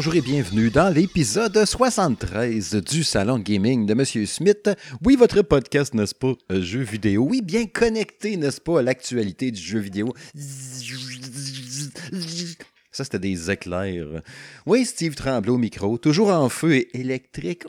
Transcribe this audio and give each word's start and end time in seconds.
bonjour 0.00 0.14
et 0.14 0.22
bienvenue 0.22 0.70
dans 0.70 0.88
l'épisode 0.88 1.62
73 1.62 2.76
du 2.76 3.04
Salon 3.04 3.38
Gaming 3.38 3.84
de 3.84 3.92
Monsieur 3.92 4.24
Smith. 4.24 4.70
Oui, 5.04 5.14
votre 5.14 5.42
podcast, 5.42 5.92
n'est-ce 5.92 6.14
pas, 6.14 6.32
euh, 6.50 6.62
jeu 6.62 6.80
vidéo? 6.80 7.26
Oui, 7.28 7.42
bien 7.42 7.66
connecté, 7.66 8.38
n'est-ce 8.38 8.62
pas, 8.62 8.78
à 8.78 8.82
l'actualité 8.82 9.50
du 9.50 9.60
jeu 9.60 9.78
vidéo? 9.78 10.14
Ça, 12.90 13.04
c'était 13.04 13.18
des 13.18 13.50
éclairs. 13.50 14.22
Oui, 14.64 14.86
Steve 14.86 15.14
Tremblay 15.16 15.50
au 15.52 15.58
micro, 15.58 15.98
toujours 15.98 16.30
en 16.30 16.48
feu 16.48 16.76
et 16.76 16.98
électrique, 16.98 17.64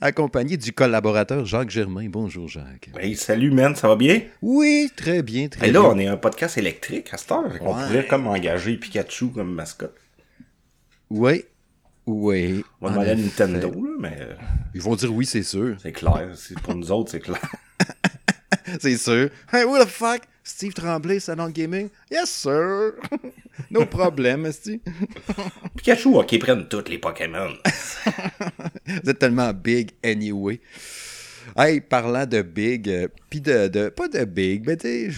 accompagné 0.00 0.56
du 0.56 0.72
collaborateur 0.72 1.44
Jacques 1.44 1.70
Germain. 1.70 2.06
Bonjour, 2.08 2.46
Jacques. 2.46 2.90
Hey, 3.00 3.16
salut, 3.16 3.50
man, 3.50 3.74
ça 3.74 3.88
va 3.88 3.96
bien? 3.96 4.22
Oui, 4.42 4.88
très 4.96 5.24
bien, 5.24 5.48
très 5.48 5.70
Et 5.70 5.72
là, 5.72 5.80
bien. 5.80 5.88
on 5.90 5.98
est 5.98 6.06
un 6.06 6.16
podcast 6.16 6.56
électrique 6.56 7.08
à 7.12 7.16
cette 7.16 7.32
heure. 7.32 7.50
On 7.62 7.74
pourrait 7.74 8.06
comme 8.06 8.28
engager 8.28 8.76
Pikachu 8.76 9.30
comme 9.30 9.52
mascotte. 9.52 9.96
Oui, 11.16 11.44
oui. 12.06 12.64
On 12.80 12.86
va 12.88 12.92
demander 12.92 13.10
à. 13.10 13.14
Nintendo, 13.14 13.70
là, 13.70 13.90
mais 14.00 14.16
euh, 14.20 14.34
Ils 14.74 14.82
vont 14.82 14.96
dire 14.96 15.14
oui, 15.14 15.24
c'est 15.26 15.44
sûr. 15.44 15.76
c'est 15.80 15.92
clair. 15.92 16.30
C'est- 16.34 16.58
Pour 16.60 16.74
nous 16.74 16.90
autres, 16.90 17.12
c'est 17.12 17.20
clair. 17.20 17.40
C'est 18.80 18.96
sûr. 18.96 19.28
Hey, 19.52 19.64
what 19.64 19.84
the 19.84 19.88
fuck? 19.88 20.22
Steve 20.42 20.72
Tremblay, 20.72 21.20
Salon 21.20 21.50
Gaming? 21.50 21.90
Yes, 22.10 22.30
sir. 22.30 22.94
no 23.70 23.84
problem, 23.86 24.46
esti. 24.50 24.80
Pikachu, 25.76 26.16
ok, 26.16 26.38
prennent 26.40 26.66
toutes 26.66 26.88
les 26.88 26.98
Pokémon. 26.98 27.52
Vous 28.86 29.10
êtes 29.10 29.18
tellement 29.18 29.52
big 29.52 29.90
anyway. 30.02 30.60
Hey, 31.56 31.80
parlant 31.80 32.26
de 32.26 32.42
big, 32.42 32.88
euh, 32.88 33.06
puis 33.30 33.40
de, 33.40 33.68
de- 33.68 33.88
Pas 33.88 34.08
de 34.08 34.24
big, 34.24 34.66
mais 34.66 34.76
tu 34.76 35.12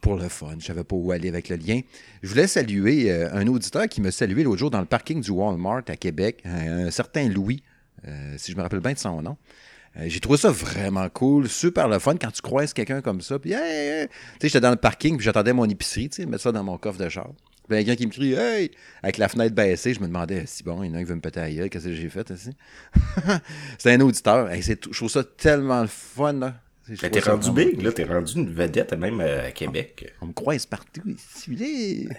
pour 0.00 0.14
le 0.16 0.28
fun, 0.28 0.54
je 0.60 0.66
savais 0.66 0.84
pas 0.84 0.94
où 0.94 1.10
aller 1.10 1.28
avec 1.28 1.48
le 1.48 1.56
lien. 1.56 1.80
Je 2.22 2.28
voulais 2.28 2.46
saluer 2.46 3.10
euh, 3.10 3.28
un 3.32 3.46
auditeur 3.48 3.88
qui 3.88 4.00
m'a 4.00 4.12
salué 4.12 4.44
l'autre 4.44 4.58
jour 4.58 4.70
dans 4.70 4.78
le 4.78 4.86
parking 4.86 5.20
du 5.20 5.30
Walmart 5.32 5.82
à 5.88 5.96
Québec, 5.96 6.40
un, 6.44 6.86
un 6.86 6.90
certain 6.92 7.28
Louis, 7.28 7.64
euh, 8.06 8.34
si 8.38 8.52
je 8.52 8.56
me 8.56 8.62
rappelle 8.62 8.78
bien 8.80 8.92
de 8.92 8.98
son 8.98 9.20
nom. 9.22 9.36
Euh, 9.96 10.04
J'ai 10.06 10.20
trouvé 10.20 10.38
ça 10.38 10.50
vraiment 10.52 11.08
cool, 11.08 11.48
super 11.48 11.88
le 11.88 11.98
fun 11.98 12.14
quand 12.16 12.30
tu 12.30 12.42
croises 12.42 12.72
quelqu'un 12.72 13.00
comme 13.00 13.20
ça. 13.20 13.40
Puis, 13.40 13.52
hey, 13.52 13.58
hey. 14.02 14.06
tu 14.08 14.14
sais, 14.14 14.48
j'étais 14.48 14.60
dans 14.60 14.70
le 14.70 14.76
parking, 14.76 15.16
puis 15.16 15.24
j'attendais 15.24 15.52
mon 15.52 15.64
épicerie, 15.68 16.08
tu 16.08 16.22
sais, 16.22 16.26
mettre 16.26 16.44
ça 16.44 16.52
dans 16.52 16.62
mon 16.62 16.78
coffre 16.78 16.98
de 17.02 17.08
char. 17.08 17.28
Puis, 17.72 17.80
il 17.82 17.86
y 17.88 17.90
a 17.90 17.96
quelqu'un 17.96 17.96
qui 17.96 18.06
me 18.06 18.12
crie, 18.12 18.32
hey, 18.34 18.70
avec 19.02 19.18
la 19.18 19.28
fenêtre 19.28 19.54
baissée, 19.54 19.94
je 19.94 20.00
me 20.00 20.06
demandais, 20.06 20.44
si 20.46 20.62
bon, 20.62 20.82
il 20.82 20.90
y 20.90 20.92
en 20.92 20.94
a 20.94 20.98
un 20.98 21.00
qui 21.02 21.08
veut 21.08 21.14
me 21.14 21.20
péter 21.20 21.40
à 21.40 21.50
gueule, 21.50 21.70
qu'est-ce 21.70 21.86
que 21.86 21.94
j'ai 21.94 22.08
fait 22.08 22.28
ici? 22.30 22.50
C'était 23.78 23.92
un 23.92 24.00
auditeur. 24.00 24.50
Hey, 24.50 24.62
c'est 24.62 24.78
je 24.84 24.96
trouve 24.96 25.10
ça 25.10 25.24
tellement 25.24 25.80
le 25.82 25.88
fun, 25.88 26.32
là. 26.34 26.54
Je 26.88 26.92
Mais 26.92 26.96
trouve 26.96 27.10
t'es 27.10 27.20
rendu 27.30 27.50
vraiment- 27.50 27.70
big, 27.70 27.82
là. 27.82 27.92
T'es 27.92 28.04
rendu 28.04 28.32
une 28.34 28.52
vedette, 28.52 28.92
même 28.94 29.20
euh, 29.20 29.46
à 29.46 29.50
Québec. 29.52 30.12
On 30.20 30.26
me 30.26 30.32
croise 30.32 30.66
partout 30.66 31.02
ici. 31.06 32.08
là. 32.08 32.14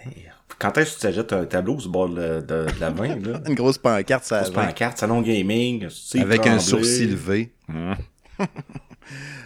Quand 0.58 0.78
est-ce 0.78 0.92
que 0.92 0.96
tu 0.96 1.02
t'achètes 1.02 1.34
un 1.34 1.46
tableau 1.46 1.78
sur 1.80 1.90
le 1.90 1.92
bord 1.94 2.10
de, 2.10 2.40
de- 2.42 2.72
de 2.74 2.80
la 2.80 2.90
main, 2.92 3.16
là? 3.18 3.42
Une 3.48 3.56
grosse 3.56 3.78
pancarte, 3.78 4.24
ça 4.24 4.46
C'est 4.46 4.54
pas 4.54 4.66
en 4.68 4.72
carte, 4.72 4.98
salon 5.00 5.22
gaming. 5.22 5.86
Avec 6.16 6.48
un 6.48 6.60
sourcil 6.60 7.12
levé. 7.12 7.52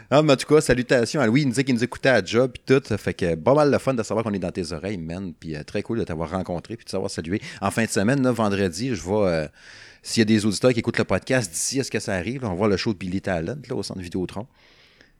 ah, 0.09 0.21
mais 0.21 0.33
en 0.33 0.35
tout 0.37 0.47
cas, 0.47 0.61
salutations 0.61 1.19
à 1.21 1.27
Louis. 1.27 1.41
Il 1.41 1.45
nous 1.45 1.51
disait 1.51 1.63
qu'il 1.63 1.75
nous 1.75 1.83
écoutait 1.83 2.09
à 2.09 2.23
job 2.23 2.51
puis 2.53 2.63
tout. 2.65 2.97
Fait 2.97 3.13
que 3.13 3.35
pas 3.35 3.53
mal 3.53 3.71
le 3.71 3.77
fun 3.77 3.93
de 3.93 4.03
savoir 4.03 4.23
qu'on 4.23 4.33
est 4.33 4.39
dans 4.39 4.51
tes 4.51 4.71
oreilles, 4.71 4.97
man. 4.97 5.33
Puis 5.39 5.55
euh, 5.55 5.63
très 5.63 5.81
cool 5.83 5.99
de 5.99 6.03
t'avoir 6.03 6.29
rencontré 6.31 6.75
puis 6.77 6.85
de 6.85 6.89
t'avoir 6.91 7.11
salué. 7.11 7.41
En 7.61 7.71
fin 7.71 7.83
de 7.83 7.89
semaine, 7.89 8.21
là, 8.23 8.31
vendredi, 8.31 8.95
je 8.95 9.01
vais. 9.03 9.11
euh, 9.15 9.47
S'il 10.03 10.21
y 10.21 10.23
a 10.23 10.25
des 10.25 10.45
auditeurs 10.45 10.71
qui 10.73 10.79
écoutent 10.79 10.97
le 10.97 11.03
podcast 11.03 11.51
d'ici, 11.51 11.79
est-ce 11.79 11.91
que 11.91 11.99
ça 11.99 12.13
arrive? 12.13 12.41
là, 12.43 12.47
on 12.47 12.51
va 12.51 12.55
voir 12.57 12.69
le 12.69 12.77
show 12.77 12.93
de 12.93 12.97
Billy 12.97 13.21
Talent 13.21 13.57
là, 13.69 13.75
au 13.75 13.83
centre 13.83 13.99
Vidéotron. 13.99 14.47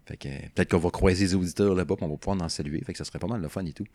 Fait 0.06 0.16
que 0.16 0.30
peut-être 0.56 0.72
qu'on 0.72 0.78
va 0.80 0.90
croiser 0.90 1.26
les 1.26 1.36
auditeurs 1.36 1.76
là-bas 1.76 1.96
puis 1.98 2.06
on 2.06 2.10
va 2.10 2.16
pouvoir 2.16 2.42
en 2.42 2.48
saluer. 2.50 2.82
Fait 2.86 2.94
que 2.94 2.98
ça 2.98 3.04
serait 3.04 3.20
pas 3.20 3.28
mal 3.28 3.42
le 3.42 3.50
fun 3.50 3.66
et 3.66 3.74
tout. 3.74 3.86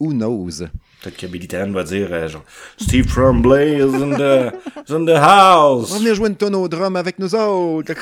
Who 0.00 0.12
knows? 0.12 0.64
Peut-être 1.02 1.16
que 1.16 1.26
Billy 1.26 1.48
Talent 1.48 1.72
va 1.72 1.84
dire, 1.84 2.08
euh, 2.10 2.28
genre, 2.28 2.44
Steve 2.76 3.06
Tremblay 3.06 3.78
is 3.78 3.94
in 3.94 4.16
the, 4.16 4.52
is 4.88 4.92
in 4.92 5.04
the 5.04 5.16
house. 5.16 5.90
On 5.90 5.94
va 5.94 5.98
venir 5.98 6.14
jouer 6.14 6.28
une 6.28 6.36
tonne 6.36 6.54
au 6.54 6.68
drum 6.68 6.96
avec 6.96 7.18
nous 7.18 7.34
autres. 7.34 7.92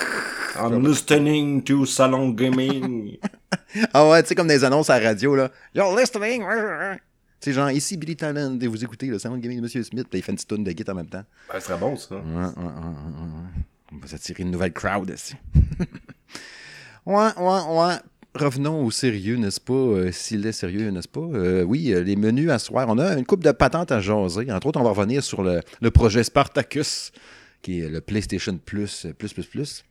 I'm 0.57 0.87
listening 0.87 1.63
to 1.65 1.87
salon 1.87 2.31
gaming. 2.31 3.17
Ah 3.93 4.09
ouais, 4.09 4.21
tu 4.23 4.29
sais, 4.29 4.35
comme 4.35 4.49
des 4.49 4.65
annonces 4.65 4.91
à 4.91 4.99
la 4.99 5.11
radio, 5.11 5.37
là. 5.37 5.51
You're 5.75 5.97
listening. 5.97 6.43
Sais, 7.41 7.53
genre, 7.53 7.71
ici 7.71 7.97
Billy 7.97 8.17
Talent, 8.17 8.59
et 8.61 8.67
vous 8.67 8.83
écoutez 8.85 9.07
le 9.07 9.19
salon 9.19 9.39
gaming 9.39 9.59
de 9.59 9.63
Monsieur 9.63 9.83
Smith, 9.85 10.07
puis 10.11 10.19
il 10.19 10.23
fait 10.23 10.33
une 10.33 10.37
petite 10.37 10.49
tonne 10.49 10.65
de 10.65 10.73
guitare 10.73 10.95
en 10.95 10.99
même 10.99 11.09
temps. 11.09 11.25
Ce 11.55 11.61
serait 11.61 11.79
bon, 11.79 11.97
ça. 11.97 12.17
Ouais, 12.17 12.21
ouais, 12.21 12.43
ouais, 12.45 12.65
ouais, 12.65 12.65
ouais. 12.67 13.63
On 13.93 13.99
va 13.99 14.07
s'attirer 14.09 14.43
une 14.43 14.51
nouvelle 14.51 14.73
crowd 14.73 15.11
ici. 15.11 15.35
ouais, 17.07 17.29
ouais, 17.39 17.61
ouais. 17.69 17.95
Revenons 18.35 18.85
au 18.85 18.91
sérieux, 18.93 19.37
n'est-ce 19.37 19.61
pas? 19.61 19.73
euh, 19.73 20.13
S'il 20.13 20.47
est 20.47 20.53
sérieux, 20.53 20.91
n'est-ce 20.91 21.09
pas? 21.09 21.21
Euh, 21.21 21.63
oui, 21.65 21.93
euh, 21.93 22.03
les 22.03 22.15
menus 22.15 22.51
à 22.51 22.61
soir. 22.61 22.87
On 22.89 22.99
a 22.99 23.15
une 23.19 23.27
coupe 23.27 23.43
de 23.43 23.51
patentes 23.51 23.91
à 23.91 24.01
jaser. 24.01 24.53
Entre 24.53 24.69
autres, 24.69 24.81
on 24.81 24.85
va 24.85 24.91
revenir 24.91 25.23
sur 25.25 25.43
le, 25.43 25.61
projet 25.91 26.23
Spartacus, 26.23 27.11
qui 27.61 27.81
est 27.81 27.89
le 27.89 28.01
PlayStation 28.01 28.57
Plus, 28.65 29.09
plus, 29.19 29.33
plus, 29.33 29.47
plus. 29.47 29.85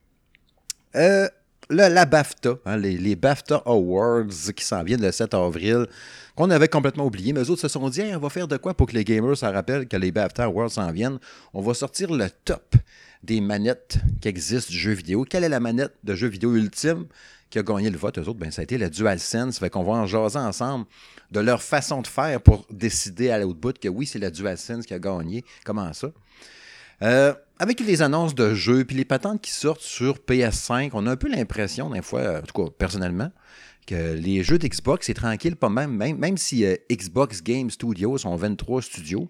Le- 0.94 1.30
la 1.70 2.06
BAFTA, 2.06 2.56
hein, 2.66 2.78
les, 2.78 3.16
BAFTA 3.16 3.62
Awards 3.66 4.26
qui 4.56 4.64
s'en 4.66 4.84
viennent 4.84 5.02
le 5.04 5.12
7 5.12 5.34
avril, 5.36 5.86
qu'on 6.36 6.50
avait 6.50 6.68
complètement 6.70 7.06
oublié, 7.06 7.32
mais 7.34 7.42
eux 7.42 7.50
autres 7.52 7.62
se 7.62 7.68
sont 7.68 7.90
dit, 7.90 8.02
on 8.16 8.20
va 8.20 8.30
faire 8.30 8.48
de 8.48 8.58
quoi 8.58 8.74
pour 8.74 8.88
que 8.88 8.94
les 8.94 9.04
gamers 9.04 9.38
s'en 9.38 9.52
rappellent 9.52 9.88
que 9.88 9.98
les 9.98 10.12
BAFTA 10.12 10.46
Awards 10.46 10.72
s'en 10.72 10.92
viennent? 10.92 11.20
On 11.54 11.62
va 11.62 11.74
sortir 11.74 12.12
le 12.12 12.28
top 12.46 12.76
des 13.22 13.42
manettes 13.42 13.98
qui 14.22 14.30
existent 14.30 14.72
du 14.72 14.78
jeu 14.80 14.94
vidéo. 14.94 15.26
Quelle 15.30 15.44
est 15.44 15.50
la 15.50 15.60
manette 15.60 15.94
de 16.06 16.16
jeu 16.16 16.28
vidéo 16.28 16.56
ultime? 16.56 17.06
Qui 17.50 17.60
a 17.60 17.64
gagné 17.64 17.90
le 17.90 17.98
vote? 17.98 18.18
Eux 18.18 18.22
autres, 18.22 18.40
ben, 18.40 18.52
ça 18.52 18.62
a 18.62 18.64
été 18.64 18.78
la 18.78 18.90
DualSense. 18.90 19.60
Fait 19.60 19.70
qu'on 19.70 19.84
va 19.84 19.94
en 19.94 20.06
jaser 20.06 20.40
ensemble 20.40 20.86
de 21.32 21.40
leur 21.40 21.62
façon 21.62 22.02
de 22.02 22.08
faire 22.08 22.42
pour 22.42 22.66
décider 22.70 23.30
à 23.30 23.40
l'autre 23.40 23.60
bout 23.60 23.78
que 23.78 23.88
oui, 23.88 24.06
c'est 24.06 24.20
la 24.20 24.32
DualSense 24.32 24.86
qui 24.86 24.94
a 24.94 25.00
gagné. 25.00 25.44
Comment 25.66 25.94
ça? 25.94 26.12
Euh, 27.02 27.34
avec 27.60 27.80
les 27.80 28.02
annonces 28.02 28.36
de 28.36 28.54
jeux 28.54 28.84
puis 28.84 28.96
les 28.96 29.06
patentes 29.06 29.42
qui 29.42 29.52
sortent 29.52 29.82
sur 29.82 30.18
PS5, 30.18 30.92
on 30.94 31.08
a 31.08 31.12
un 31.12 31.16
peu 31.16 31.30
l'impression, 31.30 31.90
des 31.90 32.02
fois, 32.02 32.40
en 32.40 32.42
tout 32.42 32.66
cas 32.66 32.72
personnellement, 32.78 33.32
que 33.88 34.14
les 34.14 34.44
jeux 34.44 34.58
d'Xbox, 34.58 35.08
c'est 35.08 35.14
tranquille, 35.14 35.56
pas 35.56 35.70
même, 35.70 35.92
même, 35.92 36.18
même 36.18 36.38
si 36.38 36.66
euh, 36.66 36.76
Xbox 36.92 37.42
Game 37.42 37.70
Studios 37.70 38.20
sont 38.20 38.36
23 38.36 38.82
studios. 38.82 39.30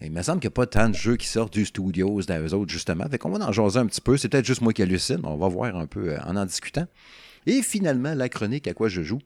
Il 0.00 0.10
me 0.10 0.22
semble 0.22 0.40
qu'il 0.40 0.48
n'y 0.48 0.52
a 0.52 0.56
pas 0.56 0.66
tant 0.66 0.88
de 0.88 0.94
jeux 0.94 1.16
qui 1.16 1.28
sortent 1.28 1.52
du 1.52 1.64
studios 1.64 2.20
d'eux 2.22 2.54
autres, 2.54 2.70
justement. 2.70 3.04
Fait 3.08 3.18
qu'on 3.18 3.30
va 3.30 3.46
en 3.46 3.52
jaser 3.52 3.78
un 3.78 3.86
petit 3.86 4.00
peu. 4.00 4.16
C'est 4.16 4.28
peut-être 4.28 4.46
juste 4.46 4.60
moi 4.60 4.72
qui 4.72 4.82
hallucine. 4.82 5.20
On 5.24 5.36
va 5.36 5.48
voir 5.48 5.76
un 5.76 5.86
peu 5.86 6.10
euh, 6.10 6.18
en 6.24 6.36
en 6.36 6.44
discutant. 6.44 6.86
Et 7.46 7.62
finalement, 7.62 8.14
la 8.14 8.28
chronique 8.28 8.68
à 8.68 8.74
quoi 8.74 8.88
je 8.88 9.02
joue. 9.02 9.20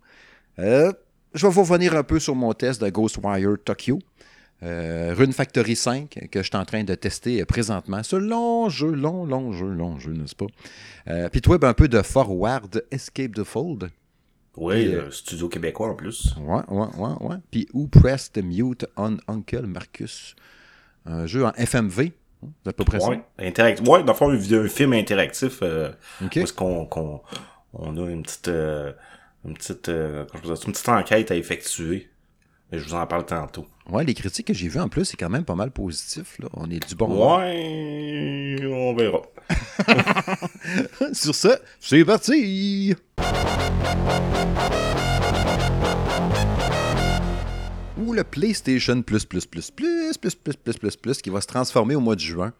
Euh, 0.58 0.92
je 1.34 1.46
vais 1.46 1.52
vous 1.52 1.62
revenir 1.62 1.94
un 1.94 2.02
peu 2.02 2.18
sur 2.18 2.34
mon 2.34 2.52
test 2.54 2.82
de 2.82 2.88
Ghostwire 2.88 3.56
Tokyo. 3.64 3.98
Euh, 4.62 5.12
Rune 5.14 5.34
Factory 5.34 5.76
5 5.76 6.28
que 6.30 6.42
je 6.42 6.46
suis 6.46 6.56
en 6.56 6.64
train 6.64 6.82
de 6.82 6.94
tester 6.94 7.44
présentement. 7.44 8.02
Ce 8.02 8.16
long 8.16 8.70
jeu, 8.70 8.90
long, 8.90 9.26
long 9.26 9.52
jeu, 9.52 9.68
long 9.68 9.98
jeu, 9.98 10.12
n'est-ce 10.12 10.34
pas? 10.34 10.46
Euh, 11.08 11.28
Puis 11.28 11.42
toi, 11.42 11.58
ben, 11.58 11.68
un 11.68 11.74
peu 11.74 11.88
de 11.88 12.00
Forward 12.00 12.82
Escape 12.90 13.34
the 13.34 13.44
Fold. 13.44 13.90
Oui, 14.56 14.94
euh, 14.94 15.10
studio 15.10 15.50
québécois 15.50 15.88
en 15.90 15.94
plus. 15.94 16.34
Ouais, 16.40 16.62
ouais, 16.68 16.86
ouais, 16.96 17.14
ouais. 17.20 17.36
Puis 17.50 17.68
Who 17.74 17.88
Pressed 17.88 18.42
Mute 18.42 18.86
on 18.96 19.18
Uncle 19.28 19.66
Marcus? 19.66 20.34
Un 21.04 21.26
jeu 21.26 21.44
en 21.44 21.52
FMV. 21.52 22.12
à 22.64 22.72
peu 22.72 22.84
près 22.84 23.04
Ouais, 23.04 23.22
interact... 23.38 23.86
ouais, 23.86 24.02
dans 24.02 24.12
le 24.12 24.14
fond, 24.14 24.30
un, 24.30 24.68
film 24.68 24.94
interactif, 24.94 25.58
ça. 25.58 25.90
OK. 26.24 26.32
où 26.34 26.38
est-ce 26.38 26.54
qu'on, 26.54 26.86
qu'on, 26.86 27.20
on 27.72 27.96
a 27.96 28.10
une 28.10 28.22
petite, 28.22 28.48
euh, 28.48 28.92
une 29.44 29.54
petite, 29.54 29.88
euh, 29.88 30.24
je 30.34 30.40
dire 30.40 30.52
une 30.66 30.72
petite 30.72 30.88
enquête 30.88 31.30
à 31.30 31.36
effectuer. 31.36 32.08
Mais 32.72 32.78
je 32.78 32.84
vous 32.84 32.94
en 32.94 33.06
parle 33.06 33.24
tantôt. 33.24 33.66
Ouais, 33.88 34.02
les 34.04 34.14
critiques 34.14 34.48
que 34.48 34.54
j'ai 34.54 34.66
vues 34.66 34.80
en 34.80 34.88
plus, 34.88 35.04
c'est 35.04 35.16
quand 35.16 35.30
même 35.30 35.44
pas 35.44 35.54
mal 35.54 35.70
positif. 35.70 36.38
Là. 36.40 36.48
On 36.54 36.68
est 36.68 36.84
du 36.84 36.96
bon. 36.96 37.38
Ouais, 37.38 38.56
on 38.64 38.92
verra. 38.94 39.22
Sur 41.12 41.34
ce, 41.34 41.48
c'est 41.78 42.04
parti! 42.04 42.96
Ou 47.98 48.12
le 48.12 48.24
PlayStation 48.24 49.00
Plus 49.02 49.24
Plus 49.24 49.46
Plus 49.46 49.70
Plus 49.70 50.18
Plus 50.18 50.34
Plus 50.34 50.56
Plus 50.56 50.78
Plus 50.78 50.96
Plus 50.96 51.22
qui 51.22 51.30
va 51.30 51.40
se 51.40 51.46
transformer 51.46 51.94
au 51.94 52.00
mois 52.00 52.16
de 52.16 52.20
juin, 52.20 52.52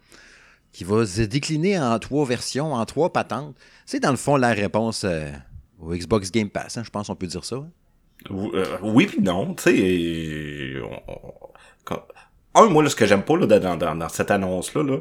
qui 0.73 0.85
va 0.85 1.05
se 1.05 1.23
décliner 1.23 1.81
en 1.81 1.99
trois 1.99 2.25
versions, 2.25 2.75
en 2.75 2.85
trois 2.87 3.13
patentes. 3.13 3.57
C'est 3.87 4.01
dans 4.01 4.11
le 4.11 4.17
fond 4.17 4.37
la 4.37 4.53
réponse 4.53 5.05
euh, 5.05 5.31
au 5.81 5.95
Xbox 5.95 6.31
Game 6.31 6.51
Pass, 6.51 6.77
hein, 6.77 6.83
je 6.85 6.91
pense 6.91 7.07
qu'on 7.07 7.15
peut 7.17 7.27
dire 7.27 7.45
ça. 7.45 7.57
hein. 7.57 7.71
Euh, 8.31 8.79
oui 8.83 9.07
puis 9.07 9.21
non, 9.23 9.55
tu 9.55 9.63
sais. 9.65 9.77
euh, 9.79 10.83
on- 11.09 12.01
Un, 12.61 12.67
moi, 12.71 12.83
là, 12.83 12.89
ce 12.91 12.97
que 12.97 13.07
j'aime 13.07 13.23
pas 13.23 13.37
là, 13.37 13.47
dans, 13.47 13.77
dans, 13.77 13.95
dans 13.95 14.09
cette 14.09 14.31
annonce-là, 14.31 14.83
là, 14.83 14.99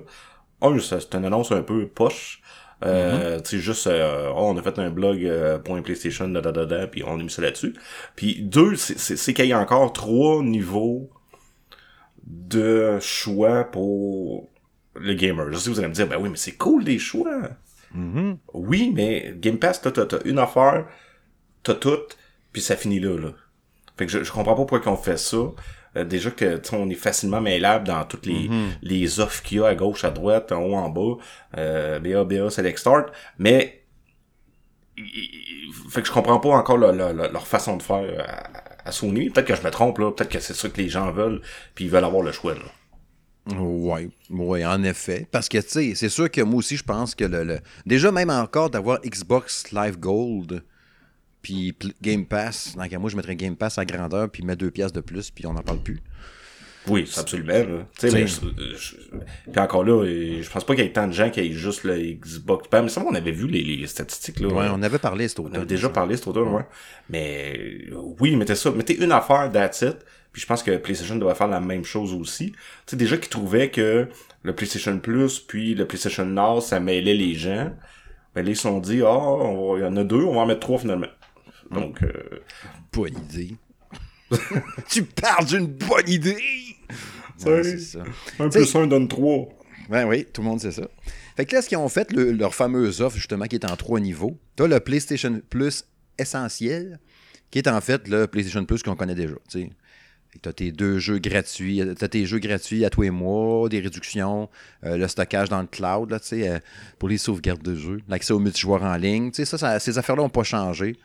un, 0.61 0.77
c'est 0.79 1.15
une 1.15 1.25
annonce 1.25 1.51
un 1.51 1.63
peu 1.63 1.87
poche. 1.87 2.41
Euh, 2.83 3.39
Tu 3.39 3.51
sais, 3.51 3.59
juste, 3.59 3.87
euh, 3.87 4.29
oh, 4.35 4.49
on 4.53 4.57
a 4.57 4.61
fait 4.61 4.77
un 4.79 4.89
blog 4.89 5.23
euh, 5.25 5.57
point 5.57 5.81
PlayStation, 5.81 6.27
da, 6.27 6.41
da, 6.41 6.51
da, 6.51 6.65
da, 6.65 6.87
puis 6.87 7.03
on 7.03 7.17
a 7.19 7.23
mis 7.23 7.29
ça 7.31 7.41
là-dessus. 7.41 7.73
Puis 8.17 8.41
deux, 8.43 8.75
c'est 8.75 9.33
qu'il 9.33 9.45
y 9.47 9.53
a 9.53 9.59
encore 9.59 9.93
trois 9.93 10.43
niveaux 10.43 11.09
de 12.25 12.99
choix 12.99 13.63
pour 13.63 14.49
le 14.95 15.13
gamer. 15.13 15.51
Je 15.51 15.57
sais, 15.57 15.69
vous 15.69 15.79
allez 15.79 15.87
me 15.89 15.93
dire, 15.93 16.07
ben 16.07 16.17
oui, 16.19 16.29
mais 16.29 16.37
c'est 16.37 16.57
cool 16.57 16.83
des 16.83 16.99
choix. 16.99 17.49
Mhm. 17.95 18.37
Oui, 18.53 18.91
mais 18.93 19.33
Game 19.37 19.57
Pass, 19.57 19.81
t'as, 19.81 19.91
t'as, 19.91 20.19
une 20.25 20.39
affaire, 20.39 20.85
t'as 21.63 21.75
tout, 21.75 22.01
puis 22.51 22.61
ça 22.61 22.75
finit 22.75 22.99
là, 22.99 23.17
là. 23.17 23.29
Fait 23.97 24.05
que 24.05 24.11
je, 24.11 24.23
je 24.23 24.31
comprends 24.31 24.53
pas 24.53 24.65
pourquoi 24.65 24.81
qu'on 24.81 24.97
fait 24.97 25.17
ça. 25.17 25.37
Euh, 25.97 26.03
déjà 26.03 26.29
que 26.29 26.61
on 26.73 26.89
est 26.89 26.95
facilement 26.95 27.39
mêlable 27.39 27.87
dans 27.87 28.03
toutes 28.03 28.25
les, 28.25 28.49
les 28.81 29.19
offres 29.21 29.41
qu'il 29.41 29.59
y 29.59 29.61
a 29.61 29.67
à 29.67 29.75
gauche, 29.75 30.03
à 30.03 30.11
droite, 30.11 30.51
en 30.51 30.61
haut, 30.61 30.75
en 30.75 30.89
bas. 30.89 31.15
Euh, 31.57 31.99
BA, 31.99 32.23
BA, 32.25 32.49
Select 32.49 32.79
Start. 32.79 33.13
Mais 33.39 33.83
fait 35.89 36.01
que 36.01 36.07
je 36.07 36.11
comprends 36.11 36.39
pas 36.39 36.49
encore 36.49 36.77
leur, 36.77 37.47
façon 37.47 37.77
de 37.77 37.83
faire 37.83 38.25
à, 38.85 38.89
à 38.89 38.91
Sony. 38.91 39.29
Peut-être 39.29 39.47
que 39.47 39.55
je 39.55 39.63
me 39.63 39.71
trompe, 39.71 39.99
là. 39.99 40.11
Peut-être 40.11 40.29
que 40.29 40.39
c'est 40.39 40.53
ça 40.53 40.67
que 40.67 40.81
les 40.81 40.89
gens 40.89 41.11
veulent, 41.11 41.41
puis 41.73 41.85
ils 41.85 41.91
veulent 41.91 42.03
avoir 42.03 42.23
le 42.23 42.33
choix, 42.33 42.53
là. 42.53 42.65
Oui, 43.47 44.09
ouais, 44.29 44.65
en 44.65 44.83
effet. 44.83 45.27
Parce 45.31 45.47
que, 45.49 45.59
tu 45.59 45.69
sais, 45.69 45.93
c'est 45.95 46.09
sûr 46.09 46.31
que 46.31 46.41
moi 46.41 46.57
aussi, 46.59 46.77
je 46.77 46.83
pense 46.83 47.13
que 47.13 47.25
le. 47.25 47.43
le- 47.43 47.59
Déjà, 47.85 48.11
même 48.11 48.29
encore 48.31 48.69
d'avoir 48.71 48.99
Xbox 49.01 49.71
Live 49.71 49.97
Gold, 49.99 50.63
puis 51.41 51.75
Game 52.01 52.25
Pass, 52.25 52.75
donc 52.75 52.91
moi, 52.93 53.09
je 53.09 53.15
mettrais 53.15 53.35
Game 53.35 53.55
Pass 53.55 53.77
à 53.77 53.85
grandeur, 53.85 54.29
puis 54.31 54.43
mettre 54.43 54.59
deux 54.59 54.71
pièces 54.71 54.93
de 54.93 55.01
plus, 55.01 55.29
puis 55.29 55.45
on 55.45 55.53
n'en 55.53 55.61
parle 55.61 55.79
plus. 55.79 56.01
Oui, 56.87 57.07
c'est 57.09 57.19
absolument. 57.19 57.83
Tu 57.99 58.09
sais, 58.11 58.25
puis 59.51 59.59
encore 59.59 59.83
là, 59.83 60.03
euh, 60.03 60.41
je 60.43 60.49
pense 60.51 60.63
pas 60.63 60.75
qu'il 60.75 60.83
y 60.83 60.87
ait 60.87 60.91
tant 60.93 61.07
de 61.07 61.13
gens 61.13 61.31
qui 61.31 61.39
aient 61.39 61.51
juste 61.51 61.83
le 61.83 61.97
Xbox. 61.99 62.67
Ben, 62.71 62.83
mais 62.83 62.89
ça, 62.89 63.03
on 63.03 63.13
avait 63.15 63.31
vu 63.31 63.47
les, 63.47 63.63
les 63.63 63.87
statistiques. 63.87 64.39
Là, 64.39 64.49
Ouais, 64.49 64.67
on 64.71 64.83
avait 64.83 64.99
parlé 64.99 65.27
cet 65.27 65.39
On 65.39 65.45
automne. 65.45 65.55
avait 65.57 65.65
déjà 65.65 65.89
parlé 65.89 66.15
cet 66.15 66.27
automne, 66.27 66.49
ouais. 66.49 66.65
Mais 67.09 67.59
euh, 67.91 67.95
oui, 68.19 68.35
mettez 68.35 68.53
ça. 68.53 68.69
Mettez 68.71 69.03
une 69.03 69.11
affaire, 69.11 69.51
that's 69.51 69.81
it. 69.81 69.97
Puis 70.35 70.41
je 70.41 70.47
pense 70.47 70.63
que 70.63 70.75
PlayStation 70.75 71.15
devrait 71.15 71.33
faire 71.33 71.47
la 71.47 71.61
même 71.61 71.85
chose 71.85 72.11
aussi. 72.13 72.51
Tu 72.51 72.57
sais, 72.87 72.97
déjà 72.97 73.15
qu'ils 73.15 73.29
trouvaient 73.29 73.71
que 73.71 74.09
le 74.43 74.53
PlayStation 74.53 74.99
Plus 74.99 75.39
puis 75.39 75.75
le 75.75 75.87
PlayStation 75.87 76.25
Now, 76.25 76.59
ça 76.59 76.81
mêlait 76.81 77.13
les 77.13 77.35
gens. 77.35 77.71
Ben 78.33 78.43
là, 78.43 78.51
ils 78.51 78.55
se 78.57 78.63
sont 78.63 78.81
dit, 78.81 79.01
ah, 79.01 79.37
il 79.77 79.81
y 79.81 79.85
en 79.85 79.95
a 79.95 80.03
deux, 80.03 80.21
on 80.25 80.33
va 80.35 80.41
en 80.41 80.45
mettre 80.45 80.59
trois 80.59 80.77
finalement. 80.77 81.07
Donc, 81.71 82.03
euh, 82.03 82.41
Bonne 82.91 83.13
idée. 83.17 83.55
tu 84.89 85.03
parles 85.03 85.45
d'une 85.45 85.67
bonne 85.67 86.09
idée! 86.09 86.35
Ouais, 87.45 87.63
c'est 87.63 87.79
ça. 87.79 88.03
un 88.39 88.49
T'sais- 88.49 88.59
plus 88.59 88.75
un 88.75 88.87
donne 88.87 89.07
trois. 89.07 89.47
Ben 89.89 90.05
oui, 90.05 90.25
tout 90.33 90.41
le 90.41 90.47
monde 90.49 90.59
sait 90.59 90.71
ça. 90.73 90.85
Fait 91.37 91.45
que 91.45 91.55
là, 91.55 91.61
ce 91.61 91.69
qu'ils 91.69 91.77
ont 91.77 91.87
fait, 91.87 92.11
le- 92.11 92.33
leur 92.33 92.53
fameuse 92.55 93.01
offre, 93.01 93.15
justement, 93.15 93.45
qui 93.45 93.55
est 93.55 93.65
en 93.65 93.75
trois 93.77 94.01
niveaux, 94.01 94.37
t'as 94.57 94.67
le 94.67 94.81
PlayStation 94.81 95.41
Plus 95.49 95.85
essentiel, 96.17 96.99
qui 97.51 97.59
est 97.59 97.67
en 97.69 97.79
fait 97.79 98.07
le 98.09 98.27
PlayStation 98.27 98.65
Plus 98.65 98.83
qu'on 98.83 98.95
connaît 98.97 99.15
déjà. 99.15 99.35
Tu 100.35 100.39
T'as 100.41 100.53
tes 100.53 100.71
deux 100.71 100.99
jeux 100.99 101.17
gratuits, 101.19 101.81
t'as 101.97 102.07
tes 102.07 102.25
jeux 102.25 102.39
gratuits 102.39 102.85
à 102.85 102.89
tous 102.89 103.01
les 103.03 103.09
mois, 103.09 103.67
des 103.69 103.79
réductions, 103.79 104.49
euh, 104.83 104.97
le 104.97 105.07
stockage 105.07 105.49
dans 105.49 105.61
le 105.61 105.67
cloud, 105.67 106.11
là, 106.11 106.19
euh, 106.33 106.59
pour 106.99 107.09
les 107.09 107.17
sauvegardes 107.17 107.63
de 107.63 107.75
jeux, 107.75 108.01
l'accès 108.07 108.33
aux 108.33 108.39
multijoueurs 108.39 108.83
en 108.83 108.95
ligne. 108.97 109.31
Ça, 109.33 109.57
ça- 109.57 109.79
ces 109.79 109.97
affaires-là 109.97 110.23
n'ont 110.23 110.29
pas 110.29 110.43
changé. 110.43 110.95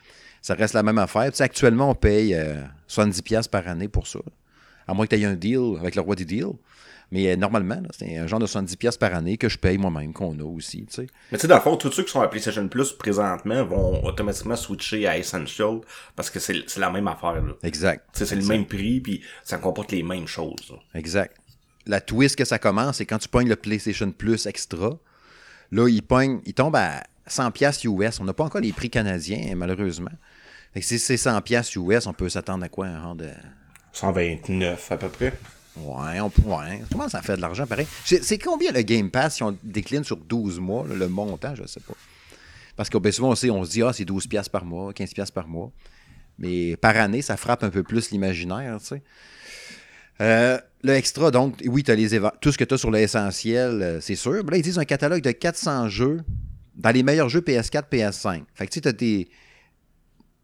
Ça 0.41 0.53
reste 0.55 0.73
la 0.73 0.83
même 0.83 0.97
affaire. 0.97 1.31
Actuellement, 1.39 1.89
on 1.91 1.95
paye 1.95 2.33
euh, 2.35 2.61
70$ 2.87 3.47
par 3.47 3.67
année 3.67 3.87
pour 3.87 4.07
ça. 4.07 4.19
À 4.87 4.93
moins 4.93 5.05
que 5.05 5.15
tu 5.15 5.21
aies 5.21 5.25
un 5.25 5.35
deal 5.35 5.77
avec 5.79 5.95
le 5.95 6.01
roi 6.01 6.15
des 6.15 6.25
deals. 6.25 6.53
Mais 7.11 7.29
euh, 7.29 7.35
normalement, 7.35 7.81
c'est 7.97 8.17
un 8.17 8.25
genre 8.25 8.39
de 8.39 8.47
70$ 8.47 8.97
par 8.97 9.13
année 9.13 9.37
que 9.37 9.49
je 9.49 9.57
paye 9.57 9.77
moi-même, 9.77 10.13
qu'on 10.13 10.39
a 10.39 10.43
aussi. 10.43 10.87
Mais 10.97 11.07
tu 11.37 11.39
sais, 11.39 11.47
dans 11.47 11.55
le 11.55 11.61
fond, 11.61 11.75
tous 11.75 11.91
ceux 11.91 12.03
qui 12.03 12.11
sont 12.11 12.21
à 12.21 12.27
PlayStation 12.29 12.65
Plus 12.69 12.93
présentement 12.93 13.65
vont 13.65 14.03
automatiquement 14.05 14.55
switcher 14.55 15.07
à 15.07 15.17
Essential 15.17 15.81
parce 16.15 16.29
que 16.29 16.39
c'est 16.39 16.77
la 16.77 16.89
même 16.89 17.07
affaire. 17.07 17.41
là. 17.41 17.53
Exact. 17.63 18.07
C'est 18.13 18.33
le 18.33 18.45
même 18.45 18.65
prix, 18.65 19.01
puis 19.01 19.21
ça 19.43 19.57
comporte 19.57 19.91
les 19.91 20.03
mêmes 20.03 20.27
choses. 20.27 20.69
là. 20.69 20.77
Exact. 20.95 21.35
La 21.85 21.99
twist 21.99 22.35
que 22.37 22.45
ça 22.45 22.59
commence, 22.59 22.97
c'est 22.97 23.05
quand 23.05 23.17
tu 23.17 23.27
pognes 23.27 23.49
le 23.49 23.55
PlayStation 23.55 24.09
Plus 24.11 24.45
Extra, 24.45 24.97
là, 25.71 25.87
il, 25.89 26.03
pogne, 26.03 26.39
il 26.45 26.53
tombe 26.53 26.75
à 26.75 27.03
100$ 27.27 27.87
US. 27.87 28.19
On 28.19 28.23
n'a 28.23 28.33
pas 28.33 28.43
encore 28.45 28.61
les 28.61 28.71
prix 28.71 28.89
canadiens, 28.89 29.55
malheureusement. 29.55 30.11
Fait 30.73 30.79
que 30.79 30.85
si 30.85 30.99
c'est 30.99 31.15
100$ 31.15 31.77
US, 31.77 32.07
on 32.07 32.13
peut 32.13 32.29
s'attendre 32.29 32.63
à 32.63 32.69
quoi? 32.69 32.87
Un 32.87 33.01
rang 33.01 33.15
de... 33.15 33.29
129 33.91 34.91
à 34.91 34.97
peu 34.97 35.09
près. 35.09 35.33
Ouais, 35.77 36.19
on. 36.19 36.31
Ouais. 36.45 36.81
Comment 36.91 37.07
ça 37.09 37.21
fait 37.21 37.37
de 37.37 37.41
l'argent 37.41 37.65
pareil? 37.65 37.87
C'est 38.03 38.37
combien 38.37 38.71
le 38.71 38.81
Game 38.81 39.09
Pass 39.09 39.35
si 39.35 39.43
on 39.43 39.57
décline 39.63 40.03
sur 40.03 40.17
12 40.17 40.59
mois, 40.59 40.85
le 40.87 41.07
montant, 41.07 41.55
je 41.55 41.65
sais 41.65 41.79
pas. 41.79 41.93
Parce 42.75 42.89
que 42.89 42.97
ben, 42.97 43.11
souvent, 43.11 43.29
on, 43.29 43.35
sait, 43.35 43.49
on 43.49 43.63
se 43.63 43.71
dit, 43.71 43.81
ah, 43.81 43.93
c'est 43.93 44.05
12$ 44.05 44.27
piastres 44.27 44.51
par 44.51 44.65
mois, 44.65 44.91
15$ 44.91 45.13
piastres 45.13 45.33
par 45.33 45.47
mois. 45.47 45.71
Mais 46.39 46.75
par 46.77 46.95
année, 46.97 47.21
ça 47.21 47.37
frappe 47.37 47.63
un 47.63 47.69
peu 47.69 47.83
plus 47.83 48.11
l'imaginaire, 48.11 48.79
tu 48.79 48.87
sais. 48.87 49.03
Euh, 50.19 50.57
le 50.83 50.93
extra, 50.93 51.31
donc, 51.31 51.55
oui, 51.65 51.83
t'as 51.83 51.95
les 51.95 52.15
éva- 52.15 52.33
tout 52.41 52.51
ce 52.51 52.57
que 52.57 52.63
tu 52.63 52.73
as 52.73 52.77
sur 52.77 52.91
l'essentiel, 52.91 53.81
euh, 53.81 54.01
c'est 54.01 54.15
sûr. 54.15 54.43
Là, 54.43 54.57
ils 54.57 54.61
disent 54.61 54.79
un 54.79 54.85
catalogue 54.85 55.21
de 55.23 55.31
400 55.31 55.89
jeux 55.89 56.21
dans 56.75 56.91
les 56.91 57.03
meilleurs 57.03 57.29
jeux 57.29 57.41
PS4, 57.41 57.83
PS5. 57.91 58.43
Fait 58.53 58.67
que 58.67 58.71
tu 58.71 58.81
t'as 58.81 58.91
des. 58.91 59.29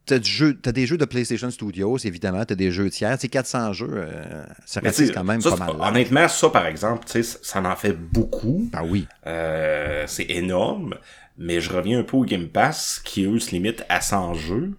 T'as, 0.07 0.71
des 0.71 0.87
jeux 0.87 0.97
de 0.97 1.03
PlayStation 1.03 1.51
Studios, 1.51 1.97
évidemment, 1.97 2.45
t'as 2.45 2.55
des 2.55 2.71
jeux 2.71 2.89
tiers. 2.89 3.17
C'est 3.19 3.27
400 3.27 3.73
jeux, 3.73 3.89
euh, 3.91 4.45
ça 4.65 4.79
reste 4.79 5.13
quand 5.13 5.25
même 5.25 5.41
ça, 5.41 5.51
pas 5.57 5.73
mal. 5.73 5.75
Honnêtement, 5.81 6.29
ça, 6.29 6.49
par 6.49 6.65
exemple, 6.65 7.05
ça 7.21 7.61
en 7.61 7.75
fait 7.75 7.91
beaucoup. 7.91 8.69
Ah 8.71 8.85
oui. 8.85 9.05
Euh, 9.25 10.05
c'est 10.07 10.29
énorme. 10.29 10.95
Mais 11.37 11.59
je 11.59 11.71
reviens 11.71 11.99
un 11.99 12.03
peu 12.03 12.15
au 12.17 12.23
Game 12.23 12.47
Pass, 12.47 13.01
qui 13.03 13.25
eux 13.25 13.39
se 13.39 13.51
limite 13.51 13.83
à 13.89 13.99
100 13.99 14.33
jeux. 14.35 14.71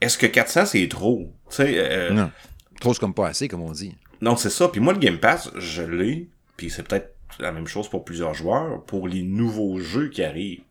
Est-ce 0.00 0.16
que 0.16 0.26
400 0.26 0.66
c'est 0.66 0.88
trop? 0.88 1.30
Euh, 1.60 2.10
Non. 2.10 2.30
Trop, 2.80 2.94
c'est 2.94 3.00
comme 3.00 3.14
pas 3.14 3.28
assez, 3.28 3.46
comme 3.46 3.62
on 3.62 3.72
dit. 3.72 3.94
Non, 4.20 4.36
c'est 4.36 4.50
ça. 4.50 4.68
Puis 4.68 4.80
moi, 4.80 4.94
le 4.94 4.98
Game 5.00 5.18
Pass, 5.18 5.50
je 5.56 5.82
l'ai. 5.82 6.30
Puis 6.56 6.70
c'est 6.70 6.82
peut-être 6.82 7.14
la 7.38 7.52
même 7.52 7.66
chose 7.66 7.88
pour 7.88 8.04
plusieurs 8.04 8.34
joueurs. 8.34 8.82
Pour 8.84 9.06
les 9.06 9.22
nouveaux 9.22 9.78
jeux 9.78 10.08
qui 10.08 10.24
arrivent. 10.24 10.62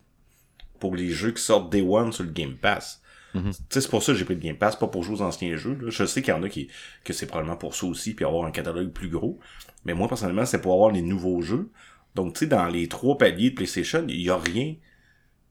Pour 0.80 0.96
les 0.96 1.10
jeux 1.10 1.30
qui 1.30 1.42
sortent 1.42 1.70
Day 1.70 1.82
One 1.82 2.12
sur 2.12 2.24
le 2.24 2.30
Game 2.30 2.56
Pass. 2.56 3.00
Sais, 3.70 3.80
c'est 3.80 3.88
pour 3.90 4.02
ça 4.02 4.12
que 4.12 4.18
j'ai 4.18 4.24
pris 4.24 4.34
le 4.34 4.40
Game 4.40 4.56
Pass, 4.56 4.76
pas 4.76 4.88
pour 4.88 5.02
jouer 5.02 5.16
aux 5.16 5.22
anciens 5.22 5.56
jeux. 5.56 5.78
Je 5.88 6.04
sais 6.04 6.22
qu'il 6.22 6.32
y 6.34 6.36
en 6.36 6.42
a 6.42 6.48
qui 6.48 6.68
que 7.04 7.12
c'est 7.12 7.26
probablement 7.26 7.56
pour 7.56 7.74
ça 7.74 7.86
aussi, 7.86 8.14
puis 8.14 8.24
avoir 8.24 8.44
un 8.44 8.50
catalogue 8.50 8.90
plus 8.92 9.08
gros. 9.08 9.38
Mais 9.84 9.94
moi, 9.94 10.08
personnellement, 10.08 10.44
c'est 10.46 10.60
pour 10.60 10.72
avoir 10.74 10.90
les 10.90 11.02
nouveaux 11.02 11.40
jeux. 11.42 11.70
Donc, 12.14 12.34
tu 12.34 12.40
sais, 12.40 12.46
dans 12.46 12.66
les 12.68 12.88
trois 12.88 13.16
paliers 13.18 13.50
de 13.50 13.54
PlayStation, 13.54 14.04
il 14.08 14.20
y 14.22 14.30
a 14.30 14.36
rien 14.36 14.74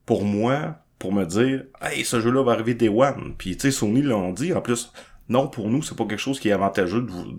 pour 0.06 0.24
moi 0.26 0.80
pour 1.00 1.14
me 1.14 1.26
dire 1.26 1.66
Hey, 1.82 2.04
ce 2.06 2.20
jeu-là 2.20 2.44
va 2.44 2.54
arriver 2.54 2.74
Day 2.74 2.90
One. 2.90 3.36
Puis 3.38 3.56
tu 3.56 3.62
sais, 3.64 3.72
Sony 3.72 4.02
l'ont 4.02 4.34
dit, 4.34 4.54
en 4.54 4.62
plus, 4.62 4.92
non, 5.30 5.48
pour 5.48 5.70
nous, 5.70 5.82
c'est 5.84 5.96
pas 5.96 6.06
quelque 6.06 6.20
chose 6.20 6.40
qui 6.40 6.50
est 6.50 6.54
avantageux 6.54 7.02
de, 7.02 7.12
vous- 7.12 7.38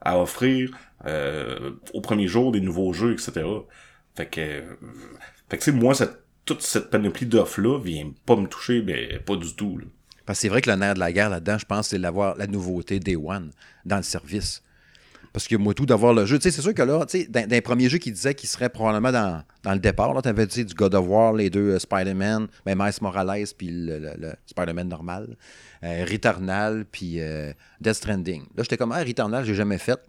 à 0.00 0.18
offrir 0.20 0.70
euh, 1.06 1.72
au 1.94 2.00
premier 2.00 2.26
jour 2.26 2.52
des 2.52 2.60
nouveaux 2.60 2.92
jeux, 2.92 3.12
etc. 3.12 3.42
Fait 4.16 4.26
que, 4.26 4.40
euh, 4.40 4.62
fait 5.48 5.58
que 5.58 5.64
tu 5.64 5.70
sais, 5.70 5.76
moi, 5.76 5.94
cette, 5.94 6.22
toute 6.44 6.62
cette 6.62 6.90
panoplie 6.90 7.26
d'offres-là 7.26 7.78
vient 7.78 8.12
pas 8.26 8.36
me 8.36 8.46
toucher, 8.46 8.82
mais 8.82 9.18
pas 9.20 9.36
du 9.36 9.54
tout. 9.54 9.78
Parce 10.26 10.38
que 10.38 10.42
c'est 10.42 10.48
vrai 10.48 10.60
que 10.60 10.70
le 10.70 10.76
nerf 10.76 10.94
de 10.94 11.00
la 11.00 11.12
guerre 11.12 11.30
là-dedans, 11.30 11.58
je 11.58 11.66
pense, 11.66 11.88
c'est 11.88 11.98
d'avoir 11.98 12.36
la 12.36 12.46
nouveauté 12.46 13.00
Day 13.00 13.16
One 13.16 13.50
dans 13.84 13.96
le 13.96 14.02
service. 14.02 14.62
Parce 15.32 15.46
que 15.46 15.54
moi, 15.54 15.74
tout 15.74 15.86
d'avoir 15.86 16.12
le 16.12 16.26
jeu. 16.26 16.38
Tu 16.38 16.50
c'est 16.50 16.60
sûr 16.60 16.74
que 16.74 16.82
là, 16.82 17.06
tu 17.06 17.24
d'un, 17.28 17.60
premier 17.60 17.88
jeu 17.88 17.98
qui 17.98 18.10
disait 18.10 18.34
qu'il 18.34 18.48
serait 18.48 18.68
probablement 18.68 19.12
dans, 19.12 19.42
dans 19.62 19.72
le 19.72 19.78
départ, 19.78 20.12
là, 20.12 20.22
t'avais, 20.22 20.46
tu 20.46 20.54
sais, 20.54 20.64
du 20.64 20.74
God 20.74 20.94
of 20.94 21.06
War, 21.06 21.32
les 21.32 21.50
deux 21.50 21.70
euh, 21.70 21.78
Spider-Man, 21.78 22.48
ben, 22.66 22.76
Miles 22.76 22.92
Morales, 23.00 23.46
puis 23.56 23.68
le, 23.70 24.34
Spider-Man 24.46 24.88
normal, 24.88 25.36
euh, 25.84 26.04
Returnal, 26.10 26.84
puis 26.90 27.20
euh, 27.20 27.52
Death 27.80 27.94
Stranding. 27.94 28.42
Là, 28.56 28.64
j'étais 28.64 28.76
comme, 28.76 28.90
ah, 28.90 29.04
Returnal, 29.04 29.44
j'ai 29.44 29.54
jamais 29.54 29.78
fait. 29.78 30.00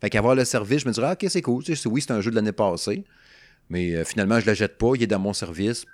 Fait 0.00 0.10
qu'avoir 0.10 0.34
le 0.34 0.44
service, 0.44 0.82
je 0.82 0.88
me 0.88 0.92
dirais, 0.92 1.06
ah, 1.10 1.12
ok, 1.12 1.26
c'est 1.30 1.42
cool. 1.42 1.62
Tu 1.62 1.76
oui, 1.86 2.00
c'est 2.00 2.12
un 2.12 2.20
jeu 2.20 2.30
de 2.30 2.36
l'année 2.36 2.52
passée, 2.52 3.04
mais 3.68 3.94
euh, 3.94 4.04
finalement, 4.04 4.40
je 4.40 4.46
le 4.46 4.54
jette 4.54 4.78
pas, 4.78 4.92
il 4.94 5.02
est 5.02 5.06
dans 5.06 5.18
mon 5.18 5.32
service. 5.32 5.84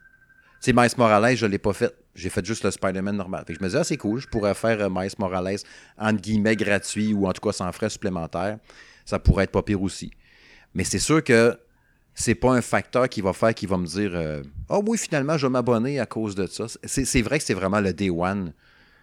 Sais, 0.61 0.73
Miles 0.73 0.91
Morales, 0.97 1.37
je 1.37 1.47
l'ai 1.47 1.59
pas 1.59 1.73
fait. 1.73 1.93
J'ai 2.15 2.29
fait 2.29 2.45
juste 2.45 2.63
le 2.65 2.71
Spider-Man 2.71 3.17
normal. 3.17 3.45
Fait 3.47 3.55
que 3.55 3.59
je 3.59 3.65
me 3.65 3.69
disais, 3.69 3.81
ah, 3.81 3.85
c'est 3.85 3.97
cool, 3.97 4.21
je 4.21 4.29
pourrais 4.29 4.55
faire 4.55 4.81
euh, 4.81 4.89
Miles 4.91 5.13
Morales, 5.19 5.59
entre 5.99 6.21
guillemets, 6.21 6.57
gratuit 6.57 7.13
ou 7.15 7.27
en 7.27 7.33
tout 7.33 7.41
cas 7.41 7.53
sans 7.53 7.73
frais 7.73 7.89
supplémentaires. 7.91 8.59
Ça 9.05 9.19
pourrait 9.19 9.45
être 9.45 9.51
pas 9.51 9.63
pire 9.63 9.83
aussi. 9.83 10.11
Mais 10.75 10.85
c'est 10.85 10.99
sûr 10.99 11.25
que 11.25 11.59
c'est 12.15 12.35
pas 12.35 12.53
un 12.53 12.63
facteur 12.63 13.09
qui 13.09 13.21
va 13.21 13.33
faire, 13.33 13.55
qui 13.55 13.67
va 13.67 13.77
me 13.79 13.87
dire, 13.87 14.13
ah 14.69 14.79
oui, 14.87 14.97
finalement, 14.99 15.37
je 15.37 15.47
vais 15.47 15.51
m'abonner 15.51 15.99
à 15.99 16.07
cause 16.07 16.35
de 16.35 16.47
ça. 16.47 16.67
C'est 16.85 17.05
c'est 17.05 17.23
vrai 17.23 17.39
que 17.39 17.45
c'est 17.45 17.55
vraiment 17.55 17.81
le 17.81 17.93
day 17.93 18.11
one. 18.11 18.53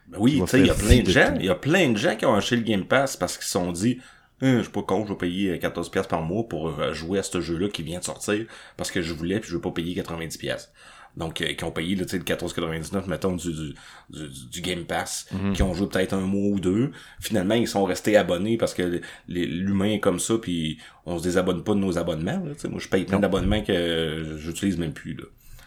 Ben 0.08 0.18
oui, 0.20 0.40
tu 0.42 0.48
sais, 0.48 0.60
il 0.60 0.68
y 0.68 0.70
a 0.70 0.74
plein 0.76 1.02
de 1.02 1.10
gens, 1.10 1.36
il 1.40 1.46
y 1.46 1.50
a 1.50 1.56
plein 1.56 1.92
de 1.92 1.98
gens 1.98 2.16
qui 2.16 2.26
ont 2.26 2.34
acheté 2.34 2.56
le 2.56 2.64
Game 2.64 2.86
Pass 2.86 3.16
parce 3.16 3.38
qu'ils 3.38 3.46
se 3.46 3.52
sont 3.52 3.72
dit, 3.72 4.00
je 4.42 4.62
suis 4.62 4.72
pas 4.72 4.84
con, 4.84 5.06
je 5.06 5.12
vais 5.14 5.18
payer 5.18 5.58
14$ 5.58 5.90
piastres 5.92 6.10
par 6.10 6.22
mois 6.22 6.48
pour 6.48 6.70
euh, 6.80 6.94
jouer 6.94 7.20
à 7.20 7.24
ce 7.24 7.42
jeu-là 7.42 7.68
qui 7.70 7.84
vient 7.84 8.00
de 8.00 8.04
sortir 8.06 8.46
parce 8.78 8.92
que 8.92 9.02
je 9.02 9.14
voulais 9.14 9.40
puis 9.40 9.50
je 9.50 9.56
veux 9.56 9.62
pas 9.62 9.72
payer 9.72 9.94
90$. 10.02 10.38
piastres. 10.38 10.72
Donc, 11.18 11.42
euh, 11.42 11.54
qui 11.54 11.64
ont 11.64 11.72
payé 11.72 11.96
le 11.96 12.06
14,99, 12.06 13.08
mettons, 13.08 13.36
du, 13.36 13.52
du, 13.52 13.74
du, 14.12 14.30
du 14.52 14.62
Game 14.62 14.86
Pass, 14.86 15.26
Mhm. 15.34 15.54
qui 15.54 15.64
ont 15.64 15.74
joué 15.74 15.88
peut-être 15.90 16.14
un 16.14 16.22
mois 16.22 16.52
ou 16.56 16.60
deux. 16.60 16.92
Finalement, 17.20 17.56
ils 17.56 17.68
sont 17.68 17.84
restés 17.84 18.16
abonnés 18.16 18.58
parce 18.58 18.76
que 18.76 19.02
l'humain 19.28 19.90
est 19.94 20.00
comme 20.00 20.20
ça, 20.20 20.36
puis 20.40 20.78
on 21.08 21.18
se 21.18 21.24
désabonne 21.24 21.64
pas 21.64 21.74
de 21.74 21.80
nos 21.80 21.98
abonnements. 21.98 22.42
Là, 22.46 22.52
moi, 22.70 22.80
je 22.80 22.88
paye 22.88 23.06
plein 23.06 23.20
d'abonnements 23.20 23.62
que 23.64 23.72
euh, 23.72 24.38
j'utilise 24.38 24.78
même 24.78 24.94
plus. 24.94 25.16
Là. 25.16 25.24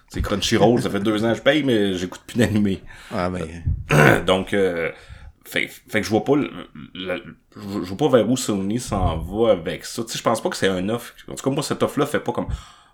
C'est 0.09 0.23
Crunchyroll, 0.23 0.81
ça 0.81 0.91
fait 0.91 1.01
deux 1.01 1.25
ans 1.25 1.33
que 1.33 1.39
je 1.39 1.43
paye, 1.43 1.65
mais 1.65 1.95
j'écoute 1.95 2.21
plus 2.27 2.39
d'animé. 2.39 2.81
Ah, 3.11 3.29
mais. 3.29 4.21
Donc, 4.27 4.55
euh, 4.55 4.91
fait, 5.45 5.67
fait 5.69 6.01
que 6.01 6.05
je 6.07 6.11
vois 6.11 6.25
pas, 6.25 6.37
le- 6.37 6.51
le- 6.95 7.37
je 7.55 7.61
vois 7.61 7.97
pas 7.97 8.09
vers 8.19 8.29
où 8.31 8.37
Sony 8.37 8.79
s'en 8.81 9.19
va 9.19 9.53
avec 9.53 9.85
ça. 9.85 10.03
Tu 10.05 10.13
sais, 10.13 10.19
je 10.19 10.23
pense 10.23 10.41
pas 10.43 10.51
que 10.51 10.57
c'est 10.57 10.69
un 10.69 10.89
offre. 10.89 11.15
En 11.29 11.35
tout 11.35 11.43
cas, 11.45 11.51
moi, 11.51 11.63
cette 11.63 11.83
offre-là 11.83 12.07
fait 12.07 12.21
pas 12.21 12.33
comme, 12.33 12.49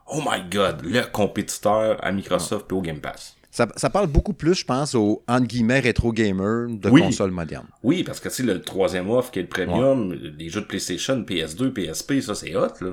oh 0.07 0.21
my 0.27 0.43
god, 0.51 0.83
le 0.85 1.03
compétiteur 1.11 2.03
à 2.05 2.13
Microsoft 2.13 2.71
et 2.71 2.75
au 2.75 2.81
Game 2.83 3.01
Pass. 3.01 3.35
Ça, 3.51 3.67
ça 3.77 3.89
parle 3.91 4.09
beaucoup 4.09 4.35
plus, 4.35 4.55
je 4.55 4.65
pense, 4.65 4.95
aux 4.95 5.23
entre 5.27 5.47
guillemets 5.47 5.81
rétro 5.81 6.13
gamers 6.13 6.69
de 6.69 6.91
Oui. 6.91 7.01
consoles 7.01 7.31
modernes. 7.31 7.67
Oui, 7.83 8.05
parce 8.05 8.21
que 8.21 8.29
tu 8.29 8.35
sais, 8.37 8.43
le 8.43 8.61
troisième 8.61 9.09
offre 9.11 9.31
qui 9.31 9.39
est 9.39 9.43
le 9.43 9.49
premium, 9.49 10.13
les 10.13 10.49
jeux 10.51 10.61
de 10.61 10.67
PlayStation, 10.67 11.23
PS2, 11.23 11.71
PSP, 11.73 12.21
ça 12.21 12.35
c'est 12.35 12.55
hot, 12.55 12.69
là. 12.83 12.91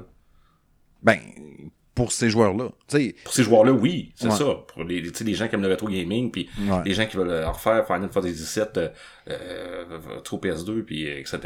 Ben, 1.03 1.19
pour 1.95 2.11
ces 2.11 2.29
joueurs-là. 2.29 2.69
Tu 2.89 2.97
sais, 2.97 3.15
Pour 3.23 3.33
ces 3.33 3.43
joueurs-là, 3.43 3.71
oui, 3.71 4.11
c'est 4.15 4.27
Ouais. 4.27 4.35
ça. 4.35 4.45
Pour 4.67 4.83
les, 4.83 5.01
tu 5.01 5.11
sais, 5.13 5.23
les 5.23 5.33
gens 5.33 5.47
qui 5.47 5.55
aiment 5.55 5.61
le 5.61 5.69
rétro 5.69 5.87
gaming, 5.87 6.29
puis 6.29 6.49
Ouais. 6.69 6.81
les 6.85 6.93
gens 6.93 7.05
qui 7.05 7.15
veulent 7.17 7.45
refaire 7.45 7.85
Final 7.87 8.09
Fantasy 8.11 8.33
XVII, 8.33 8.65
euh, 8.77 8.89
euh, 9.29 10.19
trop 10.23 10.37
PS2, 10.37 10.83
puis 10.83 11.07
etc. 11.07 11.39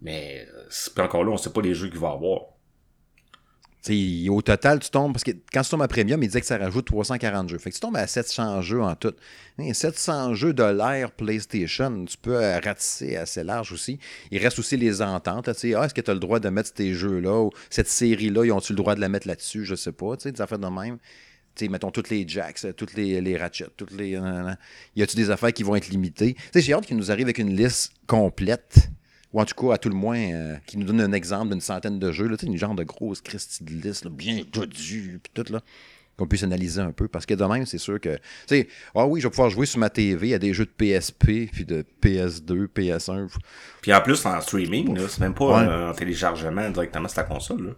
Mais 0.00 0.46
euh, 0.52 0.62
c'est- 0.70 0.98
encore 1.00 1.22
là, 1.24 1.32
on 1.32 1.36
sait 1.36 1.50
pas 1.52 1.60
les 1.60 1.74
jeux 1.74 1.88
qu'il 1.88 1.98
va 1.98 2.08
y 2.08 2.12
avoir. 2.12 2.40
Au 4.28 4.42
total, 4.42 4.80
tu 4.80 4.90
tombes, 4.90 5.12
parce 5.12 5.24
que 5.24 5.30
quand 5.52 5.62
tu 5.62 5.70
tombes 5.70 5.82
à 5.82 5.88
Premium, 5.88 6.22
il 6.22 6.26
disait 6.26 6.40
que 6.40 6.46
ça 6.46 6.58
rajoute 6.58 6.86
340 6.86 7.48
jeux. 7.48 7.58
Fait 7.58 7.70
que 7.70 7.74
tu 7.74 7.80
tombes 7.80 7.96
à 7.96 8.06
700 8.06 8.60
jeux 8.60 8.82
en 8.82 8.94
tout. 8.94 9.14
Hein, 9.58 9.72
700 9.72 10.34
jeux 10.34 10.52
de 10.52 10.62
l'ère 10.62 11.10
PlayStation, 11.12 12.04
tu 12.04 12.16
peux 12.16 12.36
euh, 12.36 12.58
ratisser 12.60 13.16
assez 13.16 13.42
large 13.44 13.72
aussi. 13.72 13.98
Il 14.30 14.42
reste 14.42 14.58
aussi 14.58 14.76
les 14.76 15.00
ententes. 15.00 15.48
ah, 15.48 15.52
est-ce 15.52 15.94
que 15.94 16.00
tu 16.00 16.10
as 16.10 16.14
le 16.14 16.20
droit 16.20 16.40
de 16.40 16.48
mettre 16.48 16.70
ces 16.76 16.92
jeux-là 16.92 17.40
ou 17.44 17.50
cette 17.70 17.88
série-là, 17.88 18.44
ils 18.44 18.52
ont-tu 18.52 18.72
le 18.72 18.76
droit 18.76 18.94
de 18.94 19.00
la 19.00 19.08
mettre 19.08 19.26
là-dessus? 19.26 19.64
Je 19.64 19.74
sais 19.74 19.92
pas. 19.92 20.16
Tu 20.16 20.30
des 20.30 20.40
affaires 20.40 20.58
de 20.58 20.66
même. 20.66 20.98
Tu 21.54 21.64
sais, 21.64 21.70
mettons 21.70 21.90
toutes 21.90 22.10
les 22.10 22.28
jacks, 22.28 22.64
euh, 22.64 22.72
toutes 22.72 22.94
les, 22.94 23.20
les 23.20 23.36
ratchets, 23.36 23.66
toutes 23.76 23.92
les. 23.92 24.20
y 24.96 25.02
a-tu 25.02 25.16
des 25.16 25.30
affaires 25.30 25.52
qui 25.52 25.62
vont 25.62 25.76
être 25.76 25.88
limitées? 25.88 26.36
J'ai 26.54 26.72
hâte 26.72 26.86
qu'ils 26.86 26.96
nous 26.96 27.10
arrivent 27.10 27.26
avec 27.26 27.38
une 27.38 27.56
liste 27.56 27.92
complète, 28.06 28.90
ou 29.32 29.40
en 29.40 29.44
tout 29.44 29.54
cas, 29.54 29.74
à 29.74 29.78
tout 29.78 29.88
le 29.88 29.94
moins, 29.94 30.18
euh, 30.18 30.56
qui 30.66 30.78
nous 30.78 30.86
donne 30.86 31.00
un 31.00 31.12
exemple 31.12 31.50
d'une 31.52 31.60
centaine 31.60 31.98
de 31.98 32.12
jeux, 32.12 32.28
là, 32.28 32.36
tu 32.36 32.46
sais, 32.46 32.52
une 32.52 32.58
genre 32.58 32.74
de 32.74 32.84
grosse 32.84 33.20
Christie 33.20 33.62
de 33.64 33.70
liste, 33.72 34.04
là, 34.04 34.10
bien 34.10 34.40
dodue, 34.52 35.20
puis 35.22 35.32
tout, 35.34 35.52
là, 35.52 35.60
qu'on 36.16 36.26
puisse 36.26 36.42
analyser 36.42 36.80
un 36.80 36.90
peu. 36.90 37.06
Parce 37.08 37.26
que 37.26 37.34
de 37.34 37.44
même, 37.44 37.64
c'est 37.64 37.78
sûr 37.78 38.00
que. 38.00 38.16
Tu 38.16 38.20
sais, 38.48 38.68
ah 38.94 39.06
oui, 39.06 39.20
je 39.20 39.26
vais 39.26 39.30
pouvoir 39.30 39.50
jouer 39.50 39.66
sur 39.66 39.78
ma 39.78 39.88
TV 39.90 40.34
à 40.34 40.38
des 40.40 40.52
jeux 40.52 40.64
de 40.66 40.70
PSP, 40.70 41.48
puis 41.52 41.64
de 41.64 41.84
PS2, 42.02 42.66
PS1. 42.66 43.28
Puis 43.82 43.92
en 43.94 44.00
plus, 44.00 44.24
en 44.26 44.40
streaming, 44.40 44.98
c'est 45.08 45.20
même 45.20 45.34
pas 45.34 45.44
Ouais. 45.62 45.68
euh, 45.68 45.90
en 45.90 45.94
téléchargement 45.94 46.68
directement 46.70 47.06
sur 47.08 47.16
ta 47.16 47.22
console. 47.24 47.66
Là. 47.66 47.72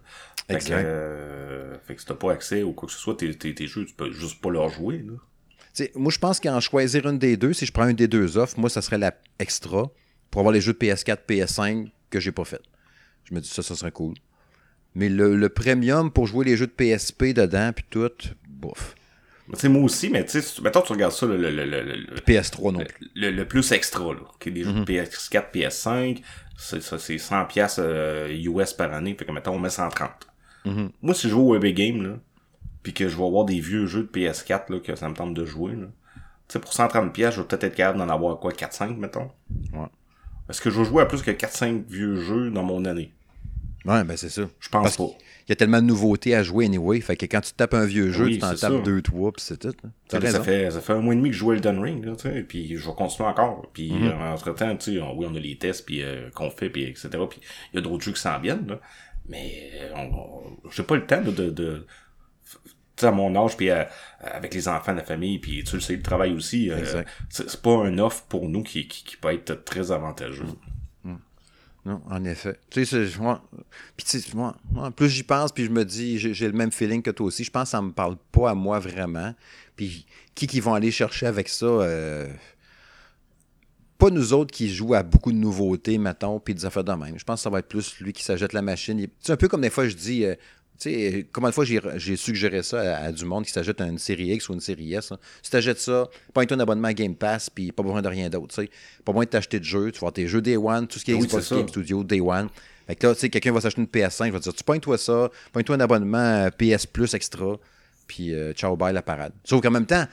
Fait 0.47 0.53
que, 0.53 0.53
Exact. 0.63 0.83
euh, 0.85 1.75
fait 1.85 1.95
que 1.95 2.01
si 2.01 2.07
t'as 2.07 2.15
pas 2.15 2.31
accès 2.31 2.63
ou 2.63 2.73
quoi 2.73 2.87
que 2.87 2.93
ce 2.93 2.99
soit, 2.99 3.15
tes, 3.15 3.33
tes, 3.37 3.53
tes 3.53 3.67
jeux, 3.67 3.85
tu 3.85 3.93
peux 3.93 4.11
juste 4.11 4.41
pas 4.41 4.49
leur 4.49 4.69
jouer. 4.69 4.97
Là. 4.99 5.13
Tu 5.75 5.83
sais, 5.85 5.91
moi, 5.95 6.11
je 6.11 6.17
pense 6.17 6.39
qu'en 6.39 6.59
choisir 6.59 7.05
une 7.07 7.19
des 7.19 7.37
deux, 7.37 7.53
si 7.53 7.65
je 7.67 7.71
prends 7.71 7.87
une 7.87 7.95
des 7.95 8.07
deux 8.07 8.37
offres, 8.37 8.59
moi, 8.59 8.69
ça 8.69 8.81
serait 8.81 8.97
la 8.97 9.13
extra 9.39 9.89
pour 10.31 10.39
avoir 10.41 10.53
les 10.53 10.61
jeux 10.61 10.73
de 10.73 10.77
PS4, 10.79 11.19
PS5 11.27 11.91
que 12.09 12.19
j'ai 12.19 12.31
pas 12.31 12.45
fait. 12.45 12.61
Je 13.25 13.35
me 13.35 13.39
dis, 13.41 13.47
ça, 13.49 13.61
ça 13.61 13.75
serait 13.75 13.91
cool. 13.91 14.15
Mais 14.95 15.07
le, 15.09 15.35
le 15.35 15.49
premium 15.49 16.11
pour 16.11 16.27
jouer 16.27 16.45
les 16.45 16.57
jeux 16.57 16.67
de 16.67 16.71
PSP 16.71 17.25
dedans, 17.33 17.71
puis 17.73 17.85
tout, 17.89 18.09
bof. 18.47 18.95
Sais, 19.53 19.67
moi 19.67 19.81
aussi, 19.83 20.09
mais 20.09 20.23
tu 20.25 20.41
sais, 20.41 20.61
mettons, 20.61 20.81
tu 20.81 20.93
regardes 20.93 21.11
ça, 21.13 21.25
le, 21.25 21.35
le, 21.35 21.49
le, 21.51 21.65
le, 21.65 21.81
le- 21.81 22.15
PS3 22.25 22.71
non 22.73 22.85
plus. 22.85 23.11
le, 23.15 23.43
plus 23.43 23.71
extra, 23.73 24.13
là, 24.13 24.21
qui 24.39 24.47
est 24.49 24.51
des 24.53 24.63
jeux 24.63 24.71
de 24.71 24.85
PS4, 24.85 25.51
PS5, 25.53 26.21
c'est 26.57 26.81
ça, 26.81 26.97
c'est 26.97 27.17
100 27.17 27.45
pièces 27.45 27.79
US 28.29 28.73
par 28.73 28.93
année, 28.93 29.13
fait 29.17 29.25
que 29.25 29.31
mettons, 29.33 29.53
on 29.55 29.59
met 29.59 29.69
130. 29.69 30.09
Moi, 31.01 31.13
si 31.13 31.23
je 31.23 31.29
joue 31.29 31.41
au 31.41 31.51
Web 31.57 31.65
Game, 31.75 32.01
là, 32.03 32.17
puis 32.83 32.93
que 32.93 33.09
je 33.09 33.17
vais 33.17 33.25
avoir 33.25 33.43
des 33.45 33.59
vieux 33.59 33.87
jeux 33.87 34.03
de 34.03 34.07
PS4, 34.19 34.71
là, 34.71 34.79
que 34.79 34.95
ça 34.95 35.09
me 35.09 35.15
tente 35.15 35.33
de 35.33 35.45
jouer, 35.45 35.73
là, 35.75 35.87
tu 36.47 36.53
sais, 36.53 36.59
pour 36.59 36.71
130 36.73 37.11
pièces, 37.13 37.35
je 37.35 37.41
vais 37.41 37.47
peut-être 37.47 37.63
être 37.65 37.75
capable 37.75 37.99
d'en 37.99 38.09
avoir, 38.09 38.39
quoi, 38.39 38.51
4-5, 38.53 38.95
mettons. 38.97 39.31
Ouais. 39.73 39.87
Est-ce 40.51 40.61
que 40.61 40.69
je 40.69 40.79
vais 40.79 40.85
jouer 40.85 41.01
à 41.01 41.05
plus 41.07 41.21
que 41.23 41.31
4-5 41.31 41.83
vieux 41.89 42.15
jeux 42.21 42.51
dans 42.51 42.63
mon 42.63 42.85
année? 42.85 43.11
Ouais, 43.85 44.03
ben 44.03 44.15
c'est 44.15 44.29
ça. 44.29 44.43
Je 44.59 44.69
pense 44.69 44.83
Parce 44.83 44.97
pas. 44.97 45.05
qu'il 45.05 45.49
y 45.49 45.51
a 45.53 45.55
tellement 45.55 45.81
de 45.81 45.87
nouveautés 45.87 46.35
à 46.35 46.43
jouer 46.43 46.65
anyway. 46.65 47.01
Fait 47.01 47.15
que 47.17 47.25
quand 47.25 47.41
tu 47.41 47.51
tapes 47.53 47.73
un 47.73 47.85
vieux 47.85 48.11
jeu, 48.11 48.25
Oui, 48.25 48.33
tu 48.33 48.39
t'en 48.39 48.53
tapes 48.53 48.83
deux, 48.83 49.01
trois, 49.01 49.31
puis 49.31 49.41
c'est 49.43 49.57
tout. 49.57 49.73
hein. 49.83 49.89
Ça, 50.07 50.19
fait, 50.43 50.69
ça 50.69 50.81
fait 50.81 50.93
un 50.93 50.99
mois 50.99 51.13
et 51.15 51.17
demi 51.17 51.29
que 51.29 51.33
je 51.33 51.39
joue 51.39 51.53
Elden 51.53 51.79
Ring, 51.79 52.05
là, 52.05 52.13
sais, 52.15 52.43
puis 52.47 52.77
je 52.77 52.87
vais 52.87 52.93
continuer 52.95 53.27
encore. 53.27 53.67
Puis 53.73 53.91
Mhm. 53.91 54.07
euh, 54.07 54.33
entre-temps, 54.33 54.75
tu 54.77 54.93
sais, 54.97 55.01
oui, 55.15 55.25
on 55.27 55.33
a 55.35 55.39
les 55.39 55.57
tests, 55.57 55.83
puis 55.85 56.03
euh, 56.03 56.29
qu'on 56.35 56.51
fait, 56.51 56.69
puis 56.69 56.83
etc. 56.83 57.09
Puis 57.27 57.39
il 57.73 57.77
y 57.77 57.79
a 57.79 57.81
d'autres 57.81 58.03
jeux 58.03 58.11
qui 58.13 58.21
s'en 58.21 58.39
viennent, 58.39 58.67
là. 58.67 58.79
Mais 59.27 59.71
euh, 59.81 59.89
on, 59.95 60.15
on- 60.15 60.69
j'ai 60.69 60.83
pas 60.83 60.95
le 60.97 61.05
temps 61.07 61.21
de... 61.23 61.31
de, 61.31 61.85
à 63.05 63.11
mon 63.11 63.35
âge, 63.35 63.57
puis 63.57 63.69
euh, 63.69 63.83
avec 64.19 64.53
les 64.53 64.67
enfants, 64.67 64.93
la 64.93 65.03
famille, 65.03 65.39
puis 65.39 65.63
tu 65.63 65.75
le 65.75 65.81
sais, 65.81 65.95
le 65.95 66.01
travail 66.01 66.33
aussi, 66.33 66.69
euh, 66.71 67.03
c'est 67.29 67.61
pas 67.61 67.71
un 67.71 67.97
offre 67.97 68.23
pour 68.23 68.49
nous 68.49 68.63
qui, 68.63 68.87
qui, 68.87 69.03
qui 69.03 69.17
peut 69.17 69.33
être 69.33 69.63
très 69.63 69.91
avantageux. 69.91 70.45
Non, 71.83 71.99
en 72.11 72.23
effet. 72.25 72.59
Tu 72.69 72.85
sais, 72.85 73.07
moi, 73.19 73.41
puis 73.97 74.23
moi, 74.35 74.55
moi, 74.71 74.91
plus 74.91 75.09
j'y 75.09 75.23
pense, 75.23 75.51
puis 75.51 75.65
je 75.65 75.71
me 75.71 75.83
dis, 75.83 76.19
j'ai 76.19 76.45
le 76.45 76.53
même 76.53 76.71
feeling 76.71 77.01
que 77.01 77.09
toi 77.09 77.25
aussi. 77.25 77.43
Je 77.43 77.49
pense 77.49 77.63
que 77.63 77.69
ça 77.69 77.81
me 77.81 77.91
parle 77.91 78.17
pas 78.31 78.51
à 78.51 78.53
moi 78.53 78.77
vraiment. 78.77 79.33
Puis 79.75 80.05
qui 80.35 80.45
qui 80.45 80.59
vont 80.59 80.75
aller 80.75 80.91
chercher 80.91 81.25
avec 81.25 81.49
ça 81.49 81.65
euh, 81.65 82.31
Pas 83.97 84.11
nous 84.11 84.33
autres 84.33 84.51
qui 84.51 84.71
jouent 84.71 84.93
à 84.93 85.01
beaucoup 85.01 85.31
de 85.31 85.37
nouveautés, 85.37 85.97
mettons, 85.97 86.39
puis 86.39 86.53
des 86.53 86.65
affaires 86.65 86.83
de 86.83 86.91
même. 86.93 87.17
Je 87.17 87.23
pense 87.23 87.39
que 87.39 87.43
ça 87.43 87.49
va 87.49 87.59
être 87.59 87.67
plus 87.67 87.99
lui 87.99 88.13
qui 88.13 88.23
s'achète 88.23 88.53
la 88.53 88.61
machine. 88.61 89.07
C'est 89.19 89.33
un 89.33 89.37
peu 89.37 89.47
comme 89.47 89.61
des 89.61 89.71
fois 89.71 89.87
je 89.87 89.95
dis. 89.95 90.23
euh, 90.23 90.35
sais, 90.83 91.27
combien 91.31 91.49
de 91.49 91.53
fois 91.53 91.65
j'ai 91.65 92.15
suggéré 92.15 92.63
ça 92.63 92.81
à, 92.81 93.05
à 93.05 93.11
du 93.11 93.25
monde 93.25 93.45
qui 93.45 93.51
s'achète 93.51 93.79
une 93.81 93.97
série 93.97 94.29
X 94.33 94.49
ou 94.49 94.53
une 94.53 94.59
série 94.59 94.93
S. 94.93 95.11
là. 95.11 95.17
Si 95.41 95.51
t'achètes 95.51 95.79
ça, 95.79 96.07
pas 96.33 96.41
un 96.49 96.59
abonnement 96.59 96.87
à 96.87 96.93
Game 96.93 97.15
Pass, 97.15 97.49
puis 97.49 97.71
pas 97.71 97.83
besoin 97.83 98.01
de 98.01 98.07
rien 98.07 98.29
d'autre. 98.29 98.55
Pas 99.05 99.11
besoin 99.11 99.25
de 99.25 99.29
t'acheter 99.29 99.59
de 99.59 99.65
jeux. 99.65 99.91
Tu 99.91 99.99
vas 99.99 100.07
avoir 100.07 100.13
tes 100.13 100.27
jeux 100.27 100.41
Day 100.41 100.57
One, 100.57 100.87
tout 100.87 100.99
ce 100.99 101.05
qui 101.05 101.11
est 101.11 101.15
Oui, 101.15 101.27
Xbox 101.27 101.43
c'est 101.43 101.49
ça. 101.49 101.55
Game 101.55 101.67
Studio, 101.67 102.03
Day 102.03 102.21
One. 102.21 102.49
Fait 102.87 102.95
que 102.95 103.07
là, 103.07 103.13
tu 103.13 103.19
sais, 103.21 103.29
quelqu'un 103.29 103.51
va 103.51 103.61
s'acheter 103.61 103.81
une 103.81 103.87
PS5, 103.87 104.27
je 104.27 104.31
vais 104.31 104.39
te 104.39 104.43
dire, 104.43 104.53
tu 104.53 104.63
pognes-toi 104.63 104.97
ça, 104.97 105.29
pognes-toi 105.53 105.75
un 105.75 105.79
abonnement 105.81 106.17
euh, 106.17 106.49
PS 106.49 106.85
Plus 106.87 107.13
extra, 107.13 107.57
puis 108.07 108.33
euh, 108.33 108.53
ciao, 108.53 108.75
bye 108.75 108.93
la 108.93 109.01
parade. 109.01 109.33
Sauf 109.43 109.61
qu'en 109.61 109.71
même 109.71 109.85
temps, 109.85 110.05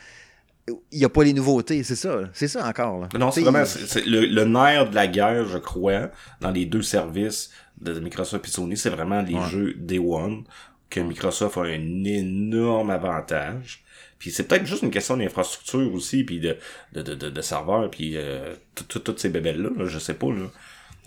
il 0.93 0.99
n'y 0.99 1.05
a 1.05 1.09
pas 1.09 1.25
les 1.25 1.33
nouveautés, 1.33 1.83
c'est 1.83 1.97
ça. 1.97 2.21
C'est 2.35 2.47
ça 2.49 2.67
encore. 2.69 3.01
Là. 3.01 3.09
Non, 3.19 3.31
c'est 3.31 3.41
vraiment 3.41 3.65
le 3.97 4.45
nerf 4.45 4.91
de 4.91 4.95
la 4.95 5.07
guerre, 5.07 5.49
je 5.49 5.59
crois, 5.59 6.11
dans 6.41 6.51
les 6.51 6.67
deux 6.67 6.83
services 6.83 7.51
de 7.81 7.99
Microsoft 8.01 8.45
et 8.47 8.51
Sony, 8.51 8.77
c'est 8.77 8.91
vraiment 8.91 9.23
les 9.23 9.35
jeux 9.49 9.75
Day 9.75 9.99
One, 9.99 10.45
que 10.91 11.01
Microsoft 11.01 11.57
a 11.59 11.63
un 11.63 12.05
énorme 12.05 12.91
avantage. 12.91 13.85
Puis 14.19 14.31
c'est 14.33 14.45
peut-être 14.49 14.67
juste 14.67 14.83
une 14.83 14.91
question 14.91 15.17
d'infrastructure 15.17 15.93
aussi, 15.95 16.25
puis 16.25 16.41
de, 16.41 16.57
de, 16.93 17.03
de, 17.03 17.15
de, 17.15 17.31
de 17.31 17.41
serveurs, 17.41 17.89
puis 17.91 18.17
euh, 18.17 18.55
tout- 18.75 18.85
tout- 18.85 18.99
toutes 18.99 19.21
ces 19.21 19.29
bébelles-là, 19.29 19.71
là, 19.77 19.87
je 19.87 19.99
sais 19.99 20.15
pas, 20.15 20.27
là. 20.33 20.51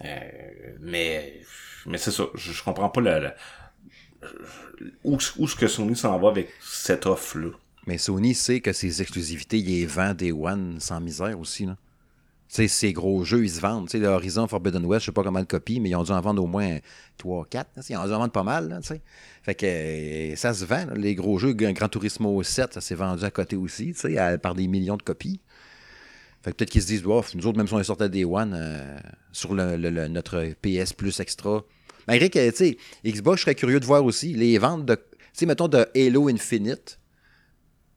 Euh, 0.06 0.20
mais 0.80 1.42
mais 1.86 1.98
c'est 1.98 2.12
ça, 2.12 2.26
je, 2.36 2.52
je 2.54 2.64
comprends 2.64 2.90
pas 2.90 3.02
la, 3.02 3.20
la- 3.20 3.36
où, 5.04 5.18
où 5.38 5.48
ce 5.48 5.56
que 5.56 5.68
Sony 5.68 5.96
s'en 5.96 6.18
va 6.20 6.30
avec 6.30 6.50
cette 6.62 7.06
offre-là. 7.06 7.50
Mais 7.88 7.98
Sony 7.98 8.34
sait 8.36 8.62
que 8.62 8.72
ses 8.74 9.02
exclusivités, 9.02 9.58
il 9.58 9.66
les 9.68 9.86
vend 9.86 10.14
Day 10.14 10.32
One 10.32 10.80
sans 10.80 11.02
misère 11.02 11.38
aussi. 11.40 11.66
Là. 11.66 11.76
Ces 12.54 12.92
gros 12.92 13.24
jeux, 13.24 13.46
ils 13.46 13.50
se 13.50 13.62
vendent. 13.62 13.88
Le 13.94 14.08
Horizon 14.08 14.46
Forbidden 14.46 14.84
West, 14.86 15.02
je 15.04 15.06
sais 15.06 15.12
pas 15.14 15.24
comment 15.24 15.40
de 15.40 15.46
copies, 15.46 15.80
mais 15.80 15.92
ils 15.92 15.96
ont 15.96 16.04
dû 16.04 16.12
en 16.12 16.20
vendre 16.20 16.44
au 16.44 16.48
moins 16.48 16.80
3 17.18 17.46
4. 17.50 17.70
Ils 17.90 17.96
ont 17.96 18.06
dû 18.06 18.12
en 18.14 18.20
vendre 18.20 18.34
pas 18.34 18.44
mal. 18.44 18.68
Là, 18.68 18.80
fait 19.42 19.56
que 19.56 19.66
euh, 19.66 20.36
ça 20.36 20.54
se 20.54 20.66
vend. 20.66 20.86
Les 20.96 21.16
gros 21.16 21.40
jeux, 21.40 21.54
Gran 21.54 21.88
Turismo 21.88 22.44
7, 22.44 22.74
ça 22.74 22.82
s'est 22.82 22.96
vendu 22.96 23.24
à 23.24 23.32
côté 23.32 23.56
aussi, 23.56 23.94
par 24.42 24.54
des 24.54 24.68
millions 24.68 24.98
de 24.98 25.02
copies. 25.02 25.40
Fait 26.44 26.54
peut-être 26.54 26.72
qu'ils 26.72 26.82
se 26.82 26.88
disent, 26.88 27.04
oh, 27.06 27.24
nous 27.36 27.48
autres, 27.48 27.58
même 27.58 27.68
si 27.68 27.74
on 27.74 27.78
à 27.80 28.10
Day 28.10 28.26
One, 28.26 28.54
euh, 28.54 29.00
sur 29.32 29.54
le, 29.54 29.78
le- 29.78 29.90
le- 29.90 30.08
notre 30.10 30.44
PS 30.62 30.92
Plus 30.92 31.20
Extra. 31.22 31.64
Malgré 32.08 32.30
que, 32.30 32.50
tu 32.50 32.56
sais, 32.58 32.78
Xbox, 33.06 33.38
je 33.38 33.44
serais 33.44 33.56
curieux 33.56 33.80
de 33.80 33.86
voir 33.86 34.04
aussi 34.04 34.34
les 34.34 34.58
ventes 34.58 34.86
de, 34.86 34.96
tu 34.96 35.02
sais, 35.34 35.46
mettons, 35.46 35.70
de 35.70 35.86
Halo 35.96 36.28
Infinite, 36.28 37.00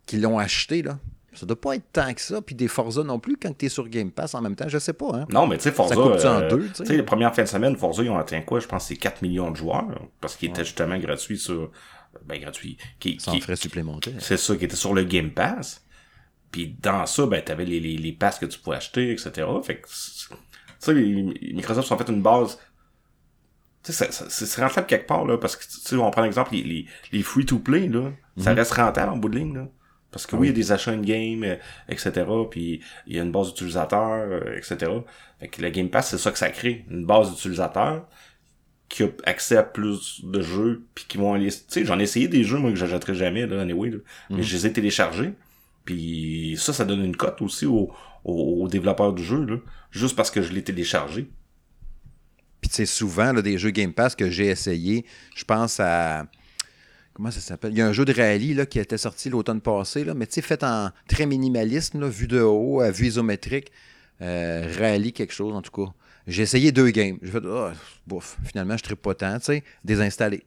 qui 0.07 0.19
l'ont 0.19 0.39
acheté, 0.39 0.83
là. 0.83 1.01
Ça 1.35 1.47
doit 1.47 1.61
pas 1.61 1.76
être 1.76 1.85
tant 1.93 2.12
que 2.14 2.21
ça, 2.21 2.41
puis 2.43 2.55
des 2.55 2.69
Forza 2.69 3.03
non 3.03 3.19
plus 3.19 3.37
quand 3.37 3.53
t'es 3.57 3.69
sur 3.69 3.88
Game 3.88 4.11
Pass 4.11 4.35
en 4.35 4.41
même 4.43 4.55
temps, 4.57 4.69
je 4.69 4.79
sais 4.79 4.93
pas, 4.93 5.11
hein. 5.14 5.26
Non, 5.31 5.47
mais 5.47 5.57
tu 5.57 5.64
sais, 5.64 5.73
Forza. 5.73 5.95
Ça 5.95 6.00
coupe-tu 6.00 6.26
en 6.26 6.41
euh, 6.43 6.49
deux, 6.49 6.69
tu 6.69 6.75
sais? 6.76 6.85
tu 6.85 6.97
les 6.97 7.03
premières 7.03 7.35
fins 7.35 7.43
de 7.43 7.49
semaine, 7.49 7.76
Forza, 7.76 8.03
ils 8.03 8.11
ont 8.11 8.19
atteint 8.19 8.41
quoi? 8.43 8.61
Je 8.61 8.67
pense 8.67 8.85
que 8.85 8.88
c'est 8.88 8.97
4 8.97 9.23
millions 9.23 9.50
de 9.50 9.57
joueurs. 9.57 9.87
Parce 10.21 10.37
qu'il 10.37 10.50
était 10.50 10.64
justement 10.64 10.97
gratuit 10.99 11.38
sur. 11.38 11.71
Ben, 12.25 12.41
gratuit. 12.41 12.76
Qui, 13.00 13.19
Sans 13.21 13.33
qui- 13.33 13.41
frais 13.41 13.57
supplémentaires. 13.57 14.12
c'est 14.21 14.37
ça, 14.37 14.55
qui 14.57 14.64
était 14.64 14.76
sur 14.76 14.95
le 14.95 15.03
Game 15.05 15.31
Pass. 15.33 15.85
Puis 16.53 16.76
dans 16.81 17.05
ça, 17.07 17.26
ben, 17.26 17.43
t'avais 17.43 17.64
les, 17.64 17.81
les, 17.81 17.97
les 17.97 18.12
passes 18.12 18.38
que 18.38 18.47
tu 18.47 18.59
pouvais 18.61 18.76
acheter, 18.76 19.11
etc. 19.11 19.33
Fait 19.64 19.81
que, 19.81 19.88
tu 19.88 19.93
sais, 20.79 20.95
Microsoft 21.53 21.91
ont 21.91 21.99
fait 21.99 22.09
une 22.09 22.23
base. 22.23 22.59
Tu 23.83 23.93
sais, 23.93 24.09
c'est 24.11 24.61
rentable 24.62 24.87
quelque 24.87 25.07
part, 25.07 25.25
là, 25.26 25.37
parce 25.37 25.57
que, 25.57 25.64
tu 25.64 25.71
sais, 25.81 25.97
on 25.97 26.11
prend 26.11 26.23
l'exemple, 26.23 26.53
les, 26.55 26.62
les, 26.62 26.87
les 27.12 27.23
free-to-play, 27.23 27.88
là, 27.88 28.12
ça 28.38 28.53
Mhm. 28.53 28.59
reste 28.59 28.73
rentable 28.73 29.12
en 29.12 29.17
bout 29.17 29.29
de 29.29 29.37
ligne, 29.38 29.55
là. 29.55 29.69
Parce 30.14 30.26
que 30.26 30.37
oui, 30.37 30.47
il 30.47 30.50
y 30.50 30.52
a 30.52 30.54
des 30.54 30.71
achats 30.71 30.92
in-game, 30.92 31.42
euh, 31.42 31.56
etc., 31.88 32.12
puis 32.49 32.80
il 33.09 33.16
y 33.16 33.18
a 33.18 33.25
une 33.25 33.33
base 33.33 33.49
d'utilisateurs, 33.49 34.28
euh, 34.30 34.56
etc. 34.56 34.92
Fait 35.40 35.49
que 35.49 35.61
le 35.61 35.71
Game 35.71 35.90
Pass, 35.90 36.11
c'est 36.11 36.18
ça 36.18 36.30
que 36.30 36.38
ça 36.38 36.50
crée, 36.50 36.85
une 36.88 37.04
base 37.04 37.30
d'utilisateurs 37.33 38.06
qui 38.88 39.02
a 39.02 39.09
accès 39.25 39.56
à 39.56 39.64
plus 39.64 40.25
de 40.25 40.40
jeux, 40.40 40.87
puis 40.94 41.06
qui 41.09 41.18
vont 41.18 41.35
aller... 41.35 41.49
Tu 41.49 41.62
sais, 41.66 41.85
j'en 41.85 41.99
ai 41.99 42.04
essayé 42.04 42.28
des 42.28 42.44
jeux, 42.44 42.59
moi, 42.59 42.71
que 42.71 42.76
j'achèterais 42.76 43.16
jamais, 43.16 43.44
là, 43.44 43.61
anyway, 43.61 43.90
là, 43.90 43.99
mais 44.30 44.44
je 44.44 44.54
les 44.54 44.68
ai 44.68 44.73
téléchargés, 44.73 45.33
puis 45.85 46.54
ça, 46.61 46.73
ça 46.73 46.85
donne 46.85 47.04
une 47.04 47.16
cote 47.16 47.42
aussi 47.42 47.66
aux, 47.66 47.90
aux, 48.25 48.62
aux 48.62 48.68
développeurs 48.68 49.14
du 49.14 49.25
jeu, 49.25 49.44
là, 49.44 49.56
juste 49.90 50.14
parce 50.14 50.30
que 50.30 50.42
je 50.42 50.52
l'ai 50.52 50.62
téléchargé. 50.62 51.28
Puis 52.61 52.68
tu 52.71 52.76
sais, 52.76 52.87
souvent, 52.87 53.33
là, 53.33 53.42
des 53.42 53.59
jeux 53.59 53.71
Game 53.71 53.92
Pass 53.92 54.14
que 54.14 54.30
j'ai 54.30 54.47
essayé, 54.47 55.04
je 55.35 55.44
pense 55.44 55.80
à. 55.80 56.26
Comment 57.14 57.30
ça 57.30 57.40
s'appelle? 57.40 57.73
Il 57.73 57.78
y 57.78 57.80
a 57.80 57.87
un 57.87 57.92
jeu 57.92 58.04
de 58.04 58.12
rallye 58.12 58.66
qui 58.68 58.78
était 58.78 58.99
sorti 58.99 59.30
l'automne 59.30 59.61
passé, 59.61 60.04
là, 60.04 60.14
mais 60.14 60.26
tu 60.26 60.35
sais, 60.35 60.42
fait 60.42 60.62
en 60.62 60.90
très 61.09 61.26
minimalisme, 61.26 62.00
là, 62.00 62.09
vue 62.09 62.26
de 62.26 62.40
haut, 62.40 62.80
à 62.80 62.90
vue 62.90 63.06
isométrique. 63.06 63.73
Euh, 64.21 64.71
rallye 64.78 65.12
quelque 65.12 65.33
chose, 65.33 65.54
en 65.54 65.62
tout 65.62 65.71
cas. 65.71 65.92
J'ai 66.26 66.42
essayé 66.42 66.73
deux 66.73 66.90
games. 66.90 67.18
J'ai 67.23 67.30
fait, 67.30 67.42
ah, 67.47 67.73
bouf, 68.06 68.38
finalement, 68.44 68.76
je 68.76 68.90
ne 68.90 68.94
pas 68.94 69.14
tant, 69.14 69.38
tu 69.38 69.47
sais, 69.47 69.64
désinstallé. 69.85 70.44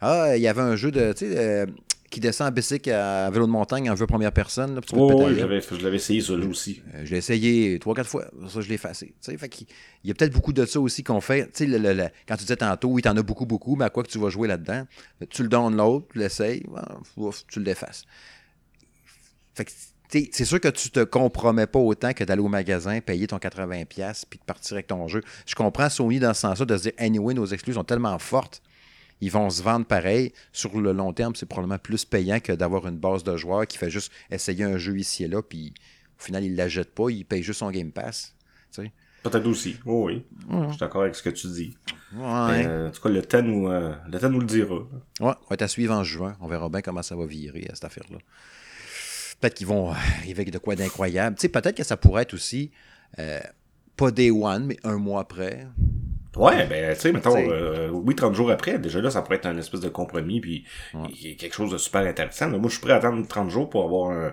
Ah, 0.00 0.36
il 0.36 0.42
y 0.42 0.48
avait 0.48 0.62
un 0.62 0.76
jeu 0.76 0.90
de, 0.90 1.12
tu 1.12 1.26
sais, 1.26 1.38
euh, 1.38 1.66
qui 2.10 2.18
descend 2.18 2.48
en 2.48 2.50
bicycle 2.52 2.90
à 2.90 3.30
vélo 3.30 3.46
de 3.46 3.52
montagne 3.52 3.88
en 3.88 3.94
vue 3.94 4.06
première 4.06 4.32
personne. 4.32 4.74
Là, 4.74 4.80
oh, 4.92 5.26
oui, 5.26 5.36
je 5.36 5.82
l'avais 5.84 5.96
essayé 5.96 6.20
ça 6.20 6.36
là 6.36 6.44
aussi. 6.44 6.82
Euh, 6.94 7.02
je 7.04 7.12
l'ai 7.12 7.18
essayé 7.18 7.78
trois, 7.78 7.94
quatre 7.94 8.10
fois. 8.10 8.26
Ça, 8.48 8.60
je 8.60 8.68
l'ai 8.68 8.74
effacé. 8.74 9.14
Fait 9.22 9.60
il 10.02 10.08
y 10.08 10.10
a 10.10 10.14
peut-être 10.14 10.32
beaucoup 10.32 10.52
de 10.52 10.66
ça 10.66 10.80
aussi 10.80 11.04
qu'on 11.04 11.20
fait. 11.20 11.56
Sais, 11.56 11.66
le, 11.66 11.78
le, 11.78 12.08
quand 12.26 12.34
tu 12.34 12.42
disais 12.42 12.56
tantôt, 12.56 12.88
oui, 12.88 13.02
t'en 13.02 13.16
as 13.16 13.22
beaucoup, 13.22 13.46
beaucoup, 13.46 13.76
mais 13.76 13.84
à 13.84 13.90
quoi 13.90 14.02
que 14.02 14.08
tu 14.08 14.18
vas 14.18 14.28
jouer 14.28 14.48
là-dedans? 14.48 14.86
Tu 15.30 15.42
le 15.42 15.48
donnes 15.48 15.76
l'autre, 15.76 16.08
tu 16.12 16.18
l'essayes, 16.18 16.64
tu 17.48 17.60
l'effaces. 17.60 18.04
Fait 19.54 19.64
que 19.64 19.70
c'est 20.32 20.44
sûr 20.44 20.58
que 20.58 20.68
tu 20.68 20.90
te 20.90 21.04
compromets 21.04 21.68
pas 21.68 21.78
autant 21.78 22.12
que 22.12 22.24
d'aller 22.24 22.42
au 22.42 22.48
magasin, 22.48 23.00
payer 23.00 23.28
ton 23.28 23.36
80$ 23.36 24.24
puis 24.28 24.40
de 24.40 24.44
partir 24.44 24.72
avec 24.72 24.88
ton 24.88 25.06
jeu. 25.06 25.22
Je 25.46 25.54
comprends 25.54 25.88
Sony 25.88 26.18
dans 26.18 26.34
ce 26.34 26.40
sens-là 26.40 26.66
de 26.66 26.76
se 26.76 26.82
dire, 26.82 26.92
anyway, 26.98 27.34
nos 27.34 27.46
exclus 27.46 27.74
sont 27.74 27.84
tellement 27.84 28.18
fortes 28.18 28.60
ils 29.20 29.30
vont 29.30 29.50
se 29.50 29.62
vendre 29.62 29.86
pareil. 29.86 30.32
Sur 30.52 30.80
le 30.80 30.92
long 30.92 31.12
terme, 31.12 31.34
c'est 31.34 31.46
probablement 31.46 31.78
plus 31.78 32.04
payant 32.04 32.40
que 32.40 32.52
d'avoir 32.52 32.86
une 32.86 32.98
base 32.98 33.24
de 33.24 33.36
joueurs 33.36 33.66
qui 33.66 33.78
fait 33.78 33.90
juste 33.90 34.12
essayer 34.30 34.64
un 34.64 34.78
jeu 34.78 34.98
ici 34.98 35.24
et 35.24 35.28
là, 35.28 35.42
puis 35.42 35.74
au 36.18 36.22
final, 36.22 36.44
il 36.44 36.52
ne 36.52 36.56
la 36.56 36.68
jette 36.68 36.94
pas, 36.94 37.10
il 37.10 37.24
paye 37.24 37.42
juste 37.42 37.60
son 37.60 37.70
Game 37.70 37.92
Pass. 37.92 38.34
Peut-être 39.22 39.46
aussi. 39.46 39.76
oui. 39.84 40.24
Je 40.50 40.68
suis 40.70 40.78
d'accord 40.78 41.02
avec 41.02 41.14
ce 41.14 41.22
que 41.22 41.30
tu 41.30 41.46
dis. 41.48 41.76
Euh, 42.18 42.88
en 42.88 42.90
tout 42.90 43.02
cas, 43.02 43.08
le 43.10 43.22
temps, 43.22 43.42
nous, 43.42 43.68
euh, 43.68 43.94
le 44.10 44.18
temps 44.18 44.30
nous 44.30 44.40
le 44.40 44.46
dira. 44.46 44.74
Ouais, 44.74 44.86
on 45.20 45.28
va 45.28 45.54
être 45.54 45.62
à 45.62 45.68
suivre 45.68 45.94
en 45.94 46.04
juin. 46.04 46.36
On 46.40 46.48
verra 46.48 46.68
bien 46.70 46.80
comment 46.80 47.02
ça 47.02 47.16
va 47.16 47.26
virer 47.26 47.66
à 47.70 47.74
cette 47.74 47.84
affaire-là. 47.84 48.18
Peut-être 49.40 49.54
qu'ils 49.54 49.66
vont 49.66 49.90
arriver 49.90 50.42
avec 50.42 50.50
de 50.50 50.58
quoi 50.58 50.74
d'incroyable. 50.74 51.36
peut-être 51.36 51.76
que 51.76 51.84
ça 51.84 51.96
pourrait 51.96 52.22
être 52.22 52.34
aussi 52.34 52.70
euh, 53.18 53.40
pas 53.96 54.10
day 54.10 54.30
one, 54.30 54.66
mais 54.66 54.76
un 54.84 54.96
mois 54.96 55.20
après. 55.20 55.66
Ouais, 56.36 56.66
ben, 56.66 56.94
tu 56.94 57.00
sais, 57.00 57.12
mettons, 57.12 57.36
euh, 57.36 57.88
oui, 57.90 58.14
30 58.14 58.34
jours 58.34 58.50
après, 58.50 58.78
déjà 58.78 59.00
là, 59.00 59.10
ça 59.10 59.20
pourrait 59.22 59.36
être 59.36 59.46
un 59.46 59.56
espèce 59.56 59.80
de 59.80 59.88
compromis, 59.88 60.40
puis 60.40 60.64
quelque 61.36 61.54
chose 61.54 61.72
de 61.72 61.78
super 61.78 62.02
intéressant. 62.02 62.48
moi, 62.48 62.60
je 62.64 62.68
suis 62.68 62.80
prêt 62.80 62.92
à 62.92 62.96
attendre 62.96 63.26
30 63.26 63.50
jours 63.50 63.68
pour 63.68 63.84
avoir 63.84 64.10
un, 64.12 64.32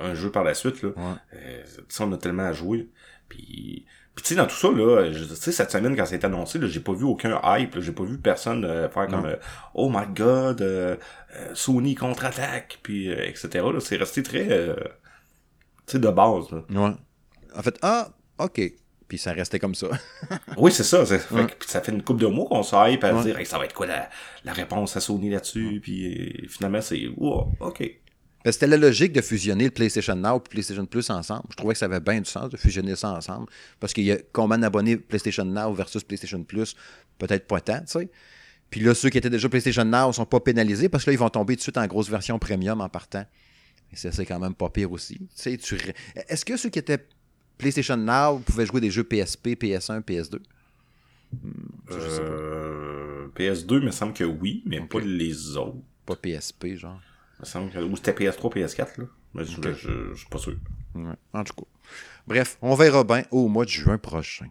un, 0.00 0.14
jeu 0.14 0.30
par 0.30 0.44
la 0.44 0.54
suite, 0.54 0.82
là. 0.82 0.90
Euh, 1.34 1.62
on 2.00 2.12
a 2.12 2.18
tellement 2.18 2.44
à 2.44 2.52
jouer. 2.52 2.88
Puis, 3.28 3.86
puis 4.16 4.22
tu 4.22 4.28
sais, 4.30 4.34
dans 4.34 4.46
tout 4.46 4.56
ça, 4.56 4.70
là, 4.70 5.10
tu 5.12 5.36
sais, 5.36 5.52
cette 5.52 5.70
semaine, 5.70 5.94
quand 5.94 6.06
c'est 6.06 6.24
annoncé, 6.24 6.58
là, 6.58 6.66
j'ai 6.66 6.80
pas 6.80 6.94
vu 6.94 7.04
aucun 7.04 7.38
hype, 7.44 7.78
j'ai 7.80 7.92
pas 7.92 8.04
vu 8.04 8.16
personne 8.16 8.64
euh, 8.64 8.88
faire 8.88 9.08
comme 9.08 9.26
euh, 9.26 9.36
Oh 9.74 9.90
my 9.90 10.06
god, 10.14 10.62
euh, 10.62 10.96
Sony 11.52 11.94
contre-attaque, 11.94 12.78
puis 12.82 13.10
etc. 13.10 13.48
Là, 13.72 13.78
c'est 13.78 13.96
resté 13.96 14.22
très, 14.22 14.46
tu 14.48 15.92
sais, 15.92 15.98
de 15.98 16.08
base. 16.08 16.50
Là. 16.50 16.62
Ouais. 16.70 16.94
En 17.54 17.62
fait, 17.62 17.78
ah, 17.82 18.08
ok. 18.38 18.60
Puis 19.08 19.18
ça 19.18 19.32
restait 19.32 19.58
comme 19.58 19.74
ça. 19.74 19.88
oui, 20.56 20.72
c'est 20.72 20.82
ça. 20.82 21.06
Ça 21.06 21.18
fait, 21.18 21.56
ça 21.66 21.80
fait 21.80 21.92
une 21.92 22.02
couple 22.02 22.22
de 22.22 22.26
mois 22.26 22.46
qu'on 22.46 22.62
s'aille 22.62 22.98
à 23.00 23.22
dire 23.22 23.46
ça 23.46 23.58
va 23.58 23.64
être 23.64 23.74
quoi 23.74 23.86
la, 23.86 24.10
la 24.44 24.52
réponse 24.52 24.96
à 24.96 25.00
Sony 25.00 25.30
là-dessus? 25.30 25.80
Puis 25.82 26.48
finalement, 26.48 26.80
c'est 26.80 27.06
wow, 27.16 27.52
OK. 27.60 27.82
Ben, 28.46 28.52
c'était 28.52 28.68
la 28.68 28.76
logique 28.76 29.12
de 29.12 29.20
fusionner 29.20 29.64
le 29.64 29.70
PlayStation 29.72 30.14
Now 30.14 30.36
et 30.36 30.38
le 30.38 30.40
PlayStation 30.50 30.86
Plus 30.86 31.10
ensemble. 31.10 31.42
Je 31.50 31.56
trouvais 31.56 31.74
que 31.74 31.78
ça 31.80 31.86
avait 31.86 31.98
bien 31.98 32.20
du 32.20 32.30
sens 32.30 32.48
de 32.48 32.56
fusionner 32.56 32.94
ça 32.94 33.10
ensemble. 33.10 33.46
Parce 33.80 33.92
qu'il 33.92 34.04
y 34.04 34.12
a 34.12 34.18
combien 34.32 34.58
d'abonnés 34.58 34.96
PlayStation 34.96 35.44
Now 35.44 35.72
versus 35.72 36.04
PlayStation 36.04 36.42
Plus? 36.44 36.76
Peut-être 37.18 37.48
pas 37.48 37.60
tant, 37.60 37.80
tu 37.80 37.98
sais. 37.98 38.08
Puis 38.70 38.80
là, 38.80 38.94
ceux 38.94 39.10
qui 39.10 39.18
étaient 39.18 39.30
déjà 39.30 39.48
PlayStation 39.48 39.84
Now 39.84 40.08
ne 40.08 40.12
sont 40.12 40.26
pas 40.26 40.38
pénalisés 40.38 40.88
parce 40.88 41.04
que 41.04 41.10
là, 41.10 41.14
ils 41.14 41.18
vont 41.18 41.28
tomber 41.28 41.54
tout 41.54 41.58
de 41.58 41.62
suite 41.62 41.78
en 41.78 41.86
grosse 41.88 42.08
version 42.08 42.38
premium 42.38 42.80
en 42.80 42.88
partant. 42.88 43.24
Et 43.92 43.96
ça, 43.96 44.12
c'est 44.12 44.26
quand 44.26 44.38
même 44.38 44.54
pas 44.54 44.70
pire 44.70 44.92
aussi. 44.92 45.18
Tu 45.18 45.26
sais, 45.34 45.56
tu... 45.56 45.76
Est-ce 46.28 46.44
que 46.44 46.56
ceux 46.56 46.68
qui 46.68 46.78
étaient 46.78 47.04
PlayStation 47.58 47.96
Now, 47.96 48.36
vous 48.36 48.40
pouvez 48.40 48.66
jouer 48.66 48.80
des 48.80 48.90
jeux 48.90 49.04
PSP, 49.04 49.48
PS1, 49.48 50.02
PS2. 50.02 50.38
Euh, 51.90 53.28
PS2, 53.36 53.78
il 53.78 53.86
me 53.86 53.90
semble 53.90 54.12
que 54.12 54.24
oui, 54.24 54.62
mais 54.66 54.80
pas 54.80 55.00
les 55.00 55.56
autres. 55.56 55.78
Pas 56.04 56.16
PSP, 56.16 56.76
genre. 56.76 57.00
Il 57.38 57.40
me 57.40 57.46
semble 57.46 57.70
que... 57.70 57.78
Ou 57.78 57.96
c'était 57.96 58.12
PS3, 58.12 58.54
PS4, 58.54 59.00
là. 59.00 59.06
Mais 59.34 59.44
je, 59.44 59.60
je, 59.60 60.14
suis 60.14 60.28
pas 60.28 60.38
sûr. 60.38 60.56
En 61.32 61.44
tout 61.44 61.54
cas. 61.54 61.66
Bref, 62.26 62.56
on 62.62 62.74
verra 62.74 63.04
bien 63.04 63.24
au 63.30 63.48
mois 63.48 63.64
de 63.64 63.70
juin 63.70 63.98
prochain. 63.98 64.46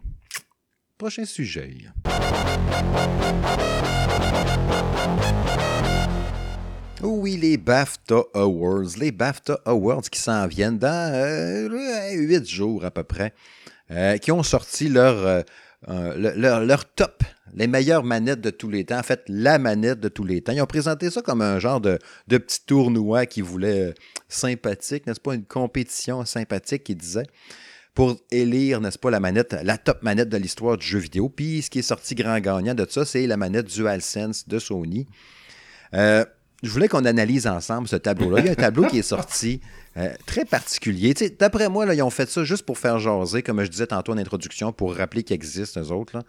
Prochain 0.96 1.24
sujet. 1.24 1.76
Oui, 7.02 7.36
les 7.36 7.58
BAFTA 7.58 8.22
Awards. 8.32 8.96
Les 8.98 9.12
BAFTA 9.12 9.60
Awards 9.66 10.02
qui 10.02 10.18
s'en 10.18 10.46
viennent 10.46 10.78
dans 10.78 11.12
euh, 11.14 11.68
huit 12.14 12.48
jours 12.48 12.84
à 12.84 12.90
peu 12.90 13.02
près, 13.02 13.34
euh, 13.90 14.16
qui 14.16 14.32
ont 14.32 14.42
sorti 14.42 14.88
leur, 14.88 15.44
euh, 15.88 16.32
leur, 16.36 16.64
leur, 16.64 16.84
top, 16.86 17.22
les 17.54 17.66
meilleures 17.66 18.02
manettes 18.02 18.40
de 18.40 18.48
tous 18.48 18.70
les 18.70 18.84
temps. 18.84 18.98
En 18.98 19.02
fait, 19.02 19.22
la 19.28 19.58
manette 19.58 20.00
de 20.00 20.08
tous 20.08 20.24
les 20.24 20.40
temps. 20.40 20.52
Ils 20.52 20.62
ont 20.62 20.66
présenté 20.66 21.10
ça 21.10 21.20
comme 21.20 21.42
un 21.42 21.58
genre 21.58 21.82
de, 21.82 21.98
de 22.28 22.38
petit 22.38 22.64
tournoi 22.64 23.26
qui 23.26 23.42
voulait 23.42 23.92
sympathique, 24.28 25.06
n'est-ce 25.06 25.20
pas? 25.20 25.34
Une 25.34 25.44
compétition 25.44 26.24
sympathique 26.24 26.84
qui 26.84 26.94
disait 26.94 27.26
pour 27.94 28.16
élire, 28.30 28.80
n'est-ce 28.80 28.98
pas, 28.98 29.10
la 29.10 29.20
manette, 29.20 29.56
la 29.62 29.78
top 29.78 30.02
manette 30.02 30.28
de 30.28 30.36
l'histoire 30.36 30.76
du 30.76 30.86
jeu 30.86 30.98
vidéo. 30.98 31.28
Puis 31.28 31.62
ce 31.62 31.70
qui 31.70 31.80
est 31.80 31.82
sorti 31.82 32.14
grand 32.14 32.38
gagnant 32.40 32.74
de 32.74 32.86
ça, 32.88 33.04
c'est 33.04 33.26
la 33.26 33.36
manette 33.36 33.66
DualSense 33.66 34.48
de 34.48 34.58
Sony. 34.58 35.06
Euh, 35.94 36.24
je 36.66 36.70
voulais 36.70 36.88
qu'on 36.88 37.04
analyse 37.04 37.46
ensemble 37.46 37.88
ce 37.88 37.96
tableau-là. 37.96 38.40
Il 38.40 38.46
y 38.46 38.48
a 38.48 38.52
un 38.52 38.56
tableau 38.56 38.86
qui 38.86 38.98
est 38.98 39.02
sorti 39.02 39.60
euh, 39.96 40.12
très 40.26 40.44
particulier. 40.44 41.14
D'après 41.38 41.68
moi, 41.68 41.86
là, 41.86 41.94
ils 41.94 42.02
ont 42.02 42.10
fait 42.10 42.28
ça 42.28 42.44
juste 42.44 42.64
pour 42.64 42.78
faire 42.78 42.98
jaser, 42.98 43.42
comme 43.42 43.62
je 43.64 43.70
disais 43.70 43.86
tantôt 43.86 44.12
en 44.12 44.18
introduction, 44.18 44.72
pour 44.72 44.94
rappeler 44.94 45.22
qu'il 45.22 45.34
existe, 45.34 45.78
eux 45.78 45.92
autres. 45.92 46.22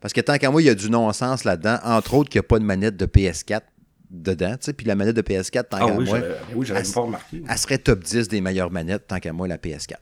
Parce 0.00 0.14
que 0.14 0.20
tant 0.20 0.38
qu'à 0.38 0.50
moi, 0.50 0.62
il 0.62 0.66
y 0.66 0.70
a 0.70 0.74
du 0.74 0.90
non-sens 0.90 1.44
là-dedans. 1.44 1.78
Entre 1.84 2.14
autres, 2.14 2.30
qu'il 2.30 2.38
n'y 2.38 2.44
a 2.44 2.48
pas 2.48 2.58
de 2.58 2.64
manette 2.64 2.96
de 2.96 3.06
PS4 3.06 3.62
dedans. 4.10 4.54
Puis 4.76 4.86
la 4.86 4.94
manette 4.94 5.16
de 5.16 5.22
PS4, 5.22 5.68
tant 5.68 5.78
ah 5.80 5.86
qu'à 5.86 5.92
moi. 5.92 6.18
Oui, 6.54 6.66
j'avais 6.66 6.82
pas 6.82 7.00
remarqué. 7.00 7.42
Elle 7.48 7.58
serait 7.58 7.78
top 7.78 8.00
10 8.00 8.28
des 8.28 8.40
meilleures 8.40 8.70
manettes, 8.70 9.06
tant 9.06 9.18
qu'à 9.18 9.32
moi, 9.32 9.48
la 9.48 9.56
PS4. 9.56 9.96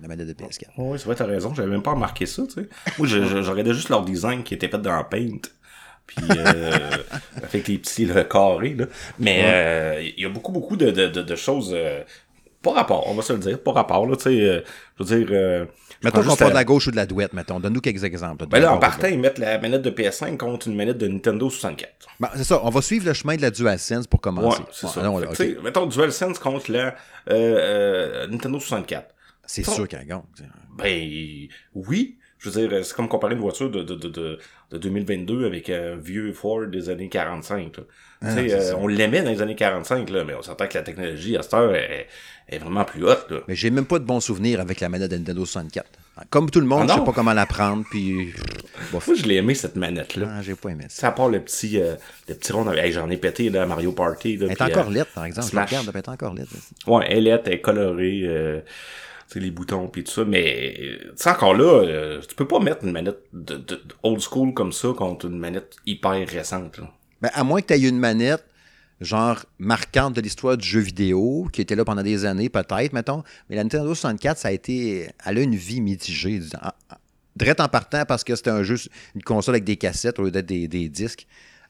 la 0.00 0.08
manette 0.08 0.28
de 0.28 0.32
PS4. 0.32 0.64
oui, 0.78 0.98
c'est 0.98 1.04
vrai, 1.04 1.14
t'as 1.14 1.26
raison. 1.26 1.54
J'avais 1.54 1.70
même 1.70 1.82
pas 1.82 1.92
remarqué 1.92 2.26
ça. 2.26 2.42
Moi, 2.98 3.06
je, 3.06 3.50
regardais 3.50 3.74
juste 3.74 3.88
leur 3.88 4.04
design 4.04 4.42
qui 4.42 4.54
était 4.54 4.68
fait 4.68 4.78
dans 4.78 5.04
Paint 5.04 5.38
puis 6.06 6.24
euh, 6.30 6.90
avec 7.42 7.68
les 7.68 7.78
petits 7.78 8.08
carrés 8.30 8.74
là. 8.74 8.86
Mais 9.18 9.42
euh, 9.44 10.02
il 10.16 10.22
y 10.22 10.26
a 10.26 10.28
beaucoup 10.28 10.52
beaucoup 10.52 10.76
de, 10.76 10.90
de, 10.90 11.08
de, 11.08 11.36
choses 11.36 11.72
euh, 11.74 12.02
pas 12.66 12.72
rapport, 12.72 13.08
on 13.08 13.14
va 13.14 13.22
se 13.22 13.32
le 13.32 13.38
dire, 13.38 13.62
pas 13.62 13.72
rapport 13.72 14.06
là, 14.06 14.16
tu 14.16 14.24
sais, 14.24 14.40
euh, 14.40 14.60
je 14.98 15.04
veux 15.04 15.18
dire 15.18 15.28
euh, 15.30 15.66
Mettons 16.02 16.22
qu'on 16.22 16.36
parle 16.36 16.50
de 16.50 16.56
la 16.56 16.64
gauche 16.64 16.88
ou 16.88 16.90
de 16.90 16.96
la 16.96 17.06
douette, 17.06 17.32
mettons. 17.32 17.60
Donne-nous 17.60 17.80
quelques 17.80 18.04
exemples. 18.04 18.46
Ben 18.46 18.60
là, 18.60 18.74
en 18.74 18.78
partant, 18.78 19.06
ils 19.06 19.18
mettent 19.18 19.38
la 19.38 19.58
manette 19.58 19.82
de 19.82 19.90
PS5 19.90 20.36
contre 20.36 20.68
une 20.68 20.76
manette 20.76 20.98
de 20.98 21.08
Nintendo 21.08 21.48
64. 21.48 21.90
Ben, 22.20 22.28
c'est 22.36 22.44
ça. 22.44 22.60
On 22.62 22.70
va 22.70 22.82
suivre 22.82 23.06
le 23.06 23.14
chemin 23.14 23.36
de 23.36 23.42
la 23.42 23.50
DualSense 23.50 24.06
pour 24.06 24.20
commencer. 24.20 24.60
Ouais, 24.60 24.66
c'est 24.72 24.88
ça. 24.88 25.02
Non, 25.02 25.16
okay. 25.16 25.56
Mettons 25.62 25.86
DualSense 25.86 26.38
contre 26.38 26.70
la 26.70 26.94
euh, 27.30 28.26
Nintendo 28.26 28.60
64. 28.60 29.14
C'est 29.46 29.64
sûr 29.64 29.86
qu'elle 29.88 30.06
gagne. 30.06 30.22
Ben, 30.76 31.48
oui. 31.74 32.18
Je 32.46 32.50
veux 32.50 32.68
dire, 32.68 32.84
c'est 32.84 32.94
comme 32.94 33.08
comparer 33.08 33.34
une 33.34 33.40
voiture 33.40 33.70
de, 33.70 33.82
de, 33.82 33.94
de, 33.96 34.38
de 34.70 34.78
2022 34.78 35.46
avec 35.46 35.68
un 35.68 35.96
vieux 35.96 36.32
Ford 36.32 36.66
des 36.66 36.88
années 36.88 37.08
45. 37.08 37.72
Ah, 38.22 38.36
euh, 38.36 38.72
on 38.78 38.86
l'aimait 38.86 39.22
dans 39.22 39.30
les 39.30 39.42
années 39.42 39.56
45, 39.56 40.08
là, 40.10 40.24
mais 40.24 40.34
on 40.34 40.42
s'entend 40.42 40.68
que 40.68 40.74
la 40.74 40.82
technologie 40.82 41.36
à 41.36 41.42
cette 41.42 41.54
heure 41.54 41.74
est, 41.74 42.06
est 42.48 42.58
vraiment 42.58 42.84
plus 42.84 43.04
haute. 43.04 43.26
Là. 43.30 43.38
Mais 43.48 43.56
j'ai 43.56 43.70
même 43.70 43.84
pas 43.84 43.98
de 43.98 44.04
bons 44.04 44.20
souvenirs 44.20 44.60
avec 44.60 44.78
la 44.80 44.88
manette 44.88 45.10
de 45.10 45.16
Nintendo 45.16 45.44
64. 45.44 45.86
Comme 46.30 46.50
tout 46.50 46.60
le 46.60 46.66
monde, 46.66 46.86
ah 46.88 46.94
je 46.94 46.98
sais 46.98 47.04
pas 47.04 47.12
comment 47.12 47.34
la 47.34 47.46
prendre, 47.46 47.84
puis... 47.90 48.32
Moi, 48.92 49.02
je 49.14 49.24
l'ai 49.24 49.34
aimé, 49.34 49.54
cette 49.54 49.76
manette-là. 49.76 50.28
Ah, 50.30 50.42
j'ai 50.42 50.54
pas 50.54 50.70
aimé 50.70 50.84
ça. 50.88 51.00
Ça 51.08 51.10
part 51.10 51.28
le 51.28 51.40
petit, 51.40 51.80
euh, 51.80 51.96
le 52.28 52.34
petit 52.34 52.52
rond... 52.52 52.64
j'en 52.90 53.10
ai 53.10 53.16
pété, 53.16 53.50
là, 53.50 53.66
Mario 53.66 53.92
Party. 53.92 54.36
Là, 54.36 54.46
elle 54.48 54.52
est 54.52 54.62
encore 54.62 54.90
euh, 54.90 55.04
par 55.14 55.24
exemple. 55.24 55.48
Je 55.52 55.58
regarde, 55.58 55.90
elle 55.92 55.98
est 55.98 56.08
encore 56.08 56.32
lettre. 56.32 56.52
Ouais, 56.86 57.06
elle 57.08 57.26
est 57.26 57.42
elle 57.44 57.52
est 57.52 57.60
colorée... 57.60 58.62
Euh, 59.34 59.40
les 59.40 59.50
boutons 59.50 59.88
puis 59.88 60.04
tout 60.04 60.12
ça, 60.12 60.24
mais 60.24 60.98
tu 61.20 61.28
encore 61.28 61.54
là, 61.54 61.82
euh, 61.84 62.20
tu 62.26 62.34
peux 62.34 62.46
pas 62.46 62.60
mettre 62.60 62.84
une 62.84 62.92
manette 62.92 63.20
de, 63.32 63.82
old 64.02 64.20
school 64.20 64.54
comme 64.54 64.72
ça 64.72 64.88
contre 64.96 65.26
une 65.26 65.38
manette 65.38 65.76
hyper 65.86 66.26
récente. 66.28 66.80
Ben, 67.20 67.30
à 67.34 67.44
moins 67.44 67.60
que 67.60 67.66
tu 67.66 67.74
aies 67.74 67.88
une 67.88 67.98
manette 67.98 68.44
genre 69.00 69.44
marquante 69.58 70.14
de 70.14 70.20
l'histoire 70.20 70.56
du 70.56 70.66
jeu 70.66 70.80
vidéo, 70.80 71.48
qui 71.52 71.60
était 71.60 71.74
là 71.74 71.84
pendant 71.84 72.02
des 72.02 72.24
années, 72.24 72.48
peut-être, 72.48 72.92
mettons. 72.92 73.22
Mais 73.48 73.56
la 73.56 73.64
Nintendo 73.64 73.94
64, 73.94 74.38
ça 74.38 74.48
a 74.48 74.52
été. 74.52 75.08
Elle 75.24 75.38
a 75.38 75.40
une 75.40 75.54
vie 75.54 75.80
mitigée. 75.80 76.40
Direct 77.36 77.60
en 77.60 77.68
partant 77.68 78.04
parce 78.06 78.24
que 78.24 78.34
c'était 78.34 78.50
un 78.50 78.62
jeu, 78.62 78.76
une 79.14 79.22
console 79.22 79.56
avec 79.56 79.64
des 79.64 79.76
cassettes 79.76 80.18
au 80.18 80.22
lieu 80.22 80.30
d'être 80.30 80.46
des, 80.46 80.88
disques. 80.88 81.26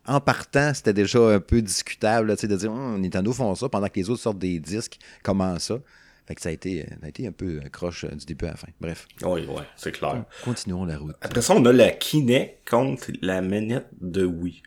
En 0.06 0.20
partant, 0.20 0.72
c'était 0.72 0.92
déjà 0.92 1.18
un 1.18 1.40
peu 1.40 1.60
discutable 1.60 2.36
de 2.36 2.56
dire 2.56 2.70
hum, 2.70 3.00
Nintendo 3.00 3.32
font 3.32 3.52
ça 3.56 3.68
pendant 3.68 3.88
que 3.88 3.96
les 3.96 4.08
autres 4.08 4.22
sortent 4.22 4.38
des 4.38 4.60
disques. 4.60 4.98
Comment 5.24 5.58
ça? 5.58 5.78
Fait 6.26 6.34
que 6.34 6.40
ça 6.40 6.48
a 6.48 6.52
été, 6.52 6.86
ça 6.88 7.06
a 7.06 7.08
été 7.08 7.26
un 7.26 7.32
peu 7.32 7.60
croche 7.72 8.04
euh, 8.04 8.08
du 8.14 8.26
début 8.26 8.46
à 8.46 8.50
la 8.50 8.56
fin. 8.56 8.68
Bref. 8.80 9.06
Oui, 9.22 9.46
oui, 9.48 9.62
c'est 9.76 9.92
clair. 9.92 10.24
Continuons 10.44 10.84
la 10.84 10.98
route. 10.98 11.14
Après 11.20 11.40
ça, 11.40 11.54
on 11.54 11.64
a 11.64 11.72
la 11.72 11.90
Kinect 11.90 12.68
contre 12.68 13.12
la 13.22 13.40
manette 13.42 13.86
de 14.00 14.24
Wii. 14.24 14.62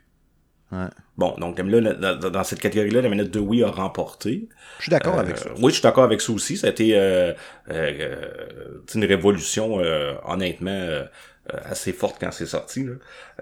Ouais. 0.71 0.85
Bon, 1.17 1.35
donc 1.39 1.57
là, 1.59 1.81
là, 1.81 2.15
dans, 2.15 2.43
cette 2.43 2.59
catégorie-là, 2.59 3.01
la 3.01 3.09
manette 3.09 3.31
de 3.31 3.39
Wii 3.39 3.63
a 3.63 3.71
remporté. 3.71 4.47
Je 4.77 4.83
suis 4.83 4.89
d'accord 4.91 5.15
Euh, 5.17 5.21
avec 5.21 5.37
ça. 5.37 5.49
Oui, 5.57 5.69
je 5.69 5.75
suis 5.75 5.81
d'accord 5.81 6.03
avec 6.03 6.21
ça 6.21 6.31
aussi. 6.31 6.55
Ça 6.57 6.67
a 6.67 6.69
été 6.69 6.95
euh, 6.95 7.33
euh, 7.33 7.33
euh, 7.71 8.81
une 8.95 9.03
révolution, 9.03 9.79
euh, 9.79 10.13
honnêtement, 10.25 10.69
euh, 10.69 11.05
euh, 11.53 11.57
assez 11.65 11.91
forte 11.91 12.17
quand 12.21 12.31
c'est 12.31 12.45
sorti. 12.45 12.83
Là. 12.85 12.93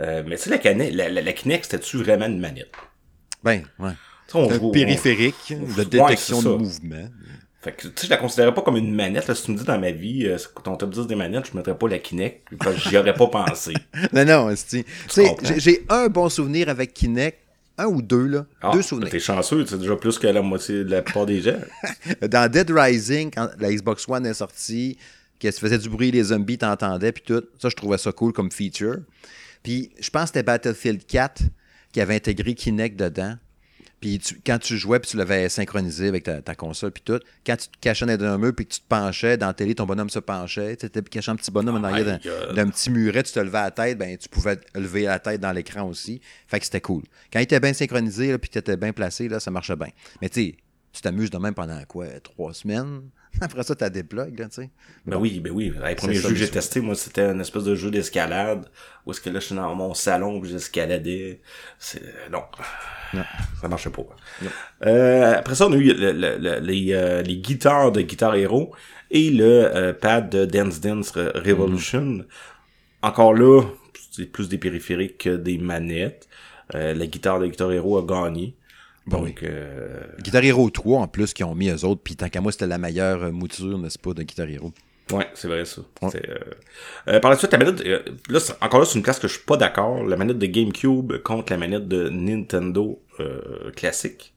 Euh, 0.02 0.24
mais 0.26 0.38
tu 0.38 0.50
sais, 0.50 0.62
la, 0.64 0.74
la, 0.90 1.10
la, 1.10 1.22
la 1.22 1.34
Kinect, 1.34 1.66
c'était-tu 1.66 1.98
vraiment 1.98 2.26
une 2.28 2.40
manette? 2.40 2.72
Ben, 3.44 3.62
ouais. 3.80 3.92
On 4.34 4.50
Un 4.50 4.54
joue- 4.56 4.72
périphérique 4.72 5.54
de 5.78 5.84
détection 5.84 6.42
de 6.42 6.50
mouvement. 6.50 7.10
Fait 7.62 7.72
que, 7.72 7.88
tu 7.88 7.94
sais, 7.96 8.06
je 8.06 8.10
la 8.12 8.18
considérais 8.18 8.54
pas 8.54 8.62
comme 8.62 8.78
une 8.78 8.94
manette. 8.94 9.28
Là. 9.28 9.34
Si 9.36 9.44
tu 9.44 9.52
me 9.52 9.58
dis 9.58 9.64
dans 9.64 9.80
ma 9.80 9.92
vie, 9.92 10.26
euh, 10.28 10.38
ton 10.64 10.76
top 10.76 10.92
10 10.92 11.08
des 11.08 11.16
manettes, 11.16 11.50
je 11.52 11.58
mettrais 11.58 11.78
pas 11.78 11.88
la 11.88 11.98
Kinect, 12.00 12.44
parce 12.60 12.76
que 12.84 12.90
j'y 12.90 12.98
aurais 12.98 13.14
pas 13.16 13.28
pensé. 13.28 13.74
Non, 14.14 14.26
non, 14.26 14.54
c'est- 14.56 14.84
tu 14.84 14.90
sais, 15.10 15.36
j'ai- 15.58 15.84
un 15.90 16.08
bon 16.08 16.30
souvenir 16.30 16.70
avec 16.70 16.94
Kinect, 16.94 17.40
un 17.80 17.86
ou 17.88 18.02
deux, 18.02 18.26
là. 18.28 18.46
Ah, 18.62 18.72
deux 18.74 18.82
souvenirs. 18.84 19.10
T'es 19.10 19.20
chanceux, 19.20 19.66
c'est 19.66 19.80
déjà 19.80 19.96
plus 19.96 20.18
que 20.20 20.28
la 20.28 20.42
moitié 20.42 20.84
de 20.84 20.92
la 20.92 21.02
plupart 21.02 21.26
des 21.26 21.42
gens. 21.42 21.58
Dans 22.22 22.50
Dead 22.52 22.70
Rising, 22.70 23.32
quand 23.34 23.50
la 23.60 23.72
Xbox 23.74 24.08
One 24.08 24.26
est 24.28 24.34
sortie, 24.36 24.98
qu'elle 25.40 25.54
se 25.54 25.60
faisait 25.60 25.78
du 25.80 25.90
bruit, 25.90 26.12
les 26.12 26.24
zombies, 26.26 26.58
t'entendais, 26.58 27.12
puis 27.12 27.24
tout. 27.26 27.44
Ça, 27.60 27.70
je 27.70 27.76
trouvais 27.76 27.98
ça 27.98 28.12
cool 28.12 28.34
comme 28.34 28.52
feature. 28.52 28.98
Puis, 29.64 29.92
je 30.00 30.10
pense 30.10 30.24
que 30.24 30.28
c'était 30.30 30.44
Battlefield 30.44 31.06
4 31.06 31.42
qui 31.92 32.02
avait 32.02 32.16
intégré 32.16 32.54
Kinect 32.56 32.96
dedans. 32.98 33.36
Puis, 34.00 34.20
tu- 34.20 34.40
quand 34.46 34.60
tu 34.60 34.78
jouais, 34.78 35.00
puis 35.00 35.10
tu 35.10 35.18
l'avais 35.18 35.50
synchronisé 35.50 36.08
avec 36.08 36.24
ta, 36.24 36.40
ta 36.42 36.54
console, 36.54 36.92
puis 36.92 37.02
tout, 37.04 37.20
quand 37.46 37.58
tu 37.58 37.68
te 37.68 37.78
cachais 37.82 38.06
dans 38.18 38.26
un 38.26 38.38
mur, 38.38 38.54
puis 38.56 38.66
que 38.68 38.74
tu 38.74 38.80
te 38.80 38.86
penchais, 38.88 39.38
dans 39.38 39.48
la 39.48 39.54
télé, 39.56 39.74
ton 39.74 39.86
bonhomme 39.88 40.10
se 40.12 40.20
penchait, 40.20 40.76
tu 40.78 40.86
étais 40.86 41.02
caché 41.02 41.32
un 41.32 41.36
petit 41.36 41.50
bonhomme 41.50 41.78
en 41.78 41.82
Oh 41.82 41.86
arrière 41.86 42.20
my 42.24 42.56
d'un- 42.56 42.70
petit 42.70 42.92
muret, 42.92 43.24
tu 43.24 43.34
te 43.34 43.40
levais 43.40 43.58
la 43.60 43.72
tête, 43.72 43.98
ben 43.98 44.16
tu 44.18 44.30
pouvais 44.30 44.60
lever 44.76 45.04
la 45.04 45.18
tête 45.18 45.42
dans 45.42 45.52
l'écran 45.52 45.84
aussi. 45.88 46.22
Fait 46.48 46.60
que 46.60 46.66
c'était 46.66 46.82
cool. 46.82 47.04
Quand 47.34 47.40
il 47.40 47.44
était 47.44 47.60
bien 47.60 47.74
synchronisé, 47.74 48.32
là, 48.32 48.38
puis 48.38 48.50
tu 48.52 48.60
étais 48.60 48.78
bien 48.78 48.94
placé, 48.94 49.28
là, 49.30 49.40
ça 49.40 49.50
marchait 49.50 49.76
bien. 49.76 49.90
Mais 50.22 50.30
tu 50.30 50.42
sais, 50.42 50.56
tu 50.94 51.02
t'amuses 51.02 51.32
de 51.32 51.38
même 51.40 51.54
pendant 51.56 51.84
quoi, 51.86 52.06
trois 52.22 52.54
semaines? 52.54 53.02
Après 53.42 53.64
ça, 53.64 53.76
t'as 53.76 53.90
des 53.90 54.04
plugs, 54.04 54.38
là, 54.40 54.46
tu 54.50 54.62
sais. 54.62 54.70
Ben 55.06 55.18
oui, 55.18 55.40
ben 55.40 55.52
oui. 55.52 55.68
Le 55.76 55.96
premier 55.96 56.16
C'est 56.16 56.22
ça, 56.22 56.28
jeu 56.30 56.34
que 56.34 56.40
j'ai 56.40 56.50
testé, 56.50 56.82
moi, 56.82 56.96
c'était 56.96 57.30
une 57.30 57.42
espèce 57.42 57.64
de 57.64 57.76
jeu 57.76 57.92
d'escalade. 57.92 58.66
Où 59.06 59.12
est-ce 59.12 59.22
que 59.22 59.30
là, 59.30 59.40
je 59.40 59.46
suis 59.46 59.56
dans 59.56 59.74
mon 59.76 59.94
salon, 59.94 60.40
puis 60.42 60.50
j'escaladais. 60.50 61.42
C'est... 61.80 62.02
Non. 62.32 62.44
Non. 63.14 63.24
Ça 63.62 63.68
marchait 63.68 63.90
pas. 63.90 64.04
Euh, 64.86 65.36
après 65.38 65.56
ça, 65.56 65.68
on 65.68 65.74
a 65.74 65.78
eu 65.78 65.94
le- 65.94 66.12
le- 66.12 66.38
le- 66.38 66.60
les, 66.60 66.94
euh, 66.94 67.22
les 67.22 67.38
guitares 67.38 67.92
de 67.92 68.02
Guitar 68.02 68.36
Hero 68.36 68.74
et 69.12 69.30
le 69.30 69.46
euh, 69.76 69.94
pad 69.94 70.30
de 70.30 70.46
Dance 70.46 70.82
Dance 70.82 71.14
Re- 71.14 71.32
Revolution. 71.38 72.02
Mm-hmm. 72.02 72.26
Encore 73.04 73.34
là, 73.34 73.62
c'est 74.12 74.26
plus 74.26 74.50
des 74.50 74.58
périphériques 74.58 75.20
que 75.20 75.36
des 75.38 75.58
manettes. 75.58 76.28
Euh, 76.76 76.94
la 76.94 77.08
guitare 77.08 77.40
de 77.40 77.48
Guitar 77.48 77.72
Hero 77.72 77.98
a 77.98 78.04
gagné. 78.06 78.56
Ben 79.08 79.20
Donc, 79.20 79.42
euh, 79.44 80.02
Guitar 80.22 80.44
Hero 80.44 80.70
3, 80.70 81.00
en 81.02 81.08
plus, 81.08 81.34
qui 81.34 81.44
ont 81.44 81.56
mis 81.56 81.70
eux 81.70 81.86
autres, 81.86 82.02
puis 82.04 82.16
tant 82.16 82.28
qu'à 82.30 82.42
moi, 82.42 82.52
c'était 82.52 82.68
la 82.68 82.78
meilleure 82.78 83.24
euh, 83.24 83.32
mouture, 83.32 83.78
n'est-ce 83.78 83.98
pas, 83.98 84.14
de 84.14 84.24
Guitar 84.24 84.48
Hero. 84.50 84.74
Ouais, 85.14 85.28
c'est 85.36 85.48
vrai 85.48 85.64
ça. 85.64 85.82
Ouais. 86.02 86.10
Euh, 86.28 86.38
euh, 87.08 87.20
par 87.22 87.32
la 87.32 87.38
suite, 87.38 87.54
la 87.54 87.58
manette, 87.60 87.80
euh, 87.86 88.02
là, 88.30 88.40
encore 88.60 88.82
là, 88.82 88.86
c'est 88.86 88.98
une 88.98 89.04
classe 89.04 89.20
que 89.20 89.30
je 89.30 89.36
suis 89.36 89.44
pas 89.46 89.56
d'accord. 89.56 90.04
La 90.04 90.18
manette 90.18 90.38
de 90.38 90.46
GameCube 90.46 91.18
contre 91.24 91.54
la 91.54 91.58
manette 91.58 91.88
de 91.88 92.10
Nintendo 92.10 93.02
euh, 93.22 93.72
classique. 93.72 94.34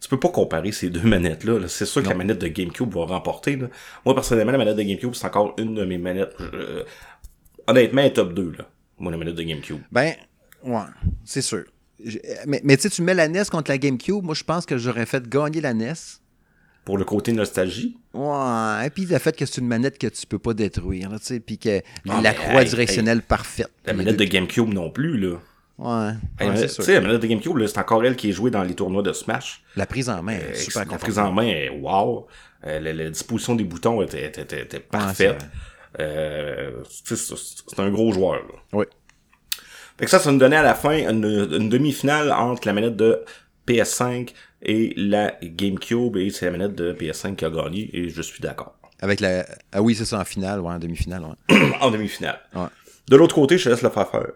Tu 0.00 0.08
peux 0.08 0.18
pas 0.18 0.30
comparer 0.30 0.72
ces 0.72 0.88
deux 0.88 1.02
manettes-là. 1.06 1.58
là. 1.58 1.68
C'est 1.68 1.84
sûr 1.84 2.02
que 2.02 2.08
la 2.08 2.14
manette 2.14 2.38
de 2.38 2.48
GameCube 2.48 2.90
va 2.94 3.04
remporter. 3.04 3.56
Là. 3.56 3.68
Moi, 4.06 4.14
personnellement, 4.14 4.52
la 4.52 4.58
manette 4.58 4.76
de 4.76 4.82
GameCube, 4.82 5.12
c'est 5.14 5.26
encore 5.26 5.54
une 5.58 5.74
de 5.74 5.84
mes 5.84 5.98
manettes. 5.98 6.34
euh, 6.40 6.84
honnêtement, 7.66 8.00
elle 8.00 8.06
est 8.08 8.12
top 8.14 8.32
2, 8.32 8.52
là. 8.58 8.68
Moi, 8.98 9.12
la 9.12 9.18
manette 9.18 9.34
de 9.34 9.42
GameCube. 9.42 9.80
Ben, 9.92 10.14
ouais, 10.64 10.80
c'est 11.24 11.42
sûr. 11.42 11.64
Mais, 12.46 12.60
mais 12.64 12.76
tu 12.76 12.82
sais, 12.82 12.90
tu 12.90 13.02
mets 13.02 13.14
la 13.14 13.28
NES 13.28 13.44
contre 13.50 13.70
la 13.70 13.78
GameCube, 13.78 14.22
moi, 14.24 14.34
je 14.34 14.44
pense 14.44 14.66
que 14.66 14.76
j'aurais 14.78 15.06
fait 15.06 15.28
gagner 15.28 15.60
la 15.60 15.74
NES. 15.74 15.92
Pour 16.84 16.98
le 16.98 17.04
côté 17.04 17.32
nostalgie? 17.32 17.96
Ouais, 18.12 18.86
et 18.86 18.90
puis 18.90 19.04
le 19.06 19.16
fait 19.18 19.36
que 19.36 19.46
c'est 19.46 19.60
une 19.60 19.68
manette 19.68 19.98
que 19.98 20.08
tu 20.08 20.26
peux 20.26 20.40
pas 20.40 20.52
détruire, 20.52 21.10
là, 21.10 21.18
tu 21.20 21.26
sais, 21.26 21.40
puis 21.40 21.56
que 21.58 21.80
Ah, 22.08 22.20
la 22.20 22.34
croix 22.34 22.62
hey, 22.62 22.68
directionnelle 22.68 23.22
parfaite. 23.22 23.70
La 23.86 23.92
manette 23.92 24.16
deux- 24.16 24.24
de 24.26 24.30
GameCube 24.30 24.72
non 24.74 24.90
plus, 24.90 25.16
là. 25.16 25.36
Ouais, 25.78 26.12
Hey, 26.40 26.50
tu 26.60 26.68
sais, 26.68 26.94
la 26.94 27.00
manette 27.00 27.22
de 27.22 27.26
GameCube, 27.28 27.56
là, 27.56 27.68
c'est 27.68 27.78
encore 27.78 28.04
elle 28.04 28.16
qui 28.16 28.30
est 28.30 28.32
jouée 28.32 28.50
dans 28.50 28.62
les 28.64 28.74
tournois 28.74 29.02
de 29.02 29.12
Smash. 29.12 29.62
La 29.76 29.86
prise 29.86 30.08
en 30.10 30.22
main 30.22 30.32
est 30.34 30.50
Euh, 30.50 30.54
super 30.54 30.84
la 30.86 30.98
prise 30.98 31.18
en 31.18 31.32
main 31.32 31.46
est 31.46 31.68
wow. 31.70 32.26
Euh, 32.66 32.78
la, 32.80 32.92
la 32.92 33.10
disposition 33.10 33.54
des 33.54 33.64
boutons 33.64 34.02
était, 34.02 34.26
était, 34.26 34.42
était- 34.42 34.62
était 34.62 34.80
parfaite. 34.80 35.44
Euh, 36.00 36.82
c'est 37.04 37.78
un 37.80 37.90
gros 37.90 38.12
joueur. 38.12 38.34
Là. 38.42 38.54
Oui. 38.72 38.84
Fait 39.98 40.04
que 40.06 40.10
ça, 40.10 40.18
ça 40.18 40.30
nous 40.32 40.38
donnait 40.38 40.56
à 40.56 40.62
la 40.62 40.74
fin 40.74 40.92
une, 40.96 41.24
une 41.52 41.68
demi-finale 41.68 42.32
entre 42.32 42.66
la 42.66 42.72
manette 42.72 42.96
de 42.96 43.22
PS5 43.68 44.30
et 44.62 44.92
la 44.96 45.34
GameCube, 45.42 46.16
et 46.16 46.30
c'est 46.30 46.46
la 46.46 46.52
manette 46.52 46.74
de 46.74 46.92
PS5 46.92 47.36
qui 47.36 47.44
a 47.44 47.50
gagné, 47.50 47.90
et 47.92 48.08
je 48.08 48.22
suis 48.22 48.40
d'accord. 48.40 48.76
Avec 49.00 49.20
la. 49.20 49.44
Ah 49.72 49.82
oui, 49.82 49.94
c'est 49.94 50.04
ça, 50.04 50.20
en 50.20 50.24
finale, 50.24 50.60
ouais, 50.60 50.72
en 50.72 50.78
demi-finale, 50.78 51.22
ouais. 51.24 51.58
en 51.80 51.90
demi-finale. 51.90 52.38
Ouais. 52.54 52.66
De 53.08 53.16
l'autre 53.16 53.34
côté, 53.34 53.58
je 53.58 53.64
te 53.64 53.68
laisse 53.70 53.82
le 53.82 53.90
faire 53.90 54.08
faire. 54.10 54.28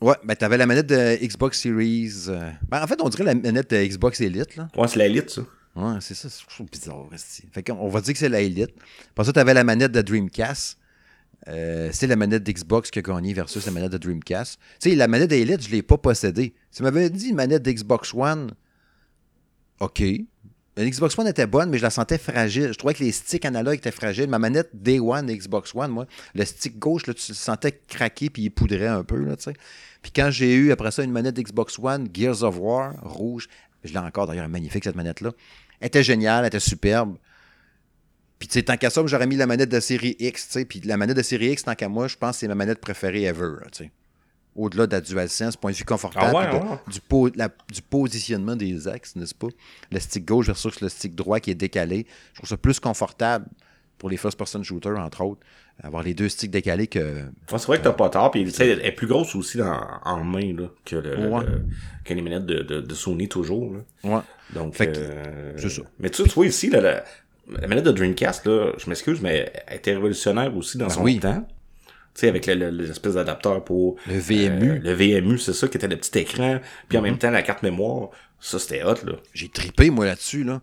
Ouais, 0.00 0.14
ben 0.24 0.34
t'avais 0.34 0.56
la 0.56 0.66
manette 0.66 0.86
de 0.86 1.16
Xbox 1.24 1.60
Series. 1.60 2.12
euh, 2.28 2.50
Ben, 2.68 2.82
en 2.82 2.86
fait, 2.86 3.00
on 3.00 3.08
dirait 3.08 3.24
la 3.24 3.34
manette 3.34 3.70
de 3.70 3.76
Xbox 3.84 4.20
Elite, 4.20 4.56
là. 4.56 4.68
Ouais, 4.76 4.88
c'est 4.88 4.98
la 4.98 5.06
Elite, 5.06 5.30
ça. 5.30 5.42
Ouais, 5.76 5.96
c'est 6.00 6.14
ça, 6.14 6.28
c'est 6.30 6.70
bizarre. 6.70 7.06
Fait 7.52 7.62
qu'on 7.62 7.74
on 7.74 7.88
va 7.88 8.00
dire 8.00 8.12
que 8.12 8.18
c'est 8.18 8.28
la 8.28 8.40
Elite. 8.40 8.70
Après 9.10 9.24
ça, 9.24 9.32
t'avais 9.32 9.54
la 9.54 9.64
manette 9.64 9.92
de 9.92 10.02
Dreamcast. 10.02 10.78
Euh, 11.48 11.90
c'est 11.92 12.06
la 12.06 12.16
manette 12.16 12.42
d'Xbox 12.42 12.90
qui 12.90 12.98
a 12.98 13.02
gagné 13.02 13.34
versus 13.34 13.64
la 13.66 13.72
manette 13.72 13.92
de 13.92 13.98
Dreamcast. 13.98 14.58
Tu 14.80 14.90
sais, 14.90 14.96
la 14.96 15.08
manette 15.08 15.30
d'Elite, 15.30 15.62
je 15.62 15.70
l'ai 15.70 15.82
pas 15.82 15.98
possédée. 15.98 16.54
Tu 16.74 16.82
m'avais 16.82 17.10
dit 17.10 17.28
une 17.28 17.36
manette 17.36 17.62
d'Xbox 17.62 18.14
One, 18.14 18.52
OK. 19.80 20.02
La 20.76 20.84
Xbox 20.84 21.16
One 21.16 21.28
était 21.28 21.46
bonne, 21.46 21.70
mais 21.70 21.78
je 21.78 21.84
la 21.84 21.90
sentais 21.90 22.18
fragile. 22.18 22.72
Je 22.72 22.78
trouvais 22.78 22.94
que 22.94 23.04
les 23.04 23.12
sticks 23.12 23.44
analogues 23.44 23.76
étaient 23.76 23.92
fragiles. 23.92 24.28
Ma 24.28 24.40
manette 24.40 24.70
Day 24.72 24.98
One 24.98 25.26
Xbox 25.26 25.72
One, 25.74 25.92
moi, 25.92 26.06
le 26.34 26.44
stick 26.44 26.78
gauche, 26.78 27.06
là, 27.06 27.14
tu 27.14 27.30
le 27.30 27.36
sentais 27.36 27.80
craquer 27.86 28.28
puis 28.28 28.42
il 28.42 28.50
poudrait 28.50 28.88
un 28.88 29.04
peu. 29.04 29.18
Là, 29.18 29.36
puis 30.02 30.12
quand 30.14 30.30
j'ai 30.30 30.54
eu 30.54 30.72
après 30.72 30.90
ça 30.90 31.04
une 31.04 31.12
manette 31.12 31.38
Xbox 31.38 31.78
One, 31.78 32.08
Gears 32.12 32.42
of 32.42 32.58
War, 32.58 32.94
rouge, 33.02 33.48
je 33.84 33.92
l'ai 33.92 33.98
encore 33.98 34.26
d'ailleurs, 34.26 34.48
magnifique 34.48 34.82
cette 34.82 34.96
manette-là. 34.96 35.30
Elle 35.80 35.86
était 35.88 36.02
géniale, 36.02 36.44
était 36.44 36.58
superbe. 36.58 37.16
Puis 38.44 38.48
tu 38.50 38.58
sais, 38.58 38.62
tant 38.62 38.76
qu'à 38.76 38.90
ça, 38.90 39.00
j'aurais 39.06 39.26
mis 39.26 39.36
la 39.36 39.46
manette 39.46 39.70
de 39.70 39.80
série 39.80 40.16
X, 40.18 40.48
tu 40.48 40.52
sais. 40.52 40.64
Puis 40.66 40.80
la 40.84 40.98
manette 40.98 41.16
de 41.16 41.22
série 41.22 41.46
X, 41.52 41.64
tant 41.64 41.74
qu'à 41.74 41.88
moi, 41.88 42.08
je 42.08 42.16
pense 42.16 42.32
que 42.36 42.40
c'est 42.40 42.48
ma 42.48 42.54
manette 42.54 42.78
préférée 42.78 43.22
ever, 43.22 43.52
tu 43.72 43.84
sais. 43.84 43.90
Au-delà 44.54 44.86
de 44.86 44.92
la 44.92 45.00
DualSense, 45.00 45.56
point 45.56 45.70
de 45.70 45.76
vue 45.76 45.84
confortable, 45.86 46.26
Ah 46.30 46.52
ouais, 46.52 46.60
de- 46.60 46.62
ouais. 46.62 46.78
Du, 46.92 47.00
po- 47.00 47.30
la- 47.34 47.48
du 47.72 47.80
positionnement 47.80 48.54
des 48.54 48.86
axes, 48.86 49.16
n'est-ce 49.16 49.34
pas? 49.34 49.46
Le 49.90 49.98
stick 49.98 50.26
gauche 50.26 50.44
versus 50.46 50.78
le 50.82 50.90
stick 50.90 51.14
droit 51.14 51.40
qui 51.40 51.52
est 51.52 51.54
décalé. 51.54 52.06
Je 52.34 52.38
trouve 52.40 52.48
ça 52.50 52.58
plus 52.58 52.78
confortable 52.80 53.46
pour 53.96 54.10
les 54.10 54.18
first-person 54.18 54.62
shooters, 54.62 54.98
entre 54.98 55.22
autres, 55.22 55.40
avoir 55.82 56.02
les 56.02 56.12
deux 56.12 56.28
sticks 56.28 56.50
décalés 56.50 56.86
que. 56.86 56.98
Ouais, 56.98 57.22
c'est 57.48 57.64
vrai 57.64 57.78
que 57.78 57.84
t'as 57.84 57.92
pas 57.94 58.10
tort, 58.10 58.30
puis 58.30 58.44
tu 58.44 58.50
sais, 58.50 58.68
elle 58.68 58.84
est 58.84 58.92
plus 58.92 59.06
grosse 59.06 59.34
aussi 59.34 59.56
dans- 59.56 59.80
en 60.04 60.22
main 60.22 60.52
là, 60.52 60.68
que, 60.84 60.96
le, 60.96 61.28
Ouais. 61.30 61.46
le- 61.46 61.64
que 62.04 62.12
les 62.12 62.20
manettes 62.20 62.44
de, 62.44 62.62
de, 62.62 62.80
de 62.82 62.94
Sony 62.94 63.26
toujours. 63.26 63.72
Là. 63.74 63.80
Ouais. 64.16 64.22
Donc, 64.52 64.78
euh, 64.82 65.54
c'est 65.56 65.70
ça. 65.70 65.82
Mais 65.98 66.10
tu, 66.10 66.22
tu 66.24 66.28
vois 66.28 66.46
ici, 66.46 66.68
là, 66.68 66.80
la, 66.82 67.04
la 67.48 67.66
manette 67.68 67.84
de 67.84 67.92
Dreamcast, 67.92 68.46
là, 68.46 68.72
je 68.78 68.88
m'excuse, 68.88 69.20
mais 69.20 69.52
elle 69.66 69.76
était 69.76 69.92
révolutionnaire 69.94 70.56
aussi 70.56 70.78
dans 70.78 70.86
Ben 70.86 70.92
son 70.94 71.02
oui. 71.02 71.18
temps. 71.20 71.46
Tu 72.14 72.20
sais, 72.20 72.28
avec 72.28 72.46
le- 72.46 72.54
le- 72.54 72.70
l'espèce 72.70 73.14
d'adapteur 73.14 73.64
pour... 73.64 73.96
Le 74.06 74.18
VMU. 74.18 74.70
euh, 74.70 74.78
le 74.82 74.92
VMU, 74.92 75.38
c'est 75.38 75.52
ça, 75.52 75.66
qui 75.68 75.76
était 75.76 75.88
le 75.88 75.96
petit 75.96 76.16
écran, 76.20 76.60
puis 76.88 76.96
en 76.96 77.00
Mm-hmm. 77.00 77.04
même 77.04 77.18
temps, 77.18 77.30
la 77.30 77.42
carte 77.42 77.62
mémoire. 77.62 78.10
Ça, 78.40 78.58
c'était 78.58 78.84
hot, 78.84 78.94
là. 79.04 79.14
J'ai 79.32 79.48
tripé, 79.48 79.90
moi, 79.90 80.06
là-dessus, 80.06 80.44
là. 80.44 80.60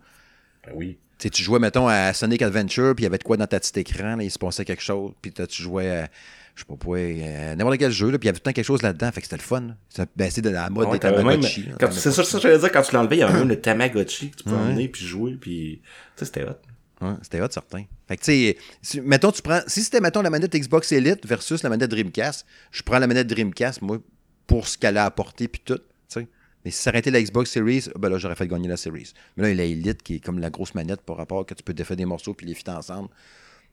Ben 0.66 0.72
oui. 0.74 0.98
Tu 1.18 1.24
sais, 1.24 1.30
tu 1.30 1.42
jouais, 1.42 1.58
mettons, 1.58 1.88
à 1.88 2.12
Sonic 2.14 2.40
Adventure, 2.42 2.94
puis 2.94 3.02
il 3.02 3.04
y 3.04 3.06
avait 3.06 3.18
de 3.18 3.22
quoi 3.24 3.36
dans 3.36 3.46
ta 3.46 3.60
petite 3.60 3.76
écran, 3.76 4.16
là, 4.16 4.22
il 4.22 4.30
se 4.30 4.38
passait 4.38 4.64
quelque 4.64 4.82
chose, 4.82 5.12
puis 5.20 5.30
tu 5.32 5.62
jouais 5.62 5.90
à, 5.90 6.08
je 6.54 6.60
sais 6.60 6.66
pas 6.66 6.76
quoi, 6.76 6.98
à 6.98 7.56
n'importe 7.56 7.78
quel 7.78 7.90
jeu, 7.92 8.10
là, 8.10 8.18
puis 8.18 8.26
il 8.26 8.28
y 8.28 8.30
avait 8.30 8.38
tout 8.38 8.42
le 8.44 8.50
temps 8.50 8.52
quelque 8.52 8.64
chose 8.64 8.82
là-dedans, 8.82 9.10
fait 9.12 9.20
que 9.20 9.26
c'était 9.26 9.36
le 9.36 9.42
fun. 9.42 9.76
Ben, 10.16 10.30
c'est 10.30 10.42
de 10.42 10.50
la 10.50 10.68
mode 10.70 10.86
Ouais, 10.88 10.98
des 10.98 10.98
Tamagotchi. 11.00 11.68
C'est 11.92 12.10
ça, 12.12 12.24
ça, 12.24 12.38
j'allais 12.38 12.58
dire, 12.58 12.70
quand 12.72 12.82
tu 12.82 12.94
l'enlevais, 12.94 13.16
il 13.16 13.20
y 13.20 13.22
avait 13.22 13.38
même 13.38 13.48
le 13.48 13.60
Tamagotchi 13.60 14.30
que 14.30 14.36
tu 14.36 14.44
pouvais 14.44 14.56
emmener 14.56 14.88
puis 14.88 15.04
jouer, 15.06 15.36
puis... 15.40 15.80
Tu 15.82 15.90
sais, 16.16 16.24
c'était 16.26 16.44
hot. 16.44 16.56
Ouais, 17.00 17.14
c'était 17.22 17.40
hot, 17.40 17.48
certain. 17.50 17.84
Fait 18.06 18.16
que, 18.16 18.22
tu 18.22 18.26
sais, 18.32 18.56
si- 18.82 19.00
mettons, 19.00 19.32
tu 19.32 19.42
prends. 19.42 19.60
Si 19.66 19.82
c'était, 19.82 20.00
mettons, 20.00 20.22
la 20.22 20.30
manette 20.30 20.54
Xbox 20.54 20.92
Elite 20.92 21.26
versus 21.26 21.62
la 21.64 21.68
manette 21.70 21.90
Dreamcast, 21.90 22.46
je 22.70 22.82
prends 22.82 22.98
la 23.00 23.06
manette 23.08 23.26
Dreamcast, 23.26 23.82
moi, 23.82 23.98
pour 24.46 24.68
ce 24.68 24.78
qu'elle 24.78 24.96
a 24.98 25.04
apporté, 25.06 25.48
puis 25.48 25.62
tout, 25.64 25.78
tu 25.78 25.82
sais. 26.08 26.28
Mais 26.64 26.70
si 26.70 26.80
ça 26.80 26.90
aurait 26.90 27.00
été 27.00 27.10
la 27.10 27.20
Xbox 27.20 27.50
Series, 27.50 27.88
ben 27.98 28.08
là, 28.08 28.18
j'aurais 28.18 28.36
fait 28.36 28.46
gagner 28.46 28.68
la 28.68 28.76
Series. 28.76 29.14
Mais 29.36 29.42
là, 29.44 29.48
il 29.50 29.56
y 29.56 29.60
a 29.60 29.64
la 29.64 29.70
Elite 29.72 30.02
qui 30.04 30.16
est 30.16 30.20
comme 30.20 30.38
la 30.38 30.50
grosse 30.50 30.74
manette 30.76 31.00
par 31.00 31.16
rapport 31.16 31.44
que 31.44 31.54
tu 31.54 31.62
peux 31.64 31.74
défaire 31.74 31.96
des 31.96 32.04
morceaux 32.04 32.34
puis 32.34 32.46
les 32.46 32.54
fitter 32.54 32.70
ensemble, 32.70 33.08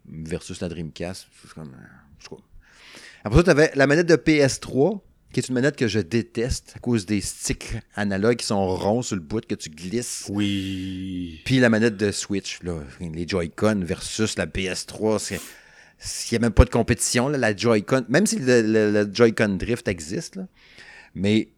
versus 0.08 0.60
la 0.62 0.70
Dreamcast. 0.70 1.28
C'est 1.42 1.54
comme. 1.54 1.70
euh, 1.74 1.78
en 1.78 2.24
tout 2.24 2.36
cas. 2.36 2.42
Après 3.24 3.40
ça, 3.40 3.44
tu 3.44 3.50
avais 3.50 3.72
la 3.76 3.88
manette 3.88 4.08
de 4.08 4.16
PS3, 4.16 5.02
qui 5.34 5.40
est 5.40 5.48
une 5.48 5.54
manette 5.56 5.76
que 5.76 5.88
je 5.88 6.00
déteste 6.00 6.74
à 6.76 6.80
cause 6.80 7.06
des 7.06 7.22
sticks 7.22 7.74
analogues 7.96 8.38
qui 8.38 8.46
sont 8.48 8.76
ronds 8.76 9.02
sur 9.02 9.16
le 9.16 9.22
bout 9.22 9.46
que 9.46 9.56
tu 9.56 9.70
glisses. 9.70 10.26
Oui. 10.30 11.42
Puis 11.46 11.60
la 11.60 11.70
manette 11.70 11.98
de 11.98 12.12
Switch, 12.12 12.60
là, 12.64 12.80
les 13.00 13.28
Joy-Con 13.28 13.82
versus 13.84 14.38
la 14.38 14.48
PS3, 14.48 15.20
c'est. 15.20 15.40
Il 16.02 16.34
n'y 16.34 16.38
a 16.38 16.40
même 16.40 16.54
pas 16.54 16.64
de 16.64 16.70
compétition, 16.70 17.28
là, 17.28 17.38
la 17.38 17.54
Joy-Con. 17.56 18.06
Même 18.08 18.26
si 18.26 18.40
le, 18.40 18.62
le- 18.62 18.92
le 18.92 19.10
Joy-Con 19.14 19.58
Drift 19.60 19.88
existe, 19.90 20.38
là, 20.38 20.48
mais 21.14 21.50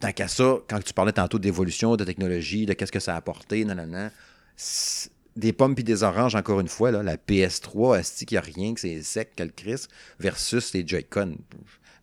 tant 0.00 0.12
qu'à 0.12 0.28
ça, 0.28 0.58
quand 0.68 0.80
tu 0.84 0.92
parlais 0.92 1.12
tantôt 1.12 1.38
d'évolution, 1.38 1.96
de 1.96 2.04
technologie, 2.04 2.66
de 2.66 2.74
qu'est-ce 2.74 2.92
que 2.92 3.00
ça 3.00 3.14
a 3.14 3.16
apporté, 3.16 3.64
non, 3.64 3.74
non, 3.74 3.86
non, 3.86 4.10
c'est- 4.54 5.10
des 5.36 5.52
pommes 5.52 5.74
puis 5.74 5.84
des 5.84 6.02
oranges, 6.02 6.34
encore 6.34 6.60
une 6.60 6.68
fois, 6.68 6.90
là, 6.90 7.02
la 7.02 7.16
PS3, 7.16 7.98
est 8.00 8.24
qu'il 8.24 8.36
n'y 8.36 8.38
a 8.38 8.40
rien, 8.40 8.74
que 8.74 8.80
c'est 8.80 9.02
sec, 9.02 9.34
que 9.36 9.42
le 9.42 9.50
Chris, 9.54 9.84
versus 10.18 10.72
les 10.74 10.86
Joy-Con? 10.86 11.36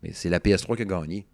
Mais 0.02 0.10
c'est 0.12 0.28
la 0.28 0.38
PS3 0.38 0.76
qui 0.76 0.82
a 0.82 0.84
gagné. 0.84 1.26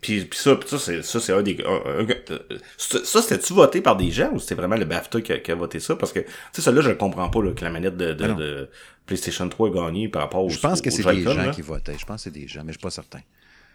Puis, 0.00 0.24
puis 0.26 0.38
ça, 0.38 0.54
puis 0.54 0.68
ça, 0.68 0.78
c'est, 0.78 1.02
ça, 1.02 1.18
c'est 1.18 1.32
un 1.32 1.42
des, 1.42 1.58
un- 1.66 2.02
un- 2.02 2.38
ça, 2.76 3.04
ça, 3.04 3.20
c'était-tu 3.20 3.52
voté 3.52 3.80
par 3.80 3.96
des 3.96 4.12
gens 4.12 4.30
ou 4.32 4.38
c'était 4.38 4.54
vraiment 4.54 4.76
le 4.76 4.84
BAFTA 4.84 5.20
qui 5.20 5.32
a, 5.32 5.38
qui 5.38 5.50
a 5.50 5.56
voté 5.56 5.80
ça? 5.80 5.96
Parce 5.96 6.12
que, 6.12 6.20
tu 6.20 6.26
sais, 6.52 6.62
ça 6.62 6.70
là, 6.70 6.80
je 6.82 6.90
comprends 6.92 7.28
pas, 7.28 7.42
là, 7.42 7.52
que 7.52 7.64
la 7.64 7.70
manette 7.70 7.96
de, 7.96 8.12
de, 8.12 8.24
Ah 8.24 8.28
de 8.34 8.70
PlayStation 9.06 9.48
3 9.48 9.68
a 9.68 9.72
gagné 9.72 10.08
par 10.08 10.22
rapport 10.22 10.44
au 10.44 10.48
Je 10.50 10.58
pense 10.60 10.80
que 10.80 10.90
c'est 10.90 11.02
des 11.02 11.22
gens 11.24 11.34
là. 11.34 11.48
qui 11.50 11.62
votaient. 11.62 11.98
Je 11.98 12.06
pense 12.06 12.16
que 12.16 12.22
c'est 12.24 12.30
des 12.38 12.46
gens, 12.46 12.62
mais 12.62 12.72
je 12.72 12.78
suis 12.78 12.82
pas 12.82 12.90
certain. 12.90 13.20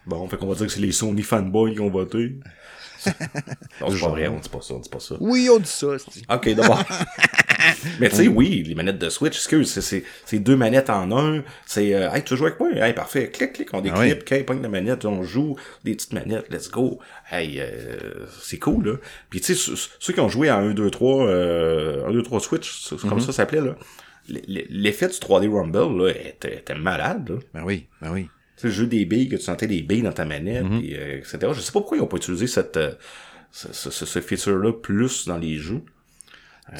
Bon, 0.06 0.28
fait 0.28 0.38
qu'on 0.38 0.48
va 0.48 0.56
dire 0.56 0.68
que 0.68 0.72
c'est 0.74 0.82
les 0.82 0.92
Sony 0.92 1.22
fanboys 1.22 1.74
qui 1.74 1.80
ont 1.80 1.90
voté. 1.90 2.36
non, 3.82 3.90
c'est 3.92 4.00
pas 4.00 4.08
vrai, 4.10 4.28
on 4.28 4.40
dit 4.40 4.48
pas 4.50 4.62
ça, 4.62 4.74
on 4.76 4.80
dit 4.80 4.90
pas 4.90 5.00
ça. 5.00 5.16
Oui, 5.20 5.50
on 5.52 5.60
dit 5.60 5.66
ça. 5.68 5.88
c'est- 6.00 6.22
Ok, 6.34 6.54
d'abord. 6.56 6.82
Mais 8.00 8.10
tu 8.10 8.16
sais, 8.16 8.28
oui, 8.28 8.64
les 8.66 8.76
manettes 8.76 8.98
de 9.00 9.10
Switch, 9.10 9.36
excuse, 9.36 9.72
c'est, 9.72 9.82
c'est, 9.82 10.04
c'est 10.26 10.40
deux 10.40 10.56
manettes 10.56 10.90
en 10.90 11.12
un. 11.18 11.44
C'est, 11.66 11.94
euh, 11.94 12.12
hey, 12.12 12.24
tu 12.24 12.36
jouer 12.36 12.48
avec 12.48 12.60
moi? 12.60 12.70
Hey, 12.74 12.94
parfait. 12.94 13.30
Clic, 13.30 13.54
clic, 13.54 13.70
on 13.74 13.80
déclip, 13.82 13.98
Ah 13.98 14.06
oui. 14.06 14.12
okay, 14.14 14.44
pogne 14.44 14.62
la 14.62 14.70
manette, 14.70 15.06
on 15.06 15.24
joue 15.24 15.56
des 15.84 15.94
petites 15.96 16.14
manettes, 16.14 16.50
let's 16.50 16.70
go. 16.70 17.00
Hey, 17.32 17.58
euh, 17.60 18.26
c'est 18.42 18.60
cool, 18.60 18.86
là. 18.88 18.94
Puis 19.30 19.40
tu 19.42 19.56
sais, 19.56 19.76
ceux- 20.00 20.14
qui 20.14 20.20
ont 20.20 20.30
joué 20.30 20.50
à 20.50 20.58
1, 20.58 20.74
2, 20.74 20.90
3, 20.90 21.26
euh, 21.28 22.06
1, 22.08 22.12
2, 22.12 22.24
3 22.24 22.40
Switch, 22.42 22.82
c'est 22.84 22.98
comme 23.00 23.14
Mhm. 23.14 23.20
ça 23.22 23.28
ça 23.28 23.34
s'appelait, 23.34 23.62
là. 23.62 23.76
L'effet 24.28 25.08
du 25.08 25.16
3D 25.20 25.48
Rumble, 25.50 26.06
là, 26.06 26.12
était, 26.12 26.56
était 26.58 26.76
malade, 26.76 27.30
là. 27.30 27.36
Ben 27.54 27.64
oui, 27.64 27.88
ben 28.02 28.12
oui. 28.12 28.30
Le 28.64 28.70
jeu 28.70 28.88
des 28.88 29.06
billes, 29.06 29.30
que 29.30 29.36
tu 29.36 29.42
sentais 29.44 29.68
des 29.68 29.82
billes 29.82 30.02
dans 30.04 30.14
ta 30.14 30.26
manette, 30.26 30.64
Mhm. 30.64 30.80
puis, 30.80 30.96
euh, 30.96 31.18
etc. 31.18 31.38
Je 31.54 31.60
sais 31.60 31.72
pas 31.72 31.80
pourquoi 31.80 31.98
ils 31.98 32.02
ont 32.02 32.08
pas 32.08 32.18
utilisé 32.18 32.48
cette, 32.48 32.78
euh, 32.78 32.92
ce, 33.52 33.90
ce, 33.92 34.20
feature-là 34.22 34.74
plus 34.74 35.28
dans 35.28 35.38
les 35.38 35.58
jeux. 35.58 35.82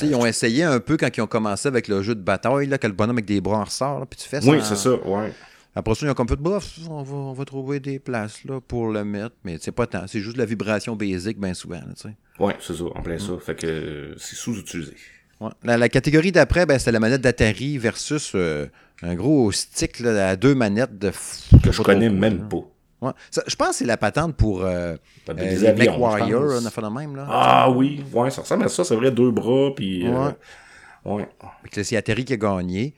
Ils 0.02 0.16
ont 0.16 0.26
essayé 0.26 0.64
un 0.64 0.80
peu 0.80 0.96
quand 0.98 1.10
ils 1.16 1.22
ont 1.22 1.28
commencé 1.28 1.68
avec 1.68 1.88
le 1.90 2.02
jeu 2.02 2.16
de 2.16 2.22
bataille, 2.22 2.68
là, 2.68 2.78
que 2.78 2.88
le 2.88 2.94
bonhomme 2.94 3.18
avec 3.18 3.26
des 3.26 3.42
bras 3.42 3.58
en 3.60 3.64
ressort, 3.66 4.08
puis 4.08 4.18
tu 4.20 4.28
fais 4.30 4.40
ça. 4.42 4.50
Oui, 4.50 4.58
en- 4.60 4.64
c'est 4.64 4.78
ça, 4.78 4.96
ouais. 4.96 5.34
Après 5.76 5.94
ça, 5.96 6.06
ils 6.06 6.10
ont 6.10 6.14
comme 6.14 6.28
fait, 6.30 6.36
bof, 6.38 6.80
on 6.90 7.04
va, 7.04 7.16
on 7.16 7.34
va 7.34 7.46
trouver 7.46 7.80
des 7.80 8.00
places 8.00 8.44
là, 8.46 8.62
pour 8.62 8.88
le 8.92 9.04
mettre, 9.04 9.36
mais 9.44 9.58
c'est 9.60 9.72
pas 9.72 9.86
tant. 9.88 10.06
C'est 10.08 10.20
juste 10.22 10.38
la 10.38 10.46
vibration 10.46 10.96
basique, 10.96 11.40
bien 11.40 11.54
souvent. 11.54 11.82
là. 11.82 12.12
Ouais, 12.40 12.56
c'est 12.62 12.76
ça, 12.76 12.84
en 12.86 13.02
plein 13.02 13.16
Mm. 13.16 13.20
ça. 13.20 13.34
Fait 13.44 13.56
que 13.56 13.68
euh, 13.68 14.16
c'est 14.18 14.36
sous-utilisé. 14.36 14.94
Ouais. 15.40 15.50
La, 15.64 15.78
la 15.78 15.90
catégorie 15.90 16.32
d'après, 16.32 16.66
ben, 16.66 16.80
c'était 16.80 16.92
la 16.92 17.00
manette 17.00 17.22
d'Atari 17.22 17.78
versus 17.78 18.32
euh, 18.36 18.68
un 19.02 19.16
gros 19.16 19.52
stick 19.52 20.00
là, 20.00 20.30
à 20.30 20.36
deux 20.36 20.56
manettes 20.56 20.98
de. 20.98 21.12
Que 21.64 21.72
je 21.72 21.82
connais 21.82 22.08
trop 22.08 22.16
même 22.18 22.48
pas. 22.48 22.58
Ouais. 23.02 23.12
Ça, 23.32 23.44
je 23.48 23.56
pense 23.58 23.70
que 23.70 23.76
c'est 23.76 23.86
la 23.86 23.98
patente 23.98 24.36
pour 24.38 24.64
euh, 24.64 24.96
Des 25.28 25.34
euh, 25.34 25.36
les 25.36 25.66
avions, 25.66 25.92
MechWarrior, 25.94 26.42
je 26.50 26.54
pense. 26.56 26.64
on 26.64 26.66
a 26.68 26.70
fait 26.70 26.82
de 26.82 26.88
même. 26.88 27.16
Là. 27.18 27.28
Ah 27.30 27.70
oui, 27.70 28.02
ouais, 28.14 28.30
ça 28.32 28.42
ressemble 28.42 28.64
à 28.64 28.70
ça, 28.70 28.86
c'est 28.86 28.96
vrai, 28.96 29.12
deux 29.12 29.32
bras, 29.32 29.72
puis... 29.76 30.08
euh, 30.08 30.32
ouais. 31.04 31.28
C'est 31.82 31.98
Atari 31.98 32.24
qui 32.24 32.34
a 32.34 32.38
gagné. 32.38 32.94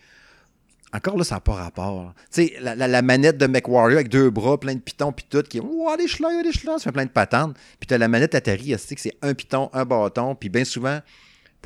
Encore 0.94 1.18
là, 1.18 1.24
ça 1.24 1.36
n'a 1.36 1.42
pas 1.42 1.54
rapport. 1.54 2.14
Tu 2.32 2.46
sais, 2.48 2.54
la, 2.62 2.76
la- 2.76 2.88
la 2.88 3.02
manette 3.02 3.38
de 3.38 3.48
MechWarrior 3.48 3.98
avec 3.98 4.10
deux 4.10 4.30
bras, 4.30 4.60
plein 4.60 4.76
de 4.76 4.80
pitons, 4.80 5.12
puis 5.12 5.26
tout, 5.28 5.42
qui 5.42 5.58
est 5.58 5.62
Ouah, 5.62 5.98
des 5.98 6.08
schlars, 6.08 6.44
des 6.44 6.52
schlars, 6.54 6.78
ça 6.78 6.84
fait 6.86 6.92
plein 6.92 7.06
de 7.06 7.10
patentes. 7.10 7.58
Puis 7.80 7.88
t'as 7.88 7.98
la 7.98 8.08
manette 8.08 8.36
Atari, 8.36 8.74
que 8.78 9.02
c'est 9.02 9.18
un 9.24 9.34
piton, 9.34 9.72
un 9.74 9.84
bâton, 9.86 10.36
puis 10.36 10.50
bien 10.50 10.64
souvent, 10.66 11.00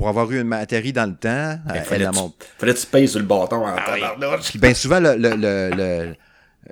pour 0.00 0.08
avoir 0.08 0.32
eu 0.32 0.40
une 0.40 0.50
Atari 0.54 0.94
dans 0.94 1.04
le 1.04 1.14
temps, 1.14 1.28
euh, 1.28 1.56
Ben, 1.66 1.74
elle 1.74 1.82
fallait, 1.84 2.06
tu, 2.08 2.14
mon- 2.16 2.32
fallait 2.56 2.72
que 2.72 2.78
tu 2.80 2.86
payes 2.86 3.06
sur 3.06 3.18
le 3.20 3.26
bâton 3.26 3.66
en. 3.66 3.76
Puis 4.42 4.58
bien 4.58 4.72
souvent, 4.72 4.98
le, 4.98 5.14
le, 5.14 5.36
le, 5.36 5.70
le- 5.76 6.14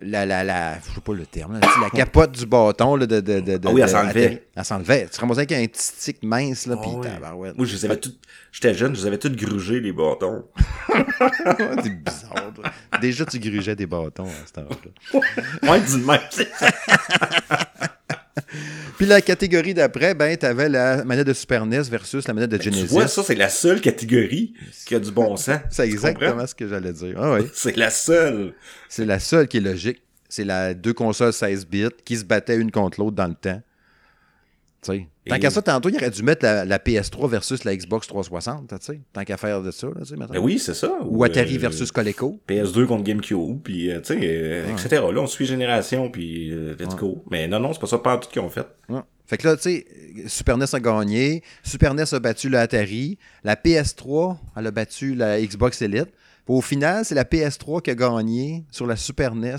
la, 0.00 0.24
la, 0.24 0.44
la, 0.44 0.78
je 0.78 0.94
sais 0.94 1.00
pas 1.02 1.12
le 1.12 1.26
terme, 1.26 1.60
là, 1.60 1.68
la 1.82 1.90
capote 1.90 2.32
du 2.32 2.46
bâton 2.46 2.96
là, 2.96 3.04
de, 3.06 3.20
de, 3.20 3.40
de, 3.40 3.60
Ah 3.66 3.70
oui, 3.70 3.82
elle 3.82 3.88
s'enlevait. 3.90 4.46
Elle 4.56 4.64
s'enlevait. 4.64 5.04
Tu 5.04 5.10
te 5.10 5.20
ramassais 5.20 5.40
avec 5.40 5.52
un 5.52 5.66
petit 5.66 5.82
stick 5.82 6.22
mince, 6.22 6.66
là, 6.66 6.76
puis 6.78 6.90
Ah 6.90 6.96
ouais. 6.96 7.08
tabarouette. 7.10 7.56
Moi, 7.58 7.66
je 7.66 7.74
les 7.74 7.84
avais 7.84 7.96
tout... 7.98 8.12
J'étais 8.50 8.72
jeune, 8.72 8.94
je 8.96 9.02
les 9.02 9.06
avais 9.08 9.18
toutes 9.18 9.36
grugés, 9.36 9.80
les 9.80 9.92
bâtons. 9.92 10.46
c'est 11.82 12.02
bizarre. 12.02 12.50
toi. 12.54 12.64
Déjà, 13.02 13.26
tu 13.26 13.38
grugeais 13.38 13.76
des 13.76 13.86
bâtons 13.86 14.24
à 14.26 14.46
cet 14.46 14.56
âge-là. 14.58 15.70
Ouais, 15.70 15.80
dis 15.80 16.02
Puis 18.96 19.06
la 19.06 19.20
catégorie 19.20 19.74
d'après, 19.74 20.14
ben, 20.14 20.36
t'avais 20.36 20.68
la 20.68 21.04
manette 21.04 21.26
de 21.26 21.32
Super 21.32 21.64
NES 21.66 21.82
versus 21.82 22.26
la 22.26 22.34
manette 22.34 22.50
de 22.50 22.56
Ben, 22.56 22.62
Tu 22.62 22.70
Genesis. 22.72 22.92
vois, 22.92 23.06
ça, 23.08 23.22
c'est 23.22 23.34
la 23.34 23.48
seule 23.48 23.80
catégorie 23.80 24.54
qui 24.86 24.94
a 24.94 24.98
du 25.00 25.10
bon 25.10 25.36
sens. 25.36 25.60
C'est 25.70 25.86
exactement 25.86 26.46
ce 26.46 26.54
que 26.54 26.66
j'allais 26.68 26.92
dire. 26.92 27.14
Ah 27.16 27.32
ouais. 27.34 27.44
C'est 27.54 27.76
la 27.76 27.90
seule. 27.90 28.54
C'est 28.88 29.04
la 29.06 29.18
seule 29.20 29.46
qui 29.48 29.58
est 29.58 29.60
logique. 29.60 30.02
C'est 30.28 30.44
la 30.44 30.74
deux 30.74 30.92
consoles 30.92 31.32
16 31.32 31.66
bits 31.66 31.88
qui 32.04 32.16
se 32.16 32.24
battaient 32.24 32.56
une 32.56 32.70
contre 32.70 33.00
l'autre 33.00 33.16
dans 33.16 33.28
le 33.28 33.34
temps. 33.34 33.62
Tu 34.80 34.92
sais. 34.92 35.06
Tant 35.28 35.34
Et- 35.36 35.40
qu'à 35.40 35.50
ça, 35.50 35.60
tantôt, 35.60 35.88
il 35.88 35.96
aurait 35.96 36.10
dû 36.10 36.22
mettre 36.22 36.44
la, 36.44 36.64
la 36.64 36.78
PS3 36.78 37.28
versus 37.28 37.64
la 37.64 37.74
Xbox 37.76 38.06
360, 38.06 38.68
tu 38.68 38.76
sais. 38.80 39.00
Tant 39.12 39.24
qu'à 39.24 39.36
faire 39.36 39.60
de 39.60 39.70
ça, 39.72 39.88
là, 39.88 39.94
mettons. 40.16 40.32
Ben 40.34 40.38
oui, 40.38 40.58
c'est 40.58 40.74
ça. 40.74 40.98
Ou 41.04 41.24
Atari 41.24 41.56
euh, 41.56 41.58
versus 41.58 41.90
Coleco. 41.90 42.40
PS2 42.48 42.86
contre 42.86 43.02
GameCube, 43.04 43.60
puis 43.62 43.90
euh, 43.90 44.00
tu 44.00 44.14
sais, 44.14 44.20
euh, 44.22 44.70
etc. 44.72 45.02
Là, 45.12 45.20
on 45.20 45.26
suit 45.26 45.46
génération, 45.46 46.10
puis 46.10 46.50
euh, 46.52 46.76
let's 46.78 46.94
go. 46.94 47.24
Mais 47.30 47.48
non, 47.48 47.58
non, 47.60 47.72
c'est 47.72 47.80
pas 47.80 47.86
ça, 47.88 47.98
pas 47.98 48.18
tout 48.18 48.28
qu'ils 48.30 48.40
ont 48.42 48.48
fait. 48.50 48.66
Ouais. 48.88 49.00
Fait 49.26 49.36
que 49.36 49.46
là, 49.48 49.56
tu 49.56 49.62
sais, 49.62 49.84
Super 50.26 50.56
NES 50.56 50.64
a 50.72 50.80
gagné. 50.80 51.42
Super 51.62 51.92
NES 51.92 52.04
a 52.12 52.18
battu 52.20 52.48
le 52.48 52.58
Atari. 52.58 53.18
La 53.44 53.56
PS3, 53.56 54.36
elle 54.56 54.66
a 54.66 54.70
battu 54.70 55.14
la 55.14 55.40
Xbox 55.40 55.82
Elite. 55.82 56.06
Puis 56.46 56.54
au 56.56 56.62
final, 56.62 57.04
c'est 57.04 57.14
la 57.14 57.24
PS3 57.24 57.82
qui 57.82 57.90
a 57.90 57.94
gagné 57.94 58.64
sur 58.70 58.86
la 58.86 58.96
Super 58.96 59.34
NES 59.34 59.56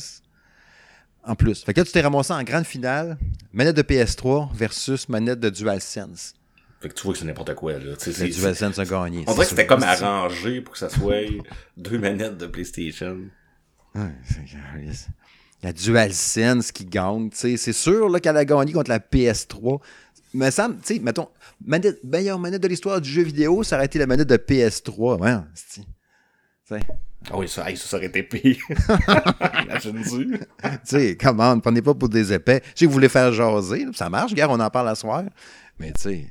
en 1.23 1.35
plus. 1.35 1.63
Fait 1.63 1.73
que 1.73 1.79
là, 1.81 1.85
tu 1.85 1.91
t'es 1.91 2.01
ramassé 2.01 2.33
en 2.33 2.43
grande 2.43 2.65
finale, 2.65 3.17
manette 3.53 3.75
de 3.75 3.81
PS3 3.81 4.49
versus 4.53 5.07
manette 5.09 5.39
de 5.39 5.49
DualSense. 5.49 6.33
Fait 6.81 6.87
que 6.89 6.93
tu 6.93 7.03
vois 7.03 7.13
que 7.13 7.19
c'est 7.19 7.25
n'importe 7.25 7.53
quoi, 7.55 7.73
là. 7.73 7.95
Tu 7.97 8.11
sais, 8.13 8.25
Le 8.27 8.31
c'est- 8.31 8.39
DualSense 8.39 8.79
a 8.79 8.85
gagné. 8.85 9.25
On 9.27 9.33
dirait 9.33 9.43
que 9.43 9.49
c'était 9.49 9.65
comme 9.67 9.83
arrangé 9.83 10.61
pour 10.61 10.73
que 10.73 10.79
ça 10.79 10.89
soit 10.89 11.25
deux 11.77 11.99
manettes 11.99 12.37
de 12.37 12.45
PlayStation. 12.47 13.17
Ouais, 13.95 14.01
c'est- 14.23 15.07
La 15.61 15.73
DualSense 15.73 16.71
qui 16.71 16.85
gagne, 16.85 17.29
tu 17.31 17.37
sais, 17.37 17.57
c'est 17.57 17.73
sûr 17.73 18.07
là, 18.07 18.19
qu'elle 18.21 18.37
a 18.37 18.45
gagné 18.45 18.71
contre 18.71 18.89
la 18.89 18.99
PS3. 18.99 19.81
Mais 20.33 20.51
ça, 20.51 20.69
tu 20.69 20.93
sais, 20.95 20.99
mettons, 20.99 21.27
manette, 21.65 22.01
meilleure 22.03 22.39
manette 22.39 22.61
de 22.63 22.67
l'histoire 22.69 23.01
du 23.01 23.09
jeu 23.09 23.23
vidéo, 23.23 23.63
ça 23.63 23.75
aurait 23.75 23.87
été 23.87 23.99
la 23.99 24.05
manette 24.07 24.29
de 24.29 24.37
PS3. 24.37 25.17
Ouais. 25.19 26.79
Ah 27.31 27.37
oui, 27.37 27.47
ça, 27.49 27.65
ça, 27.75 27.97
aurait 27.97 28.05
été 28.07 28.23
pire. 28.23 28.57
Imagine-tu. 29.65 30.39
Tu 30.63 30.69
sais, 30.85 31.17
comment, 31.19 31.59
prenez 31.59 31.81
pas 31.81 31.93
pour 31.93 32.09
des 32.09 32.31
épais. 32.33 32.61
Que 32.77 32.85
vous 32.85 32.91
voulez 32.91 33.09
faire 33.09 33.31
jaser, 33.33 33.85
ça 33.93 34.09
marche, 34.09 34.33
gars, 34.33 34.47
on 34.49 34.59
en 34.59 34.69
parle 34.69 34.89
à 34.89 34.95
soir. 34.95 35.23
Mais 35.79 35.91
tu 35.91 36.01
sais, 36.01 36.25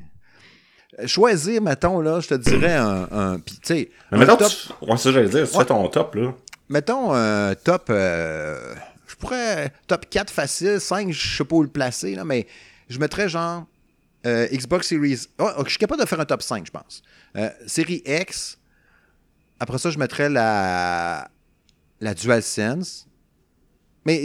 choisir, 1.07 1.61
mettons, 1.63 2.01
là, 2.01 2.21
je 2.21 2.29
te 2.29 2.35
dirais 2.35 2.75
un. 2.75 3.09
un 3.11 3.39
puis 3.39 3.57
tu 3.57 3.61
sais, 3.65 3.91
Mais 4.13 4.19
mettons, 4.19 4.37
top, 4.37 4.51
tu... 4.51 4.91
ouais, 4.91 4.97
ça, 4.97 5.13
j'allais 5.13 5.29
dire, 5.29 5.47
si 5.47 5.53
tu 5.53 5.59
Ouais. 5.59 5.65
fais 5.65 5.69
ton 5.69 5.89
top, 5.89 6.15
là. 6.15 6.35
mettons 6.69 7.13
un 7.13 7.55
top. 7.55 7.87
euh, 7.91 8.75
je 9.07 9.15
pourrais. 9.17 9.73
Top 9.87 10.07
4 10.09 10.31
facile, 10.33 10.81
5, 10.81 11.11
je 11.13 11.37
sais 11.37 11.45
pas 11.45 11.57
où 11.57 11.63
le 11.63 11.69
placer, 11.69 12.15
là, 12.15 12.25
mais 12.25 12.47
je 12.89 12.99
mettrais 12.99 13.29
genre. 13.29 13.67
euh, 14.27 14.47
Xbox 14.49 14.89
Series. 14.89 15.27
Oh, 15.39 15.49
je 15.65 15.71
suis 15.71 15.79
capable 15.79 16.01
de 16.01 16.07
faire 16.07 16.21
un 16.21 16.25
top 16.25 16.43
5, 16.43 16.67
je 16.67 16.71
pense. 16.73 17.03
Euh, 17.37 17.51
série 17.67 18.03
X. 18.07 18.58
Après 19.61 19.79
ça, 19.79 19.91
je 19.91 19.99
mettrais 19.99 20.29
la. 20.29 21.31
La 22.01 22.15
DualSense. 22.15 23.09
Mais. 24.05 24.25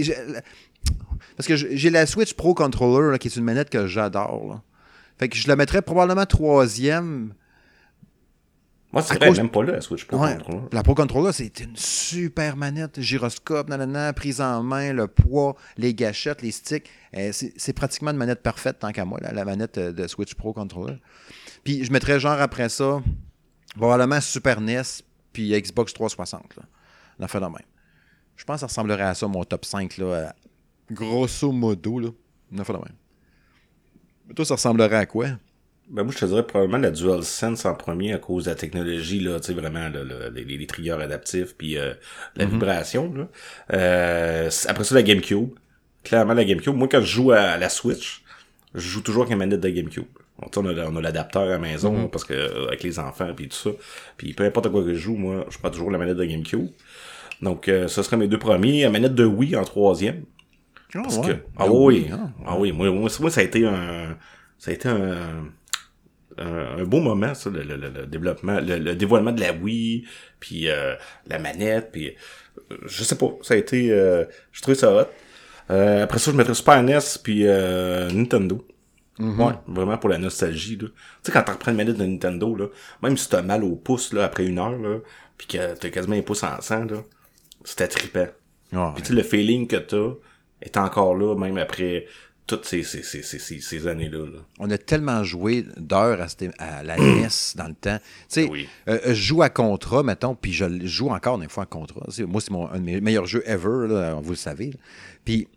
Parce 1.37 1.47
que 1.47 1.55
j'ai 1.55 1.89
la 1.89 2.05
Switch 2.05 2.33
Pro 2.33 2.53
Controller, 2.53 3.11
là, 3.11 3.17
qui 3.17 3.27
est 3.27 3.35
une 3.35 3.43
manette 3.43 3.69
que 3.69 3.87
j'adore. 3.87 4.61
Fait 5.17 5.29
que 5.29 5.35
je 5.37 5.47
la 5.47 5.55
mettrais 5.55 5.81
probablement 5.81 6.25
troisième. 6.25 7.33
Moi, 8.91 9.01
c'est 9.01 9.15
vrai, 9.15 9.29
cause- 9.29 9.37
même 9.37 9.49
pas 9.49 9.63
là, 9.63 9.71
la 9.73 9.81
Switch 9.81 10.05
Pro 10.05 10.17
Ouais. 10.19 10.35
Controller. 10.37 10.61
La 10.71 10.83
Pro 10.83 10.93
Controller, 10.93 11.31
c'est 11.33 11.59
une 11.61 11.75
super 11.75 12.55
manette. 12.57 12.99
Gyroscope, 13.01 13.67
nanana, 13.69 14.13
prise 14.13 14.39
en 14.39 14.61
main, 14.61 14.93
le 14.93 15.07
poids, 15.07 15.55
les 15.77 15.95
gâchettes, 15.95 16.43
les 16.43 16.51
sticks. 16.51 16.87
Euh, 17.17 17.31
c'est 17.31 17.73
pratiquement 17.73 18.11
une 18.11 18.17
manette 18.17 18.43
parfaite, 18.43 18.77
tant 18.79 18.91
qu'à 18.91 19.05
moi, 19.05 19.17
la, 19.21 19.31
la 19.31 19.45
manette 19.45 19.79
euh, 19.79 19.91
de 19.91 20.05
Switch 20.07 20.35
Pro 20.35 20.53
Controller. 20.53 20.97
Puis 21.63 21.83
je 21.85 21.91
mettrais 21.91 22.19
genre 22.19 22.39
après 22.39 22.69
ça, 22.69 23.01
probablement 23.75 24.21
Super 24.21 24.61
NES, 24.61 24.81
puis 25.33 25.49
Xbox 25.59 25.93
360. 25.93 26.55
Là. 26.55 26.63
Une 27.19 27.25
affaire 27.25 27.41
de 27.41 27.47
même. 27.47 27.55
Je 28.35 28.45
pense 28.45 28.55
que 28.55 28.59
ça 28.61 28.67
ressemblerait 28.67 29.03
à 29.03 29.13
ça, 29.13 29.27
mon 29.27 29.43
top 29.43 29.65
5. 29.65 29.97
Là, 29.97 30.33
grosso 30.91 31.51
modo. 31.51 31.99
Là. 31.99 32.09
Une 32.51 32.59
affaire 32.59 32.77
de 32.77 32.85
même. 32.85 32.95
Mais 34.27 34.33
toi, 34.33 34.45
ça 34.45 34.55
ressemblerait 34.55 34.95
à 34.95 35.05
quoi? 35.05 35.27
Ben, 35.89 36.03
moi, 36.03 36.13
je 36.13 36.19
te 36.19 36.25
dirais 36.25 36.47
probablement 36.47 36.77
la 36.77 36.91
DualSense 36.91 37.65
en 37.65 37.75
premier 37.75 38.13
à 38.13 38.17
cause 38.17 38.45
de 38.45 38.51
la 38.51 38.55
technologie, 38.55 39.19
là, 39.19 39.39
tu 39.39 39.47
sais, 39.47 39.53
vraiment, 39.53 39.89
là, 39.89 40.29
les, 40.29 40.45
les 40.45 40.67
triggers 40.67 40.93
adaptifs, 40.93 41.55
puis 41.57 41.77
euh, 41.77 41.93
la 42.37 42.45
vibration, 42.45 43.13
là. 43.13 43.27
Euh, 43.73 44.49
après 44.67 44.83
ça, 44.85 44.95
la 44.95 45.03
GameCube. 45.03 45.49
Clairement, 46.03 46.33
la 46.33 46.45
GameCube. 46.45 46.73
Moi, 46.73 46.87
quand 46.87 47.01
je 47.01 47.05
joue 47.05 47.31
à 47.31 47.57
la 47.57 47.69
Switch, 47.69 48.23
je 48.73 48.79
joue 48.79 49.01
toujours 49.01 49.23
avec 49.23 49.33
une 49.33 49.39
manette 49.39 49.59
de 49.59 49.69
GameCube. 49.69 50.05
On, 50.39 50.65
a, 50.65 50.85
on 50.89 50.95
a 50.95 51.01
l'adapteur 51.01 51.43
à 51.43 51.47
la 51.47 51.57
maison, 51.59 52.07
parce 52.07 52.25
que 52.25 52.33
euh, 52.33 52.67
avec 52.67 52.83
les 52.83 52.99
enfants, 52.99 53.31
puis 53.35 53.47
tout 53.49 53.55
ça. 53.57 53.69
Puis 54.17 54.33
peu 54.33 54.43
importe 54.43 54.65
à 54.65 54.69
quoi 54.69 54.81
que 54.83 54.89
je 54.93 54.99
joue, 54.99 55.15
moi, 55.15 55.45
je 55.49 55.57
prends 55.57 55.69
toujours 55.69 55.91
la 55.91 55.97
manette 55.97 56.17
de 56.17 56.25
GameCube. 56.25 56.67
Donc, 57.41 57.67
euh, 57.67 57.87
ce 57.87 58.01
serait 58.03 58.17
mes 58.17 58.27
deux 58.27 58.39
premiers. 58.39 58.81
La 58.83 58.89
manette 58.89 59.15
de 59.15 59.25
Wii 59.25 59.55
en 59.55 59.63
troisième. 59.63 60.23
Ah, 60.95 60.99
Parce 61.03 61.17
ouais. 61.17 61.27
que, 61.27 61.31
ah 61.57 61.67
oui, 61.69 62.05
oui, 62.05 62.09
ah, 62.13 62.29
ah 62.47 62.55
oui, 62.57 62.71
moi, 62.71 62.89
moi, 62.91 63.09
moi, 63.19 63.29
ça 63.31 63.41
a 63.41 63.43
été 63.43 63.65
un, 63.65 64.15
ça 64.57 64.71
a 64.71 64.73
été 64.73 64.87
un, 64.89 65.45
un, 66.37 66.77
un 66.79 66.83
beau 66.83 66.99
moment, 66.99 67.33
ça, 67.33 67.49
le, 67.49 67.63
le, 67.63 67.75
le- 67.77 68.05
développement, 68.07 68.59
le, 68.59 68.77
le 68.77 68.95
dévoilement 68.95 69.31
de 69.31 69.41
la 69.41 69.53
Wii, 69.53 70.05
puis 70.39 70.69
euh, 70.69 70.95
la 71.27 71.39
manette, 71.39 71.91
puis 71.91 72.15
euh, 72.71 72.75
je 72.85 73.03
sais 73.03 73.17
pas, 73.17 73.31
ça 73.41 73.53
a 73.55 73.57
été, 73.57 73.91
euh, 73.91 74.25
je 74.51 74.61
trouvais 74.61 74.75
ça 74.75 74.93
hot. 74.95 75.07
Euh, 75.71 76.03
après 76.03 76.19
ça, 76.19 76.31
je 76.31 76.35
mettrais 76.37 76.53
Super 76.53 76.83
NES 76.83 76.99
puis 77.23 77.47
euh, 79.19 79.23
Nintendo. 79.25 79.45
Ouais, 79.45 79.53
vraiment 79.67 79.97
pour 79.97 80.09
la 80.09 80.17
nostalgie, 80.17 80.77
là. 80.77 80.87
Tu 80.87 80.93
sais, 81.23 81.31
quand 81.31 81.43
t'en 81.43 81.53
reprends 81.53 81.71
une 81.71 81.77
manette 81.77 81.97
de 81.97 82.05
Nintendo, 82.05 82.55
là, 82.55 82.67
même 83.01 83.17
si 83.17 83.29
t'as 83.29 83.41
mal 83.41 83.63
au 83.63 83.75
pouce, 83.75 84.13
là, 84.13 84.23
après 84.25 84.45
une 84.45 84.59
heure, 84.59 84.77
là, 84.77 84.99
pis 85.37 85.47
que 85.47 85.75
t'as 85.75 85.89
quasiment 85.89 86.15
un 86.15 86.21
pouce 86.21 86.43
en 86.43 86.59
sang, 86.61 86.85
là, 86.85 86.97
c'était 87.63 87.87
trippant. 87.87 88.27
Ah, 88.75 88.91
Puis 88.95 89.03
tu 89.03 89.09
sais, 89.09 89.13
le 89.15 89.23
feeling 89.23 89.67
que 89.67 89.75
t'as 89.77 90.13
est 90.61 90.77
encore 90.77 91.15
là, 91.15 91.35
même 91.35 91.57
après 91.57 92.05
toutes 92.45 92.65
ces, 92.65 92.83
ces, 92.83 93.03
ces, 93.03 93.21
ces, 93.23 93.39
ces, 93.39 93.87
années-là. 93.87 94.25
Là. 94.25 94.39
On 94.59 94.69
a 94.69 94.77
tellement 94.77 95.23
joué 95.23 95.65
d'heures 95.77 96.19
à, 96.59 96.83
la 96.83 96.97
NES 96.97 97.27
dans 97.55 97.67
le 97.67 97.73
temps. 97.73 97.99
Tu 97.99 98.03
sais, 98.27 98.49
Oui. 98.49 98.67
euh, 98.89 98.99
je 99.07 99.13
joue 99.13 99.41
à 99.43 99.49
Contra, 99.49 100.03
mettons, 100.03 100.35
puis 100.35 100.51
je 100.51 100.65
joue 100.85 101.09
encore 101.09 101.37
des 101.37 101.47
fois 101.47 101.63
à 101.63 101.65
Contra. 101.67 102.01
Moi, 102.27 102.41
c'est 102.41 102.51
mon, 102.51 102.69
un 102.69 102.79
de 102.79 102.83
mes 102.83 102.99
meilleurs 102.99 103.27
jeux 103.27 103.43
ever, 103.45 103.87
là, 103.87 104.15
vous 104.15 104.31
le 104.31 104.35
savez. 104.35 104.73
Puis, 105.23 105.47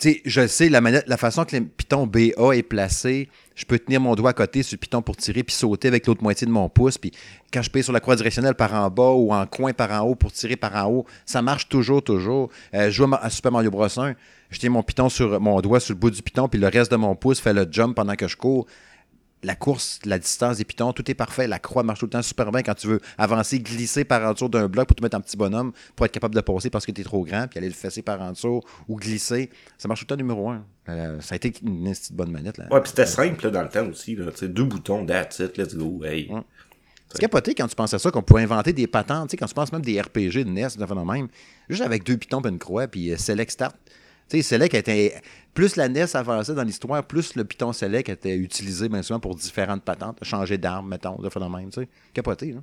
sais, 0.00 0.22
je 0.24 0.46
sais, 0.46 0.68
la, 0.68 0.80
manette, 0.80 1.04
la 1.06 1.16
façon 1.16 1.44
que 1.44 1.56
le 1.56 1.64
piton 1.64 2.06
BA 2.06 2.56
est 2.56 2.62
placé, 2.62 3.28
je 3.54 3.64
peux 3.64 3.78
tenir 3.78 4.00
mon 4.00 4.14
doigt 4.14 4.30
à 4.30 4.32
côté 4.32 4.62
sur 4.62 4.74
le 4.74 4.80
piton 4.80 5.02
pour 5.02 5.16
tirer, 5.16 5.42
puis 5.42 5.54
sauter 5.54 5.88
avec 5.88 6.06
l'autre 6.06 6.22
moitié 6.22 6.46
de 6.46 6.52
mon 6.52 6.68
pouce. 6.68 6.98
Puis, 6.98 7.12
quand 7.52 7.62
je 7.62 7.70
paye 7.70 7.82
sur 7.82 7.92
la 7.92 8.00
croix 8.00 8.16
directionnelle 8.16 8.54
par 8.54 8.74
en 8.74 8.90
bas 8.90 9.12
ou 9.12 9.32
en 9.32 9.46
coin 9.46 9.72
par 9.72 9.90
en 9.90 10.06
haut 10.06 10.14
pour 10.14 10.32
tirer 10.32 10.56
par 10.56 10.74
en 10.76 10.90
haut, 10.90 11.06
ça 11.24 11.42
marche 11.42 11.68
toujours, 11.68 12.02
toujours. 12.02 12.50
Euh, 12.74 12.86
je 12.86 12.90
joue 12.90 13.10
à 13.14 13.30
Super 13.30 13.52
Mario 13.52 13.70
Bros. 13.70 13.86
1, 13.86 14.14
je 14.50 14.58
tiens 14.58 14.70
mon 14.70 14.82
piton 14.82 15.08
sur 15.08 15.40
mon 15.40 15.60
doigt 15.60 15.80
sur 15.80 15.94
le 15.94 15.98
bout 15.98 16.10
du 16.10 16.22
piton, 16.22 16.48
puis 16.48 16.60
le 16.60 16.68
reste 16.68 16.90
de 16.90 16.96
mon 16.96 17.14
pouce 17.14 17.40
fait 17.40 17.52
le 17.52 17.66
jump 17.70 17.94
pendant 17.94 18.14
que 18.14 18.28
je 18.28 18.36
cours 18.36 18.66
la 19.42 19.54
course, 19.54 20.00
la 20.04 20.18
distance 20.18 20.58
des 20.58 20.64
pitons, 20.64 20.92
tout 20.92 21.08
est 21.10 21.14
parfait. 21.14 21.46
La 21.46 21.58
croix 21.58 21.82
marche 21.82 22.00
tout 22.00 22.06
le 22.06 22.10
temps 22.10 22.22
super 22.22 22.50
bien 22.50 22.62
quand 22.62 22.74
tu 22.74 22.88
veux 22.88 23.00
avancer, 23.18 23.60
glisser 23.60 24.04
par 24.04 24.22
en 24.22 24.32
dessous 24.32 24.48
d'un 24.48 24.68
bloc 24.68 24.88
pour 24.88 24.96
te 24.96 25.02
mettre 25.02 25.16
en 25.16 25.20
petit 25.20 25.36
bonhomme 25.36 25.72
pour 25.94 26.06
être 26.06 26.12
capable 26.12 26.34
de 26.34 26.40
passer 26.40 26.70
parce 26.70 26.86
que 26.86 26.92
tu 26.92 27.02
es 27.02 27.04
trop 27.04 27.24
grand, 27.24 27.46
puis 27.48 27.58
aller 27.58 27.68
le 27.68 27.74
fesser 27.74 28.02
par 28.02 28.20
en 28.20 28.32
dessous 28.32 28.62
ou 28.88 28.96
glisser. 28.96 29.50
Ça 29.78 29.88
marche 29.88 30.00
tout 30.00 30.04
le 30.04 30.08
temps 30.08 30.16
numéro 30.16 30.50
un. 30.50 30.64
Euh, 30.88 31.20
ça 31.20 31.34
a 31.34 31.36
été 31.36 31.52
une 31.62 31.84
petite 31.84 32.12
bonne 32.12 32.30
manette. 32.30 32.58
Là. 32.58 32.66
Ouais, 32.70 32.80
pis 32.80 32.90
c'était 32.90 33.06
simple, 33.06 33.44
là, 33.44 33.50
dans 33.50 33.62
le 33.62 33.68
temps 33.68 33.86
aussi, 33.86 34.16
là. 34.16 34.30
Tu 34.32 34.38
sais, 34.38 34.48
deux 34.48 34.64
boutons, 34.64 35.04
that's 35.04 35.38
it, 35.38 35.56
let's 35.56 35.74
go, 35.74 36.02
hey. 36.04 36.28
Ouais. 36.30 36.40
C'est 37.08 37.20
capoté 37.20 37.54
quand 37.54 37.68
tu 37.68 37.76
penses 37.76 37.94
à 37.94 37.98
ça, 37.98 38.10
qu'on 38.10 38.22
pouvait 38.22 38.42
inventer 38.42 38.72
des 38.72 38.86
patentes, 38.86 39.28
tu 39.28 39.32
sais, 39.32 39.36
quand 39.36 39.46
tu 39.46 39.54
penses 39.54 39.72
même 39.72 39.82
des 39.82 40.00
RPG 40.00 40.44
de 40.44 40.50
NES, 40.50 40.68
de 40.76 41.12
même, 41.12 41.28
juste 41.68 41.82
avec 41.82 42.04
deux 42.04 42.16
pitons 42.16 42.40
et 42.40 42.48
une 42.48 42.58
croix, 42.58 42.88
puis 42.88 43.12
euh, 43.12 43.16
Select 43.16 43.52
Start. 43.52 43.76
Tu 44.28 44.38
sais, 44.38 44.42
Select 44.42 44.74
était. 44.74 45.20
Plus 45.54 45.76
la 45.76 45.88
NES 45.88 46.04
avançait 46.14 46.54
dans 46.54 46.64
l'histoire, 46.64 47.02
plus 47.06 47.34
le 47.34 47.44
piton 47.44 47.72
Select 47.72 48.10
était 48.10 48.36
utilisé 48.36 48.90
bien 48.90 49.02
souvent 49.02 49.20
pour 49.20 49.34
différentes 49.34 49.82
patentes, 49.82 50.18
changer 50.22 50.58
d'arme, 50.58 50.88
mettons, 50.88 51.16
de 51.16 51.30
phénomène, 51.30 51.70
tu 51.70 51.80
sais. 51.80 51.88
Capoté, 52.12 52.52
là. 52.52 52.60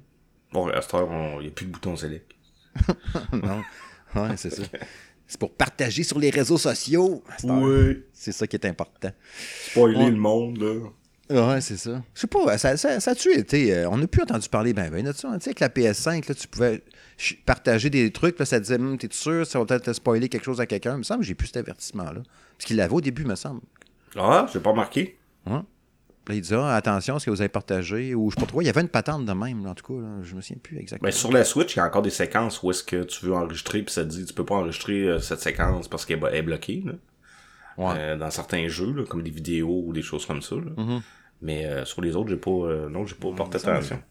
Bon, 0.52 0.67
à 0.67 0.82
cette 0.82 0.93
heure, 0.93 1.10
il 1.39 1.45
n'y 1.45 1.47
a 1.47 1.52
plus 1.52 1.65
de 1.65 1.71
bouton 1.71 1.95
select. 1.95 2.32
non. 3.34 3.63
Ouais, 4.15 4.38
c'est 4.38 4.52
ça. 4.52 4.62
C'est 5.26 5.39
pour 5.39 5.52
partager 5.54 6.04
sur 6.04 6.19
les 6.19 6.30
réseaux 6.30 6.60
sociaux. 6.60 7.23
Oui. 7.43 8.04
C'est 8.13 8.32
ça 8.32 8.45
qui 8.45 8.56
est 8.56 8.65
important. 8.67 9.10
Spoiler 9.71 10.12
le 10.12 10.17
monde, 10.17 10.58
là. 10.58 10.89
Ouais, 11.29 11.62
c'est 11.62 11.77
ça. 11.77 12.01
Je 12.13 12.19
sais 12.21 12.27
pas, 12.27 12.57
ça, 12.57 12.75
ça, 12.75 12.99
ça 12.99 13.12
a-tu 13.12 13.33
été. 13.33 13.73
euh, 13.73 13.89
on 13.89 13.97
n'a 13.97 14.07
plus 14.07 14.21
entendu 14.23 14.49
parler 14.49 14.73
ben 14.73 14.91
ben 14.91 15.05
de 15.05 15.13
ça. 15.13 15.29
hein. 15.29 15.38
Tu 15.38 15.45
sais, 15.45 15.49
avec 15.51 15.59
la 15.62 15.69
PS5, 15.69 16.27
là, 16.27 16.36
tu 16.36 16.47
pouvais 16.47 16.83
partager 17.45 17.89
des 17.89 18.12
trucs, 18.12 18.38
là, 18.39 18.45
ça 18.45 18.59
disait, 18.59 18.75
Hum, 18.75 18.97
t'es 18.97 19.07
sûr, 19.09 19.45
ça 19.47 19.57
va 19.59 19.65
peut-être 19.65 19.86
te 19.86 19.93
spoiler 19.93 20.27
quelque 20.27 20.43
chose 20.43 20.59
à 20.59 20.65
quelqu'un? 20.65 20.95
Il 20.95 20.99
me 20.99 21.03
semble 21.03 21.21
que 21.21 21.25
j'ai 21.25 21.33
plus 21.36 21.47
cet 21.47 21.57
avertissement-là. 21.57 22.21
Parce 22.57 22.65
qu'il 22.65 22.75
l'avait 22.75 22.93
au 22.93 23.01
début, 23.01 23.23
me 23.25 23.36
semble. 23.36 23.62
Ah, 24.17 24.45
j'ai 24.51 24.59
pas. 24.59 24.73
Ouais. 24.73 25.59
Puis 26.25 26.36
là, 26.36 26.38
il 26.38 26.41
disait, 26.41 26.55
ah, 26.57 26.75
attention, 26.75 27.19
ce 27.19 27.25
que 27.25 27.31
vous 27.31 27.41
avez 27.41 27.49
partagé. 27.49 28.13
Ou 28.15 28.29
je 28.29 28.36
sais 28.36 28.41
pas 28.41 28.47
trop, 28.47 28.62
il 28.62 28.65
y 28.65 28.69
avait 28.69 28.81
une 28.81 28.89
patente 28.89 29.25
de 29.25 29.33
même, 29.33 29.63
là, 29.63 29.71
en 29.71 29.75
tout 29.75 29.86
cas. 29.93 30.01
Là, 30.01 30.09
je 30.23 30.36
me 30.36 30.41
souviens 30.41 30.57
plus 30.62 30.77
exactement. 30.77 31.07
Ben, 31.07 31.13
sur 31.13 31.31
la 31.31 31.43
Switch, 31.45 31.75
il 31.75 31.77
y 31.77 31.81
a 31.81 31.86
encore 31.86 32.01
des 32.01 32.09
séquences 32.09 32.62
où 32.63 32.69
est-ce 32.71 32.83
que 32.83 33.03
tu 33.03 33.25
veux 33.25 33.33
enregistrer, 33.33 33.81
puis 33.81 33.93
ça 33.93 34.03
te 34.03 34.09
dit, 34.09 34.25
tu 34.25 34.33
peux 34.33 34.45
pas 34.45 34.55
enregistrer 34.55 35.03
euh, 35.03 35.19
cette 35.19 35.39
séquence 35.39 35.88
parce 35.88 36.05
qu'elle 36.05 36.19
est 36.19 36.27
elle 36.31 36.36
est 36.36 36.41
bloquée, 36.43 36.83
là. 36.86 36.93
Ouais. 37.77 37.95
Euh, 37.97 38.17
dans 38.17 38.29
certains 38.29 38.67
jeux, 38.67 38.91
là, 38.93 39.03
comme 39.05 39.23
des 39.23 39.31
vidéos 39.31 39.83
ou 39.86 39.93
des 39.93 40.01
choses 40.01 40.25
comme 40.25 40.41
ça, 40.41 40.55
là. 40.55 40.71
Mm-hmm. 40.77 41.01
Mais 41.41 41.65
euh, 41.65 41.86
sur 41.86 42.01
les 42.01 42.15
autres, 42.15 42.29
j'ai 42.29 42.38
pas, 42.38 42.51
euh, 42.51 42.89
non, 42.89 43.05
j'ai 43.05 43.15
pas 43.15 43.31
porté 43.33 43.57
attention. 43.57 44.01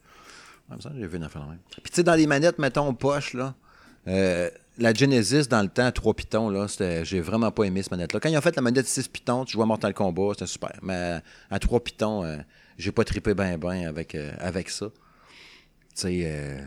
Ouais, 0.70 0.76
j'ai 0.98 1.06
vu 1.06 1.16
une 1.16 1.24
affaire 1.24 1.42
de 1.42 1.50
même. 1.50 1.58
Puis 1.70 1.90
tu 1.90 1.96
sais, 1.96 2.02
dans 2.02 2.14
les 2.14 2.26
manettes, 2.26 2.58
mettons, 2.58 2.92
poche, 2.94 3.34
là, 3.34 3.54
la 4.78 4.94
Genesis, 4.94 5.48
dans 5.48 5.62
le 5.62 5.68
temps, 5.68 5.92
3 5.92 6.14
pitons, 6.14 6.48
là, 6.48 6.66
j'ai 7.04 7.20
vraiment 7.20 7.50
pas 7.50 7.64
aimé 7.64 7.82
cette 7.82 7.90
manette-là. 7.90 8.20
Quand 8.20 8.30
ils 8.30 8.38
ont 8.38 8.40
fait 8.40 8.56
la 8.56 8.62
manette 8.62 8.86
6 8.86 9.08
pitons, 9.08 9.44
tu 9.44 9.52
jouais 9.52 9.64
à 9.64 9.66
Mortal 9.66 9.92
Kombat, 9.92 10.30
c'était 10.32 10.46
super. 10.46 10.72
Mais 10.82 11.20
à 11.50 11.58
3 11.58 11.84
pitons, 11.84 12.38
j'ai 12.78 12.90
pas 12.90 13.04
trippé 13.04 13.34
ben 13.34 13.58
ben 13.58 13.86
avec, 13.86 14.16
avec 14.38 14.70
ça. 14.70 14.86
Tu 15.94 16.22
sais, 16.22 16.64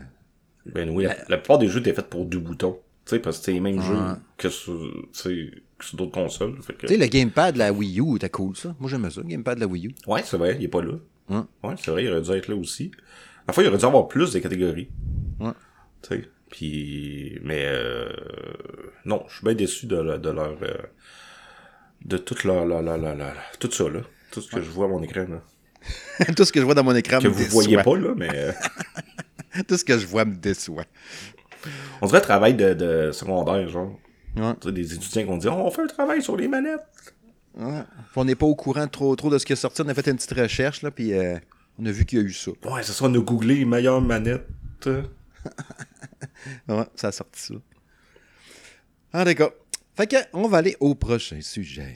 Ben 0.66 0.88
oui, 0.90 1.04
la, 1.04 1.16
la 1.28 1.36
plupart 1.36 1.58
des 1.58 1.66
jeux 1.66 1.80
étaient 1.80 1.94
faits 1.94 2.08
pour 2.08 2.26
deux 2.26 2.38
boutons. 2.38 2.78
Tu 3.06 3.10
sais, 3.10 3.18
parce 3.18 3.38
que 3.38 3.44
c'est 3.44 3.52
les 3.52 3.60
mêmes 3.60 3.80
jeux 3.82 3.98
que 4.36 4.48
sur, 4.48 4.80
tu 4.80 5.08
sais, 5.12 5.50
que 5.50 5.65
sur 5.80 5.96
d'autres 5.96 6.12
consoles. 6.12 6.56
Que... 6.66 6.72
tu 6.86 6.88
sais, 6.88 6.96
le 6.96 7.06
gamepad 7.06 7.54
de 7.54 7.58
la 7.58 7.72
Wii 7.72 8.00
U 8.00 8.16
était 8.16 8.30
cool, 8.30 8.56
ça. 8.56 8.74
Moi, 8.80 8.90
j'aimais 8.90 9.10
ça, 9.10 9.20
le 9.20 9.26
gamepad 9.28 9.56
de 9.56 9.60
la 9.60 9.66
Wii 9.66 9.88
U. 9.88 9.94
Ouais, 10.06 10.22
c'est 10.24 10.36
vrai, 10.36 10.56
il 10.58 10.64
est 10.64 10.68
pas 10.68 10.82
là. 10.82 10.92
Ouais. 11.28 11.40
Ouais, 11.64 11.74
c'est 11.78 11.90
vrai, 11.90 12.04
il 12.04 12.10
aurait 12.10 12.22
dû 12.22 12.30
être 12.32 12.48
là 12.48 12.56
aussi. 12.56 12.90
La 13.46 13.52
fois, 13.52 13.62
il 13.62 13.68
aurait 13.68 13.78
dû 13.78 13.84
avoir 13.84 14.08
plus 14.08 14.32
de 14.32 14.38
catégories. 14.38 14.88
Ouais. 15.40 15.50
Tu 16.02 16.08
sais. 16.16 16.28
Puis, 16.50 17.38
mais 17.42 17.64
euh, 17.66 18.08
non, 19.04 19.24
je 19.28 19.34
suis 19.36 19.44
bien 19.44 19.54
déçu 19.54 19.86
de, 19.86 19.96
le- 19.96 20.18
de 20.18 20.30
leur, 20.30 20.56
euh, 20.62 20.74
de 22.04 22.16
toute 22.18 22.44
leur, 22.44 22.64
leur, 22.64 22.82
leur, 22.82 22.96
leur- 22.98 23.16
leur- 23.16 23.34
tout 23.58 23.70
ça 23.70 23.88
là, 23.88 24.00
tout 24.30 24.40
ce 24.40 24.48
que 24.50 24.62
je 24.62 24.70
vois 24.70 24.86
à 24.86 24.88
mon 24.88 25.02
écran 25.02 25.26
là, 25.28 25.42
Tout 26.36 26.44
ce 26.44 26.52
que 26.52 26.60
je 26.60 26.64
vois 26.64 26.74
dans 26.74 26.84
mon 26.84 26.94
écran 26.94 27.18
que 27.18 27.24
me 27.28 27.32
vous 27.32 27.38
déçoit. 27.44 27.62
voyez 27.64 27.76
pas 27.82 27.96
là, 27.96 28.14
mais 28.16 28.28
euh, 28.32 28.52
Tout 29.68 29.76
ce 29.76 29.84
que 29.84 29.98
je 29.98 30.06
vois 30.06 30.24
me 30.24 30.34
déçoit. 30.36 30.84
on 32.00 32.06
dirait 32.06 32.20
travail 32.20 32.54
de, 32.54 32.74
de 32.74 33.10
secondaire 33.12 33.68
genre. 33.68 33.98
Ouais. 34.36 34.72
Des 34.72 34.94
étudiants 34.94 35.22
qui 35.24 35.30
ont 35.30 35.36
dit, 35.38 35.48
oh, 35.48 35.52
on 35.52 35.70
fait 35.70 35.82
un 35.82 35.86
travail 35.86 36.22
sur 36.22 36.36
les 36.36 36.48
manettes. 36.48 36.80
Ouais. 37.56 37.82
On 38.14 38.24
n'est 38.24 38.34
pas 38.34 38.46
au 38.46 38.54
courant 38.54 38.86
trop, 38.86 39.14
trop 39.16 39.30
de 39.30 39.38
ce 39.38 39.46
qui 39.46 39.52
est 39.54 39.56
sorti. 39.56 39.82
On 39.82 39.88
a 39.88 39.94
fait 39.94 40.06
une 40.08 40.16
petite 40.16 40.32
recherche, 40.32 40.82
là, 40.82 40.90
puis 40.90 41.14
euh, 41.14 41.38
on 41.78 41.86
a 41.86 41.90
vu 41.90 42.04
qu'il 42.04 42.18
y 42.18 42.22
a 42.22 42.24
eu 42.24 42.32
ça. 42.32 42.50
Ouais, 42.64 42.82
c'est 42.82 42.92
ça, 42.92 43.04
on 43.06 43.14
a 43.14 43.18
googlé 43.18 43.56
les 43.56 43.64
meilleures 43.64 44.00
manettes. 44.00 44.46
Ouais, 46.68 46.84
ça 46.96 47.08
a 47.08 47.12
sorti 47.12 47.40
ça. 47.40 47.54
Ah, 49.12 49.24
d'accord. 49.24 49.52
Fait 49.96 50.06
que, 50.06 50.16
on 50.32 50.48
va 50.48 50.58
aller 50.58 50.76
au 50.80 50.94
prochain 50.94 51.40
sujet. 51.40 51.94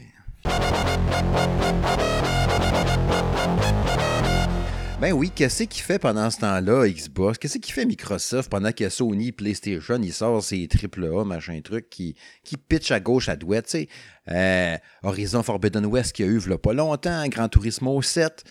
Ben 5.01 5.15
oui, 5.15 5.31
qu'est-ce 5.35 5.63
qu'il 5.63 5.83
fait 5.83 5.99
pendant 5.99 6.29
ce 6.29 6.41
temps-là, 6.41 6.87
Xbox? 6.87 7.39
Qu'est-ce 7.39 7.57
qu'il 7.57 7.73
fait 7.73 7.87
Microsoft 7.87 8.51
pendant 8.51 8.71
que 8.71 8.87
Sony, 8.91 9.33
PlayStation, 9.33 9.99
il 10.03 10.13
sort 10.13 10.43
ses 10.43 10.69
AAA, 10.69 11.25
machin 11.25 11.59
truc, 11.65 11.89
qui, 11.89 12.15
qui 12.45 12.59
pitch 12.59 12.91
à 12.91 13.01
gauche, 13.01 13.31
à 13.31 13.37
droite, 13.37 13.65
tu 13.65 13.71
sais. 13.71 13.89
Euh, 14.29 14.77
Horizon 15.03 15.43
Forbidden 15.43 15.87
West 15.87 16.13
qui 16.13 16.23
a 16.23 16.27
eu, 16.27 16.37
v'là 16.37 16.59
pas 16.59 16.75
longtemps, 16.75 17.27
Gran 17.29 17.49
Turismo 17.49 18.03
7. 18.03 18.45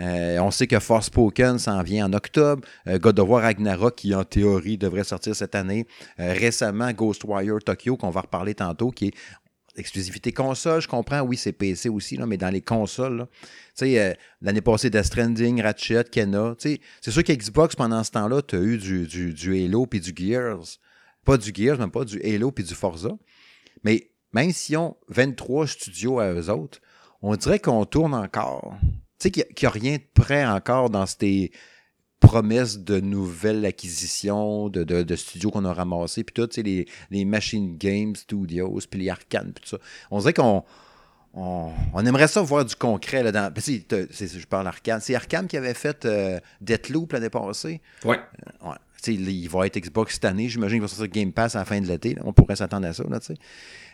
Euh, 0.00 0.38
on 0.40 0.50
sait 0.50 0.66
que 0.66 0.78
Forspoken 0.78 1.58
s'en 1.58 1.82
vient 1.82 2.04
en 2.04 2.12
octobre. 2.12 2.68
Euh, 2.86 2.98
God 2.98 3.18
of 3.20 3.28
War 3.30 3.40
Ragnarok, 3.40 3.96
qui 3.96 4.14
en 4.14 4.24
théorie 4.24 4.76
devrait 4.76 5.04
sortir 5.04 5.34
cette 5.34 5.54
année. 5.54 5.86
Récemment, 6.18 6.92
Ghostwire 6.92 7.60
Tokyo, 7.64 7.96
qu'on 7.96 8.10
va 8.10 8.20
reparler 8.20 8.54
tantôt, 8.54 8.90
qui 8.90 9.06
est 9.06 9.14
exclusivité 9.76 10.32
console, 10.32 10.80
je 10.80 10.88
comprends, 10.88 11.20
oui, 11.20 11.36
c'est 11.36 11.52
PC 11.52 11.88
aussi, 11.88 12.16
là, 12.16 12.26
mais 12.26 12.36
dans 12.36 12.50
les 12.50 12.60
consoles, 12.60 13.26
tu 13.32 13.48
sais, 13.74 14.00
euh, 14.00 14.14
l'année 14.40 14.60
passée, 14.60 14.90
Death 14.90 15.04
Stranding, 15.04 15.62
Ratchet, 15.62 16.04
Kena, 16.04 16.54
tu 16.58 16.70
sais, 16.70 16.80
c'est 17.00 17.10
sûr 17.10 17.24
qu'Xbox, 17.24 17.74
pendant 17.76 18.02
ce 18.04 18.12
temps-là, 18.12 18.42
tu 18.42 18.56
as 18.56 18.60
eu 18.60 18.78
du, 18.78 19.06
du, 19.32 19.64
Halo 19.64 19.86
puis 19.86 20.00
du 20.00 20.12
Gears. 20.14 20.78
Pas 21.24 21.36
du 21.36 21.52
Gears, 21.54 21.78
même 21.78 21.90
pas 21.90 22.04
du 22.04 22.20
Halo 22.22 22.52
puis 22.52 22.64
du 22.64 22.74
Forza. 22.74 23.10
Mais 23.82 24.10
même 24.32 24.52
s'ils 24.52 24.76
ont 24.76 24.96
23 25.08 25.66
studios 25.66 26.18
à 26.18 26.32
eux 26.32 26.50
autres, 26.50 26.80
on 27.22 27.34
dirait 27.36 27.58
qu'on 27.58 27.84
tourne 27.84 28.14
encore. 28.14 28.76
Tu 28.82 28.88
sais, 29.18 29.30
qu'il 29.30 29.44
n'y 29.60 29.66
a, 29.66 29.70
rien 29.70 29.96
de 29.96 30.22
prêt 30.22 30.44
encore 30.44 30.90
dans 30.90 31.06
ces 31.06 31.50
promesses 32.26 32.78
de 32.78 33.00
nouvelles 33.00 33.64
acquisitions, 33.64 34.68
de, 34.68 34.84
de, 34.84 35.02
de 35.02 35.16
studios 35.16 35.50
qu'on 35.50 35.64
a 35.64 35.72
ramassés, 35.72 36.24
puis 36.24 36.32
tout, 36.34 36.46
tu 36.46 36.56
sais, 36.56 36.62
les, 36.62 36.86
les 37.10 37.24
Machine 37.24 37.76
Game 37.76 38.14
Studios, 38.16 38.78
puis 38.90 39.00
les 39.00 39.10
Arcane, 39.10 39.52
puis 39.54 39.62
tout 39.62 39.68
ça. 39.70 39.78
On 40.10 40.18
dirait 40.18 40.32
qu'on 40.34 40.64
on, 41.34 41.70
on 41.92 42.06
aimerait 42.06 42.28
ça 42.28 42.42
voir 42.42 42.64
du 42.64 42.76
concret 42.76 43.22
là 43.22 43.32
dans. 43.32 43.52
Parce 43.52 43.66
que 43.66 44.08
c'est- 44.10 44.38
je 44.38 44.46
parle 44.46 44.66
Arcane. 44.68 45.00
C'est 45.00 45.14
Arcane 45.14 45.46
qui 45.48 45.56
avait 45.56 45.74
fait 45.74 46.04
euh, 46.04 46.38
Deathloop 46.60 47.12
l'année 47.12 47.30
passée? 47.30 47.80
Ouais. 48.04 48.18
Sais, 49.02 49.14
il 49.14 49.48
va 49.48 49.66
être 49.66 49.76
Xbox 49.78 50.14
cette 50.14 50.24
année. 50.24 50.48
J'imagine 50.48 50.76
qu'il 50.76 50.82
va 50.82 50.88
sortir 50.88 51.08
Game 51.08 51.32
Pass 51.32 51.56
à 51.56 51.58
la 51.58 51.64
fin 51.66 51.78
de 51.80 51.86
l'été. 51.86 52.16
On 52.24 52.32
pourrait 52.32 52.56
s'attendre 52.56 52.86
à 52.86 52.92
ça. 52.94 53.04
Là, 53.10 53.20
tu 53.20 53.26
sais. 53.26 53.34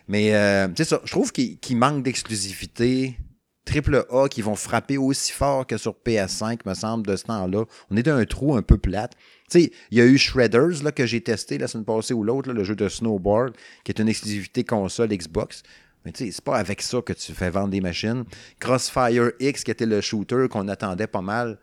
Mais 0.07 0.35
euh, 0.35 0.69
ça. 0.77 1.01
Je 1.05 1.11
trouve 1.11 1.33
qu'il 1.33 1.59
qu'il 1.59 1.77
manque 1.79 2.03
d'exclusivité. 2.05 3.17
Triple 3.65 4.05
A 4.11 4.29
qui 4.29 4.43
vont 4.43 4.55
frapper 4.55 4.99
aussi 4.99 5.33
fort 5.33 5.67
que 5.67 5.77
sur 5.77 5.95
PS5, 6.05 6.61
me 6.67 6.75
semble, 6.75 7.07
de 7.07 7.17
ce 7.17 7.25
temps-là. 7.25 7.65
On 7.91 7.97
est 7.97 8.03
dans 8.03 8.17
un 8.17 8.25
trou 8.25 8.57
un 8.57 8.63
peu 8.63 8.79
plate. 8.79 9.13
Tu 9.51 9.61
sais, 9.61 9.73
il 9.91 9.99
y 9.99 10.01
a 10.01 10.07
eu 10.07 10.19
Shredders 10.19 10.83
là, 10.83 10.93
que 10.93 11.07
j'ai 11.07 11.21
testé 11.21 11.59
la 11.59 11.69
semaine 11.69 11.85
passée 11.85 12.15
ou 12.15 12.23
l'autre, 12.23 12.53
le 12.53 12.65
jeu 12.65 12.75
de 12.75 12.89
snowboard, 12.89 13.55
qui 13.85 13.93
est 13.93 14.01
une 14.01 14.09
exclusivité 14.09 14.65
console 14.65 15.09
Xbox. 15.09 15.63
Mais 16.05 16.13
tu 16.13 16.25
sais, 16.25 16.33
c'est 16.33 16.45
pas 16.45 16.57
avec 16.57 16.81
ça 16.81 17.03
que 17.03 17.13
tu 17.13 17.33
fais 17.33 17.51
vendre 17.51 17.69
des 17.69 17.81
machines. 17.81 18.25
Crossfire 18.59 19.33
X, 19.39 19.65
qui 19.65 19.71
était 19.71 19.87
le 19.87 20.01
shooter 20.01 20.47
qu'on 20.51 20.69
attendait 20.69 21.07
pas 21.07 21.21
mal, 21.21 21.59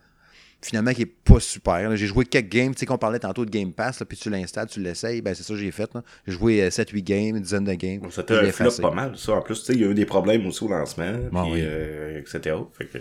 finalement, 0.62 0.94
qui 0.94 1.04
est 1.04 1.06
pas 1.06 1.40
super. 1.40 1.96
J'ai 1.96 2.08
joué 2.08 2.26
quelques 2.26 2.50
games, 2.50 2.74
tu 2.74 2.80
sais, 2.80 2.86
qu'on 2.86 2.98
parlait 2.98 3.20
tantôt 3.20 3.46
de 3.46 3.50
Game 3.50 3.72
Pass, 3.72 4.00
là, 4.00 4.06
puis 4.06 4.18
tu 4.18 4.30
l'installes, 4.30 4.68
tu 4.68 4.80
l'essayes, 4.82 5.22
ben 5.22 5.34
c'est 5.36 5.44
ça 5.44 5.54
que 5.54 5.60
j'ai 5.60 5.72
fait. 5.72 5.90
J'ai 6.26 6.34
joué 6.34 6.62
euh, 6.64 6.70
7-8 6.70 7.04
games, 7.04 7.36
une 7.36 7.44
dizaine 7.44 7.64
de 7.64 7.74
games. 7.74 8.00
Bon, 8.00 8.10
C'était 8.10 8.36
un 8.38 8.52
flop 8.52 8.72
pas 8.82 8.92
mal, 8.92 9.18
ça. 9.18 9.34
En 9.34 9.42
plus, 9.42 9.60
tu 9.60 9.66
sais, 9.66 9.74
il 9.74 9.82
y 9.82 9.84
a 9.86 9.88
eu 9.88 9.94
des 9.94 10.06
problèmes 10.06 10.46
aussi 10.48 10.64
au 10.64 10.68
lancement, 10.70 11.14
Bon, 11.32 11.44
puis, 11.44 11.54
oui. 11.54 11.60
euh, 11.64 12.20
etc. 12.20 12.56
Fait 12.78 12.86
que... 12.86 12.98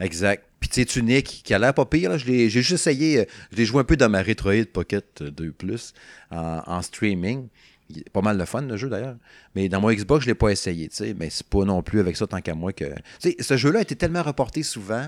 Exact. 0.00 0.44
Puis 0.60 0.68
tu 0.68 0.80
sais, 0.80 0.84
Tunic, 0.86 1.42
qui 1.44 1.54
a 1.54 1.58
l'air 1.58 1.74
pas 1.74 1.84
pire, 1.84 2.16
j'ai 2.18 2.48
juste 2.48 2.72
essayé, 2.72 3.20
euh, 3.20 3.24
je 3.52 3.56
l'ai 3.58 3.64
joué 3.66 3.80
un 3.80 3.84
peu 3.84 3.96
dans 3.96 4.08
ma 4.08 4.22
Retroid 4.22 4.64
Pocket 4.72 5.22
2 5.22 5.52
Plus 5.52 5.92
en, 6.30 6.62
en 6.66 6.82
streaming. 6.82 7.48
Il 7.88 7.98
est 7.98 8.10
pas 8.10 8.20
mal 8.20 8.36
de 8.36 8.44
fun 8.44 8.62
le 8.62 8.76
jeu 8.76 8.88
d'ailleurs. 8.88 9.14
Mais 9.54 9.68
dans 9.68 9.80
mon 9.80 9.92
Xbox, 9.92 10.24
je 10.24 10.30
l'ai 10.30 10.34
pas 10.34 10.48
essayé, 10.48 10.88
tu 10.88 10.96
sais. 10.96 11.14
Mais 11.16 11.30
c'est 11.30 11.46
pas 11.46 11.64
non 11.64 11.82
plus 11.82 12.00
avec 12.00 12.16
ça 12.16 12.26
tant 12.26 12.40
qu'à 12.40 12.54
moi 12.56 12.72
que. 12.72 12.84
Tu 13.20 13.30
sais, 13.30 13.36
ce 13.38 13.56
jeu-là 13.56 13.78
a 13.78 13.82
été 13.82 13.94
tellement 13.94 14.22
reporté 14.22 14.64
souvent. 14.64 15.06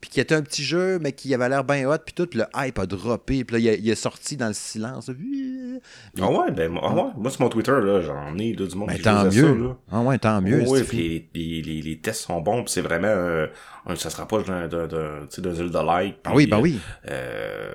Puis 0.00 0.10
qui 0.10 0.20
était 0.20 0.34
un 0.34 0.42
petit 0.42 0.62
jeu, 0.62 0.98
mais 1.00 1.12
qui 1.12 1.32
avait 1.34 1.48
l'air 1.48 1.64
bien 1.64 1.88
hot, 1.90 1.96
puis 2.04 2.14
tout, 2.14 2.28
le 2.34 2.44
hype 2.54 2.78
a 2.78 2.84
droppé, 2.86 3.44
puis 3.44 3.54
là, 3.54 3.58
il, 3.58 3.66
est- 3.66 3.78
il 3.78 3.88
est 3.88 3.94
sorti 3.94 4.36
dans 4.36 4.48
le 4.48 4.52
silence. 4.52 5.10
Ah 6.20 6.30
ouais, 6.30 6.50
ben, 6.52 6.70
moi, 6.70 6.82
ah 6.84 6.94
ouais. 6.94 7.10
moi 7.16 7.30
sur 7.30 7.40
mon 7.42 7.48
Twitter, 7.48 7.72
là, 7.72 8.00
j'en 8.02 8.36
ai 8.38 8.52
là, 8.54 8.66
du 8.66 8.76
monde 8.76 8.88
Ben, 8.88 8.96
qui 8.96 9.02
tant 9.02 9.16
à 9.16 9.30
ça, 9.30 9.36
mieux. 9.42 9.54
là. 9.54 9.76
ah 9.90 10.00
ouais, 10.02 10.18
tant 10.18 10.40
mieux. 10.42 10.62
Oui, 10.66 10.78
c'est 10.80 10.84
puis 10.84 11.28
les, 11.34 11.62
les, 11.62 11.82
les 11.82 11.98
tests 11.98 12.22
sont 12.22 12.40
bons, 12.40 12.62
puis 12.64 12.72
c'est 12.72 12.80
vraiment 12.82 13.08
euh, 13.08 13.46
ça 13.96 14.10
se 14.10 14.16
rapproche 14.16 14.44
d'un 14.46 14.68
d'un 14.68 14.86
d'un 14.86 15.54
Zelda-like. 15.54 16.18
Ah 16.24 16.32
oui, 16.34 16.46
ben 16.46 16.60
oui. 16.60 16.78
Euh, 17.08 17.72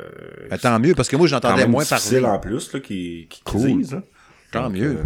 Ben, 0.50 0.58
tant 0.58 0.80
mieux, 0.80 0.94
parce 0.96 1.10
que 1.10 1.16
moi, 1.16 1.28
j'entendais 1.28 1.68
moins 1.68 1.86
parler. 1.86 2.24
en 2.26 2.40
plus, 2.40 2.72
là, 2.74 2.80
qui, 2.80 3.28
qui, 3.30 3.40
qui 3.40 3.44
Cool. 3.44 3.78
disent, 3.80 3.94
là. 3.94 4.04
Tant 4.52 4.64
Donc, 4.64 4.74
mieux. 4.74 4.98
euh, 4.98 5.04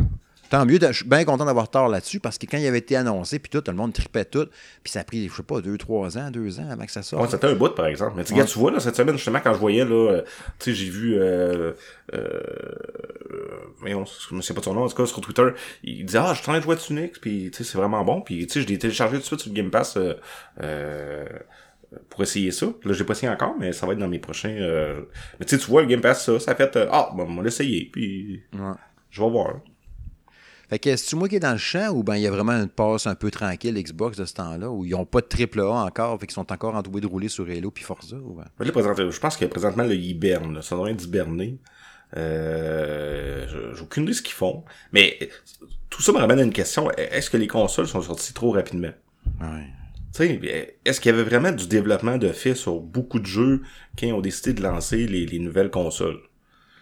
Tant 0.49 0.65
mieux. 0.65 0.77
Je 0.81 0.91
suis 0.91 1.05
bien 1.05 1.23
content 1.25 1.45
d'avoir 1.45 1.69
tort 1.69 1.87
là-dessus 1.87 2.19
parce 2.19 2.37
que 2.37 2.45
quand 2.45 2.57
il 2.57 2.65
avait 2.67 2.77
été 2.77 2.95
annoncé, 2.95 3.39
puis 3.39 3.49
tout, 3.49 3.61
tout 3.61 3.71
le 3.71 3.77
monde 3.77 3.93
tripait 3.93 4.25
tout. 4.25 4.47
Puis 4.83 4.91
ça 4.91 4.99
a 5.01 5.03
pris, 5.03 5.27
je 5.27 5.33
sais 5.35 5.43
pas, 5.43 5.61
deux, 5.61 5.77
trois 5.77 6.17
ans, 6.17 6.29
deux 6.31 6.59
ans 6.59 6.69
avant 6.69 6.85
que 6.85 6.91
ça 6.91 7.01
sorte. 7.03 7.23
Ouais, 7.23 7.29
c'était 7.29 7.47
un 7.47 7.55
bout, 7.55 7.73
par 7.75 7.87
exemple. 7.87 8.13
Mais 8.15 8.23
tu, 8.23 8.31
Ouais. 8.33 8.35
regarde, 8.39 8.49
tu 8.51 8.59
vois, 8.59 8.71
là, 8.71 8.79
cette 8.79 8.95
semaine, 8.95 9.15
justement, 9.15 9.39
quand 9.43 9.53
je 9.53 9.59
voyais, 9.59 9.85
là, 9.85 10.11
euh, 10.11 10.21
tu 10.59 10.71
sais, 10.71 10.73
j'ai 10.73 10.89
vu, 10.89 11.15
euh, 11.19 11.73
euh, 12.13 12.39
voyons, 13.77 14.05
je 14.05 14.35
ne 14.35 14.41
sais 14.41 14.53
pas 14.53 14.61
son 14.61 14.73
nom, 14.73 14.83
en 14.83 14.87
tout 14.87 14.95
cas, 14.95 15.05
sur 15.05 15.21
Twitter, 15.21 15.47
il 15.83 16.05
disait, 16.05 16.19
ah, 16.19 16.33
je 16.33 16.41
suis 16.41 16.49
en 16.49 16.53
train 16.53 16.57
de 16.59 16.63
jouer 16.63 16.75
à 16.75 16.77
Tunix, 16.77 17.19
puis, 17.19 17.49
tu 17.51 17.63
sais, 17.63 17.71
c'est 17.71 17.77
vraiment 17.77 18.03
bon, 18.03 18.21
puis, 18.21 18.45
tu 18.47 18.53
sais, 18.53 18.61
je 18.61 18.67
l'ai 18.67 18.77
téléchargé 18.77 19.15
tout 19.17 19.21
de 19.21 19.25
suite 19.25 19.39
sur 19.41 19.49
le 19.51 19.55
Game 19.55 19.71
Pass, 19.71 19.97
euh, 19.97 20.13
euh, 20.61 21.25
pour 22.09 22.21
essayer 22.23 22.51
ça. 22.51 22.65
Là, 22.83 22.93
j'ai 22.93 23.03
pas 23.03 23.13
essayé 23.13 23.31
encore, 23.31 23.55
mais 23.59 23.71
ça 23.71 23.85
va 23.85 23.93
être 23.93 23.99
dans 23.99 24.07
mes 24.07 24.19
prochains, 24.19 24.49
euh... 24.49 25.01
mais 25.39 25.45
tu 25.45 25.55
sais, 25.55 25.61
tu 25.63 25.69
vois, 25.69 25.81
le 25.81 25.87
Game 25.87 26.01
Pass, 26.01 26.25
ça, 26.25 26.39
ça 26.39 26.55
fait, 26.55 26.75
euh, 26.75 26.87
ah, 26.91 27.09
bon, 27.15 27.25
on 27.29 27.35
va 27.37 27.43
l'essayer, 27.43 27.89
puis, 27.91 28.43
Ouais. 28.53 28.73
je 29.09 29.21
vais 29.21 29.29
voir. 29.29 29.55
Fait 30.75 30.79
que 30.79 30.95
c'est-tu 30.97 31.15
moi 31.15 31.29
qui 31.29 31.37
est 31.37 31.39
dans 31.39 31.53
le 31.53 31.57
champ 31.57 31.87
ou 31.93 32.03
ben 32.03 32.17
il 32.17 32.23
y 32.23 32.27
a 32.27 32.31
vraiment 32.31 32.51
une 32.51 32.67
passe 32.67 33.07
un 33.07 33.15
peu 33.15 33.31
tranquille 33.31 33.81
Xbox 33.81 34.17
de 34.17 34.25
ce 34.25 34.33
temps-là 34.33 34.69
où 34.69 34.83
ils 34.83 34.91
n'ont 34.91 35.05
pas 35.05 35.21
de 35.21 35.25
triple 35.25 35.61
A 35.61 35.69
encore, 35.69 36.19
fait 36.19 36.27
qu'ils 36.27 36.33
sont 36.33 36.51
encore 36.51 36.75
entourés 36.75 36.99
de 36.99 37.07
rouler 37.07 37.29
sur 37.29 37.49
Halo 37.49 37.71
puis 37.71 37.85
Forza 37.85 38.17
ou 38.17 38.33
ben? 38.33 38.43
Là, 38.59 38.71
présentement, 38.73 39.09
je 39.09 39.19
pense 39.21 39.37
que 39.37 39.45
présentement, 39.45 39.85
hibernent. 39.85 40.53
là. 40.53 40.61
Ça 40.61 40.75
devrait 40.75 40.91
être 40.91 41.05
hiberné. 41.05 41.59
Euh, 42.17 43.47
j'ai 43.73 43.81
aucune 43.83 44.03
idée 44.03 44.11
de 44.11 44.17
ce 44.17 44.21
qu'ils 44.21 44.33
font. 44.33 44.65
Mais 44.91 45.17
tout 45.89 46.01
ça 46.01 46.11
me 46.11 46.17
ramène 46.17 46.39
à 46.39 46.43
une 46.43 46.51
question. 46.51 46.91
Est-ce 46.97 47.29
que 47.29 47.37
les 47.37 47.47
consoles 47.47 47.87
sont 47.87 48.01
sorties 48.01 48.33
trop 48.33 48.51
rapidement? 48.51 48.91
Ouais. 49.39 49.67
Tu 50.13 50.27
sais, 50.27 50.77
est-ce 50.83 50.99
qu'il 50.99 51.09
y 51.09 51.15
avait 51.15 51.23
vraiment 51.23 51.53
du 51.53 51.67
développement 51.67 52.17
de 52.17 52.33
fait 52.33 52.53
sur 52.53 52.81
beaucoup 52.81 53.19
de 53.19 53.25
jeux 53.25 53.61
qui 53.95 54.11
ont 54.11 54.19
décidé 54.19 54.51
de 54.51 54.61
lancer 54.61 55.07
les, 55.07 55.25
les 55.25 55.39
nouvelles 55.39 55.71
consoles? 55.71 56.19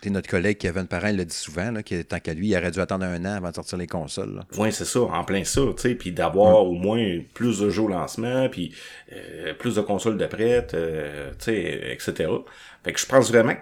Notre 0.10 0.30
collègue 0.30 0.58
Kevin 0.58 0.88
Parent 0.88 1.12
le 1.12 1.26
dit 1.26 1.36
souvent, 1.36 1.72
là, 1.72 1.84
que 1.84 2.02
tant 2.02 2.20
qu'à 2.20 2.34
lui, 2.34 2.50
il 2.50 2.58
aurait 2.58 2.72
dû 2.72 2.80
attendre 2.80 3.06
un 3.06 3.24
an 3.26 3.36
avant 3.38 3.50
de 3.50 3.56
sortir 3.56 3.78
les 3.78 3.88
consoles. 3.88 4.36
là. 4.36 4.46
Ouais, 4.58 4.72
c'est 4.72 4.86
ça, 4.86 5.02
en 5.02 5.24
plein 5.24 5.44
ça, 5.44 5.62
tu 5.76 5.82
sais, 5.82 5.96
puis 5.96 6.12
d'avoir 6.12 6.66
au 6.66 6.74
moins 6.74 7.20
plus 7.34 7.60
de 7.60 7.70
jeux 7.70 7.84
au 7.84 7.88
lancement, 7.88 8.50
puis 8.50 8.74
euh, 9.12 9.54
plus 9.54 9.76
de 9.76 9.82
consoles 9.82 10.18
de 10.18 10.26
prêtes, 10.26 10.74
euh, 10.74 11.32
tu 11.40 11.46
sais, 11.46 11.92
etc. 11.92 12.30
Fait 12.84 12.94
que 12.94 13.00
je 13.00 13.06
pense 13.06 13.30
vraiment 13.30 13.56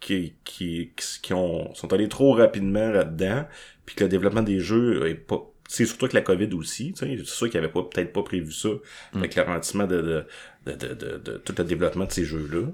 qu'ils 0.00 0.32
qu'ils- 0.44 0.92
qu'ils 1.22 1.34
ont 1.34 1.72
sont 1.74 1.92
allés 1.92 2.08
trop 2.08 2.32
rapidement 2.34 2.88
là-dedans, 2.90 3.44
puis 3.86 3.94
que 3.96 4.04
le 4.04 4.10
développement 4.10 4.42
des 4.42 4.60
jeux 4.60 5.06
est 5.08 5.14
pas 5.14 5.42
c'est 5.70 5.84
surtout 5.84 6.06
avec 6.06 6.14
la 6.14 6.22
COVID 6.22 6.48
aussi, 6.54 6.94
c'est 6.96 7.22
sûr 7.26 7.50
qu'ils 7.50 7.58
avaient 7.58 7.68
pas 7.68 7.82
peut-être 7.82 8.10
pas 8.14 8.22
prévu 8.22 8.52
ça 8.52 8.70
avec 9.14 9.36
le 9.36 9.42
ralentissement 9.42 9.86
de 9.86 10.00
de, 10.00 10.24
de, 10.64 10.72
de, 10.72 10.94
de, 10.94 11.18
de 11.18 11.36
tout 11.38 11.54
le 11.58 11.64
développement 11.64 12.06
de 12.06 12.10
ces 12.12 12.24
jeux-là. 12.24 12.68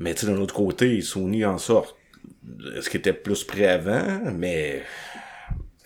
Mais 0.00 0.14
tu 0.14 0.26
sais, 0.26 0.32
d'un 0.32 0.38
autre 0.40 0.54
côté, 0.54 1.00
Sony 1.02 1.44
en 1.44 1.58
sort 1.58 1.96
ce 2.80 2.88
qui 2.88 2.96
était 2.96 3.12
plus 3.12 3.44
prêt 3.44 3.66
avant, 3.66 4.20
mais 4.34 4.82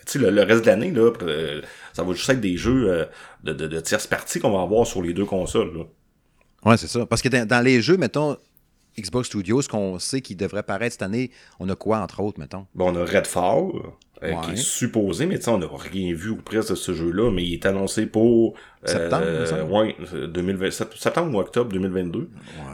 tu 0.05 0.13
sais, 0.13 0.19
le, 0.19 0.31
le 0.31 0.41
reste 0.41 0.61
de 0.61 0.67
l'année, 0.67 0.89
là, 0.91 1.11
euh, 1.21 1.61
ça 1.93 2.03
va 2.03 2.13
juste 2.13 2.29
être 2.29 2.39
des 2.41 2.57
jeux 2.57 2.89
euh, 2.89 3.05
de, 3.43 3.53
de, 3.53 3.67
de 3.67 3.79
tierce 3.81 4.07
partie 4.07 4.39
qu'on 4.39 4.51
va 4.51 4.61
avoir 4.61 4.87
sur 4.87 5.01
les 5.01 5.13
deux 5.13 5.25
consoles. 5.25 5.77
Là. 5.77 5.83
Ouais, 6.63 6.77
c'est 6.77 6.87
ça. 6.87 7.05
Parce 7.05 7.21
que 7.21 7.29
dans, 7.29 7.45
dans 7.47 7.61
les 7.61 7.81
jeux, 7.81 7.97
mettons, 7.97 8.37
Xbox 8.97 9.27
Studios, 9.27 9.61
ce 9.61 9.69
qu'on 9.69 9.99
sait 9.99 10.21
qui 10.21 10.35
devrait 10.35 10.63
paraître 10.63 10.93
cette 10.93 11.01
année, 11.01 11.31
on 11.59 11.67
a 11.69 11.75
quoi 11.75 11.99
entre 11.99 12.21
autres, 12.21 12.39
mettons? 12.39 12.65
Bon, 12.73 12.93
on 12.93 12.95
a 12.95 13.05
Redfall, 13.05 13.71
euh, 14.25 14.31
Ouais. 14.35 14.45
qui 14.45 14.51
est 14.51 14.55
supposé, 14.57 15.25
mais 15.25 15.37
tu 15.37 15.43
sais, 15.45 15.51
on 15.51 15.57
n'a 15.57 15.67
rien 15.91 16.13
vu 16.13 16.29
ou 16.31 16.35
presque 16.37 16.69
de 16.71 16.75
ce 16.75 16.93
jeu-là, 16.93 17.31
mais 17.31 17.43
il 17.43 17.53
est 17.53 17.65
annoncé 17.65 18.05
pour... 18.05 18.55
euh, 18.87 18.87
Septembre, 18.91 19.25
il 19.27 19.39
me 19.39 19.45
semble. 19.45 19.71
ouais, 19.71 19.95
2020, 20.27 20.71
sept- 20.71 20.95
septembre 20.97 21.35
ou 21.35 21.39
octobre 21.39 21.71
2022. 21.71 22.29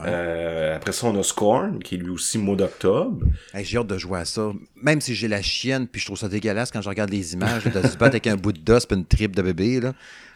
Euh, 0.06 0.76
après 0.76 0.92
ça, 0.92 1.06
on 1.06 1.18
a 1.18 1.22
Scorn, 1.22 1.78
qui 1.80 1.94
est 1.94 1.98
lui 1.98 2.10
aussi 2.10 2.38
mois 2.38 2.56
d'octobre. 2.56 3.24
Hey, 3.54 3.64
j'ai 3.64 3.78
hâte 3.78 3.86
de 3.86 3.98
jouer 3.98 4.20
à 4.20 4.24
ça. 4.24 4.52
Même 4.82 5.00
si 5.00 5.14
j'ai 5.14 5.28
la 5.28 5.42
chienne, 5.42 5.86
puis 5.86 6.00
je 6.00 6.06
trouve 6.06 6.18
ça 6.18 6.28
dégueulasse 6.28 6.70
quand 6.70 6.82
je 6.82 6.88
regarde 6.88 7.10
les 7.10 7.34
images, 7.34 7.64
de 7.64 7.70
se 7.86 7.96
battre 7.96 8.14
avec 8.14 8.26
un 8.26 8.36
bout 8.36 8.52
de 8.52 8.60
dos 8.60 8.78
une 8.90 9.04
tripe 9.06 9.36
de 9.36 9.42
bébé, 9.42 9.80
là. 9.80 9.92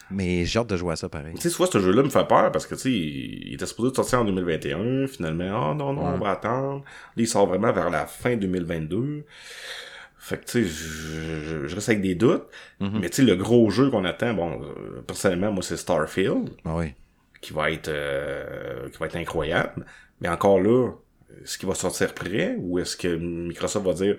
Mais 0.08 0.44
j'ai 0.44 0.60
hâte 0.60 0.68
de 0.68 0.76
jouer 0.76 0.92
à 0.92 0.96
ça 0.96 1.08
pareil. 1.08 1.34
Tu 1.34 1.40
sais, 1.40 1.48
soit 1.50 1.66
ce 1.66 1.80
jeu-là 1.80 2.04
me 2.04 2.08
fait 2.10 2.28
peur 2.28 2.52
parce 2.52 2.64
que, 2.64 2.76
tu 2.76 2.80
sais, 2.82 2.92
il 2.92 3.54
était 3.54 3.66
supposé 3.66 3.90
de 3.90 3.96
sortir 3.96 4.20
en 4.20 4.24
2021, 4.24 5.08
finalement, 5.08 5.70
ah 5.72 5.74
non, 5.74 5.92
non, 5.92 6.02
on 6.14 6.18
va 6.18 6.30
attendre. 6.30 6.84
Là, 6.84 7.22
il 7.22 7.26
sort 7.26 7.46
vraiment 7.48 7.72
vers 7.72 7.90
la 7.90 8.06
fin 8.06 8.36
2022. 8.36 9.24
Fait 10.28 10.38
que, 10.38 10.44
tu 10.44 10.50
sais, 10.50 10.64
je, 10.64 11.40
je- 11.44 11.66
je 11.68 11.74
reste 11.76 11.88
avec 11.88 12.02
des 12.02 12.16
doutes. 12.16 12.46
Mais, 12.80 13.08
tu 13.10 13.16
sais, 13.16 13.22
le 13.22 13.36
gros 13.36 13.70
jeu 13.70 13.90
qu'on 13.90 14.04
attend, 14.04 14.34
bon, 14.34 14.60
euh, 14.62 15.00
personnellement, 15.06 15.52
moi, 15.52 15.62
c'est 15.62 15.76
Starfield, 15.76 16.50
Ah 16.64 16.74
oui. 16.76 16.94
qui 17.40 17.52
va 17.52 17.70
être, 17.70 17.88
euh, 17.88 18.88
qui 18.90 18.98
va 18.98 19.06
être 19.06 19.16
incroyable. 19.16 19.86
Mais 20.20 20.28
encore 20.28 20.60
là, 20.60 20.90
est-ce 21.42 21.58
qu'il 21.58 21.68
va 21.68 21.74
sortir 21.76 22.12
prêt? 22.12 22.56
Ou 22.58 22.78
est-ce 22.80 22.96
que 22.96 23.08
Microsoft 23.16 23.86
va 23.86 23.92
dire, 23.92 24.16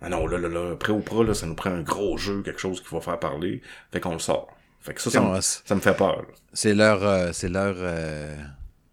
ah 0.00 0.08
non, 0.08 0.26
là, 0.26 0.36
là, 0.38 0.48
là, 0.48 0.74
prêt 0.74 0.92
ou 0.92 0.98
pas, 1.00 1.22
là, 1.22 1.32
ça 1.32 1.46
nous 1.46 1.54
prend 1.54 1.70
un 1.70 1.82
gros 1.82 2.16
jeu, 2.16 2.42
quelque 2.42 2.60
chose 2.60 2.82
qui 2.82 2.92
va 2.92 3.00
faire 3.00 3.18
parler. 3.20 3.62
Fait 3.92 4.00
qu'on 4.00 4.14
le 4.14 4.18
sort. 4.18 4.48
Fait 4.80 4.94
que 4.94 5.00
ça, 5.00 5.10
ça, 5.10 5.20
me, 5.20 5.40
ça 5.40 5.74
me 5.76 5.80
fait 5.80 5.96
peur. 5.96 6.26
C'est 6.52 6.74
leur, 6.74 7.04
euh, 7.04 7.30
c'est 7.32 7.48
leur, 7.48 7.74
euh, 7.78 8.34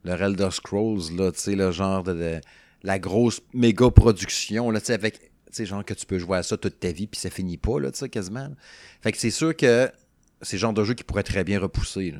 leur 0.03 0.21
Elder 0.21 0.49
Scrolls, 0.51 1.15
là, 1.17 1.31
tu 1.31 1.39
sais, 1.39 1.55
le 1.55 1.71
genre 1.71 2.03
de, 2.03 2.13
de- 2.13 2.41
la 2.83 2.99
grosse 2.99 3.41
méga 3.53 3.89
production, 3.89 4.69
là, 4.69 4.79
tu 4.81 4.87
sais, 4.87 4.93
avec, 4.93 5.31
sais, 5.57 5.65
genre 5.65 5.83
que 5.85 5.93
tu 5.93 6.05
peux 6.05 6.17
jouer 6.19 6.37
à 6.37 6.43
ça 6.43 6.57
toute 6.57 6.79
ta 6.79 6.91
vie, 6.91 7.07
puis 7.07 7.19
ça 7.19 7.29
finit 7.29 7.57
pas, 7.57 7.79
là, 7.79 7.91
tu 7.91 7.99
sais, 7.99 8.09
quasiment. 8.09 8.49
Fait 9.01 9.11
que 9.11 9.17
c'est 9.17 9.31
sûr 9.31 9.55
que 9.55 9.91
c'est 10.41 10.57
le 10.57 10.59
genre 10.61 10.73
de 10.73 10.83
jeu 10.83 10.93
qui 10.93 11.03
pourrait 11.03 11.23
très 11.23 11.43
bien 11.43 11.59
repousser, 11.59 12.11
là. 12.11 12.19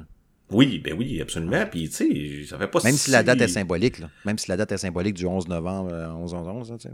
Oui, 0.52 0.80
ben 0.80 0.94
oui, 0.96 1.20
absolument. 1.22 1.66
Puis, 1.66 1.90
tu 1.90 1.96
sais, 1.96 2.46
ça 2.48 2.58
fait 2.58 2.68
pas 2.68 2.80
Même 2.84 2.96
si 2.96 3.10
la 3.12 3.24
date 3.24 3.42
est 3.42 3.48
symbolique, 3.48 4.00
là. 4.00 4.10
Même 4.26 4.38
si 4.38 4.50
la 4.50 4.58
date 4.58 4.72
est 4.74 4.78
symbolique 4.78 5.16
du 5.16 5.26
11 5.26 5.48
novembre, 5.48 5.92
euh, 5.92 6.10
11 6.12 6.34
11 6.34 6.48
11 6.48 6.72
là, 6.72 6.78
tu 6.78 6.88
sais. 6.90 6.94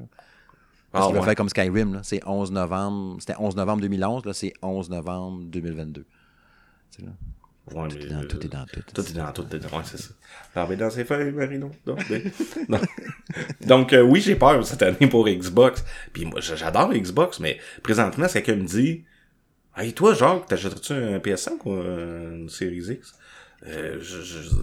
Parce 0.91 1.03
Ah, 1.03 1.07
qu'il 1.07 1.13
va 1.15 1.19
ouais. 1.19 1.25
faire 1.25 1.35
comme 1.35 1.49
Skyrim, 1.49 1.93
là. 1.93 2.01
C'est 2.03 2.25
11 2.25 2.51
novembre, 2.51 3.17
c'était 3.19 3.35
11 3.37 3.55
novembre 3.55 3.81
2011, 3.81 4.25
là, 4.25 4.33
c'est 4.33 4.53
11 4.61 4.89
novembre 4.89 5.43
2022. 5.45 6.01
Tu 6.01 6.07
sais, 6.91 7.05
là. 7.05 7.11
Ouais, 7.73 7.87
Tout 7.89 7.95
mais, 7.97 8.03
est 8.05 8.07
dans 8.09 8.21
euh, 8.21 8.25
tout. 8.25 8.45
est 8.45 8.49
dans 8.49 8.65
tout. 8.65 8.81
Tout 8.93 9.01
est 9.01 9.13
dans 9.13 9.31
tout. 9.31 9.45
est 9.55 9.59
dans- 9.59 9.77
Ouais, 9.77 9.83
c'est 9.85 9.97
ça. 9.99 10.09
Dans 10.75 10.89
ses 10.89 11.05
feuilles, 11.05 11.31
Marino. 11.31 11.71
Donc, 11.85 11.99
non. 12.69 12.79
Donc 13.65 13.93
euh, 13.93 14.01
oui, 14.01 14.21
j'ai 14.21 14.35
peur 14.35 14.65
cette 14.65 14.81
année 14.81 15.07
pour 15.07 15.27
Xbox. 15.27 15.83
Puis 16.13 16.25
moi, 16.25 16.39
j'adore 16.41 16.91
Xbox, 16.93 17.39
mais 17.39 17.59
présentement, 17.83 18.27
c'est 18.27 18.41
quelqu'un 18.41 18.61
me 18.63 18.67
dit 18.67 19.03
Hey, 19.77 19.93
toi, 19.93 20.13
Jacques, 20.13 20.47
t'achèterais-tu 20.47 20.93
un 20.93 21.19
PS5 21.19 21.51
ou 21.65 21.71
une 21.73 22.49
Series 22.49 22.93
X? 22.93 23.13
Euh, 23.67 24.01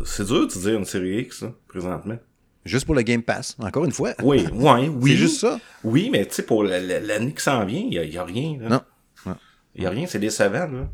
c'est 0.05 0.25
dur 0.27 0.47
de 0.47 0.53
te 0.53 0.59
dire 0.59 0.79
une 0.79 0.85
série 0.85 1.21
X, 1.21 1.43
là, 1.43 1.53
présentement. 1.69 2.19
Juste 2.65 2.85
pour 2.87 2.95
le 2.95 3.03
Game 3.03 3.23
Pass, 3.23 3.55
encore 3.61 3.85
une 3.85 3.93
fois. 3.93 4.15
Oui, 4.23 4.45
ouais, 4.53 4.89
oui. 4.89 5.11
C'est 5.13 5.17
juste 5.17 5.41
ça. 5.41 5.61
Oui, 5.85 6.09
mais 6.11 6.27
tu 6.27 6.35
sais, 6.35 6.43
pour 6.43 6.65
la- 6.65 6.81
la- 6.81 6.99
l'année 7.01 7.33
qui 7.33 7.43
s'en 7.43 7.65
vient, 7.65 7.81
il 7.91 7.93
y 8.13 8.19
a, 8.19 8.25
rien. 8.25 8.59
Là. 8.61 8.69
Non. 8.69 8.81
Non. 9.27 9.37
Il 9.75 9.85
y 9.85 9.87
a 9.87 9.91
rien, 9.91 10.07
c'est 10.07 10.19
décevant, 10.19 10.67
là. 10.67 10.89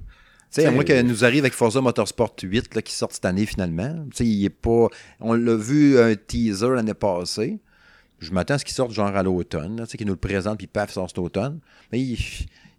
Tu 0.55 0.61
sais, 0.61 0.67
à 0.67 0.71
moins 0.71 0.85
qu'elle 0.85 1.07
nous 1.07 1.25
arrive 1.25 1.41
avec 1.45 1.55
Forza 1.55 1.81
Motorsport 1.81 2.35
8 2.43 2.75
là, 2.75 2.83
qui 2.83 2.93
sort 2.93 3.11
cette 3.11 3.25
année 3.25 3.47
finalement. 3.47 4.05
Tu 4.11 4.17
sais, 4.19 4.27
il 4.27 4.45
est 4.45 4.51
pas. 4.51 4.89
On 5.21 5.33
l'a 5.35 5.57
vu 5.57 5.99
un 5.99 6.15
teaser 6.15 6.69
l'année 6.71 6.95
passée. 6.95 7.59
Je 8.19 8.31
m'attends 8.33 8.55
à 8.55 8.59
ce 8.59 8.65
qu'il 8.65 8.75
sorte 8.75 8.93
genre 8.93 9.09
à 9.17 9.23
l'automne, 9.23 9.79
là, 9.79 9.85
tu 9.87 9.93
sais, 9.93 9.99
qu'il 9.99 10.07
nous 10.07 10.13
le 10.13 10.19
présente 10.19 10.59
puis 10.59 10.67
paf, 10.69 10.93
sort 10.93 11.09
cet 11.09 11.19
automne. 11.19 11.59
Mais 11.91 12.01
il, 12.01 12.13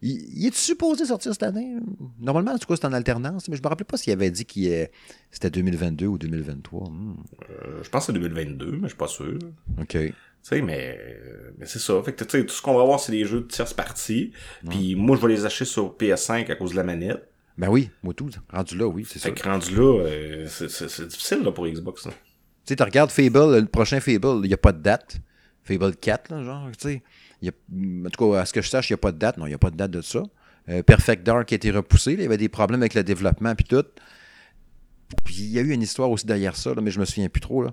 il, 0.01 0.37
il 0.37 0.45
est 0.47 0.53
supposé 0.55 1.05
sortir 1.05 1.33
cette 1.33 1.43
année? 1.43 1.75
Normalement, 2.21 2.51
en 2.53 2.57
tout 2.57 2.65
cas, 2.67 2.75
c'est 2.77 2.85
en 2.85 2.93
alternance, 2.93 3.49
mais 3.49 3.57
je 3.57 3.61
me 3.61 3.67
rappelle 3.67 3.85
pas 3.85 3.97
s'il 3.97 4.13
avait 4.13 4.31
dit 4.31 4.45
est- 4.67 4.91
c'était 5.31 5.49
2022 5.49 6.05
ou 6.05 6.17
2023. 6.17 6.87
Hmm, 6.89 7.15
Euh, 7.49 7.83
je 7.83 7.89
pense 7.89 8.03
que 8.07 8.13
c'est 8.13 8.19
2022, 8.19 8.71
mais 8.71 8.83
je 8.83 8.87
suis 8.89 8.95
pas 8.97 9.07
sûr. 9.07 9.37
OK. 9.81 9.87
Tu 9.89 10.13
sais, 10.43 10.61
mais, 10.61 10.97
mais 11.57 11.65
c'est 11.65 11.79
ça. 11.79 12.01
Fait 12.03 12.13
que, 12.13 12.23
tu 12.23 12.29
sais, 12.39 12.45
tout 12.45 12.53
ce 12.53 12.61
qu'on 12.61 12.77
va 12.77 12.85
voir, 12.85 12.99
c'est 13.01 13.11
des 13.11 13.25
jeux 13.25 13.41
de 13.41 13.47
tierce 13.47 13.73
partie. 13.73 14.31
Puis 14.69 14.95
moi, 14.95 15.17
je 15.17 15.25
vais 15.27 15.33
les 15.33 15.45
acheter 15.45 15.65
sur 15.65 15.93
PS5 15.97 16.49
à 16.51 16.55
cause 16.55 16.71
de 16.71 16.75
la 16.77 16.83
manette. 16.83 17.27
Ben 17.57 17.69
oui, 17.69 17.89
moi 18.01 18.13
tout. 18.13 18.29
Rendu 18.51 18.77
là, 18.77 18.87
oui, 18.87 19.05
c'est 19.07 19.19
ça. 19.19 19.29
Fait 19.29 19.35
que 19.35 19.43
rendu 19.47 19.75
là, 19.75 20.01
euh, 20.05 20.47
c'est- 20.47 21.07
difficile 21.07 21.43
là, 21.43 21.51
pour 21.51 21.67
Xbox. 21.67 22.03
Tu 22.03 22.09
sais, 22.65 22.75
tu 22.75 22.83
regardes 22.83 23.11
Fable, 23.11 23.59
le 23.59 23.65
prochain 23.67 23.99
Fable, 23.99 24.39
il 24.43 24.47
n'y 24.47 24.53
a 24.53 24.57
pas 24.57 24.71
de 24.71 24.81
date. 24.81 25.17
Fable 25.63 25.95
4, 25.95 26.29
là, 26.31 26.43
genre, 26.43 26.67
tu 26.77 26.89
sais. 26.89 27.03
Y 27.41 27.49
a- 27.49 27.51
En 28.05 28.09
tout 28.09 28.31
cas, 28.31 28.39
à 28.41 28.45
ce 28.45 28.53
que 28.53 28.61
je 28.61 28.69
sache, 28.69 28.89
il 28.89 28.93
n'y 28.93 28.95
a 28.95 28.97
pas 28.97 29.11
de 29.11 29.17
date. 29.17 29.37
Non, 29.37 29.45
il 29.45 29.49
n'y 29.49 29.55
a 29.55 29.59
pas 29.59 29.69
de 29.69 29.75
date 29.77 29.91
de 29.91 30.01
ça. 30.01 30.23
Euh, 30.69 30.81
Perfect 30.81 31.23
Dark 31.23 31.51
a 31.51 31.55
été 31.55 31.71
repoussé. 31.71 32.13
il 32.13 32.21
y 32.21 32.25
avait 32.25 32.37
des 32.37 32.49
problèmes 32.49 32.81
avec 32.81 32.93
le 32.95 33.03
développement 33.03 33.53
puis 33.53 33.65
tout. 33.65 33.83
Puis 35.23 35.35
il 35.35 35.49
y 35.51 35.59
a 35.59 35.61
eu 35.61 35.71
une 35.71 35.81
histoire 35.81 36.09
aussi 36.09 36.25
derrière 36.25 36.55
ça, 36.55 36.73
là, 36.73 36.81
mais 36.81 36.89
je 36.91 36.99
me 36.99 37.05
souviens 37.05 37.29
plus 37.29 37.41
trop. 37.41 37.61
Là. 37.63 37.71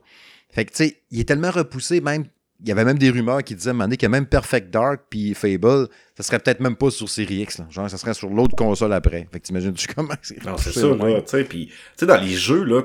Fait 0.50 0.64
que, 0.64 0.70
tu 0.72 0.76
sais, 0.84 1.02
il 1.10 1.20
est 1.20 1.24
tellement 1.24 1.50
repoussé, 1.50 2.00
même. 2.00 2.26
Il 2.62 2.68
y 2.68 2.72
avait 2.72 2.84
même 2.84 2.98
des 2.98 3.08
rumeurs 3.10 3.42
qui 3.42 3.54
disaient 3.54 3.72
donné 3.72 3.96
que 3.96 4.06
même 4.06 4.26
Perfect 4.26 4.70
Dark 4.70 5.02
puis 5.08 5.32
Fable, 5.34 5.88
ça 6.14 6.22
serait 6.22 6.38
peut-être 6.38 6.60
même 6.60 6.76
pas 6.76 6.90
sur 6.90 7.08
Series 7.08 7.42
X. 7.42 7.58
Là. 7.58 7.66
Genre, 7.70 7.88
ça 7.88 7.96
serait 7.96 8.12
sur 8.12 8.28
l'autre 8.28 8.54
console 8.54 8.92
après. 8.92 9.26
Fait 9.32 9.40
que 9.40 9.46
t'imagines-tu 9.46 9.86
comment 9.94 10.12
c'est 10.20 10.44
Non, 10.44 10.56
c'est 10.58 10.72
ça, 10.72 10.88
même? 10.88 10.98
là, 10.98 11.22
tu 11.22 11.28
sais, 11.28 11.44
puis, 11.44 11.66
tu 11.68 11.72
sais, 11.96 12.06
dans 12.06 12.20
les 12.20 12.28
jeux, 12.34 12.62
là, 12.64 12.82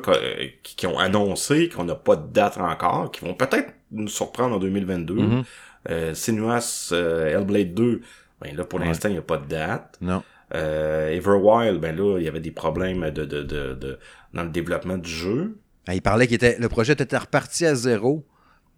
qui, 0.63 0.75
qui 0.77 0.87
ont 0.87 0.97
annoncé 0.97 1.67
qu'on 1.69 1.83
n'a 1.83 1.95
pas 1.95 2.15
de 2.15 2.31
date 2.31 2.57
encore, 2.57 3.11
qui 3.11 3.25
vont 3.25 3.33
peut-être 3.33 3.73
nous 3.91 4.07
surprendre 4.07 4.55
en 4.55 4.59
2022, 4.59 5.13
Mhm. 5.15 5.43
euh, 5.89 6.13
Sinuous 6.13 6.91
euh, 6.93 7.27
Hellblade 7.37 7.73
2, 7.73 8.01
ben 8.41 8.55
là, 8.55 8.63
pour 8.63 8.79
Ouais. 8.79 8.85
l'instant, 8.85 9.09
il 9.09 9.13
n'y 9.13 9.17
a 9.17 9.23
pas 9.23 9.37
de 9.37 9.47
date. 9.47 9.97
Non. 9.99 10.23
Euh, 10.53 11.09
Everwild, 11.09 11.81
ben 11.81 11.95
là, 11.95 12.17
il 12.19 12.23
y 12.23 12.27
avait 12.27 12.39
des 12.39 12.51
problèmes 12.51 13.09
de, 13.11 13.25
de, 13.25 13.41
de, 13.43 13.73
de- 13.73 13.99
dans 14.33 14.43
le 14.43 14.49
développement 14.49 14.97
du 14.97 15.09
jeu. 15.09 15.57
Ben, 15.87 15.93
il 15.93 16.01
parlait 16.01 16.27
qu'il 16.27 16.35
était, 16.35 16.57
le 16.59 16.69
projet 16.69 16.93
était 16.93 17.17
reparti 17.17 17.65
à 17.65 17.75
zéro. 17.75 18.25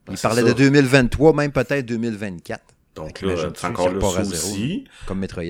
Ben, 0.08 0.14
il 0.14 0.20
parlait 0.20 0.42
ça. 0.42 0.48
de 0.48 0.54
2023, 0.54 1.34
même 1.34 1.52
peut-être 1.52 1.86
2024. 1.86 2.62
Donc 2.96 3.22
là, 3.22 3.36
c'est 3.56 3.68
encore 3.68 3.92
zéro, 3.92 4.22
aussi. 4.22 4.86
Comme 5.06 5.20
Metroid. 5.20 5.44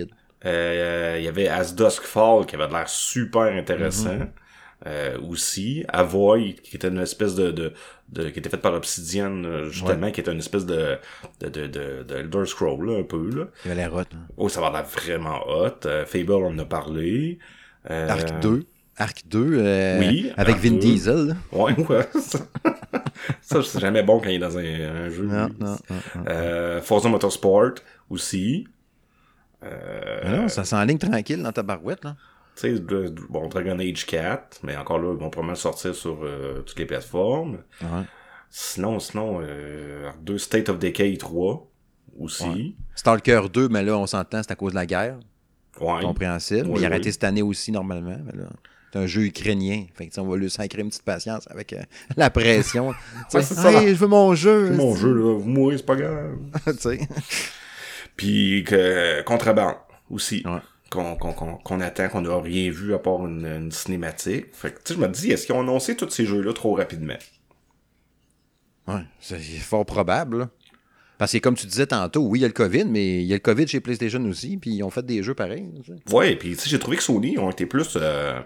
Euh, 0.46 1.16
il 1.20 1.24
y 1.24 1.28
avait 1.28 1.48
As 1.48 1.74
Dusk 1.76 2.04
Fall 2.04 2.46
qui 2.46 2.56
avait 2.56 2.68
de 2.68 2.74
l'air 2.74 2.88
super 2.90 3.42
intéressant. 3.44 4.10
Mm-hmm. 4.16 4.28
euh, 4.88 5.18
aussi. 5.28 5.84
Avoy, 5.90 6.56
qui 6.56 6.76
était 6.76 6.90
une 6.90 7.00
espèce 7.00 7.34
de, 7.36 7.50
de, 7.52 7.74
de- 8.10 8.30
qui 8.30 8.40
était 8.40 8.50
faite 8.50 8.62
par 8.62 8.74
Obsidian, 8.76 9.44
euh, 9.44 9.70
justement, 9.70 10.12
qui 10.12 10.20
était 10.22 10.32
une 10.32 10.38
espèce 10.40 10.66
de, 10.68 10.98
de, 11.42 11.50
de, 11.50 11.68
de, 11.68 12.04
de 12.04 12.16
Elder 12.16 12.46
Scroll, 12.46 12.86
là, 12.86 13.00
un 13.00 13.04
peu, 13.04 13.30
là. 13.36 13.46
Il 13.66 13.72
avait 13.72 13.82
l'air 13.82 13.94
hot. 13.96 14.02
hein. 14.02 14.28
Oh, 14.38 14.50
ça 14.50 14.62
va 14.62 14.70
l'air 14.72 14.84
vraiment 14.86 15.40
hot. 15.48 15.86
Euh, 15.88 16.06
Fable, 16.06 16.32
on 16.34 16.48
en 16.54 16.60
a 16.60 16.66
parlé. 16.66 17.40
Euh, 17.90 18.08
Arc 18.10 18.40
2. 18.42 18.66
Arc 18.98 19.24
2. 19.28 19.40
euh, 19.60 20.00
Oui, 20.00 20.32
Avec 20.38 20.56
Arc 20.56 20.64
Vin 20.64 20.72
2. 20.72 20.78
Diesel. 20.80 21.36
Ouais, 21.52 21.74
ouais. 21.90 22.08
Ça, 23.42 23.62
ça, 23.62 23.64
c'est 23.64 23.80
jamais 23.80 24.04
bon 24.04 24.20
quand 24.20 24.30
il 24.30 24.36
est 24.36 24.40
dans 24.40 24.58
un, 24.58 24.62
un 25.06 25.10
jeu. 25.10 25.26
Non, 25.26 25.50
non. 25.60 25.76
Euh, 26.28 26.82
Forza 26.82 27.10
Motorsport, 27.10 27.76
aussi. 28.10 28.68
Euh, 29.64 30.22
Mais 30.24 30.38
non, 30.38 30.48
ça 30.48 30.64
s'enligne 30.64 30.98
tranquille 30.98 31.42
dans 31.42 31.52
ta 31.52 31.64
barouette. 31.64 32.04
Là. 32.04 32.16
Tu 32.56 32.76
sais, 32.76 32.82
bon, 33.30 33.48
Dragon 33.48 33.78
Age 33.80 34.06
4, 34.06 34.60
mais 34.64 34.76
encore 34.78 35.00
là, 35.00 35.14
ils 35.14 35.20
vont 35.20 35.30
probablement 35.30 35.52
le 35.52 35.56
sortir 35.56 35.94
sur 35.94 36.20
euh, 36.24 36.62
toutes 36.62 36.80
les 36.80 36.86
plateformes. 36.86 37.60
Ouais. 37.82 38.04
Sinon, 38.50 39.00
sinon, 39.00 39.40
euh, 39.42 40.10
2 40.22 40.38
State 40.38 40.70
of 40.70 40.80
Decay 40.80 41.18
3 41.18 41.68
aussi. 42.20 42.76
Stalker 42.96 43.42
2, 43.52 43.70
mais 43.70 43.84
là, 43.84 43.98
on 43.98 44.08
s'entend, 44.08 44.42
c'est 44.42 44.52
à 44.52 44.56
cause 44.56 44.72
de 44.72 44.76
la 44.78 44.86
guerre. 44.86 45.20
Ouais. 45.80 46.02
Compréhensible. 46.02 46.68
Oui, 46.68 46.74
mais 46.74 46.80
il 46.80 46.86
a 46.86 46.88
arrêté 46.88 47.12
cette 47.12 47.24
année 47.24 47.44
aussi, 47.44 47.72
normalement. 47.72 48.18
Mais 48.26 48.42
là, 48.42 48.50
c'est 48.98 49.04
un 49.04 49.06
jeu 49.08 49.22
ukrainien. 49.26 49.86
Fait 49.96 50.08
que, 50.08 50.20
on 50.20 50.28
va 50.28 50.38
lui 50.38 50.50
sacrer 50.50 50.82
une 50.82 50.90
petite 50.90 51.04
patience 51.04 51.48
avec 51.52 51.74
euh, 51.74 51.82
la 52.18 52.30
pression. 52.30 52.94
Ouais, 53.34 53.42
ça. 53.42 53.72
hey, 53.72 53.90
je 53.90 53.94
veux 53.96 54.08
mon 54.08 54.34
jeu. 54.36 54.70
C'est 54.72 54.78
mon 54.78 54.96
jeu, 54.96 55.14
là. 55.14 55.38
Vous 55.40 55.48
mourrez, 55.50 55.78
c'est 55.78 55.86
pas 55.86 55.96
grave. 55.96 56.38
tu 56.66 56.74
sais. 56.80 57.00
Puis 58.16 58.64
que 58.66 59.22
Contrebande 59.24 59.76
aussi. 60.10 60.42
Ouais. 60.46 60.60
Qu'on 60.90 61.16
qu'on- 61.18 61.34
qu'on- 61.34 61.58
qu'on 61.58 61.82
attend, 61.82 62.08
qu'on 62.08 62.22
n'a 62.22 62.40
rien 62.42 62.72
vu 62.72 62.94
à 62.94 63.00
part 63.00 63.26
une, 63.26 63.46
une 63.46 63.72
cinématique. 63.72 64.48
Fait 64.54 64.72
que, 64.72 64.78
tu 64.84 64.94
sais, 64.94 64.94
je 64.96 65.00
me 65.00 65.08
dis, 65.10 65.32
est-ce 65.32 65.46
qu'ils 65.46 65.54
ont 65.56 65.60
annoncé 65.62 65.96
tous 65.98 66.10
ces 66.10 66.26
jeux-là 66.26 66.54
trop 66.54 66.74
rapidement? 66.76 67.18
Ouais, 68.88 69.02
c'est 69.20 69.38
fort 69.40 69.86
probable. 69.86 70.38
là. 70.40 70.50
Parce 71.18 71.32
que 71.34 71.40
comme 71.40 71.56
tu 71.56 71.66
disais 71.68 71.88
tantôt, 71.88 72.22
oui, 72.28 72.40
il 72.40 72.42
y 72.44 72.46
a 72.46 72.48
le 72.48 72.54
COVID, 72.54 72.86
mais 72.86 73.22
il 73.22 73.26
y 73.26 73.34
a 73.34 73.36
le 73.36 73.42
COVID 73.42 73.68
chez 73.68 73.80
PlayStation 73.80 74.24
aussi, 74.26 74.56
puis 74.58 74.70
ils 74.76 74.84
ont 74.84 74.90
fait 74.92 75.06
des 75.06 75.24
jeux 75.24 75.34
pareils. 75.34 75.68
Ouais, 76.12 76.36
puis 76.36 76.52
tu 76.52 76.56
sais, 76.62 76.70
j'ai 76.70 76.80
trouvé 76.80 76.96
que 76.98 77.04
Sony 77.04 77.38
ont 77.40 77.50
été 77.50 77.66
plus 77.66 77.98
euh, 77.98 78.40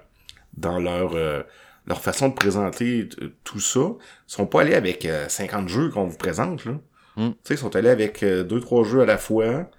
dans 0.58 0.80
leur 0.80 1.16
euh, 1.16 1.42
leur 1.88 2.02
façon 2.02 2.30
de 2.30 2.34
présenter 2.36 3.10
t- 3.10 3.18
tout 3.44 3.60
ça. 3.60 3.80
Ils 3.80 3.98
sont 4.28 4.46
pas 4.46 4.62
allés 4.62 4.76
avec 4.76 5.06
euh, 5.06 5.28
50 5.28 5.68
jeux 5.68 5.90
qu'on 5.90 6.06
vous 6.06 6.18
présente, 6.18 6.66
là. 6.66 6.74
Mm. 7.18 7.30
Tu 7.30 7.36
sais, 7.44 7.54
ils 7.56 7.58
sont 7.58 7.76
allés 7.76 7.90
avec 7.90 8.24
euh, 8.24 8.44
deux, 8.44 8.60
trois 8.60 8.84
jeux 8.84 9.02
à 9.02 9.06
la 9.06 9.18
fois, 9.18 9.70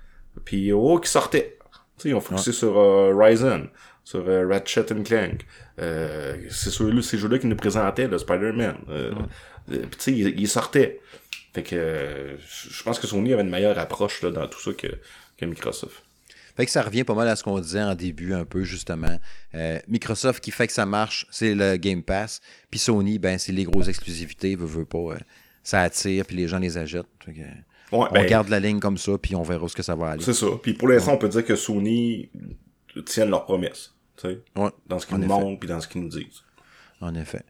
puis 0.45 0.73
oh, 0.73 0.99
qui 0.99 1.11
sortaient. 1.11 1.59
Tu 1.97 2.03
sais, 2.03 2.09
ils 2.11 2.15
ont 2.15 2.21
focusé 2.21 2.53
sur 2.53 2.79
euh, 2.79 3.15
Ryzen, 3.17 3.69
sur 4.05 4.29
euh, 4.29 4.47
Ratchet 4.49 4.93
and 4.93 5.03
Clank. 5.05 5.47
Euh, 5.81 6.37
c'est 6.51 6.71
ceux-là, 6.71 7.01
ces 7.03 7.17
jeux-là 7.19 7.39
qui 7.39 7.47
nous 7.47 7.57
présentaient, 7.57 8.09
le 8.09 8.19
Spider-Man. 8.19 8.77
Euh, 8.89 9.13
euh, 9.71 9.77
tu 9.93 9.99
sais, 9.99 10.13
ils, 10.13 10.41
ils 10.41 10.49
sortaient. 10.49 11.01
Fait 11.55 11.63
que 11.63 11.77
euh, 11.77 12.37
je 12.39 12.83
pense 12.83 12.99
que 12.99 13.07
Sony 13.07 13.33
avait 13.33 13.43
une 13.43 13.51
meilleure 13.51 13.79
approche 13.79 14.23
là, 14.23 14.31
dans 14.31 14.47
tout 14.49 14.61
ça 14.61 14.73
que, 14.73 14.89
que 15.39 15.45
Microsoft. 15.45 16.03
Fait 16.57 16.67
que 16.67 16.71
ça 16.73 16.83
revient 16.83 17.05
pas 17.05 17.15
mal 17.15 17.29
à 17.29 17.37
ce 17.37 17.43
qu'on 17.43 17.59
disait 17.61 17.83
en 17.83 17.95
début, 17.95 18.35
un 18.35 18.45
peu, 18.45 18.63
justement. 18.65 19.19
Euh, 19.55 19.79
Microsoft 19.89 20.43
qui 20.43 20.51
fait 20.51 20.67
que 20.67 20.73
ça 20.73 20.85
marche, 20.87 21.27
c'est 21.31 21.55
le 21.55 21.77
Game 21.77 22.03
Pass. 22.03 22.41
Puis 22.71 22.79
Sony, 22.81 23.19
ben, 23.19 23.39
c'est 23.39 23.53
les 23.53 23.65
grosses 23.65 23.89
exclusivités, 23.89 24.55
veut, 24.57 24.67
veut 24.67 24.85
pas. 24.85 24.99
euh, 24.99 25.19
ça 25.63 25.81
attire, 25.83 26.27
puis 26.27 26.37
les 26.37 26.49
gens 26.49 26.59
les 26.59 26.77
achètent. 26.77 27.07
Fait 27.25 27.33
que, 27.33 27.41
Ouais, 27.97 28.07
on 28.11 28.13
ben, 28.15 28.27
garde 28.27 28.49
la 28.49 28.59
ligne 28.59 28.81
comme 28.81 28.97
ça, 28.97 29.19
puis 29.19 29.35
on 29.35 29.43
verra 29.43 29.65
où 29.65 29.69
ce 29.69 29.77
que 29.77 29.83
ça 29.83 29.95
va 29.95 30.11
aller. 30.13 30.25
C'est 30.25 30.33
ça. 30.33 30.47
Puis 30.63 30.73
pour 30.73 30.89
l'instant, 30.89 31.13
on 31.13 31.19
peut 31.19 31.29
dire 31.29 31.45
que 31.45 31.55
Sony 31.57 32.31
tiennent 33.05 33.29
leurs 33.31 33.45
promesses. 33.45 33.95
Tu 34.17 34.29
sais, 34.29 34.41
Ouais, 34.57 34.71
dans 34.87 34.99
ce 34.99 35.07
qu'ils 35.07 35.19
nous 35.19 35.27
montrent 35.27 35.61
puis 35.61 35.69
dans 35.69 35.81
ce 35.81 35.89
qu'ils 35.89 36.01
nous 36.03 36.09
disent. 36.09 36.43
en 37.01 37.15
effet. 37.15 37.43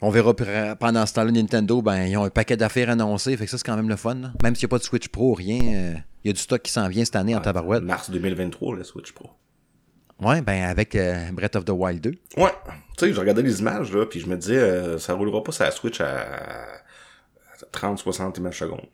On 0.00 0.10
verra 0.10 0.32
pendant 0.76 1.04
ce 1.06 1.14
temps-là, 1.14 1.32
Nintendo, 1.32 1.82
ben, 1.82 2.04
ils 2.04 2.16
ont 2.16 2.24
un 2.24 2.30
paquet 2.30 2.56
d'affaires 2.56 2.88
annoncées. 2.90 3.36
Fait 3.36 3.46
que 3.46 3.50
ça, 3.50 3.58
c'est 3.58 3.66
quand 3.66 3.76
même 3.76 3.88
le 3.88 3.96
fun. 3.96 4.14
là. 4.14 4.32
Même 4.42 4.54
s'il 4.54 4.66
n'y 4.66 4.70
a 4.70 4.72
pas 4.72 4.78
de 4.78 4.84
Switch 4.84 5.08
Pro, 5.08 5.34
rien. 5.34 5.60
euh, 5.74 5.94
Il 6.24 6.28
y 6.28 6.30
a 6.30 6.32
du 6.32 6.38
stock 6.40 6.62
qui 6.62 6.70
s'en 6.70 6.88
vient 6.88 7.04
cette 7.04 7.16
année 7.16 7.34
en 7.34 7.40
tabarouette. 7.40 7.82
Mars 7.82 8.08
2023, 8.10 8.76
la 8.76 8.84
Switch 8.84 9.12
Pro. 9.12 9.30
Ouais, 10.20 10.40
ben, 10.40 10.64
avec 10.64 10.94
euh, 10.94 11.30
Breath 11.32 11.56
of 11.56 11.64
the 11.64 11.70
Wild 11.70 12.00
2. 12.00 12.10
Ouais. 12.36 12.50
Tu 12.96 13.06
sais, 13.06 13.12
je 13.12 13.18
regardais 13.20 13.42
les 13.42 13.60
images, 13.60 13.92
là, 13.92 14.06
puis 14.06 14.20
je 14.20 14.26
me 14.28 14.36
disais, 14.36 14.56
euh, 14.58 14.98
ça 14.98 15.14
roulera 15.14 15.42
pas 15.42 15.52
sur 15.52 15.64
la 15.64 15.70
Switch 15.72 16.00
à 16.00 16.66
30-60 17.72 18.38
images 18.38 18.58
secondes. 18.58 18.86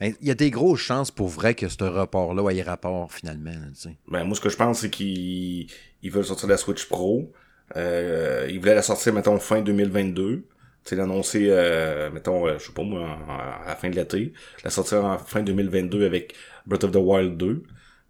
Ben, 0.00 0.12
Il 0.20 0.28
y 0.28 0.30
a 0.30 0.34
des 0.34 0.50
grosses 0.50 0.80
chances 0.80 1.10
pour 1.10 1.28
vrai 1.28 1.54
que 1.54 1.68
ce 1.68 1.82
report-là 1.82 2.50
ait 2.50 2.62
rapport 2.62 3.12
finalement. 3.12 3.50
là. 3.50 3.90
Ben, 4.08 4.24
moi, 4.24 4.34
ce 4.36 4.40
que 4.40 4.48
je 4.48 4.56
pense, 4.56 4.80
c'est 4.80 4.90
qu'ils 4.90 5.68
ils 6.02 6.10
veulent 6.10 6.24
sortir 6.24 6.48
la 6.48 6.56
Switch 6.56 6.86
Pro. 6.88 7.32
Euh, 7.76 8.46
ils 8.50 8.58
voulaient 8.60 8.74
la 8.74 8.82
sortir, 8.82 9.12
mettons, 9.12 9.38
fin 9.38 9.60
2022. 9.62 10.46
Tu 10.84 10.90
sais, 10.90 10.96
l'annoncer, 10.96 11.48
euh, 11.50 12.10
mettons, 12.10 12.46
euh, 12.46 12.58
je 12.58 12.66
sais 12.66 12.72
pas 12.72 12.82
moi, 12.84 13.18
à 13.28 13.64
la 13.68 13.76
fin 13.76 13.90
de 13.90 13.96
l'été. 13.96 14.32
La 14.64 14.70
sortir 14.70 15.04
en 15.04 15.18
fin 15.18 15.42
2022 15.42 16.06
avec 16.06 16.34
Breath 16.66 16.84
of 16.84 16.92
the 16.92 16.96
Wild 16.96 17.36
2. 17.36 17.62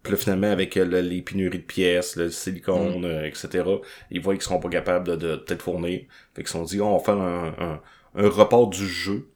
Puis 0.03 0.11
là, 0.13 0.17
finalement, 0.17 0.47
avec 0.51 0.77
euh, 0.77 0.85
le- 0.85 1.01
les 1.01 1.21
pénuries 1.23 1.57
de 1.59 1.63
pièces, 1.63 2.15
le 2.17 2.29
silicone, 2.29 3.03
euh, 3.05 3.25
etc., 3.25 3.81
ils 4.11 4.21
voient 4.21 4.35
qu'ils 4.35 4.43
seront 4.43 4.59
pas 4.59 4.69
capables 4.69 5.07
de, 5.07 5.15
de 5.15 5.35
peut-être 5.37 5.61
fournir. 5.63 6.01
Fait 6.35 6.41
qu'ils 6.43 6.47
se 6.47 6.53
sont 6.53 6.63
dit, 6.63 6.79
on 6.81 6.97
va 6.97 7.03
faire 7.03 7.17
un, 7.17 7.55
un, 7.59 7.81
un 8.15 8.29
report 8.29 8.69
du 8.69 8.87
jeu, 8.87 9.27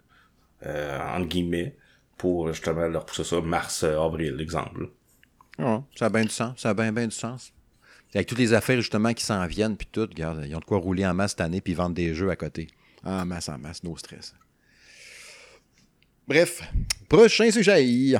euh, 0.65 0.99
entre 1.15 1.27
guillemets, 1.27 1.75
pour 2.17 2.49
justement 2.53 2.87
leur 2.87 3.05
pousser 3.05 3.23
ça 3.23 3.41
mars-avril, 3.41 4.39
exemple. 4.41 4.89
Ouais, 5.57 5.79
ça 5.95 6.07
a 6.07 6.09
bien 6.09 6.23
du 6.23 6.29
sens. 6.29 6.59
Ça 6.59 6.71
a 6.71 6.73
bien, 6.73 6.91
bien 6.91 7.07
du 7.07 7.15
sens. 7.15 7.53
Avec 8.13 8.27
toutes 8.27 8.39
les 8.39 8.53
affaires 8.53 8.77
justement 8.77 9.13
qui 9.13 9.23
s'en 9.23 9.45
viennent, 9.47 9.77
puis 9.77 9.87
tout, 9.89 10.01
regarde, 10.01 10.45
ils 10.45 10.53
ont 10.55 10.59
de 10.59 10.65
quoi 10.65 10.79
rouler 10.79 11.05
en 11.05 11.13
masse 11.13 11.31
cette 11.31 11.41
année, 11.41 11.61
puis 11.61 11.73
vendre 11.73 11.95
des 11.95 12.13
jeux 12.13 12.29
à 12.29 12.35
côté. 12.35 12.67
En 13.05 13.25
masse, 13.25 13.47
en 13.47 13.57
masse, 13.57 13.83
no 13.83 13.95
stress. 13.95 14.35
Bref, 16.27 16.61
prochain 17.07 17.49
sujet. 17.51 18.19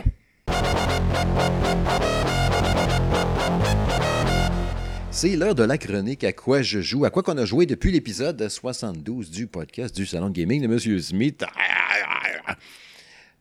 C'est 5.12 5.36
l'heure 5.36 5.56
de 5.56 5.64
la 5.64 5.78
chronique 5.78 6.24
à 6.24 6.32
quoi 6.32 6.62
je 6.62 6.80
joue, 6.80 7.04
à 7.04 7.10
quoi 7.10 7.22
qu'on 7.22 7.38
a 7.38 7.44
joué 7.46 7.66
depuis 7.66 7.92
l'épisode 7.92 8.48
72 8.48 9.30
du 9.30 9.46
podcast 9.46 9.94
du 9.94 10.06
Salon 10.06 10.30
de 10.30 10.34
Gaming 10.34 10.62
de 10.62 10.68
Monsieur 10.68 11.00
Smith. 11.02 11.44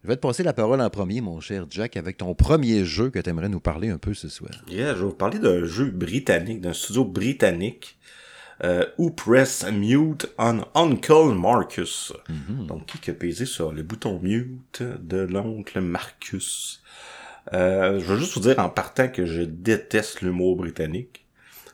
Je 0.03 0.09
vais 0.09 0.17
te 0.17 0.21
passer 0.23 0.43
la 0.43 0.55
parole 0.55 0.81
en 0.81 0.89
premier, 0.89 1.21
mon 1.21 1.41
cher 1.41 1.67
Jack, 1.69 1.97
avec 1.99 2.17
ton 2.17 2.35
premier 2.35 2.85
jeu 2.87 3.11
que 3.11 3.19
tu 3.19 3.29
aimerais 3.29 3.51
nous 3.51 3.61
parler 3.61 3.91
un 3.91 3.99
peu 3.99 4.15
ce 4.15 4.29
soir. 4.29 4.51
Yeah, 4.69 4.95
je 4.95 5.01
vais 5.01 5.05
vous 5.05 5.13
parler 5.13 5.39
d'un 5.39 5.65
jeu 5.67 5.87
britannique, 5.91 6.63
d'un 6.63 6.73
studio 6.73 7.05
britannique, 7.05 7.99
euh, 8.65 8.87
Who 8.97 9.11
Press 9.11 9.67
Mute 9.71 10.27
on 10.39 10.63
Uncle 10.75 11.35
Marcus. 11.35 12.15
Donc, 12.49 12.87
qui 13.03 13.11
a 13.11 13.15
pesé 13.15 13.45
sur 13.45 13.73
le 13.73 13.83
bouton 13.83 14.19
mute 14.23 14.83
de 14.83 15.19
l'oncle 15.19 15.81
Marcus. 15.83 16.83
Euh, 17.53 18.01
je 18.01 18.05
veux 18.07 18.19
juste 18.19 18.35
vous 18.35 18.41
dire 18.41 18.59
en 18.59 18.71
partant 18.71 19.09
que 19.09 19.27
je 19.27 19.43
déteste 19.43 20.23
l'humour 20.23 20.57
britannique. 20.57 21.27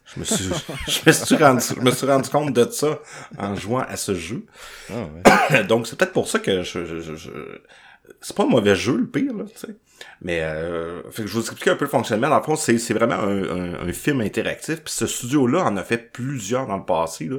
Je 0.04 0.18
me 0.20 0.24
suis, 0.24 0.44
je 0.88 1.00
me 1.06 1.12
suis 1.12 1.36
rendu, 1.36 1.62
je 1.76 1.80
me 1.80 1.90
suis 1.92 2.06
rendu 2.08 2.28
compte 2.28 2.52
de 2.52 2.68
ça 2.72 2.98
en 3.38 3.54
jouant 3.54 3.84
à 3.88 3.96
ce 3.96 4.14
jeu. 4.16 4.46
Donc, 5.68 5.86
c'est 5.86 5.96
peut-être 5.96 6.12
pour 6.12 6.28
ça 6.28 6.40
que 6.40 6.64
je, 6.64 6.84
je, 6.84 7.14
je- 7.14 7.30
c'est 8.26 8.36
pas 8.36 8.42
un 8.42 8.48
mauvais 8.48 8.74
jeu, 8.74 8.96
le 8.96 9.06
pire, 9.06 9.34
là, 9.34 9.44
tu 9.44 9.56
sais. 9.56 9.76
Mais, 10.20 10.40
euh, 10.42 11.02
fait 11.10 11.22
que 11.22 11.28
je 11.28 11.34
vais 11.34 11.40
vous 11.40 11.46
expliquer 11.46 11.70
un 11.70 11.76
peu 11.76 11.84
le 11.84 11.90
fonctionnement. 11.90 12.28
Dans 12.28 12.38
le 12.38 12.42
fond, 12.42 12.56
c'est, 12.56 12.78
c'est 12.78 12.92
vraiment 12.92 13.14
un, 13.14 13.88
un, 13.88 13.92
film 13.92 14.20
interactif. 14.20 14.82
Puis 14.82 14.92
ce 14.92 15.06
studio-là 15.06 15.64
en 15.64 15.76
a 15.76 15.84
fait 15.84 16.12
plusieurs 16.12 16.66
dans 16.66 16.76
le 16.76 16.84
passé, 16.84 17.26
là. 17.26 17.36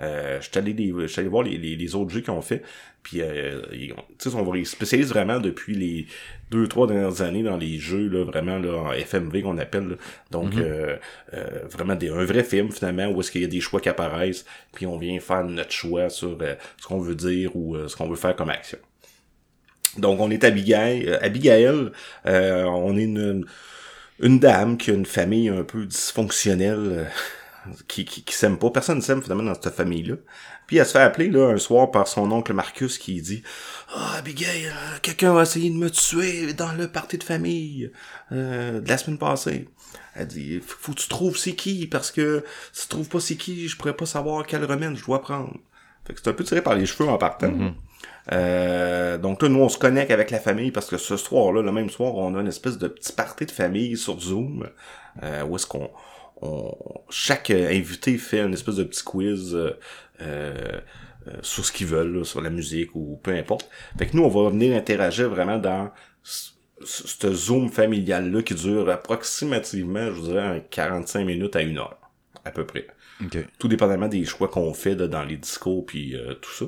Euh, 0.00 0.40
je 0.40 0.50
suis 0.50 0.58
allé, 0.58 0.72
allé 1.16 1.28
voir 1.28 1.44
les, 1.44 1.56
les, 1.56 1.76
les 1.76 1.94
autres 1.94 2.10
jeux 2.10 2.20
qu'ils 2.20 2.32
ont 2.32 2.42
fait. 2.42 2.62
Puis, 3.04 3.20
euh, 3.20 3.60
ils, 3.72 3.94
on 4.34 4.64
spécialisent 4.64 5.10
vraiment 5.10 5.38
depuis 5.38 5.74
les 5.74 6.06
deux, 6.50 6.66
trois 6.66 6.88
dernières 6.88 7.22
années 7.22 7.44
dans 7.44 7.56
les 7.56 7.78
jeux, 7.78 8.08
là, 8.08 8.24
vraiment, 8.24 8.58
là, 8.58 8.76
en 8.76 8.92
FMV 8.92 9.42
qu'on 9.42 9.58
appelle. 9.58 9.98
Donc, 10.32 10.54
mm-hmm. 10.54 10.62
euh, 10.62 10.96
euh, 11.34 11.46
vraiment 11.70 11.94
des, 11.94 12.08
un 12.08 12.24
vrai 12.24 12.42
film, 12.42 12.72
finalement, 12.72 13.06
où 13.06 13.20
est-ce 13.20 13.30
qu'il 13.30 13.42
y 13.42 13.44
a 13.44 13.48
des 13.48 13.60
choix 13.60 13.80
qui 13.80 13.88
apparaissent, 13.88 14.44
puis 14.72 14.86
on 14.86 14.98
vient 14.98 15.20
faire 15.20 15.44
notre 15.44 15.70
choix 15.70 16.08
sur 16.08 16.36
euh, 16.40 16.54
ce 16.80 16.88
qu'on 16.88 16.98
veut 16.98 17.14
dire 17.14 17.54
ou 17.54 17.76
ce 17.86 17.94
qu'on 17.94 18.08
veut 18.08 18.16
faire 18.16 18.34
comme 18.34 18.50
action. 18.50 18.78
Donc, 19.98 20.20
on 20.20 20.30
est 20.30 20.44
Abigail. 20.44 21.18
Abigail, 21.20 21.90
on 22.24 22.96
est 22.96 23.04
une, 23.04 24.38
dame 24.38 24.76
qui 24.76 24.90
a 24.90 24.94
une 24.94 25.06
famille 25.06 25.48
un 25.48 25.64
peu 25.64 25.86
dysfonctionnelle 25.86 27.10
qui, 27.88 28.04
qui, 28.04 28.22
qui 28.22 28.34
s'aime 28.34 28.58
pas. 28.58 28.70
Personne 28.70 28.98
ne 28.98 29.02
s'aime 29.02 29.22
finalement 29.22 29.44
dans 29.44 29.54
cette 29.54 29.74
famille-là. 29.74 30.16
Puis 30.66 30.78
elle 30.78 30.86
se 30.86 30.92
fait 30.92 31.00
appeler 31.00 31.28
là 31.28 31.50
un 31.50 31.58
soir 31.58 31.90
par 31.90 32.08
son 32.08 32.30
oncle 32.32 32.52
Marcus 32.52 32.98
qui 32.98 33.20
dit 33.20 33.42
Ah 33.94 34.16
Abigail, 34.18 34.66
euh, 34.66 34.98
quelqu'un 35.02 35.32
va 35.32 35.42
essayer 35.42 35.70
de 35.70 35.76
me 35.76 35.90
tuer 35.90 36.54
dans 36.54 36.72
le 36.72 36.88
party 36.88 37.18
de 37.18 37.24
famille 37.24 37.90
euh, 38.32 38.80
de 38.80 38.88
la 38.88 38.98
semaine 38.98 39.18
passée. 39.18 39.68
Elle 40.14 40.28
dit 40.28 40.60
Faut 40.66 40.92
que 40.92 41.00
tu 41.00 41.08
trouves 41.08 41.36
c'est 41.36 41.54
qui, 41.54 41.86
parce 41.86 42.10
que 42.10 42.44
si 42.72 42.82
tu 42.82 42.88
trouves 42.88 43.08
pas 43.08 43.20
c'est 43.20 43.36
qui, 43.36 43.68
je 43.68 43.76
pourrais 43.76 43.96
pas 43.96 44.06
savoir 44.06 44.46
quel 44.46 44.64
remède 44.64 44.96
je 44.96 45.04
dois 45.04 45.20
prendre. 45.20 45.54
Fait 46.06 46.14
que 46.14 46.20
c'est 46.22 46.30
un 46.30 46.34
peu 46.34 46.44
tiré 46.44 46.62
par 46.62 46.74
les 46.74 46.86
cheveux 46.86 47.08
en 47.08 47.18
partant. 47.18 47.48
Mm-hmm. 47.48 47.72
Euh, 48.32 49.18
donc 49.18 49.42
là, 49.42 49.48
nous, 49.48 49.60
on 49.60 49.68
se 49.68 49.78
connecte 49.78 50.10
avec 50.10 50.30
la 50.30 50.38
famille 50.38 50.70
parce 50.70 50.86
que 50.86 50.96
ce 50.96 51.16
soir-là, 51.16 51.62
le 51.62 51.72
même 51.72 51.90
soir, 51.90 52.14
on 52.14 52.34
a 52.34 52.40
une 52.40 52.48
espèce 52.48 52.78
de 52.78 52.88
petit 52.88 53.12
party 53.12 53.46
de 53.46 53.50
famille 53.50 53.96
sur 53.96 54.18
Zoom 54.20 54.68
euh, 55.22 55.44
où 55.44 55.56
est-ce 55.56 55.66
qu'on 55.66 55.90
chaque 57.10 57.50
invité 57.50 58.18
fait 58.18 58.40
une 58.40 58.52
espèce 58.52 58.76
de 58.76 58.84
petit 58.84 59.02
quiz 59.02 59.54
euh, 59.54 59.70
euh, 60.20 60.80
sur 61.42 61.64
ce 61.64 61.72
qu'ils 61.72 61.86
veulent, 61.86 62.24
sur 62.24 62.40
la 62.40 62.50
musique 62.50 62.94
ou 62.94 63.18
peu 63.22 63.32
importe. 63.32 63.68
Fait 63.98 64.06
que 64.06 64.16
nous, 64.16 64.24
on 64.24 64.28
va 64.28 64.50
venir 64.50 64.76
interagir 64.76 65.30
vraiment 65.30 65.58
dans 65.58 65.90
ce 66.84 67.32
zoom 67.32 67.70
familial-là 67.70 68.42
qui 68.42 68.54
dure 68.54 68.90
approximativement, 68.90 70.06
je 70.06 70.10
vous 70.10 70.26
dirais, 70.26 70.66
45 70.70 71.24
minutes 71.24 71.56
à 71.56 71.62
une 71.62 71.78
heure, 71.78 71.98
à 72.44 72.50
peu 72.50 72.66
près. 72.66 72.86
Tout 73.58 73.68
dépendamment 73.68 74.08
des 74.08 74.24
choix 74.24 74.48
qu'on 74.48 74.74
fait 74.74 74.96
dans 74.96 75.24
les 75.24 75.36
discours 75.36 75.86
puis 75.86 76.14
euh, 76.14 76.34
tout 76.34 76.50
ça. 76.50 76.66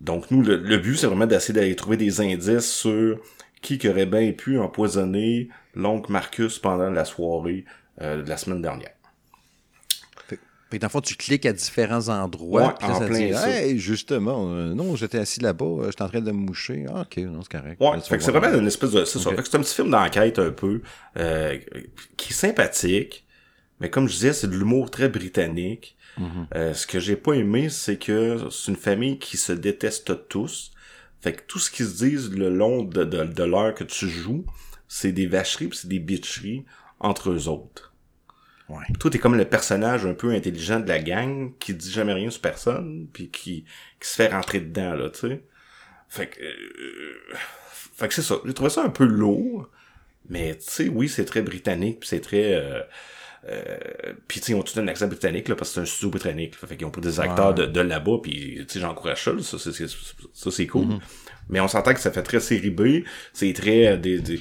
Donc 0.00 0.30
nous, 0.30 0.42
le, 0.42 0.78
but, 0.78 0.96
c'est 0.96 1.06
vraiment 1.06 1.26
d'essayer 1.26 1.54
d'aller 1.54 1.76
trouver 1.76 1.96
des 1.96 2.20
indices 2.20 2.70
sur 2.70 3.20
qui 3.60 3.86
aurait 3.88 4.06
bien 4.06 4.32
pu 4.32 4.58
empoisonner 4.58 5.48
l'oncle 5.74 6.10
Marcus 6.10 6.58
pendant 6.58 6.90
la 6.90 7.04
soirée 7.04 7.64
euh, 8.00 8.22
de 8.22 8.28
la 8.28 8.36
semaine 8.38 8.62
dernière. 8.62 8.92
Fait 10.70 10.78
dans 10.78 10.86
le 10.86 10.90
fond, 10.90 11.00
tu 11.00 11.16
cliques 11.16 11.46
à 11.46 11.52
différents 11.52 12.08
endroits. 12.08 12.76
Ouais, 12.80 12.84
en 12.84 13.00
plein 13.00 13.72
dit, 13.72 13.78
justement, 13.78 14.52
euh, 14.52 14.72
non, 14.72 14.94
j'étais 14.94 15.18
assis 15.18 15.40
là-bas, 15.40 15.64
euh, 15.64 15.86
j'étais 15.86 16.02
en 16.02 16.08
train 16.08 16.20
de 16.20 16.30
me 16.30 16.38
moucher. 16.38 16.86
Ah, 16.88 17.00
ok, 17.00 17.16
non, 17.24 17.40
c'est 17.42 17.58
correct. 17.58 17.80
Ouais, 17.80 18.00
fait 18.00 18.18
que 18.18 18.22
c'est 18.22 18.30
vraiment 18.30 18.56
une 18.56 18.68
espèce 18.68 18.92
de. 18.92 19.04
C'est 19.04 19.18
ça. 19.18 19.30
Fait 19.30 19.36
que 19.36 19.48
c'est 19.48 19.56
un 19.56 19.60
petit 19.60 19.74
film 19.74 19.90
d'enquête 19.90 20.38
un 20.38 20.52
peu, 20.52 20.80
qui 22.16 22.30
est 22.30 22.34
sympathique, 22.34 23.26
mais 23.80 23.90
comme 23.90 24.08
je 24.08 24.14
disais, 24.14 24.32
c'est 24.32 24.46
de 24.46 24.56
l'humour 24.56 24.90
très 24.90 25.08
britannique. 25.08 25.96
Mm-hmm. 26.20 26.74
ce 26.74 26.86
que 26.86 27.00
j'ai 27.00 27.16
pas 27.16 27.32
aimé, 27.32 27.68
c'est 27.70 27.96
que 27.96 28.48
c'est 28.50 28.70
une 28.70 28.76
famille 28.76 29.18
qui 29.18 29.36
se 29.36 29.52
déteste 29.52 30.28
tous. 30.28 30.72
Fait 31.20 31.32
que 31.32 31.42
tout 31.46 31.58
ce 31.58 31.70
qu'ils 31.70 31.86
se 31.86 32.04
disent 32.04 32.30
le 32.30 32.48
long 32.50 32.82
de, 32.82 33.04
de, 33.04 33.24
de 33.24 33.42
l'heure 33.42 33.74
que 33.74 33.84
tu 33.84 34.08
joues, 34.08 34.44
c'est 34.88 35.12
des 35.12 35.26
vacheries 35.26 35.70
c'est 35.72 35.88
des 35.88 35.98
bitcheries 35.98 36.64
entre 36.98 37.30
eux 37.30 37.48
autres. 37.48 37.94
Ouais. 38.70 38.84
Toi, 39.00 39.10
t'es 39.10 39.18
comme 39.18 39.36
le 39.36 39.44
personnage 39.44 40.06
un 40.06 40.14
peu 40.14 40.30
intelligent 40.32 40.78
de 40.78 40.88
la 40.88 41.00
gang 41.00 41.52
qui 41.58 41.74
dit 41.74 41.90
jamais 41.90 42.12
rien 42.12 42.30
sur 42.30 42.40
personne, 42.40 43.08
puis 43.12 43.28
qui, 43.28 43.64
qui 43.98 44.08
se 44.08 44.14
fait 44.14 44.28
rentrer 44.28 44.60
dedans, 44.60 44.94
là, 44.94 45.10
tu 45.10 45.20
sais. 45.20 45.42
Fait 46.08 46.28
que... 46.28 46.40
Euh, 46.40 47.34
fait 47.94 48.08
que 48.08 48.14
c'est 48.14 48.22
ça. 48.22 48.36
J'ai 48.44 48.54
trouvé 48.54 48.70
ça 48.70 48.84
un 48.84 48.90
peu 48.90 49.04
lourd, 49.04 49.68
mais 50.28 50.56
tu 50.56 50.64
sais, 50.70 50.88
oui, 50.88 51.08
c'est 51.08 51.24
très 51.24 51.42
britannique, 51.42 52.00
puis 52.00 52.08
c'est 52.08 52.20
très... 52.20 52.54
Euh, 52.54 52.82
euh, 53.48 53.78
puis 54.28 54.40
tu 54.40 54.46
sais, 54.46 54.52
ils 54.52 54.54
ont 54.54 54.62
tout 54.62 54.78
un 54.78 54.88
accent 54.88 55.06
britannique 55.06 55.48
là, 55.48 55.56
parce 55.56 55.70
que 55.70 55.74
c'est 55.74 55.80
un 55.80 55.84
studio 55.86 56.10
britannique. 56.10 56.60
Là, 56.60 56.68
fait 56.68 56.76
qu'ils 56.76 56.86
ont 56.86 56.90
pris 56.90 57.00
des 57.00 57.20
acteurs 57.20 57.54
de, 57.54 57.66
de 57.66 57.80
là-bas, 57.80 58.18
puis 58.22 58.58
tu 58.60 58.74
sais, 58.74 58.80
j'encourage 58.80 59.24
ça, 59.24 59.32
ça, 59.40 59.58
c'est, 59.58 59.86
ça, 59.88 60.50
c'est 60.50 60.66
cool. 60.66 60.86
Mm-hmm. 60.86 61.00
Mais 61.48 61.60
on 61.60 61.68
s'entend 61.68 61.94
que 61.94 62.00
ça 62.00 62.12
fait 62.12 62.22
très 62.22 62.40
série 62.40 62.70
B, 62.70 63.04
c'est 63.32 63.52
très 63.52 63.88
euh, 63.88 63.96
des, 63.96 64.20
des, 64.20 64.40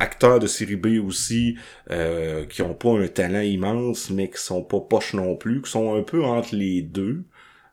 acteurs 0.00 0.38
de 0.38 0.46
série 0.46 0.76
B 0.76 0.98
aussi 1.04 1.56
euh, 1.90 2.46
qui 2.46 2.62
ont 2.62 2.74
pas 2.74 2.98
un 2.98 3.06
talent 3.06 3.40
immense 3.40 4.10
mais 4.10 4.30
qui 4.30 4.38
sont 4.38 4.64
pas 4.64 4.80
poches 4.80 5.14
non 5.14 5.36
plus 5.36 5.60
qui 5.62 5.70
sont 5.70 5.94
un 5.94 6.02
peu 6.02 6.24
entre 6.24 6.56
les 6.56 6.82
deux 6.82 7.24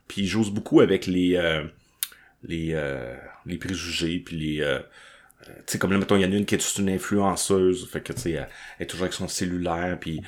puis 0.08 0.24
ils 0.24 0.28
jouent 0.28 0.52
beaucoup 0.52 0.82
avec 0.82 1.08
les 1.08 1.36
euh, 1.38 1.64
les 2.44 2.72
euh, 2.74 3.16
les 3.46 3.58
préjugés 3.58 4.20
puis 4.20 4.38
les 4.38 4.62
euh, 4.62 4.80
sais 5.66 5.78
comme 5.78 5.92
là 5.92 5.98
mettons 5.98 6.16
il 6.16 6.22
y 6.22 6.26
en 6.26 6.32
a 6.32 6.36
une 6.36 6.46
qui 6.46 6.56
est 6.56 6.78
une 6.78 6.90
influenceuse 6.90 7.90
fait 7.90 8.02
que 8.02 8.14
tu 8.14 8.22
sais 8.22 8.32
elle 8.32 8.48
est 8.80 8.86
toujours 8.86 9.04
avec 9.04 9.14
son 9.14 9.28
cellulaire 9.28 9.98
puis 10.00 10.22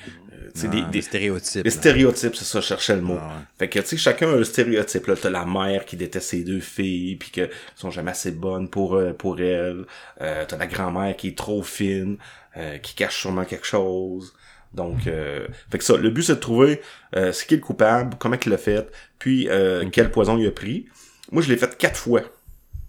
c'est 0.53 0.70
des, 0.70 0.82
des, 0.84 1.01
stéréotypes. 1.01 1.63
Des 1.63 1.70
stéréotypes, 1.70 2.36
c'est 2.36 2.45
ça, 2.45 2.59
je 2.59 2.65
cherchais 2.65 2.95
le 2.95 3.01
mot. 3.01 3.17
Ah 3.20 3.41
fait 3.57 3.70
que, 3.70 3.80
tu 3.80 3.88
sais, 3.88 3.97
chacun 3.97 4.30
a 4.30 4.38
un 4.38 4.43
stéréotype. 4.43 5.07
Là, 5.07 5.15
t'as 5.15 5.30
la 5.30 5.45
mère 5.45 5.86
qui 5.86 5.95
déteste 5.95 6.30
ses 6.30 6.43
deux 6.43 6.59
filles, 6.59 7.17
puis 7.17 7.30
que 7.30 7.49
sont 7.76 7.91
jamais 7.91 8.11
assez 8.11 8.32
bonnes 8.32 8.70
pour 8.70 8.95
euh, 8.95 9.13
pour 9.13 9.39
elle. 9.39 9.86
Euh, 10.22 10.45
t'as 10.47 10.57
la 10.57 10.67
grand-mère 10.67 11.15
qui 11.15 11.30
est 11.30 11.38
trop 11.38 11.61
fine, 11.61 12.17
euh, 12.57 12.78
qui 12.78 12.95
cache 12.95 13.20
sûrement 13.20 13.45
quelque 13.45 13.65
chose. 13.65 14.34
Donc, 14.74 15.07
euh, 15.07 15.47
fait 15.72 15.78
que 15.78 15.84
ça, 15.84 15.97
le 15.97 16.09
but 16.09 16.24
c'est 16.24 16.36
de 16.36 16.39
trouver 16.39 16.82
euh, 17.15 17.32
c'est 17.32 17.47
qui 17.47 17.55
le 17.55 17.61
coupable, 17.61 18.17
comment 18.20 18.38
il 18.43 18.49
l'a 18.49 18.57
fait, 18.57 18.88
puis 19.17 19.47
quel 19.91 20.11
poison 20.11 20.38
il 20.38 20.47
a 20.47 20.51
pris. 20.51 20.88
Moi, 21.32 21.43
je 21.43 21.49
l'ai 21.49 21.57
fait 21.57 21.78
quatre 21.78 21.97
fois. 21.97 22.22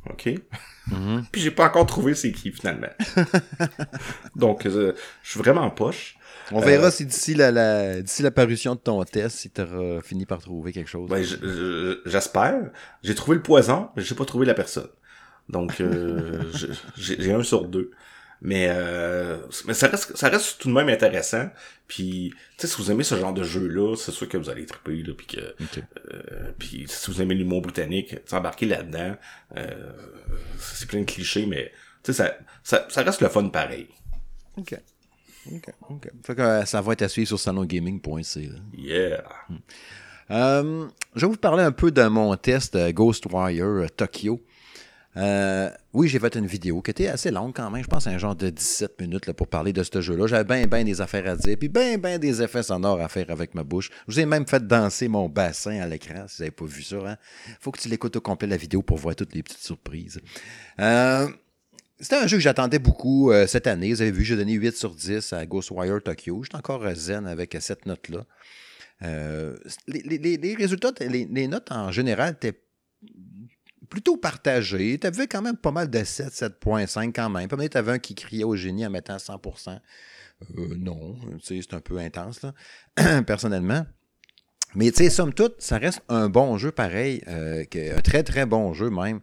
OK? 0.09 0.31
Mm-hmm. 0.89 1.25
puis 1.31 1.41
j'ai 1.43 1.51
pas 1.51 1.67
encore 1.67 1.87
trouvé 1.87 2.15
c'est 2.15 2.33
qui 2.33 2.51
finalement. 2.51 2.89
Donc, 4.37 4.63
je 4.65 4.95
suis 5.23 5.39
vraiment 5.39 5.63
en 5.63 5.71
poche. 5.71 6.17
On 6.53 6.61
verra 6.61 6.87
euh, 6.87 6.91
si 6.91 7.07
d'ici 7.07 7.35
la, 7.35 8.01
d'ici 8.03 8.23
l'apparition 8.23 8.75
de 8.75 8.81
ton 8.81 9.03
test, 9.05 9.39
si 9.39 9.51
tu 9.51 9.61
auras 9.61 10.01
fini 10.01 10.27
par 10.27 10.41
trouver 10.41 10.73
quelque 10.73 10.91
chose. 10.91 11.09
Ben, 11.09 11.25
j'espère. 12.07 12.71
J'ai 13.03 13.15
trouvé 13.15 13.37
le 13.37 13.43
poison, 13.43 13.89
mais 13.97 14.03
j'ai 14.03 14.15
pas 14.15 14.25
trouvé 14.25 14.47
la 14.47 14.55
personne. 14.55 14.89
Donc 15.49 15.81
euh, 15.81 16.43
j'ai 16.97 17.33
un 17.33 17.43
sur 17.43 17.67
deux. 17.67 17.91
Mais 18.43 18.69
euh, 18.71 19.37
mais 19.67 19.75
ça 19.75 19.89
reste 19.89 20.17
ça 20.17 20.29
reste 20.29 20.61
tout 20.61 20.69
de 20.69 20.75
même 20.75 20.89
intéressant. 20.89 21.51
Puis 21.89 22.33
tu 22.57 22.67
sais 22.67 22.67
si 22.67 22.81
vous 22.81 22.91
aimez 22.91 23.05
ce 23.05 23.17
genre 23.17 23.35
de 23.35 23.43
jeu 23.43 23.67
là, 23.67 23.97
c'est 23.97 24.13
sûr 24.13 24.29
que 24.29 24.39
vous 24.39 24.49
allez 24.49 24.65
triper 24.65 25.03
là 25.03 25.13
puis 25.15 25.27
que 25.27 25.41
euh, 25.41 26.53
puis 26.59 26.87
si 26.89 27.11
vous 27.11 27.21
aimez 27.21 27.35
l'humour 27.35 27.61
britannique, 27.61 28.17
embarquez 28.33 28.67
là-dedans. 28.67 29.17
c'est 30.59 30.89
plein 30.89 31.01
de 31.01 31.05
clichés 31.05 31.45
mais 31.45 31.71
tu 32.03 32.13
sais 32.13 32.25
ça, 32.25 32.39
ça 32.63 32.87
ça 32.89 33.03
reste 33.03 33.21
le 33.21 33.29
fun 33.29 33.49
pareil. 33.49 33.89
OK. 34.57 34.75
OK, 35.47 35.73
OK. 35.89 36.11
Fait 36.25 36.35
que 36.35 36.41
euh, 36.43 36.65
ça 36.65 36.81
va 36.81 36.93
être 36.93 37.03
à 37.03 37.09
suivre 37.09 37.29
sur 37.29 37.41
salongaming.ca. 37.41 38.41
Yeah. 38.77 39.25
Euh, 40.31 40.87
je 41.17 41.27
vais 41.27 41.33
vous 41.33 41.39
parler 41.39 41.63
un 41.63 41.73
peu 41.73 41.91
de 41.91 42.03
mon 42.05 42.37
test 42.37 42.77
Ghostwire 42.93 43.91
euh, 45.17 45.69
oui, 45.93 46.07
j'ai 46.07 46.21
fait 46.21 46.37
une 46.37 46.47
vidéo 46.47 46.83
qui 46.83 46.93
était 46.93 47.09
assez 47.09 47.31
longue 47.31 47.53
quand 47.55 47.69
même. 47.71 47.83
Je 47.83 47.89
pense 47.89 48.07
un 48.07 48.19
genre 48.19 48.37
de 48.37 48.49
17 48.49 49.01
minutes 49.01 49.33
pour 49.33 49.49
parler 49.49 49.73
de 49.73 49.83
ce 49.83 50.01
jeu-là. 50.01 50.27
J'avais 50.29 50.45
bien, 50.45 50.67
bien 50.67 50.85
des 50.85 51.01
affaires 51.01 51.29
à 51.29 51.37
dire, 51.37 51.57
puis 51.59 51.69
bien, 51.69 51.99
bien 51.99 52.19
des 52.19 52.43
effets 52.43 52.63
sonores 52.63 53.01
à 53.01 53.09
faire 53.09 53.29
avec 53.31 53.55
ma 53.55 53.65
bouche. 53.65 53.91
Je 54.07 54.15
vous 54.15 54.21
ai 54.21 54.27
même 54.27 54.47
fait 54.47 54.65
danser 54.65 55.09
mon 55.09 55.29
bassin 55.29 55.81
à 55.81 55.87
l'écran, 55.89 56.27
si 56.29 56.37
vous 56.37 56.43
n'avez 56.43 56.51
pas 56.53 56.65
vu 56.65 56.83
ça. 56.83 56.97
Hein. 57.05 57.17
faut 57.61 57.73
que 57.73 57.81
tu 57.81 57.89
l'écoutes 57.89 58.15
au 58.17 58.21
complet 58.21 58.47
la 58.47 58.57
vidéo 58.57 58.83
pour 58.83 58.99
voir 58.99 59.17
toutes 59.17 59.35
les 59.35 59.43
petites 59.43 59.63
surprises. 59.63 60.21
Euh, 60.79 61.29
c'était 61.99 62.17
un 62.17 62.27
jeu 62.29 62.37
que 62.37 62.43
j'attendais 62.43 62.79
beaucoup 62.79 63.33
euh, 63.33 63.49
cette 63.49 63.67
année. 63.67 63.93
Vous 63.93 64.03
avez 64.03 64.13
vu, 64.13 64.25
j'ai 64.25 64.37
donné 64.37 64.53
8 64.53 64.77
sur 64.77 64.95
10 64.95 65.33
à 65.33 65.45
Ghostwire 65.45 66.01
Tokyo. 66.03 66.45
J'étais 66.45 66.57
encore 66.57 66.89
zen 66.95 67.27
avec 67.27 67.57
cette 67.61 67.85
note-là. 67.85 68.25
Les, 69.89 70.55
résultats, 70.57 70.93
les, 71.01 71.49
notes 71.49 71.73
en 71.73 71.91
général 71.91 72.35
étaient 72.35 72.61
plutôt 73.91 74.17
partagées. 74.17 74.99
Tu 74.99 75.07
avais 75.07 75.27
quand 75.27 75.43
même 75.43 75.57
pas 75.57 75.73
mal 75.73 75.91
de 75.91 76.03
7, 76.03 76.29
7.5 76.29 77.13
quand 77.13 77.29
même. 77.29 77.49
Peut-être 77.49 77.73
tu 77.73 77.79
avais 77.79 77.93
un 77.93 77.99
qui 77.99 78.15
criait 78.15 78.45
au 78.45 78.57
génie 78.57 78.87
en 78.87 78.91
mettant 78.91 79.17
100%. 79.17 79.79
Euh, 80.57 80.75
non, 80.79 81.17
c'est 81.43 81.75
un 81.75 81.81
peu 81.81 81.99
intense, 81.99 82.41
personnellement. 83.27 83.85
Mais 84.75 84.91
tu 84.93 85.05
sais, 85.05 85.11
somme 85.11 85.35
toute, 85.35 85.61
ça 85.61 85.77
reste 85.77 86.01
un 86.09 86.29
bon 86.29 86.57
jeu 86.57 86.71
pareil, 86.71 87.23
un 87.27 88.01
très 88.03 88.23
très 88.23 88.47
bon 88.47 88.73
jeu 88.73 88.89
même 88.89 89.21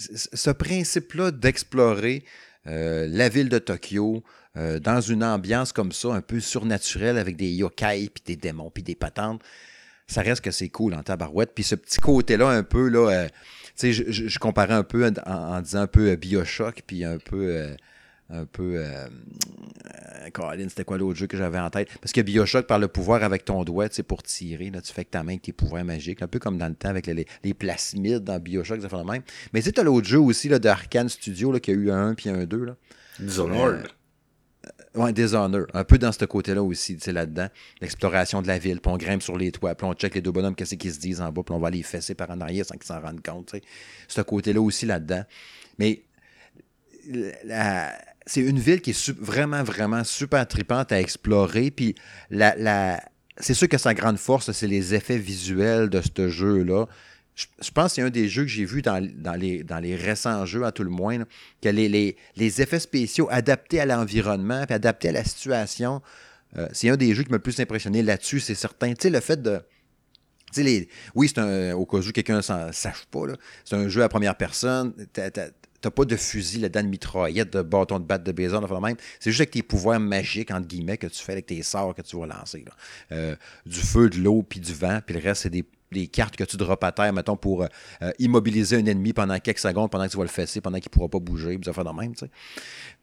ce 0.00 0.50
principe-là 0.50 1.30
d'explorer 1.30 2.24
euh, 2.66 3.06
la 3.08 3.28
ville 3.28 3.48
de 3.48 3.58
Tokyo 3.58 4.22
euh, 4.56 4.78
dans 4.80 5.00
une 5.00 5.24
ambiance 5.24 5.72
comme 5.72 5.92
ça, 5.92 6.08
un 6.12 6.22
peu 6.22 6.40
surnaturelle 6.40 7.18
avec 7.18 7.36
des 7.36 7.50
yokai, 7.50 8.10
puis 8.12 8.22
des 8.24 8.36
démons, 8.36 8.70
puis 8.70 8.82
des 8.82 8.94
patentes, 8.94 9.42
ça 10.10 10.22
reste 10.22 10.42
que 10.42 10.50
c'est 10.50 10.68
cool 10.68 10.94
en 10.94 11.02
tabarouette. 11.02 11.52
Puis 11.54 11.64
ce 11.64 11.74
petit 11.74 12.00
côté-là, 12.00 12.48
un 12.48 12.62
peu, 12.62 12.88
là, 12.88 13.28
sais, 13.76 13.92
je, 13.92 14.04
je, 14.10 14.28
je 14.28 14.38
comparais 14.38 14.74
un 14.74 14.82
peu 14.82 15.06
en, 15.06 15.30
en 15.30 15.60
disant 15.60 15.80
un 15.80 15.86
peu 15.86 16.14
Bioshock, 16.16 16.82
puis 16.86 17.04
un 17.04 17.18
peu. 17.18 17.46
euh, 17.48 17.74
un 18.32 18.44
peu. 18.44 18.76
Euh, 18.76 19.08
euh, 19.86 20.30
Colin, 20.32 20.68
c'était 20.68 20.84
quoi 20.84 20.98
l'autre 20.98 21.18
jeu 21.18 21.26
que 21.26 21.36
j'avais 21.36 21.58
en 21.58 21.68
tête? 21.70 21.88
Parce 22.00 22.12
que 22.12 22.20
Bioshock, 22.20 22.66
par 22.66 22.78
le 22.78 22.88
pouvoir 22.88 23.24
avec 23.24 23.44
ton 23.44 23.64
doigt, 23.64 23.88
tu 23.88 23.96
sais, 23.96 24.02
pour 24.02 24.22
tirer, 24.22 24.70
là, 24.70 24.80
tu 24.80 24.92
fais 24.92 25.04
que 25.04 25.10
ta 25.10 25.22
main 25.22 25.32
avec 25.32 25.42
tes 25.42 25.52
pouvoirs 25.52 25.84
magiques, 25.84 26.22
un 26.22 26.28
peu 26.28 26.38
comme 26.38 26.56
dans 26.56 26.68
le 26.68 26.74
temps 26.74 26.90
avec 26.90 27.06
les, 27.06 27.26
les 27.42 27.54
plasmides 27.54 28.22
dans 28.24 28.38
Bioshock, 28.38 28.82
ça 28.82 28.88
fait 28.88 28.96
le 28.96 29.04
même. 29.04 29.22
Mais 29.52 29.60
tu 29.60 29.66
sais, 29.66 29.72
t'as 29.72 29.82
l'autre 29.82 30.06
jeu 30.06 30.20
aussi 30.20 30.48
là, 30.48 30.58
d'Arkane 30.58 31.08
Studio, 31.08 31.50
là, 31.50 31.60
qui 31.60 31.72
a 31.72 31.74
eu 31.74 31.90
un 31.90 32.08
1 32.08 32.14
puis 32.14 32.30
un 32.30 32.44
2. 32.44 32.64
Là. 32.64 32.76
Dishonored. 33.18 33.88
Ouais, 34.94 35.12
Dishonor. 35.12 35.66
Un 35.72 35.84
peu 35.84 35.98
dans 35.98 36.10
ce 36.10 36.24
côté-là 36.24 36.62
aussi, 36.62 36.96
tu 36.96 37.12
là-dedans. 37.12 37.48
L'exploration 37.80 38.42
de 38.42 38.48
la 38.48 38.58
ville, 38.58 38.80
puis 38.80 38.92
on 38.92 38.96
grimpe 38.96 39.22
sur 39.22 39.38
les 39.38 39.52
toits, 39.52 39.74
puis 39.74 39.86
on 39.86 39.94
check 39.94 40.16
les 40.16 40.20
deux 40.20 40.32
bonhommes, 40.32 40.56
qu'est-ce 40.56 40.74
qu'ils 40.74 40.92
se 40.92 40.98
disent 40.98 41.20
en 41.20 41.30
bas, 41.30 41.42
puis 41.44 41.54
on 41.54 41.60
va 41.60 41.70
les 41.70 41.82
fesser 41.82 42.14
par 42.14 42.30
en 42.30 42.40
arrière 42.40 42.66
sans 42.66 42.74
qu'ils 42.74 42.86
s'en 42.86 43.00
rendent 43.00 43.22
compte, 43.22 43.52
tu. 43.52 43.60
Ce 44.08 44.20
côté-là 44.20 44.60
aussi 44.60 44.86
là-dedans. 44.86 45.22
Mais 45.78 46.02
c'est 48.26 48.40
une 48.40 48.58
ville 48.58 48.80
qui 48.80 48.90
est 48.90 49.10
vraiment, 49.12 49.62
vraiment 49.62 50.02
super 50.02 50.46
tripante 50.46 50.90
à 50.90 51.00
explorer, 51.00 51.70
puis 51.70 51.94
la, 52.30 53.00
c'est 53.38 53.54
sûr 53.54 53.68
que 53.68 53.78
sa 53.78 53.94
grande 53.94 54.18
force, 54.18 54.50
c'est 54.52 54.66
les 54.66 54.94
effets 54.94 55.18
visuels 55.18 55.88
de 55.88 56.00
ce 56.00 56.28
jeu-là. 56.28 56.86
Je, 57.60 57.70
pense 57.70 57.92
que 57.92 57.94
c'est 57.96 58.02
un 58.02 58.10
des 58.10 58.28
jeux 58.28 58.42
que 58.42 58.48
j'ai 58.48 58.64
vu 58.64 58.82
dans, 58.82 59.06
dans 59.16 59.34
les, 59.34 59.62
dans 59.62 59.78
les 59.78 59.96
récents 59.96 60.44
jeux, 60.46 60.64
à 60.64 60.72
tout 60.72 60.84
le 60.84 60.90
moins, 60.90 61.18
que 61.62 61.68
les, 61.68 61.88
les, 61.88 62.16
les 62.36 62.62
effets 62.62 62.80
spéciaux 62.80 63.28
adaptés 63.30 63.80
à 63.80 63.86
l'environnement, 63.86 64.64
puis 64.66 64.74
adaptés 64.74 65.08
à 65.08 65.12
la 65.12 65.24
situation, 65.24 66.02
euh, 66.56 66.68
c'est 66.72 66.88
un 66.88 66.96
des 66.96 67.14
jeux 67.14 67.22
qui 67.22 67.30
m'a 67.30 67.36
le 67.36 67.42
plus 67.42 67.58
impressionné 67.60 68.02
là-dessus, 68.02 68.40
c'est 68.40 68.54
certain. 68.54 68.88
Tu 68.88 69.02
sais, 69.02 69.10
le 69.10 69.20
fait 69.20 69.40
de. 69.40 69.60
Les... 70.56 70.88
Oui, 71.14 71.28
c'est 71.28 71.40
un. 71.40 71.74
Au 71.74 71.86
cas 71.86 71.98
où 71.98 72.12
quelqu'un 72.12 72.38
ne 72.38 72.72
sache 72.72 73.06
pas, 73.10 73.20
c'est 73.64 73.76
un 73.76 73.88
jeu 73.88 74.02
à 74.02 74.08
première 74.08 74.36
personne. 74.36 74.92
T'as, 75.12 75.30
t'as- 75.30 75.50
pas 75.90 76.04
de 76.04 76.16
fusil 76.16 76.58
là-dedans, 76.58 76.82
de 76.82 76.88
mitraillette, 76.88 77.54
de 77.54 77.62
bâton 77.62 77.98
de 78.00 78.04
batte 78.04 78.22
de 78.22 78.32
baiser, 78.32 78.54
enfin, 78.54 78.80
même. 78.80 78.96
C'est 79.18 79.30
juste 79.30 79.40
avec 79.40 79.52
tes 79.52 79.62
pouvoirs 79.62 79.98
magiques, 79.98 80.50
entre 80.50 80.66
guillemets, 80.66 80.98
que 80.98 81.06
tu 81.06 81.22
fais 81.22 81.32
avec 81.32 81.46
tes 81.46 81.62
sorts 81.62 81.94
que 81.94 82.02
tu 82.02 82.18
vas 82.18 82.26
lancer. 82.26 82.64
Euh, 83.12 83.34
du 83.64 83.78
feu, 83.78 84.10
de 84.10 84.18
l'eau, 84.18 84.42
puis 84.42 84.60
du 84.60 84.74
vent, 84.74 85.00
puis 85.06 85.14
le 85.14 85.22
reste, 85.22 85.42
c'est 85.42 85.50
des, 85.50 85.64
des 85.92 86.06
cartes 86.06 86.36
que 86.36 86.44
tu 86.44 86.56
drops 86.56 86.84
à 86.84 86.92
terre, 86.92 87.12
mettons, 87.12 87.36
pour 87.36 87.62
euh, 87.62 87.66
euh, 88.02 88.12
immobiliser 88.18 88.76
un 88.76 88.86
ennemi 88.86 89.12
pendant 89.12 89.38
quelques 89.38 89.58
secondes, 89.58 89.90
pendant 89.90 90.06
que 90.06 90.10
tu 90.10 90.16
vas 90.16 90.22
le 90.24 90.28
fesser, 90.28 90.60
pendant 90.60 90.78
qu'il 90.78 90.88
ne 90.88 90.92
pourra 90.94 91.08
pas 91.08 91.18
bouger, 91.18 91.56
puis 91.56 91.64
ça 91.64 91.72
fait 91.72 91.84
de 91.84 91.90
même, 92.00 92.14
tu 92.14 92.24
sais. 92.26 92.30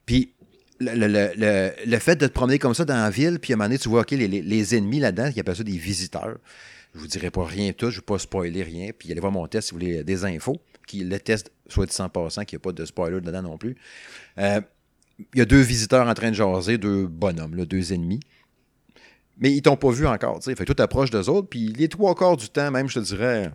Puis 0.05 0.33
le, 0.79 0.93
le- 0.95 1.31
le- 1.35 1.71
le- 1.85 1.99
fait 1.99 2.15
de 2.15 2.27
te 2.27 2.31
promener 2.33 2.59
comme 2.59 2.73
ça 2.73 2.85
dans 2.85 2.95
la 2.95 3.09
ville, 3.09 3.39
puis 3.39 3.51
à 3.51 3.55
un 3.55 3.57
moment 3.57 3.67
donné, 3.69 3.79
tu 3.79 3.89
vois, 3.89 4.01
OK, 4.01 4.11
les, 4.11 4.27
les- 4.27 4.41
les 4.41 4.75
ennemis 4.75 4.99
là-dedans, 4.99 5.29
ils 5.35 5.39
appellent 5.39 5.55
ça 5.55 5.63
des 5.63 5.77
visiteurs. 5.77 6.37
Je 6.95 6.99
vous 6.99 7.07
dirai 7.07 7.29
pas 7.31 7.45
rien 7.45 7.73
tout, 7.73 7.89
je 7.89 7.97
ne 7.97 8.01
vais 8.01 8.05
pas 8.05 8.17
spoiler 8.19 8.63
rien, 8.63 8.91
puis 8.97 9.11
allez 9.11 9.19
voir 9.19 9.31
mon 9.31 9.45
test 9.47 9.67
si 9.67 9.73
vous 9.73 9.79
voulez 9.79 10.03
des 10.03 10.25
infos, 10.25 10.57
qui 10.87 11.03
le 11.03 11.19
test 11.19 11.51
soit 11.67 11.85
dit 11.85 12.01
en 12.01 12.09
passant, 12.09 12.43
qu'il 12.45 12.57
n'y 12.57 12.61
a 12.61 12.63
pas 12.63 12.71
de 12.71 12.85
spoiler 12.85 13.19
dedans 13.21 13.41
non 13.41 13.57
plus. 13.57 13.75
Euh, 14.37 14.61
Il 15.33 15.39
y 15.39 15.41
a 15.41 15.45
deux 15.45 15.61
visiteurs 15.61 16.07
en 16.07 16.13
train 16.13 16.29
de 16.29 16.35
jaser, 16.35 16.77
deux 16.77 17.07
bonhommes, 17.07 17.65
deux 17.65 17.91
ennemis. 17.91 18.19
Mais 19.39 19.51
ils 19.51 19.61
t'ont 19.61 19.77
pas 19.77 19.91
vu 19.91 20.07
encore, 20.07 20.39
tu 20.39 20.45
sais. 20.45 20.55
Fait 20.55 20.63
que 20.63 20.67
toi, 20.67 20.75
t'approches 20.75 21.11
d'eux 21.11 21.29
autres, 21.29 21.47
puis 21.47 21.67
les 21.67 21.89
trois 21.89 22.15
quarts 22.15 22.37
du 22.37 22.49
temps, 22.49 22.71
même, 22.71 22.89
je 22.89 22.95
te 22.95 23.05
dirais, 23.05 23.51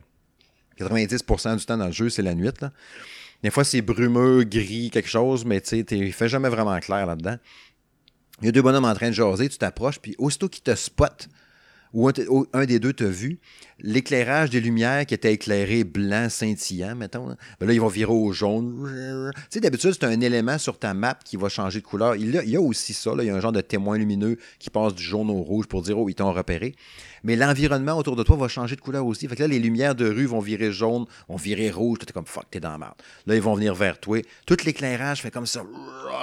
90% 0.78 1.56
du 1.56 1.64
temps 1.64 1.76
dans 1.76 1.86
le 1.86 1.92
jeu, 1.92 2.08
c'est 2.08 2.22
la 2.22 2.34
nuit, 2.34 2.50
là. 2.60 2.72
Des 3.42 3.50
fois, 3.50 3.64
c'est 3.64 3.82
brumeux, 3.82 4.44
gris, 4.44 4.90
quelque 4.90 5.08
chose, 5.08 5.44
mais 5.44 5.60
tu 5.60 5.84
sais, 5.88 6.12
fait 6.12 6.28
jamais 6.28 6.48
vraiment 6.48 6.78
clair 6.78 7.06
là-dedans. 7.06 7.36
Il 8.40 8.46
y 8.46 8.48
a 8.48 8.52
deux 8.52 8.62
bonhommes 8.62 8.84
en 8.84 8.94
train 8.94 9.08
de 9.08 9.14
jaser, 9.14 9.48
tu 9.48 9.58
t'approches, 9.58 9.98
puis 9.98 10.14
aussitôt 10.18 10.48
qu'ils 10.48 10.62
te 10.62 10.74
spotent, 10.74 11.28
ou 11.92 12.08
un 12.52 12.64
des 12.64 12.78
deux 12.78 12.92
t'a 12.92 13.06
vu, 13.06 13.40
l'éclairage 13.82 14.50
des 14.50 14.60
lumières 14.60 15.04
qui 15.06 15.14
était 15.14 15.32
éclairé 15.32 15.84
blanc 15.84 16.28
scintillant, 16.28 16.94
mettons, 16.94 17.28
là, 17.28 17.36
ben 17.60 17.66
là, 17.66 17.72
ils 17.72 17.80
vont 17.80 17.88
virer 17.88 18.12
au 18.12 18.32
jaune. 18.32 19.32
Tu 19.34 19.42
sais, 19.50 19.60
d'habitude, 19.60 19.92
c'est 19.92 20.04
un 20.04 20.20
élément 20.20 20.58
sur 20.58 20.78
ta 20.78 20.94
map 20.94 21.18
qui 21.24 21.36
va 21.36 21.48
changer 21.48 21.80
de 21.80 21.84
couleur. 21.84 22.16
Il 22.16 22.30
y 22.30 22.56
a, 22.56 22.60
aussi 22.60 22.94
ça, 22.94 23.12
il 23.18 23.24
y 23.24 23.30
a 23.30 23.34
un 23.34 23.40
genre 23.40 23.52
de 23.52 23.60
témoin 23.60 23.98
lumineux 23.98 24.38
qui 24.58 24.70
passe 24.70 24.94
du 24.94 25.02
jaune 25.02 25.30
au 25.30 25.42
rouge 25.42 25.66
pour 25.66 25.82
dire, 25.82 25.98
oh, 25.98 26.08
ils 26.08 26.14
t'ont 26.14 26.32
repéré. 26.32 26.74
Mais 27.24 27.36
l'environnement 27.36 27.96
autour 27.96 28.16
de 28.16 28.22
toi 28.22 28.36
va 28.36 28.48
changer 28.48 28.74
de 28.74 28.80
couleur 28.80 29.06
aussi. 29.06 29.28
Fait 29.28 29.36
que 29.36 29.42
là, 29.42 29.48
les 29.48 29.60
lumières 29.60 29.94
de 29.94 30.08
rue 30.08 30.26
vont 30.26 30.40
virer 30.40 30.72
jaune, 30.72 31.04
vont 31.28 31.36
virer 31.36 31.70
rouge. 31.70 31.98
T'es 32.00 32.12
comme 32.12 32.26
fuck, 32.26 32.46
t'es 32.50 32.58
dans 32.58 32.72
la 32.72 32.78
merde. 32.78 32.94
Là, 33.26 33.36
ils 33.36 33.42
vont 33.42 33.54
venir 33.54 33.74
vers 33.74 34.00
toi. 34.00 34.20
Tout 34.44 34.56
l'éclairage 34.64 35.22
fait 35.22 35.30
comme 35.30 35.46
ça, 35.46 35.64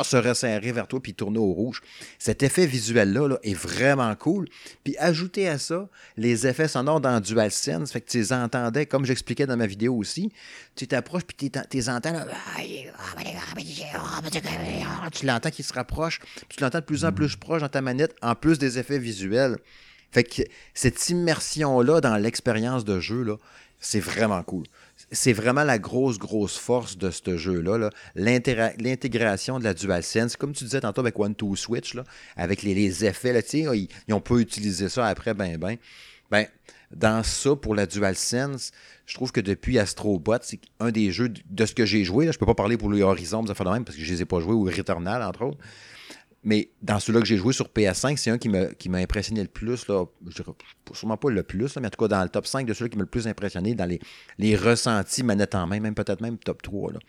se 0.04 0.18
resserrer 0.18 0.72
vers 0.72 0.88
toi 0.88 1.00
puis 1.02 1.14
tourner 1.14 1.40
au 1.40 1.54
rouge. 1.54 1.82
Cet 2.18 2.44
effet 2.44 2.66
visuel-là 2.66 3.28
là, 3.30 3.40
est 3.44 3.54
vraiment 3.54 4.14
cool. 4.16 4.48
Puis 4.84 4.98
ajouter 4.98 5.48
à 5.48 5.58
ça 5.58 5.88
les 6.18 6.48
effets 6.48 6.68
sonores 6.68 7.00
dans 7.00 7.22
DualSense, 7.50 7.92
fait 7.92 8.02
que 8.02 8.10
tu 8.10 8.18
les 8.18 8.34
entendais, 8.34 8.86
comme 8.86 9.06
j'expliquais 9.06 9.46
dans 9.46 9.58
ma 9.58 9.68
vidéo 9.68 9.96
aussi. 9.96 10.32
Tu 10.76 10.88
t'approches 10.88 11.24
puis 11.24 11.50
tu 11.50 11.60
les 11.74 11.90
entends. 11.90 12.14
Tu 15.12 15.26
l'entends 15.26 15.50
qui 15.50 15.64
se 15.64 15.74
rapproche, 15.74 16.20
puis 16.20 16.58
tu 16.58 16.64
l'entends 16.64 16.80
de 16.80 16.86
plus 16.86 17.06
en 17.06 17.12
plus 17.12 17.36
proche 17.36 17.62
dans 17.62 17.70
ta 17.70 17.82
manette, 17.82 18.16
en 18.22 18.36
plus 18.36 18.60
des 18.60 18.80
effets 18.80 19.00
visuels. 19.00 19.58
Fait 20.12 20.24
que 20.24 20.42
cette 20.74 21.10
immersion-là 21.10 22.02
dans 22.02 22.18
l'expérience 22.18 22.84
de 22.84 23.00
jeu, 23.00 23.24
là, 23.24 23.36
c'est 23.80 24.00
vraiment 24.00 24.44
cool. 24.44 24.66
C'est 25.12 25.34
vraiment 25.34 25.64
la 25.64 25.80
grosse, 25.80 26.18
grosse 26.18 26.58
force 26.58 26.98
de 26.98 27.10
ce 27.10 27.38
jeu-là. 27.38 27.90
L'intégration 28.16 29.60
de 29.60 29.64
la 29.64 29.74
DualSense, 29.74 30.36
comme 30.36 30.54
tu 30.54 30.66
disais 30.66 30.82
tantôt 30.82 31.02
avec 31.02 31.18
One 31.18 31.36
Two 31.36 31.56
Switch, 31.56 31.94
là, 31.94 32.04
avec 32.36 32.62
les, 32.62 33.06
effets, 33.06 33.34
là, 33.34 33.42
ils, 33.54 33.88
ils 34.08 34.14
ont 34.14 34.20
pas 34.20 34.36
utilisé 34.36 34.90
ça 34.90 35.08
après, 35.08 35.34
ben, 35.34 35.58
ben. 35.58 35.78
Ben, 36.30 36.46
dans 36.92 37.24
ça, 37.24 37.56
pour 37.56 37.76
la 37.76 37.86
DualSense, 37.86 38.72
je 39.06 39.14
trouve 39.14 39.32
que 39.32 39.42
depuis 39.42 39.78
Astrobot, 39.78 40.38
c'est 40.42 40.60
un 40.80 40.92
des 40.92 41.12
jeux 41.12 41.30
de 41.30 41.66
ce 41.66 41.74
que 41.74 41.86
j'ai 41.86 42.04
joué. 42.04 42.32
Je 42.32 42.38
peux 42.38 42.46
pas 42.46 42.56
parler 42.56 42.78
pour 42.78 42.92
les 42.92 43.02
Horizon, 43.02 43.46
ça 43.46 43.56
fait 43.56 43.64
de 43.64 43.70
même, 43.70 43.86
parce 43.86 43.98
que 43.98 44.04
je 44.04 44.12
les 44.12 44.22
ai 44.22 44.26
pas 44.26 44.40
joués, 44.40 44.54
ou 44.54 44.64
Returnal, 44.64 45.22
entre 45.22 45.44
autres. 45.44 45.60
Mais 46.44 46.70
dans 46.82 47.00
celui-là 47.00 47.20
que 47.20 47.28
j'ai 47.28 47.38
joué 47.38 47.54
sur 47.54 47.68
PS5, 47.68 48.16
c'est 48.16 48.32
un 48.32 48.38
qui 48.38 48.50
m'a 48.50 48.98
impressionné 48.98 49.42
le 49.42 49.50
plus. 49.50 49.88
Là, 49.88 50.06
je 50.28 50.36
dirais 50.36 50.52
sûrement 50.94 51.18
pas 51.18 51.30
le 51.30 51.44
plus, 51.44 51.76
là, 51.76 51.82
mais 51.82 51.88
en 51.88 51.90
tout 51.90 52.00
cas 52.00 52.08
dans 52.08 52.24
le 52.24 52.30
top 52.30 52.48
5 52.48 52.66
de 52.66 52.74
celui 52.74 52.90
qui 52.90 52.98
m'a 52.98 53.04
le 53.04 53.10
plus 53.10 53.28
impressionné 53.28 53.76
dans 53.76 53.86
les, 53.86 54.00
les 54.38 54.56
ressentis 54.56 55.22
manette 55.22 55.54
en 55.54 55.68
main, 55.68 55.82
même 55.82 55.96
peut-être 55.96 56.22
même 56.22 56.38
top 56.38 56.62
3. 56.62 56.94
Là. 56.94 57.00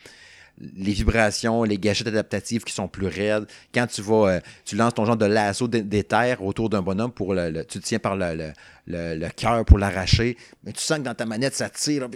Les 0.58 0.92
vibrations, 0.92 1.62
les 1.64 1.78
gâchettes 1.78 2.08
adaptatives 2.08 2.64
qui 2.64 2.72
sont 2.72 2.88
plus 2.88 3.06
raides. 3.06 3.46
Quand 3.72 3.86
tu 3.86 4.02
vas, 4.02 4.26
euh, 4.28 4.40
tu 4.64 4.76
lances 4.76 4.94
ton 4.94 5.04
genre 5.06 5.16
de 5.16 5.24
lasso 5.26 5.68
d'é- 5.68 5.82
d'éther 5.82 6.42
autour 6.42 6.68
d'un 6.68 6.82
bonhomme 6.82 7.12
pour 7.12 7.34
le, 7.34 7.64
tu 7.64 7.78
le 7.78 7.82
tiens 7.82 7.98
par 7.98 8.16
le, 8.16 8.52
le, 8.86 9.14
le- 9.16 9.28
cœur 9.30 9.64
pour 9.64 9.78
l'arracher, 9.78 10.36
mais 10.64 10.72
tu 10.72 10.80
sens 10.80 10.98
que 10.98 11.04
dans 11.04 11.14
ta 11.14 11.24
manette 11.24 11.54
ça 11.54 11.70
tire, 11.70 12.08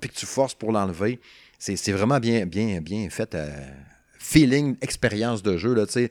puis, 0.00 0.08
que 0.10 0.14
tu 0.14 0.26
forces 0.26 0.54
pour 0.54 0.72
l'enlever. 0.72 1.20
C'est 1.58 1.92
vraiment 1.92 2.18
bien, 2.18 2.44
bien, 2.44 2.80
bien 2.80 3.08
fait. 3.08 3.34
euh, 3.36 3.48
feeling, 4.18 4.76
expérience 4.80 5.42
de 5.42 5.56
jeu, 5.56 5.74
là, 5.74 5.86
tu 5.86 5.92
sais, 5.92 6.08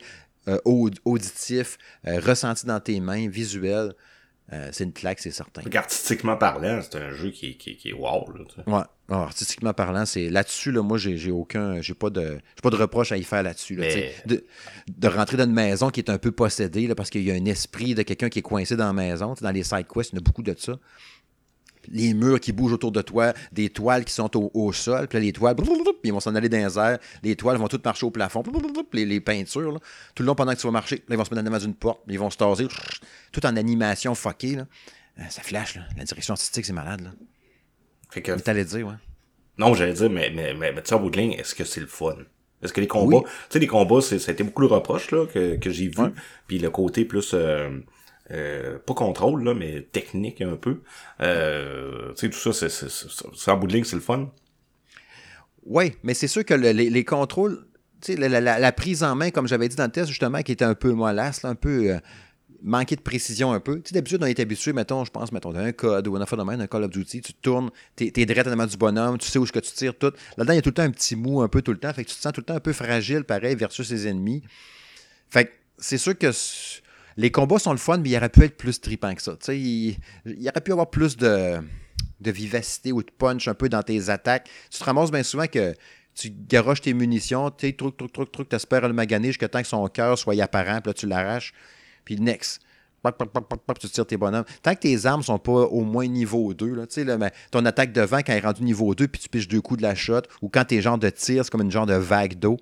euh, 0.48 0.58
aud- 0.64 0.90
auditif, 1.04 1.78
ressenti 2.04 2.66
dans 2.66 2.80
tes 2.80 3.00
mains, 3.00 3.28
visuel. 3.28 3.92
Euh, 4.52 4.68
c'est 4.72 4.84
une 4.84 4.92
claque, 4.92 5.18
c'est 5.20 5.30
certain. 5.30 5.62
Donc, 5.62 5.74
artistiquement 5.74 6.36
parlant, 6.36 6.80
c'est 6.82 6.96
un 6.98 7.10
jeu 7.10 7.30
qui, 7.30 7.56
qui, 7.56 7.76
qui 7.76 7.88
est 7.90 7.92
wow, 7.94 8.26
là. 8.34 8.44
Ouais. 8.66 8.82
Artistiquement 9.08 9.72
parlant, 9.74 10.04
c'est 10.06 10.28
là-dessus, 10.30 10.72
là, 10.72 10.82
moi, 10.82 10.96
j'ai 10.98 11.30
aucun. 11.30 11.80
J'ai 11.80 11.94
pas 11.94 12.10
de. 12.10 12.38
J'ai 12.56 12.62
pas 12.62 12.70
de 12.70 12.76
reproche 12.76 13.12
à 13.12 13.16
y 13.18 13.24
faire 13.24 13.42
là-dessus. 13.42 13.76
là, 13.76 13.86
Mais- 13.86 14.14
de, 14.26 14.44
de 14.88 15.08
rentrer 15.08 15.36
dans 15.36 15.44
une 15.44 15.52
maison 15.52 15.90
qui 15.90 16.00
est 16.00 16.10
un 16.10 16.18
peu 16.18 16.32
possédée, 16.32 16.86
là, 16.86 16.94
parce 16.94 17.10
qu'il 17.10 17.22
y 17.22 17.30
a 17.30 17.34
un 17.34 17.44
esprit 17.44 17.94
de 17.94 18.02
quelqu'un 18.02 18.28
qui 18.28 18.38
est 18.40 18.42
coincé 18.42 18.74
dans 18.76 18.86
la 18.86 18.92
maison. 18.92 19.34
Dans 19.40 19.50
les 19.50 19.62
side 19.64 19.86
quests, 19.86 20.12
il 20.12 20.16
y 20.16 20.18
en 20.18 20.20
a 20.20 20.24
beaucoup 20.24 20.42
de 20.42 20.54
ça. 20.58 20.74
Les 21.90 22.14
murs 22.14 22.38
qui 22.40 22.52
bougent 22.52 22.72
autour 22.74 22.92
de 22.92 23.02
toi, 23.02 23.32
des 23.52 23.68
toiles 23.70 24.04
qui 24.04 24.12
sont 24.12 24.36
au, 24.36 24.50
au 24.54 24.72
sol, 24.72 25.08
puis 25.08 25.18
là, 25.18 25.24
les 25.24 25.32
toiles, 25.32 25.56
puis 25.56 25.66
ils 26.04 26.12
vont 26.12 26.20
s'en 26.20 26.34
aller 26.34 26.48
dans 26.48 26.58
les 26.58 26.78
airs. 26.78 26.98
Les 27.22 27.34
toiles 27.36 27.56
vont 27.58 27.68
toutes 27.68 27.84
marcher 27.84 28.06
au 28.06 28.10
plafond, 28.10 28.42
les, 28.92 29.04
les 29.04 29.20
peintures, 29.20 29.72
là. 29.72 29.78
tout 30.14 30.22
le 30.22 30.26
long 30.28 30.34
pendant 30.34 30.52
que 30.54 30.58
tu 30.60 30.66
vas 30.66 30.72
marcher, 30.72 30.96
là, 30.96 31.02
ils 31.10 31.16
vont 31.16 31.24
se 31.24 31.34
mettre 31.34 31.46
avant 31.46 31.58
d'une 31.58 31.74
porte, 31.74 32.00
ils 32.08 32.18
vont 32.18 32.30
se 32.30 32.36
taser, 32.36 32.68
tout 33.32 33.44
en 33.46 33.56
animation 33.56 34.14
fuckée. 34.14 34.56
Là. 34.56 34.66
Euh, 35.18 35.22
Ça 35.28 35.42
flash, 35.42 35.74
là. 35.76 35.82
la 35.96 36.04
direction 36.04 36.32
artistique, 36.34 36.64
c'est 36.64 36.72
malade. 36.72 37.00
Là. 37.02 37.10
Fait 38.10 38.22
que, 38.22 38.32
Mais 38.32 38.40
t'allais 38.40 38.64
dire, 38.64 38.86
ouais. 38.86 38.94
non, 39.58 39.74
j'allais 39.74 39.94
dire, 39.94 40.10
mais, 40.10 40.30
mais, 40.34 40.54
mais, 40.54 40.72
mais 40.72 40.82
tu 40.82 40.90
sais, 40.90 40.98
bout 40.98 41.10
de 41.10 41.16
ligne, 41.18 41.32
est-ce 41.32 41.54
que 41.54 41.64
c'est 41.64 41.80
le 41.80 41.86
fun? 41.86 42.16
Est-ce 42.62 42.72
que 42.72 42.80
les 42.80 42.86
combats, 42.86 43.16
Oui. 43.18 43.22
tu 43.24 43.30
sais, 43.50 43.58
les 43.58 43.66
combats, 43.66 44.00
c'est, 44.00 44.18
ça 44.20 44.30
a 44.30 44.34
été 44.34 44.44
beaucoup 44.44 44.60
le 44.62 44.68
reproche, 44.68 45.10
là, 45.10 45.26
que, 45.26 45.56
que 45.56 45.70
j'ai 45.70 45.88
vu. 45.88 46.00
Ouais. 46.00 46.12
Puis 46.46 46.58
le 46.58 46.70
côté 46.70 47.04
plus, 47.04 47.32
euh, 47.34 47.70
euh, 48.32 48.78
pas 48.78 48.94
contrôle, 48.94 49.44
là, 49.44 49.54
mais 49.54 49.82
technique 49.82 50.40
un 50.40 50.56
peu. 50.56 50.80
Euh, 51.20 52.12
tu 52.14 52.26
sais, 52.26 52.30
tout 52.30 52.52
ça, 52.52 52.68
c'est, 52.68 53.50
en 53.50 53.56
bout 53.56 53.66
de 53.66 53.74
ligne, 53.74 53.84
c'est 53.84 53.96
le 53.96 54.02
fun. 54.02 54.30
Oui, 55.64 55.92
mais 56.02 56.14
c'est 56.14 56.28
sûr 56.28 56.44
que 56.44 56.54
le- 56.54 56.72
les, 56.72 56.90
les 56.90 57.04
contrôles, 57.04 57.64
tu 58.00 58.12
sais, 58.14 58.18
la, 58.18 58.28
la- 58.28 58.40
la- 58.40 58.58
la 58.58 58.72
prise 58.72 59.04
en 59.04 59.14
main, 59.14 59.30
comme 59.30 59.46
j'avais 59.46 59.68
dit 59.68 59.76
dans 59.76 59.84
le 59.84 59.90
test, 59.92 60.08
justement, 60.08 60.42
qui 60.42 60.52
était 60.52 60.64
un 60.64 60.74
peu 60.74 60.92
mollasse, 60.92 61.42
là, 61.42 61.50
un 61.50 61.54
peu 61.54 61.90
euh, 61.92 61.98
de 62.64 63.00
précision 63.00 63.52
un 63.52 63.60
peu. 63.60 63.76
Tu 63.76 63.88
sais, 63.88 63.94
d'habitude, 63.94 64.22
on 64.22 64.26
est 64.26 64.40
habitué, 64.40 64.72
mettons, 64.72 65.04
je 65.04 65.10
pense, 65.10 65.30
mettons, 65.30 65.52
d'un 65.52 65.72
code 65.72 66.08
ou 66.08 66.16
un 66.16 66.20
affaire 66.20 66.38
de 66.38 66.44
même, 66.44 66.60
un 66.60 66.66
Call 66.66 66.84
of 66.84 66.90
Duty, 66.90 67.20
tu 67.20 67.34
tournes, 67.34 67.70
t'es, 67.96 68.10
t'es 68.10 68.24
direct 68.26 68.48
en 68.48 68.52
avant 68.52 68.66
du 68.66 68.76
bonhomme, 68.76 69.18
tu 69.18 69.28
sais 69.28 69.38
où 69.38 69.44
est-ce 69.44 69.52
que 69.52 69.58
tu 69.60 69.72
tires 69.72 69.96
tout. 69.96 70.12
Là-dedans, 70.36 70.52
il 70.52 70.56
y 70.56 70.58
a 70.58 70.62
tout 70.62 70.70
le 70.70 70.74
temps 70.74 70.82
un 70.82 70.90
petit 70.90 71.16
mou, 71.16 71.42
un 71.42 71.48
peu 71.48 71.62
tout 71.62 71.72
le 71.72 71.78
temps, 71.78 71.92
fait 71.92 72.04
que 72.04 72.10
tu 72.10 72.16
te 72.16 72.20
sens 72.20 72.32
tout 72.32 72.40
le 72.40 72.46
temps 72.46 72.54
un 72.56 72.60
peu 72.60 72.72
fragile, 72.72 73.24
pareil, 73.24 73.54
versus 73.54 73.86
ses 73.86 74.08
ennemis. 74.08 74.42
Fait 75.30 75.44
que 75.46 75.50
c'est 75.78 75.98
sûr 75.98 76.16
que 76.18 76.30
les 77.16 77.30
combats 77.30 77.58
sont 77.58 77.72
le 77.72 77.78
fun, 77.78 77.98
mais 77.98 78.10
il 78.10 78.16
aurait 78.16 78.28
pu 78.28 78.44
être 78.44 78.56
plus 78.56 78.80
trippant 78.80 79.14
que 79.14 79.22
ça. 79.22 79.36
Il, 79.48 79.96
aurait 80.26 80.60
pu 80.60 80.72
avoir 80.72 80.90
plus 80.90 81.16
de 81.16 81.60
vivacité 82.20 82.92
ou 82.92 83.02
de 83.02 83.10
punch 83.10 83.48
un 83.48 83.54
peu 83.54 83.68
dans 83.68 83.82
tes 83.82 84.10
attaques. 84.10 84.48
Tu 84.70 84.78
te 84.78 84.84
ramasses 84.84 85.10
bien 85.10 85.22
souvent 85.22 85.46
que 85.46 85.74
tu 86.14 86.30
garoches 86.30 86.82
tes 86.82 86.94
munitions, 86.94 87.50
tu 87.50 87.74
truc, 87.74 87.96
truc, 87.96 88.12
truc, 88.12 88.32
truc, 88.32 88.52
le 88.70 88.92
maganer 88.92 89.28
jusqu'à 89.28 89.48
temps 89.48 89.62
que 89.62 89.68
son 89.68 89.86
cœur 89.88 90.18
soit 90.18 90.40
apparent, 90.42 90.80
puis 90.80 90.90
là, 90.90 90.94
tu 90.94 91.06
l'arraches, 91.06 91.52
puis 92.04 92.16
next. 92.20 92.60
Tu 93.80 93.88
tires 93.88 94.06
tes 94.06 94.16
bonhommes. 94.16 94.44
Tant 94.62 94.74
que 94.76 94.80
tes 94.80 95.06
armes 95.06 95.24
sont 95.24 95.38
pas 95.38 95.52
au 95.52 95.80
moins 95.80 96.06
niveau 96.06 96.54
2, 96.54 96.74
là, 96.74 96.84
là, 96.98 97.18
mais 97.18 97.32
ton 97.50 97.64
attaque 97.64 97.92
devant, 97.92 98.18
quand 98.18 98.32
elle 98.32 98.38
est 98.38 98.46
rendue 98.46 98.62
niveau 98.62 98.94
2, 98.94 99.08
puis 99.08 99.20
tu 99.20 99.28
piches 99.28 99.48
deux 99.48 99.60
coups 99.60 99.78
de 99.78 99.82
la 99.82 99.96
shot, 99.96 100.22
ou 100.40 100.48
quand 100.48 100.64
tes 100.64 100.80
genres 100.80 100.98
de 100.98 101.10
tir, 101.10 101.44
c'est 101.44 101.50
comme 101.50 101.62
une 101.62 101.70
genre 101.70 101.86
de 101.86 101.94
vague 101.94 102.38
d'eau, 102.38 102.58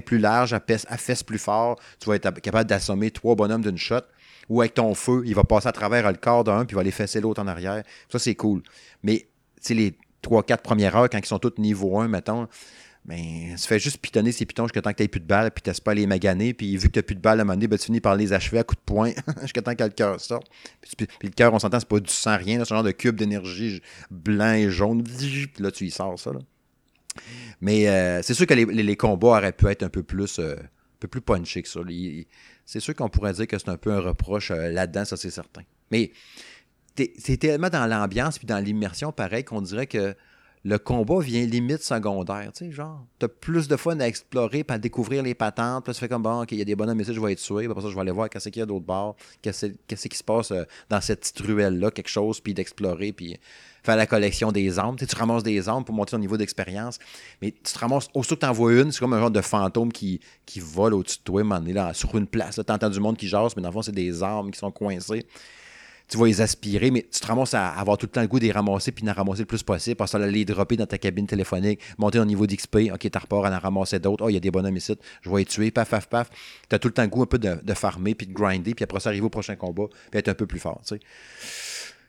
plus 0.00 0.18
large, 0.18 0.52
elle 0.52 0.98
fesse 0.98 1.22
plus 1.22 1.38
fort, 1.38 1.78
tu 2.00 2.08
vas 2.08 2.16
être 2.16 2.40
capable 2.40 2.68
d'assommer 2.68 3.10
trois 3.10 3.34
bonhommes 3.34 3.62
d'une 3.62 3.78
shot, 3.78 4.02
ou 4.48 4.60
avec 4.60 4.74
ton 4.74 4.94
feu, 4.94 5.22
il 5.24 5.34
va 5.34 5.44
passer 5.44 5.68
à 5.68 5.72
travers 5.72 6.10
le 6.10 6.18
corps 6.18 6.44
d'un, 6.44 6.64
puis 6.64 6.72
il 6.72 6.76
va 6.76 6.80
aller 6.82 6.90
fesser 6.90 7.20
l'autre 7.20 7.42
en 7.42 7.46
arrière. 7.46 7.82
Ça, 8.10 8.18
c'est 8.18 8.34
cool. 8.34 8.62
Mais, 9.02 9.28
tu 9.56 9.68
sais, 9.68 9.74
les 9.74 9.96
3-4 10.22 10.58
premières 10.58 10.96
heures, 10.96 11.08
quand 11.10 11.18
ils 11.18 11.26
sont 11.26 11.38
tous 11.38 11.54
niveau 11.58 11.98
1, 11.98 12.08
mettons, 12.08 12.48
ben, 13.04 13.54
tu 13.56 13.66
fais 13.66 13.78
juste 13.78 13.98
pitonner 13.98 14.32
ces 14.32 14.46
pitons 14.46 14.64
jusqu'à 14.64 14.80
temps 14.80 14.92
que 14.92 15.02
tu 15.02 15.08
plus 15.08 15.20
de 15.20 15.26
balles, 15.26 15.50
puis 15.50 15.62
tu 15.62 15.80
pas 15.82 15.90
à 15.90 15.94
les 15.94 16.06
maganer, 16.06 16.54
puis 16.54 16.76
vu 16.76 16.88
que 16.88 16.98
tu 17.00 17.02
plus 17.02 17.14
de 17.14 17.20
balles 17.20 17.38
à 17.38 17.42
un 17.42 17.44
moment 17.44 17.56
donné, 17.56 17.68
ben, 17.68 17.78
tu 17.78 17.86
finis 17.86 18.00
par 18.00 18.16
les 18.16 18.32
achever 18.32 18.58
à 18.58 18.64
coups 18.64 18.80
de 18.80 18.84
poing 18.84 19.10
jusqu'à 19.42 19.60
temps 19.60 19.74
que 19.74 19.84
le 19.84 19.90
cœur 19.90 20.18
sorte. 20.20 20.46
Puis, 20.96 21.06
le 21.22 21.28
cœur, 21.30 21.52
on 21.52 21.58
s'entend, 21.58 21.78
c'est 21.80 21.88
pas 21.88 22.00
du 22.00 22.10
sang, 22.10 22.36
rien, 22.36 22.56
c'est 22.64 22.72
un 22.72 22.76
genre 22.76 22.82
de 22.82 22.92
cube 22.92 23.16
d'énergie 23.16 23.82
blanc 24.10 24.54
et 24.54 24.70
jaune, 24.70 25.04
là, 25.58 25.70
tu 25.70 25.84
y 25.84 25.90
sors 25.90 26.18
ça. 26.18 26.32
Là. 26.32 26.40
Mais 27.60 27.88
euh, 27.88 28.22
c'est 28.22 28.34
sûr 28.34 28.46
que 28.46 28.54
les, 28.54 28.96
combats 28.96 29.38
auraient 29.38 29.52
pu 29.52 29.66
être 29.66 29.82
un 29.82 29.88
peu 29.88 30.02
plus, 30.02 30.38
euh, 30.38 30.56
un 30.56 30.98
peu 31.00 31.08
plus 31.08 31.20
punchés 31.20 31.62
que 31.62 31.68
ça. 31.68 31.80
C'est 32.64 32.80
sûr 32.80 32.94
qu'on 32.94 33.08
pourrait 33.08 33.34
dire 33.34 33.46
que 33.46 33.58
c'est 33.58 33.68
un 33.68 33.76
peu 33.76 33.92
un 33.92 34.00
reproche 34.00 34.50
euh, 34.50 34.70
là-dedans, 34.70 35.04
ça 35.04 35.16
c'est 35.16 35.30
certain. 35.30 35.62
Mais 35.90 36.12
c'est 37.18 37.36
tellement 37.38 37.70
dans 37.70 37.86
l'ambiance 37.86 38.38
puis 38.38 38.46
dans 38.46 38.58
l'immersion 38.58 39.10
pareil 39.10 39.44
qu'on 39.44 39.60
dirait 39.60 39.88
que 39.88 40.14
le 40.64 40.78
combat 40.78 41.20
vient 41.20 41.44
limite 41.44 41.82
secondaire. 41.82 42.50
Tu 42.54 42.66
sais, 42.66 42.72
genre, 42.72 43.04
t'as 43.18 43.28
plus 43.28 43.68
de 43.68 43.76
fun 43.76 44.00
à 44.00 44.06
explorer, 44.06 44.64
puis 44.64 44.74
à 44.74 44.78
découvrir 44.78 45.22
les 45.22 45.34
patentes. 45.34 45.84
Puis 45.84 45.92
tu 45.92 46.00
fais 46.00 46.08
comme, 46.08 46.22
bon, 46.22 46.42
OK, 46.42 46.52
il 46.52 46.58
y 46.58 46.62
a 46.62 46.64
des 46.64 46.74
bonhommes 46.74 47.00
ici, 47.00 47.12
je 47.12 47.20
vais 47.20 47.32
être 47.32 47.40
tué. 47.40 47.68
Ça, 47.68 47.88
je 47.88 47.94
vais 47.94 48.00
aller 48.00 48.10
voir 48.10 48.30
qu'est-ce 48.30 48.48
qu'il 48.48 48.60
y 48.60 48.62
a 48.62 48.66
d'autre 48.66 48.86
bord, 48.86 49.14
qu'est-ce 49.42 50.08
qui 50.08 50.16
se 50.16 50.24
passe 50.24 50.52
euh, 50.52 50.64
dans 50.88 51.02
cette 51.02 51.20
petite 51.20 51.40
ruelle-là, 51.40 51.90
quelque 51.90 52.08
chose, 52.08 52.40
puis 52.40 52.54
d'explorer, 52.54 53.12
puis 53.12 53.36
faire 53.82 53.96
la 53.96 54.06
collection 54.06 54.52
des 54.52 54.78
armes. 54.78 54.96
Tu, 54.96 55.04
sais, 55.04 55.10
tu 55.14 55.16
ramasses 55.16 55.42
des 55.42 55.68
armes 55.68 55.84
pour 55.84 55.94
monter 55.94 56.12
ton 56.12 56.18
niveau 56.18 56.38
d'expérience. 56.38 56.98
Mais 57.42 57.50
tu 57.50 57.72
te 57.72 57.78
ramasses, 57.78 58.08
aussitôt 58.14 58.36
que 58.36 58.40
tu 58.40 58.46
en 58.46 58.52
vois 58.52 58.72
une, 58.72 58.90
c'est 58.90 59.00
comme 59.00 59.12
un 59.12 59.20
genre 59.20 59.30
de 59.30 59.42
fantôme 59.42 59.92
qui, 59.92 60.20
qui 60.46 60.60
vole 60.60 60.94
au-dessus 60.94 61.18
de 61.18 61.24
toi, 61.24 61.42
là, 61.42 61.92
sur 61.92 62.16
une 62.16 62.26
place. 62.26 62.58
Tu 62.66 62.72
entends 62.72 62.88
du 62.88 63.00
monde 63.00 63.18
qui 63.18 63.28
jase, 63.28 63.54
mais 63.54 63.62
dans 63.62 63.68
le 63.68 63.74
fond, 63.74 63.82
c'est 63.82 63.92
des 63.92 64.22
armes 64.22 64.50
qui 64.50 64.58
sont 64.58 64.70
coincées 64.70 65.26
tu 66.08 66.18
vas 66.18 66.26
les 66.26 66.40
aspirer, 66.40 66.90
mais 66.90 67.06
tu 67.10 67.20
te 67.20 67.26
ramasses 67.26 67.54
à 67.54 67.68
avoir 67.70 67.96
tout 67.96 68.06
le 68.06 68.10
temps 68.10 68.20
le 68.20 68.28
goût 68.28 68.38
de 68.38 68.44
les 68.44 68.52
ramasser 68.52 68.92
puis 68.92 69.04
d'en 69.04 69.12
ramasser 69.12 69.40
le 69.40 69.46
plus 69.46 69.62
possible 69.62 69.96
parce 69.96 70.12
que 70.12 70.18
les 70.18 70.44
dropper 70.44 70.76
dans 70.76 70.86
ta 70.86 70.98
cabine 70.98 71.26
téléphonique, 71.26 71.80
monter 71.98 72.18
au 72.18 72.24
niveau 72.24 72.46
d'XP, 72.46 72.90
ok, 72.92 73.10
t'as 73.10 73.18
repart 73.20 73.46
à 73.46 73.56
en 73.56 73.58
ramasser 73.58 73.98
d'autres, 73.98 74.24
oh, 74.24 74.28
il 74.28 74.34
y 74.34 74.36
a 74.36 74.40
des 74.40 74.50
bonhommes 74.50 74.76
ici, 74.76 74.96
je 75.22 75.30
vais 75.30 75.38
les 75.38 75.44
tuer, 75.44 75.70
paf, 75.70 75.88
paf, 75.88 76.06
paf. 76.08 76.30
Tu 76.68 76.74
as 76.74 76.78
tout 76.78 76.88
le 76.88 76.94
temps 76.94 77.02
le 77.02 77.08
goût 77.08 77.22
un 77.22 77.26
peu 77.26 77.38
de, 77.38 77.74
farmer 77.74 78.14
puis 78.14 78.26
de 78.26 78.32
grinder, 78.32 78.74
puis 78.74 78.84
après 78.84 79.00
ça, 79.00 79.08
arriver 79.08 79.24
au 79.26 79.30
prochain 79.30 79.56
combat 79.56 79.84
puis 80.10 80.18
être 80.18 80.28
un 80.28 80.34
peu 80.34 80.46
plus 80.46 80.60
fort, 80.60 80.80
tu 80.86 80.94
sais. 80.94 81.00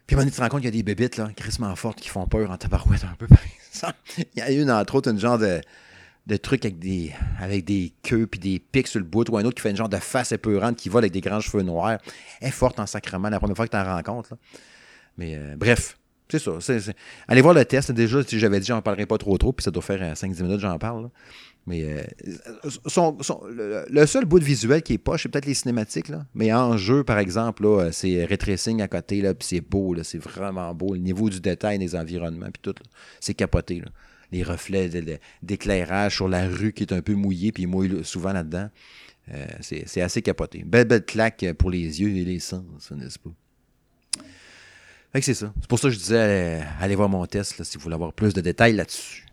Puis 0.06 0.16
moment 0.16 0.30
tu 0.30 0.36
te 0.36 0.42
rends 0.42 0.50
compte 0.50 0.62
qu'il 0.62 0.70
y 0.70 0.74
a 0.74 0.78
des 0.78 0.84
bébites, 0.84 1.18
là, 1.18 1.30
crissement 1.36 1.76
fortes 1.76 2.00
qui 2.00 2.10
font 2.10 2.28
peur 2.28 2.52
en 2.52 2.58
tabarouette 2.58 3.04
un 3.06 3.16
peu. 3.18 3.28
Il 4.18 4.26
y 4.36 4.42
a 4.42 4.52
une, 4.52 4.70
entre 4.70 4.96
autres, 4.96 5.10
une 5.10 5.20
genre 5.20 5.40
de 5.40 5.62
de 6.28 6.38
trucs 6.38 6.66
avec 6.66 6.80
des, 6.80 7.12
avec 7.40 7.66
des 7.66 7.94
queues 8.02 8.26
puis 8.26 8.40
des 8.40 8.60
pics 8.60 8.88
sur 8.88 9.00
le 9.00 9.06
bout, 9.06 9.30
ou 9.30 9.38
un 9.38 9.46
autre 9.46 9.56
qui 9.56 9.62
fait 9.62 9.70
une 9.70 9.78
genre 9.78 9.90
de 9.90 9.98
face 9.98 10.32
épeurante 10.32 10.76
qui 10.76 10.90
vole 10.90 11.04
avec 11.04 11.14
des 11.14 11.22
grands 11.22 11.40
cheveux 11.40 11.64
noirs. 11.64 12.00
Elle 12.42 12.48
est 12.48 12.52
forte 12.52 12.80
en 12.80 12.88
sacrement 12.88 13.30
la 13.30 13.40
première 13.40 13.56
fois 13.56 13.68
que 13.68 13.72
tu 13.72 13.78
en 13.78 13.84
rencontres. 13.84 14.30
Là. 14.32 14.38
Mais 15.18 15.36
euh, 15.36 15.56
bref, 15.56 15.98
c'est 16.30 16.40
ça. 16.40 16.54
Allez 17.28 17.42
voir 17.42 17.54
le 17.54 17.64
test. 17.64 17.92
Déjà, 17.92 18.24
si 18.24 18.40
j'avais 18.40 18.60
dit, 18.60 18.66
j'en 18.66 18.82
parlerai 18.82 19.06
pas 19.06 19.20
trop 19.20 19.38
trop, 19.38 19.54
puis 19.54 19.64
ça 19.64 19.70
doit 19.70 19.84
faire 19.84 20.14
5-10 20.14 20.42
euh, 20.42 20.44
minutes, 20.44 20.60
j'en 20.60 20.80
parle. 20.80 21.10
Mais 21.68 21.84
euh, 21.84 22.04
le, 23.90 24.06
seul 24.06 24.26
bout 24.26 24.40
de 24.40 24.44
visuel 24.44 24.82
qui 24.82 24.94
est 24.94 24.98
poche, 24.98 25.24
c'est 25.24 25.30
peut-être 25.30 25.46
les 25.46 25.54
cinématiques. 25.54 26.10
Là. 26.10 26.26
Mais 26.34 26.52
en 26.54 26.78
jeu, 26.78 27.04
par 27.04 27.20
exemple, 27.20 27.90
c'est 27.92 28.26
retracing 28.26 28.82
à 28.82 28.88
côté, 28.88 29.22
puis 29.22 29.48
c'est 29.48 29.62
beau, 29.62 29.96
c'est 30.04 30.18
vraiment 30.18 30.74
beau. 30.74 30.94
Le 30.94 31.00
niveau 31.00 31.30
du 31.30 31.40
détail 31.40 31.78
des 31.78 31.96
environnements, 31.96 32.50
puis 32.52 32.62
tout, 32.62 32.76
c'est 33.20 33.36
capoté. 33.36 33.82
Là 33.82 33.92
les 34.32 34.44
reflets 34.44 34.90
d'éclairage 35.42 36.16
sur 36.16 36.28
la 36.28 36.48
rue 36.48 36.74
qui 36.74 36.84
est 36.84 36.94
un 36.94 37.02
peu 37.02 37.14
mouillée, 37.14 37.52
puis 37.52 37.64
il 37.64 37.68
mouille 37.68 38.04
souvent 38.04 38.34
là-dedans. 38.34 38.70
Euh, 39.34 39.46
c'est 39.62 40.02
assez 40.02 40.22
capoté. 40.22 40.64
Belle, 40.64 40.88
belle 40.88 41.06
claque 41.06 41.46
pour 41.58 41.72
les 41.72 42.02
yeux 42.02 42.16
et 42.16 42.26
les 42.26 42.40
sens, 42.40 42.92
n'est-ce 42.92 43.20
pas? 43.20 43.32
Fait 45.12 45.20
que 45.20 45.26
c'est 45.26 45.34
ça. 45.34 45.54
C'est 45.62 45.70
pour 45.70 45.80
ça 45.80 45.88
que 45.88 45.94
je 45.94 46.00
disais, 46.00 46.62
allez, 46.80 46.96
voir 46.96 47.10
mon 47.10 47.26
test 47.26 47.64
si 47.64 47.78
vous 47.78 47.84
voulez 47.84 47.96
avoir 47.96 48.14
plus 48.14 48.34
de 48.34 48.42
détails 48.42 48.74
là-dessus. 48.74 49.26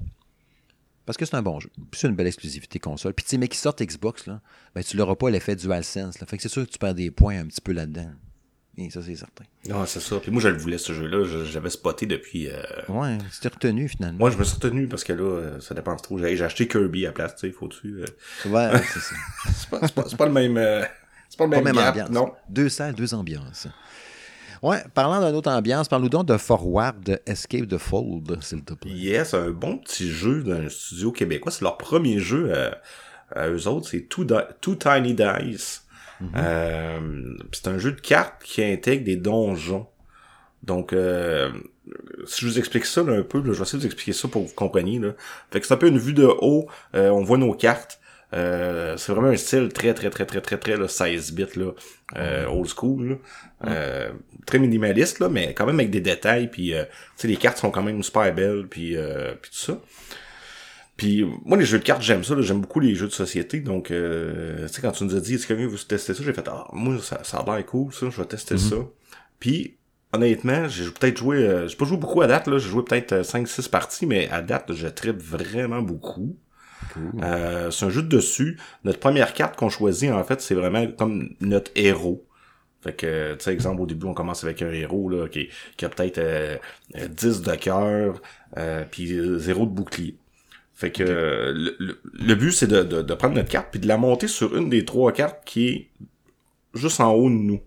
Parce 1.04 1.18
que 1.18 1.24
c'est 1.24 1.34
un 1.34 1.42
bon 1.42 1.58
jeu. 1.58 1.70
C'est 1.92 2.06
une 2.06 2.14
belle 2.14 2.28
exclusivité 2.28 2.78
console. 2.78 3.12
Puis 3.14 3.24
tu 3.24 3.30
sais, 3.30 3.38
mais 3.38 3.48
qui 3.48 3.58
sortent 3.58 3.82
Xbox, 3.82 4.26
là, 4.26 4.40
ben, 4.74 4.84
tu 4.84 4.96
n'auras 4.96 5.16
pas 5.16 5.30
l'effet 5.30 5.56
DualSense. 5.56 6.20
Là. 6.20 6.26
Fait 6.26 6.36
que 6.36 6.42
c'est 6.42 6.48
sûr 6.48 6.64
que 6.64 6.70
tu 6.70 6.78
perds 6.78 6.94
des 6.94 7.10
points 7.10 7.40
un 7.40 7.46
petit 7.46 7.60
peu 7.60 7.72
là-dedans. 7.72 8.12
Et 8.78 8.88
ça, 8.88 9.00
c'est 9.02 9.16
certain. 9.16 9.44
Non, 9.68 9.84
c'est 9.84 10.00
ça. 10.00 10.18
Puis 10.18 10.30
moi, 10.30 10.40
je 10.40 10.48
le 10.48 10.56
voulais, 10.56 10.78
ce 10.78 10.94
jeu-là. 10.94 11.44
J'avais 11.44 11.68
spoté 11.68 12.06
depuis... 12.06 12.48
Euh... 12.48 12.62
Ouais, 12.88 13.18
c'était 13.30 13.48
retenu, 13.48 13.86
finalement. 13.86 14.18
Moi, 14.18 14.30
je 14.30 14.38
me 14.38 14.44
suis 14.44 14.54
retenu 14.54 14.88
parce 14.88 15.04
que 15.04 15.12
là, 15.12 15.22
euh, 15.22 15.60
ça 15.60 15.74
dépense 15.74 16.00
trop. 16.00 16.18
J'ai 16.18 16.42
acheté 16.42 16.66
Kirby 16.66 17.04
à 17.04 17.08
la 17.08 17.12
place, 17.12 17.36
tu 17.36 17.46
sais, 17.46 17.52
faut-tu... 17.52 18.02
Euh... 18.02 18.48
Ouais, 18.48 18.70
c'est 18.92 19.00
ça. 19.00 19.14
c'est 19.52 19.94
pas, 19.94 20.04
pas, 20.16 20.26
le 20.26 20.32
même... 20.32 20.56
Euh, 20.56 20.82
c'est 21.28 21.36
pas 21.36 21.44
le 21.44 21.50
même, 21.50 21.74
pas 21.74 21.90
ambiance. 21.90 22.10
Non. 22.10 22.32
Deux 22.48 22.70
salles, 22.70 22.94
deux 22.94 23.12
ambiances. 23.12 23.68
Ouais, 24.62 24.82
parlant 24.94 25.26
d'une 25.26 25.36
autre 25.36 25.50
ambiance, 25.50 25.88
parle-nous 25.88 26.08
donc 26.08 26.26
de 26.26 26.38
Forward, 26.38 27.02
de 27.02 27.20
Escape 27.26 27.68
the 27.68 27.78
Fold, 27.78 28.38
s'il 28.42 28.64
te 28.64 28.72
plaît. 28.72 28.92
Yes, 28.92 29.34
un 29.34 29.50
bon 29.50 29.76
petit 29.76 30.08
jeu 30.08 30.42
d'un 30.42 30.68
studio 30.70 31.12
québécois. 31.12 31.52
C'est 31.52 31.62
leur 31.62 31.76
premier 31.76 32.20
jeu 32.20 32.52
à 33.34 33.48
eux 33.48 33.66
autres. 33.66 33.88
C'est 33.88 34.08
Two, 34.08 34.24
Two 34.60 34.76
Tiny 34.76 35.14
Dice. 35.14 35.81
Mhm. 36.22 36.30
Euh, 36.36 37.34
c'est 37.52 37.68
un 37.68 37.78
jeu 37.78 37.92
de 37.92 38.00
cartes 38.00 38.42
qui 38.44 38.62
intègre 38.62 39.04
des 39.04 39.16
donjons. 39.16 39.86
Donc, 40.62 40.92
euh, 40.92 41.50
si 42.26 42.42
je 42.42 42.46
vous 42.46 42.58
explique 42.58 42.84
ça 42.84 43.00
un 43.00 43.22
peu, 43.22 43.42
je 43.44 43.50
vais 43.50 43.62
essayer 43.62 43.78
de 43.78 43.82
vous 43.82 43.86
expliquer 43.86 44.12
ça 44.12 44.28
pour 44.28 44.44
que 44.44 44.48
vous 44.48 44.54
compreniez. 44.54 45.00
Là. 45.00 45.14
Fait 45.50 45.60
que 45.60 45.66
c'est 45.66 45.74
un 45.74 45.76
peu 45.76 45.88
une 45.88 45.98
vue 45.98 46.12
de 46.12 46.24
haut, 46.24 46.68
euh, 46.94 47.08
on 47.10 47.24
voit 47.24 47.38
nos 47.38 47.52
cartes. 47.54 47.98
c'est 48.32 49.08
vraiment 49.08 49.28
un 49.28 49.36
style 49.36 49.70
très 49.70 49.92
très 49.92 50.08
très 50.08 50.24
très 50.24 50.40
très 50.40 50.56
très 50.56 50.76
là, 50.76 50.88
16 50.88 51.32
bits 51.32 51.46
là, 51.56 51.72
old 52.48 52.68
school, 52.68 53.18
très 54.46 54.58
minimaliste 54.58 55.18
là, 55.18 55.28
mais 55.28 55.52
quand 55.52 55.66
même 55.66 55.80
avec 55.80 55.90
des 55.90 56.00
détails. 56.00 56.48
Puis, 56.48 56.72
tu 57.18 57.26
les 57.26 57.36
cartes 57.36 57.58
sont 57.58 57.72
quand 57.72 57.82
même 57.82 58.02
super 58.02 58.32
belles, 58.32 58.68
puis, 58.70 58.96
puis 59.42 59.50
tout 59.50 59.58
ça. 59.58 59.80
Puis 60.96 61.24
moi, 61.44 61.56
les 61.56 61.64
jeux 61.64 61.78
de 61.78 61.84
cartes, 61.84 62.02
j'aime 62.02 62.24
ça. 62.24 62.34
J'aime 62.40 62.60
beaucoup 62.60 62.80
les 62.80 62.94
jeux 62.94 63.08
de 63.08 63.12
société. 63.12 63.60
Donc, 63.60 63.90
euh, 63.90 64.66
tu 64.66 64.74
sais, 64.74 64.82
quand 64.82 64.92
tu 64.92 65.04
nous 65.04 65.16
as 65.16 65.20
dit, 65.20 65.34
est-ce 65.34 65.46
que 65.46 65.54
vous 65.54 65.76
tester 65.78 66.14
ça, 66.14 66.22
j'ai 66.22 66.32
fait, 66.32 66.46
ah, 66.48 66.66
moi, 66.72 66.98
ça, 67.00 67.20
ça 67.24 67.38
a 67.38 67.56
l'air 67.56 67.66
cool, 67.66 67.92
ça, 67.92 68.08
je 68.10 68.16
vais 68.16 68.26
tester 68.26 68.54
mhm. 68.54 68.60
ça. 68.60 68.76
Puis, 69.38 69.76
honnêtement, 70.12 70.68
j'ai 70.68 70.84
peut-être 70.90 71.16
joué, 71.16 71.38
euh, 71.38 71.66
j'ai 71.66 71.76
pas 71.76 71.84
joué 71.84 71.96
beaucoup 71.96 72.22
à 72.22 72.26
date, 72.26 72.46
là. 72.46 72.58
J'ai 72.58 72.68
joué 72.68 72.84
peut-être 72.84 73.22
5-6 73.22 73.66
euh, 73.66 73.70
parties, 73.70 74.06
mais 74.06 74.28
à 74.30 74.42
date, 74.42 74.72
je 74.72 74.86
tripe 74.86 75.20
vraiment 75.20 75.82
beaucoup. 75.82 76.36
Euh, 77.22 77.70
c'est 77.70 77.86
un 77.86 77.90
jeu 77.90 78.02
de 78.02 78.08
dessus. 78.08 78.58
Notre 78.84 78.98
première 78.98 79.32
carte 79.34 79.56
qu'on 79.56 79.70
choisit, 79.70 80.10
en 80.10 80.22
fait, 80.24 80.40
c'est 80.40 80.54
vraiment 80.54 80.86
comme 80.86 81.30
notre 81.40 81.70
héros. 81.74 82.26
Fait 82.82 82.92
que, 82.92 83.34
tu 83.34 83.44
sais, 83.44 83.52
exemple, 83.52 83.80
au 83.80 83.86
début, 83.86 84.06
on 84.06 84.14
commence 84.14 84.42
avec 84.42 84.60
un 84.60 84.70
héros 84.70 85.08
là, 85.08 85.28
qui, 85.28 85.48
qui 85.76 85.84
a 85.84 85.88
peut-être 85.88 86.20
10 86.94 87.42
de 87.42 87.54
cœur, 87.54 88.20
euh, 88.58 88.84
puis 88.90 89.16
0 89.38 89.66
de 89.66 89.70
bouclier. 89.70 90.16
Fait 90.82 90.90
que 90.90 91.04
le, 91.04 92.34
but, 92.34 92.50
c'est 92.50 92.66
de, 92.66 92.82
de, 92.82 93.14
prendre 93.14 93.36
notre 93.36 93.48
carte 93.48 93.68
puis 93.70 93.78
de 93.78 93.86
la 93.86 93.96
monter 93.96 94.26
sur 94.26 94.56
une 94.56 94.68
des 94.68 94.84
trois 94.84 95.12
cartes 95.12 95.44
qui 95.44 95.68
est 95.68 95.88
juste 96.74 96.98
en 96.98 97.12
haut 97.12 97.30
de 97.30 97.36
nous. 97.36 97.60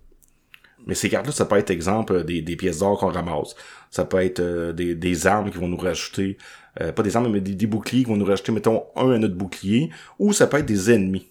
Mais 0.86 0.96
ces 0.96 1.08
cartes-là, 1.08 1.32
ça 1.32 1.46
peut 1.46 1.56
être 1.56 1.70
exemple 1.70 2.26
des, 2.26 2.42
des 2.42 2.58
pièces 2.58 2.80
d'or 2.80 3.00
qu'on 3.00 3.08
ramasse. 3.08 3.56
Ça 3.90 4.04
peut 4.04 4.18
être 4.18 4.42
euh, 4.42 4.74
des, 4.74 4.96
des 4.96 5.28
armes 5.28 5.50
qui 5.50 5.58
vont 5.58 5.70
nous 5.70 5.78
rajouter, 5.78 6.38
euh, 6.82 6.92
pas 6.92 7.04
des 7.04 7.16
armes, 7.16 7.32
mais 7.32 7.40
des, 7.40 7.68
boucliers 7.68 8.04
qui 8.04 8.10
vont 8.10 8.18
nous 8.18 8.26
rajouter, 8.26 8.52
mettons, 8.52 8.84
un 8.98 9.12
à 9.12 9.18
notre 9.18 9.36
bouclier, 9.36 9.92
ou 10.20 10.34
ça 10.34 10.48
peut 10.48 10.58
être 10.58 10.66
des 10.66 10.92
ennemis. 10.92 11.26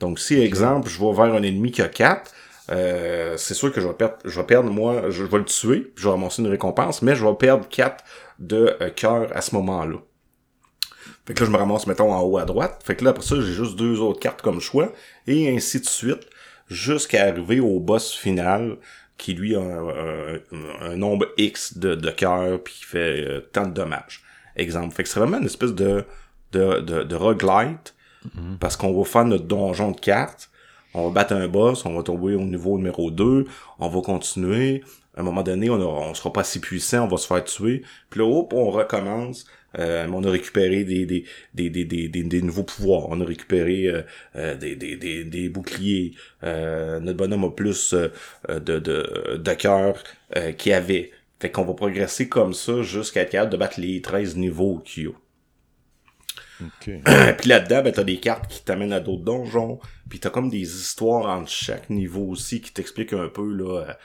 Donc, 0.00 0.18
si, 0.18 0.34
exemple, 0.34 0.90
je 0.90 0.98
vais 0.98 1.12
vers 1.12 1.32
un 1.32 1.44
ennemi 1.44 1.70
qui 1.70 1.82
a 1.82 1.88
quatre, 1.88 2.32
euh, 2.70 3.36
c'est 3.36 3.54
sûr 3.54 3.72
que 3.72 3.80
je 3.80 3.86
vais 3.86 3.94
perdre, 3.94 4.16
je 4.24 4.40
vais 4.40 4.46
perdre, 4.46 4.68
moi, 4.68 5.10
je 5.10 5.22
vais 5.22 5.38
le 5.38 5.44
tuer, 5.44 5.92
je 5.94 6.02
vais 6.02 6.10
ramasser 6.10 6.42
une 6.42 6.48
récompense, 6.48 7.02
mais 7.02 7.14
je 7.14 7.24
vais 7.24 7.34
perdre 7.34 7.68
quatre 7.68 8.02
de 8.40 8.76
cœur 8.96 9.28
à 9.32 9.42
ce 9.42 9.54
moment-là. 9.54 9.98
Fait 11.26 11.34
que 11.34 11.40
là, 11.40 11.46
je 11.46 11.50
me 11.50 11.56
ramasse, 11.56 11.86
mettons, 11.86 12.12
en 12.12 12.20
haut 12.22 12.38
à 12.38 12.44
droite. 12.44 12.80
Fait 12.84 12.96
que 12.96 13.04
là, 13.04 13.10
après 13.10 13.22
ça, 13.22 13.36
j'ai 13.36 13.52
juste 13.52 13.76
deux 13.76 14.00
autres 14.00 14.20
cartes 14.20 14.42
comme 14.42 14.60
choix. 14.60 14.92
Et 15.26 15.54
ainsi 15.54 15.80
de 15.80 15.86
suite, 15.86 16.26
jusqu'à 16.68 17.26
arriver 17.26 17.60
au 17.60 17.80
boss 17.80 18.12
final, 18.12 18.76
qui 19.18 19.34
lui 19.34 19.54
a 19.54 19.60
un, 19.60 20.96
nombre 20.96 21.26
X 21.36 21.78
de, 21.78 21.94
de 21.94 22.10
cœurs, 22.10 22.62
puis 22.62 22.74
qui 22.74 22.84
fait 22.84 23.24
euh, 23.24 23.40
tant 23.52 23.66
de 23.66 23.72
dommages. 23.72 24.22
Exemple. 24.56 24.94
Fait 24.94 25.04
que 25.04 25.08
c'est 25.08 25.20
vraiment 25.20 25.38
une 25.38 25.46
espèce 25.46 25.74
de, 25.74 26.04
de, 26.50 26.80
de, 26.80 27.02
de 27.04 27.14
roguelite, 27.14 27.94
mm-hmm. 28.26 28.58
parce 28.58 28.76
qu'on 28.76 28.92
va 28.92 29.04
faire 29.04 29.24
notre 29.24 29.44
donjon 29.44 29.92
de 29.92 30.00
cartes. 30.00 30.50
On 30.94 31.06
va 31.08 31.14
battre 31.14 31.34
un 31.34 31.48
boss, 31.48 31.86
on 31.86 31.94
va 31.94 32.02
tomber 32.02 32.34
au 32.34 32.40
niveau 32.40 32.76
numéro 32.76 33.10
2, 33.10 33.46
on 33.78 33.88
va 33.88 34.00
continuer, 34.02 34.82
à 35.16 35.20
un 35.20 35.22
moment 35.22 35.42
donné, 35.42 35.70
on, 35.70 35.76
on 35.76 36.14
sera 36.14 36.32
pas 36.32 36.44
si 36.44 36.60
puissant, 36.60 37.04
on 37.04 37.08
va 37.08 37.16
se 37.16 37.26
faire 37.26 37.44
tuer. 37.44 37.82
Puis 38.10 38.20
là, 38.20 38.26
hop, 38.26 38.52
on 38.52 38.70
recommence. 38.70 39.46
Euh, 39.78 40.06
on 40.12 40.22
a 40.24 40.30
récupéré 40.30 40.84
des, 40.84 41.06
des, 41.06 41.24
des, 41.54 41.70
des, 41.70 41.84
des, 41.84 42.08
des, 42.08 42.42
nouveaux 42.42 42.62
pouvoirs. 42.62 43.08
On 43.08 43.20
a 43.20 43.24
récupéré 43.24 43.86
euh, 43.86 44.02
euh, 44.36 44.54
des, 44.54 44.76
des, 44.76 44.96
des, 44.96 45.24
des 45.24 45.48
boucliers. 45.48 46.12
notre 46.42 47.14
bonhomme 47.14 47.44
a 47.44 47.50
plus 47.50 47.94
de, 47.94 48.10
de, 48.78 49.38
de 49.38 49.54
cœur 49.54 50.02
qu'il 50.58 50.72
avait. 50.72 51.10
Fait 51.40 51.50
qu'on 51.50 51.64
va 51.64 51.74
progresser 51.74 52.28
comme 52.28 52.54
ça 52.54 52.82
jusqu'à 52.82 53.22
être 53.22 53.30
capable 53.30 53.50
de 53.50 53.56
battre 53.56 53.80
les 53.80 54.00
13 54.00 54.36
niveaux 54.36 54.80
qu'il 54.84 55.04
y 55.04 55.06
a. 55.06 55.12
puis 57.38 57.48
là-dedans, 57.48 57.82
ben, 57.82 57.92
t'as 57.92 58.04
des 58.04 58.18
cartes 58.18 58.48
qui 58.48 58.62
t'amènent 58.62 58.92
à 58.92 59.00
d'autres 59.00 59.24
donjons. 59.24 59.80
Puis 60.08 60.20
t'as 60.20 60.30
comme 60.30 60.48
des 60.48 60.60
histoires 60.60 61.26
entre 61.28 61.50
chaque 61.50 61.90
niveau 61.90 62.24
aussi 62.28 62.60
qui 62.60 62.72
t'expliquent 62.72 63.14
un 63.14 63.28
peu 63.28 63.52
là 63.52 63.96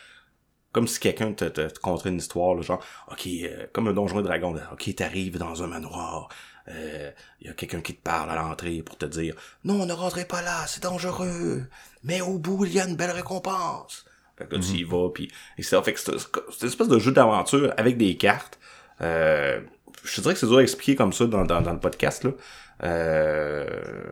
comme 0.78 0.88
si 0.88 1.00
quelqu'un 1.00 1.34
te, 1.34 1.46
te, 1.46 1.80
contait 1.80 2.10
une 2.10 2.18
histoire, 2.18 2.54
là, 2.54 2.62
genre, 2.62 2.80
ok, 3.12 3.26
euh, 3.26 3.66
comme 3.74 3.88
un 3.88 3.94
donjon 3.94 4.18
de 4.18 4.22
dragon, 4.22 4.56
ok, 4.72 4.94
t'arrives 4.94 5.40
dans 5.40 5.64
un 5.64 5.66
manoir, 5.66 6.30
il 6.68 6.74
euh, 6.76 7.10
y 7.42 7.50
a 7.50 7.54
quelqu'un 7.54 7.82
qui 7.82 7.96
te 7.96 8.04
parle 8.04 8.30
à 8.30 8.36
l'entrée 8.36 8.84
pour 8.84 8.96
te 8.96 9.08
dire, 9.08 9.34
non, 9.64 9.88
ne 9.88 9.94
rentrez 9.94 10.26
pas 10.26 10.44
là, 10.44 10.68
c'est 10.68 10.84
dangereux, 10.84 11.66
mais 12.04 12.22
au 12.22 12.38
bout, 12.38 12.66
il 12.66 12.74
y 12.74 12.80
a 12.80 12.88
une 12.88 12.96
belle 12.96 13.10
récompense. 13.10 14.06
Fait 14.38 14.46
que 14.46 14.54
là, 14.54 14.62
tu 14.62 14.78
y 14.78 14.84
mhm. 14.84 14.92
vas, 14.92 15.10
puis 15.10 15.32
et 15.58 15.64
c'est 15.64 15.82
fait 15.82 15.94
que 15.94 16.00
c'est 16.00 16.62
une 16.62 16.68
espèce 16.68 16.90
de 16.90 17.00
jeu 17.00 17.12
d'aventure 17.12 17.74
avec 17.76 17.98
des 17.98 18.16
cartes. 18.16 18.60
Euh, 19.02 19.60
je 20.04 20.16
te 20.16 20.22
dirais 20.22 20.36
que 20.36 20.40
c'est 20.40 20.46
dur 20.46 20.60
à 20.60 20.62
expliquer 20.62 20.96
comme 20.96 21.12
ça 21.12 21.26
dans, 21.26 21.44
dans, 21.44 21.74
le 21.74 21.80
podcast, 21.80 22.24
là. 22.24 22.34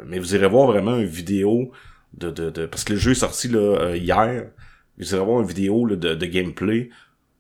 Mais 0.08 0.18
vous 0.18 0.34
irez 0.34 0.48
voir 0.48 0.66
vraiment 0.66 0.96
une 0.96 1.06
vidéo 1.06 1.72
de, 2.16 2.32
de, 2.32 2.50
de 2.50 2.66
parce 2.66 2.84
que 2.84 2.94
le 2.94 2.98
jeu 2.98 3.12
est 3.12 3.14
sorti 3.14 3.50
là, 3.50 3.94
hier 3.96 4.48
vous 4.98 5.14
allez 5.14 5.24
voir 5.24 5.42
une 5.42 5.48
vidéo 5.48 5.88
de, 5.88 6.16
de 6.16 6.26
gameplay. 6.26 6.90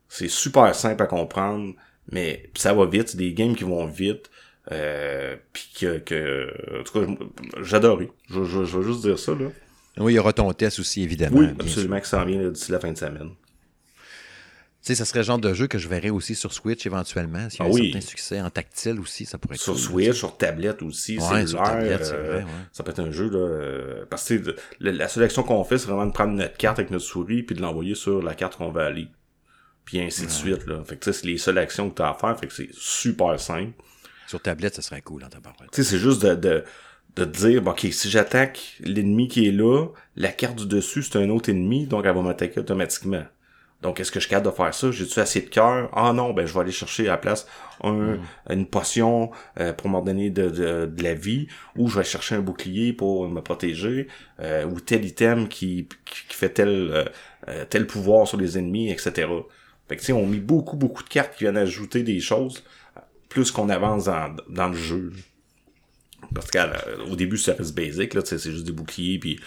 C'est 0.10 0.28
super 0.28 0.74
simple 0.76 1.04
à 1.04 1.08
comprendre, 1.08 1.74
mais 2.12 2.50
ça 2.56 2.74
va 2.74 2.86
vite. 2.86 3.10
C'est 3.10 3.18
des 3.18 3.34
games 3.34 3.56
qui 3.56 3.64
vont 3.64 3.86
vite. 3.86 4.30
Euh, 4.72 5.36
puis 5.54 5.72
que, 5.80 6.00
que, 6.00 6.80
en 6.80 6.84
tout 6.84 7.00
cas, 7.00 7.26
j'adore. 7.62 8.00
Je, 8.30 8.44
je, 8.44 8.66
je, 8.66 8.78
veux 8.78 8.84
juste 8.84 9.02
dire 9.02 9.20
ça, 9.20 9.34
là. 9.34 9.48
Oui, 9.98 10.14
il 10.14 10.16
y 10.16 10.20
aura 10.20 10.34
ton 10.34 10.52
test 10.54 10.80
aussi, 10.80 11.04
évidemment. 11.04 11.38
Oui, 11.40 11.48
absolument, 11.60 12.00
que 12.00 12.08
ça 12.08 12.22
en 12.22 12.26
vient 12.26 12.50
d'ici 12.50 12.72
la 12.72 12.80
fin 12.80 12.92
de 12.92 12.98
semaine. 12.98 13.30
Tu 14.86 14.94
sais, 14.94 15.00
ça 15.00 15.06
serait 15.06 15.22
le 15.22 15.26
genre 15.26 15.40
de 15.40 15.52
jeu 15.56 15.66
que 15.66 15.80
je 15.80 15.88
verrais 15.88 16.12
aussi 16.12 16.36
sur 16.36 16.54
Switch 16.54 16.86
éventuellement. 16.86 17.50
S'il 17.50 17.62
y 17.62 17.64
a 17.64 17.66
ah 17.66 17.70
un 17.74 17.74
certain 17.76 18.02
succès 18.02 18.40
en 18.40 18.52
tactile 18.52 19.00
aussi, 19.00 19.26
ça 19.26 19.40
pourrait 19.40 19.56
être 19.56 19.62
Sur 19.62 19.80
Switch, 19.80 20.16
sur 20.16 20.38
tablette 20.38 20.84
aussi, 20.84 21.18
ouais, 21.18 21.48
sur 21.48 21.64
tablette, 21.64 22.06
c'est 22.06 22.16
vrai, 22.16 22.46
Ça 22.72 22.84
peut 22.84 22.92
être 22.92 23.00
un 23.00 23.10
jeu, 23.10 23.28
là, 23.28 23.40
euh, 23.40 24.06
parce 24.08 24.30
que 24.30 24.56
la 24.80 25.08
sélection 25.08 25.42
qu'on 25.42 25.64
fait, 25.64 25.80
c'est 25.80 25.88
vraiment 25.88 26.06
de 26.06 26.12
prendre 26.12 26.34
notre 26.34 26.56
carte 26.56 26.78
avec 26.78 26.92
notre 26.92 27.04
souris 27.04 27.42
puis 27.42 27.56
de 27.56 27.64
l'envoyer 27.64 27.96
sur 27.96 28.22
la 28.22 28.36
carte 28.36 28.58
qu'on 28.58 28.70
va 28.70 28.86
aller. 28.86 29.08
Puis 29.86 30.00
ainsi 30.00 30.28
de 30.28 30.32
suite, 30.32 30.68
là. 30.68 30.84
Fait 30.86 30.98
que, 30.98 31.12
c'est 31.12 31.26
les 31.26 31.40
seules 31.40 31.58
actions 31.58 31.90
que 31.90 31.96
tu 31.96 32.04
as 32.04 32.12
à 32.12 32.14
faire, 32.14 32.40
fait 32.40 32.46
que 32.46 32.54
c'est 32.54 32.70
super 32.74 33.40
simple. 33.40 33.74
Sur 34.28 34.40
tablette, 34.40 34.76
ça 34.76 34.84
serait 34.84 35.02
cool, 35.02 35.24
en 35.24 35.30
tabarouette. 35.30 35.72
Tu 35.72 35.84
sais, 35.84 35.90
c'est 35.90 36.00
juste 36.00 36.22
de, 36.22 36.36
de, 36.36 36.64
de 37.16 37.26
dire, 37.26 37.66
OK, 37.66 37.88
si 37.92 38.08
j'attaque 38.12 38.76
l'ennemi 38.82 39.30
qui 39.30 39.48
est 39.48 39.52
là, 39.52 39.88
la 40.16 40.32
carte 40.32 40.58
du 40.58 40.68
dessus, 40.68 41.02
c'est 41.02 41.18
un 41.18 41.30
autre 41.30 41.50
ennemi, 41.50 41.88
donc 41.88 42.06
elle 42.06 42.14
va 42.14 42.22
m'attaquer 42.22 42.60
automatiquement. 42.60 43.24
Donc, 43.86 44.00
est-ce 44.00 44.12
que 44.12 44.20
je 44.20 44.26
suis 44.26 44.32
capable 44.32 44.52
de 44.52 44.58
faire 44.58 44.74
ça? 44.74 44.90
J'ai-tu 44.90 45.20
assez 45.20 45.42
de 45.42 45.48
cœur? 45.48 45.92
Ah 45.94 46.12
non, 46.12 46.34
ben 46.34 46.48
je 46.48 46.54
vais 46.56 46.60
aller 46.60 46.72
chercher 46.72 47.08
à 47.08 47.12
la 47.12 47.18
place 47.18 47.46
un, 47.84 48.18
une 48.50 48.66
potion 48.66 49.30
euh, 49.60 49.74
pour 49.74 49.90
m'ordonner 49.90 50.32
de, 50.32 50.50
de, 50.50 50.86
de, 50.88 51.04
la 51.04 51.14
vie, 51.14 51.46
ou 51.76 51.88
je 51.88 52.00
vais 52.00 52.04
chercher 52.04 52.34
un 52.34 52.40
bouclier 52.40 52.94
pour 52.94 53.30
me 53.30 53.42
protéger, 53.42 54.08
euh, 54.40 54.66
ou 54.66 54.80
tel 54.80 55.06
item 55.06 55.48
qui, 55.48 55.88
qui, 56.04 56.36
fait 56.36 56.50
tel, 56.50 57.06
euh, 57.48 57.66
tel 57.70 57.86
pouvoir 57.86 58.28
sur 58.28 58.40
les 58.40 58.58
ennemis, 58.58 58.90
etc. 58.90 59.28
Fait 59.88 59.98
que 59.98 60.02
tu 60.02 60.08
sais, 60.08 60.14
on 60.14 60.26
met 60.26 60.40
beaucoup, 60.40 60.78
beaucoup 60.78 61.04
de 61.04 61.10
cartes 61.10 61.36
qui 61.36 61.44
viennent 61.44 61.56
ajouter 61.56 62.02
des 62.02 62.20
choses 62.20 62.64
plus 63.30 63.52
qu'on 63.52 63.70
avance 63.70 64.06
dans, 64.06 64.36
dans 64.50 64.70
le 64.70 64.78
jeu. 64.78 65.14
Parce 66.34 66.50
qu'au 66.50 67.16
début, 67.16 67.38
ça 67.38 67.54
reste 67.54 67.76
basic, 67.76 68.16
là, 68.16 68.22
c'est 68.26 68.40
juste 68.40 68.66
des 68.66 68.72
boucliers 68.72 69.20
puis 69.20 69.40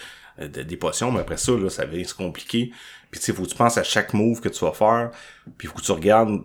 des 0.47 0.77
potions, 0.77 1.11
mais 1.11 1.19
après 1.19 1.35
ça, 1.35 1.51
là, 1.51 1.69
ça 1.69 1.85
devient 1.85 2.05
compliqué. 2.17 2.71
Puis 3.11 3.19
tu 3.19 3.27
sais, 3.27 3.33
faut 3.33 3.43
que 3.43 3.49
tu 3.49 3.55
penses 3.55 3.77
à 3.77 3.83
chaque 3.83 4.13
move 4.13 4.39
que 4.39 4.49
tu 4.49 4.63
vas 4.63 4.73
faire, 4.73 5.11
puis 5.57 5.67
faut 5.67 5.75
que 5.75 5.83
tu 5.83 5.91
regardes 5.91 6.41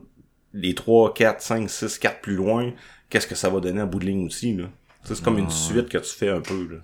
les 0.53 0.75
3, 0.75 1.13
4, 1.13 1.43
5, 1.43 1.71
6 1.71 1.99
cartes 1.99 2.23
plus 2.23 2.37
loin, 2.37 2.73
qu'est-ce 3.11 3.27
que 3.27 3.35
ça 3.35 3.51
va 3.51 3.61
donner 3.61 3.81
à 3.81 3.87
bout 3.87 3.99
de 3.99 4.07
ligne 4.07 4.27
aussi, 4.27 4.55
là. 4.55 4.71
C'est 5.05 5.21
comme 5.21 5.39
une 5.39 5.51
suite 5.51 5.91
que 5.91 5.99
tu 5.99 6.15
fais 6.15 6.31
un 6.31 6.41
peu, 6.41 6.67
là. 6.71 6.79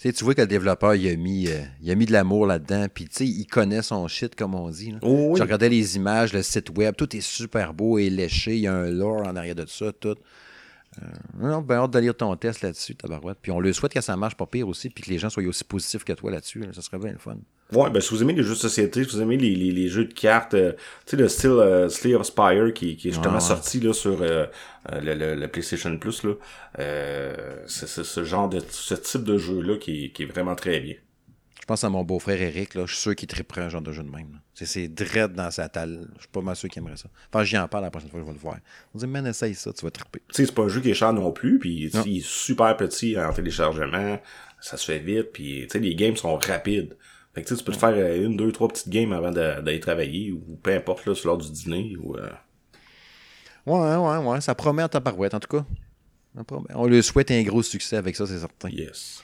Tu, 0.00 0.12
vois 0.22 0.36
que 0.36 0.42
le 0.42 0.46
développeur, 0.46 0.94
il 0.94 1.08
a 1.08 1.16
mis, 1.16 1.48
euh, 1.48 1.60
il 1.82 1.90
a 1.90 1.96
mis 1.96 2.06
de 2.06 2.12
l'amour 2.12 2.46
là-dedans, 2.46 2.86
puis 2.92 3.06
tu 3.06 3.16
sais, 3.16 3.26
il 3.26 3.46
connaît 3.46 3.82
son 3.82 4.06
shit, 4.06 4.36
comme 4.36 4.54
on 4.54 4.70
dit. 4.70 4.92
Là. 4.92 4.98
Oh, 5.02 5.30
oui. 5.30 5.38
Je 5.38 5.42
regardais 5.42 5.68
les 5.68 5.96
images, 5.96 6.32
le 6.32 6.42
site 6.42 6.70
web, 6.78 6.94
tout 6.94 7.16
est 7.16 7.20
super 7.20 7.74
beau 7.74 7.98
et 7.98 8.08
léché, 8.08 8.54
il 8.54 8.60
y 8.60 8.68
a 8.68 8.74
un 8.74 8.90
lore 8.90 9.26
en 9.26 9.34
arrière 9.34 9.56
de 9.56 9.66
ça, 9.66 9.92
tout. 9.92 10.14
Euh, 11.02 11.06
non, 11.40 11.62
ben 11.62 11.78
hâte 11.78 11.90
de 11.90 11.98
lire 11.98 12.16
ton 12.16 12.34
test 12.36 12.62
là-dessus, 12.62 12.94
tabarouette. 12.94 13.38
Puis 13.42 13.50
on 13.50 13.58
le 13.58 13.72
souhaite 13.72 13.92
que 13.92 14.00
ça 14.00 14.16
marche 14.16 14.36
pas 14.36 14.46
pire 14.46 14.68
aussi, 14.68 14.88
puis 14.88 15.02
que 15.02 15.10
les 15.10 15.18
gens 15.18 15.30
soient 15.30 15.42
aussi 15.42 15.64
positifs 15.64 16.04
que 16.04 16.12
toi 16.12 16.30
là-dessus. 16.30 16.64
Ça 16.72 16.80
serait 16.80 16.98
bien 16.98 17.12
le 17.12 17.18
fun. 17.18 17.36
Ouais, 17.72 17.90
ben 17.90 18.00
si 18.00 18.10
vous 18.14 18.22
aimez 18.22 18.32
les 18.32 18.42
jeux 18.42 18.54
de 18.54 18.58
société, 18.58 19.04
si 19.04 19.10
vous 19.10 19.20
aimez 19.22 19.36
les, 19.36 19.54
les, 19.54 19.70
les 19.70 19.88
jeux 19.88 20.06
de 20.06 20.12
cartes, 20.14 20.54
euh, 20.54 20.72
tu 21.04 21.10
sais, 21.10 21.16
le 21.16 21.28
style 21.28 21.50
euh, 21.50 21.88
Slay 21.90 22.14
of 22.14 22.26
Spire 22.26 22.72
qui, 22.72 22.96
qui 22.96 23.08
est 23.08 23.12
justement 23.12 23.40
sorti 23.40 23.78
là 23.80 23.92
sur 23.92 24.22
euh, 24.22 24.46
le, 24.90 25.34
le, 25.34 25.48
PlayStation 25.48 25.96
Plus, 25.98 26.22
là, 26.24 26.34
c'est 27.66 27.86
ce 27.86 28.24
genre 28.24 28.48
de 28.48 28.60
ce 28.70 28.94
type 28.94 29.24
de 29.24 29.36
jeu-là 29.36 29.76
qui, 29.76 30.12
qui 30.12 30.22
est 30.22 30.26
vraiment 30.26 30.54
très 30.54 30.80
bien. 30.80 30.94
Je 31.60 31.66
pense 31.66 31.84
à 31.84 31.90
mon 31.90 32.02
beau-frère 32.02 32.40
Eric, 32.40 32.74
là, 32.74 32.86
je 32.86 32.94
suis 32.94 33.02
sûr 33.02 33.14
qu'il 33.14 33.28
triperait 33.28 33.60
un 33.60 33.68
genre 33.68 33.82
de 33.82 33.92
jeu 33.92 34.02
de 34.02 34.08
même. 34.08 34.40
C'est 34.54 34.88
dread 34.88 35.34
dans 35.34 35.50
sa 35.50 35.68
talle. 35.68 36.08
Je 36.14 36.20
suis 36.20 36.28
pas 36.32 36.40
mal 36.40 36.56
sûr 36.56 36.70
qu'il 36.70 36.80
aimerait 36.80 36.96
ça. 36.96 37.10
Enfin, 37.30 37.44
j'y 37.44 37.58
en 37.58 37.68
parle 37.68 37.84
la 37.84 37.90
prochaine 37.90 38.08
fois 38.08 38.20
je 38.20 38.24
vais 38.24 38.32
le 38.32 38.38
voir. 38.38 38.56
On 38.94 38.98
dit, 38.98 39.06
man, 39.06 39.26
essaye 39.26 39.54
ça, 39.54 39.70
tu 39.74 39.84
vas 39.84 39.90
triper. 39.90 40.20
Tu 40.28 40.34
sais, 40.34 40.46
c'est 40.46 40.54
pas 40.54 40.62
un 40.62 40.68
jeu 40.68 40.80
qui 40.80 40.90
est 40.90 40.94
cher 40.94 41.12
non 41.12 41.30
plus, 41.30 41.58
puis 41.58 41.90
il 42.06 42.16
est 42.16 42.24
super 42.24 42.74
petit 42.78 43.18
en 43.20 43.30
téléchargement, 43.34 44.18
ça 44.58 44.78
se 44.78 44.86
fait 44.86 45.00
vite, 45.00 45.32
puis 45.34 45.66
tu 45.66 45.72
sais, 45.72 45.78
les 45.78 45.94
games 45.94 46.16
sont 46.16 46.34
rapides. 46.38 46.96
Fait 47.34 47.42
que 47.42 47.54
tu 47.54 47.64
peux 47.64 47.72
te 47.72 47.78
faire 47.78 47.90
euh, 47.90 48.24
une, 48.24 48.36
deux, 48.36 48.50
trois 48.52 48.68
petites 48.68 48.88
games 48.88 49.12
avant 49.12 49.30
d'aller 49.30 49.80
travailler, 49.80 50.32
ou 50.32 50.58
peu 50.62 50.74
importe, 50.74 51.06
là, 51.06 51.14
sur 51.14 51.28
l'heure 51.28 51.38
du 51.38 51.50
dîner, 51.50 51.96
ou... 52.00 52.16
Euh... 52.16 52.28
Ouais, 53.66 53.96
ouais, 53.96 54.16
ouais, 54.26 54.40
ça 54.40 54.54
promet 54.54 54.82
à 54.82 54.88
ta 54.88 55.00
parouette, 55.00 55.34
en 55.34 55.40
tout 55.40 55.58
cas. 55.58 55.64
On 56.74 56.86
le 56.86 57.02
souhaite 57.02 57.30
un 57.30 57.42
gros 57.42 57.62
succès 57.62 57.96
avec 57.96 58.16
ça, 58.16 58.26
c'est 58.26 58.38
certain. 58.38 58.70
Yes. 58.70 59.22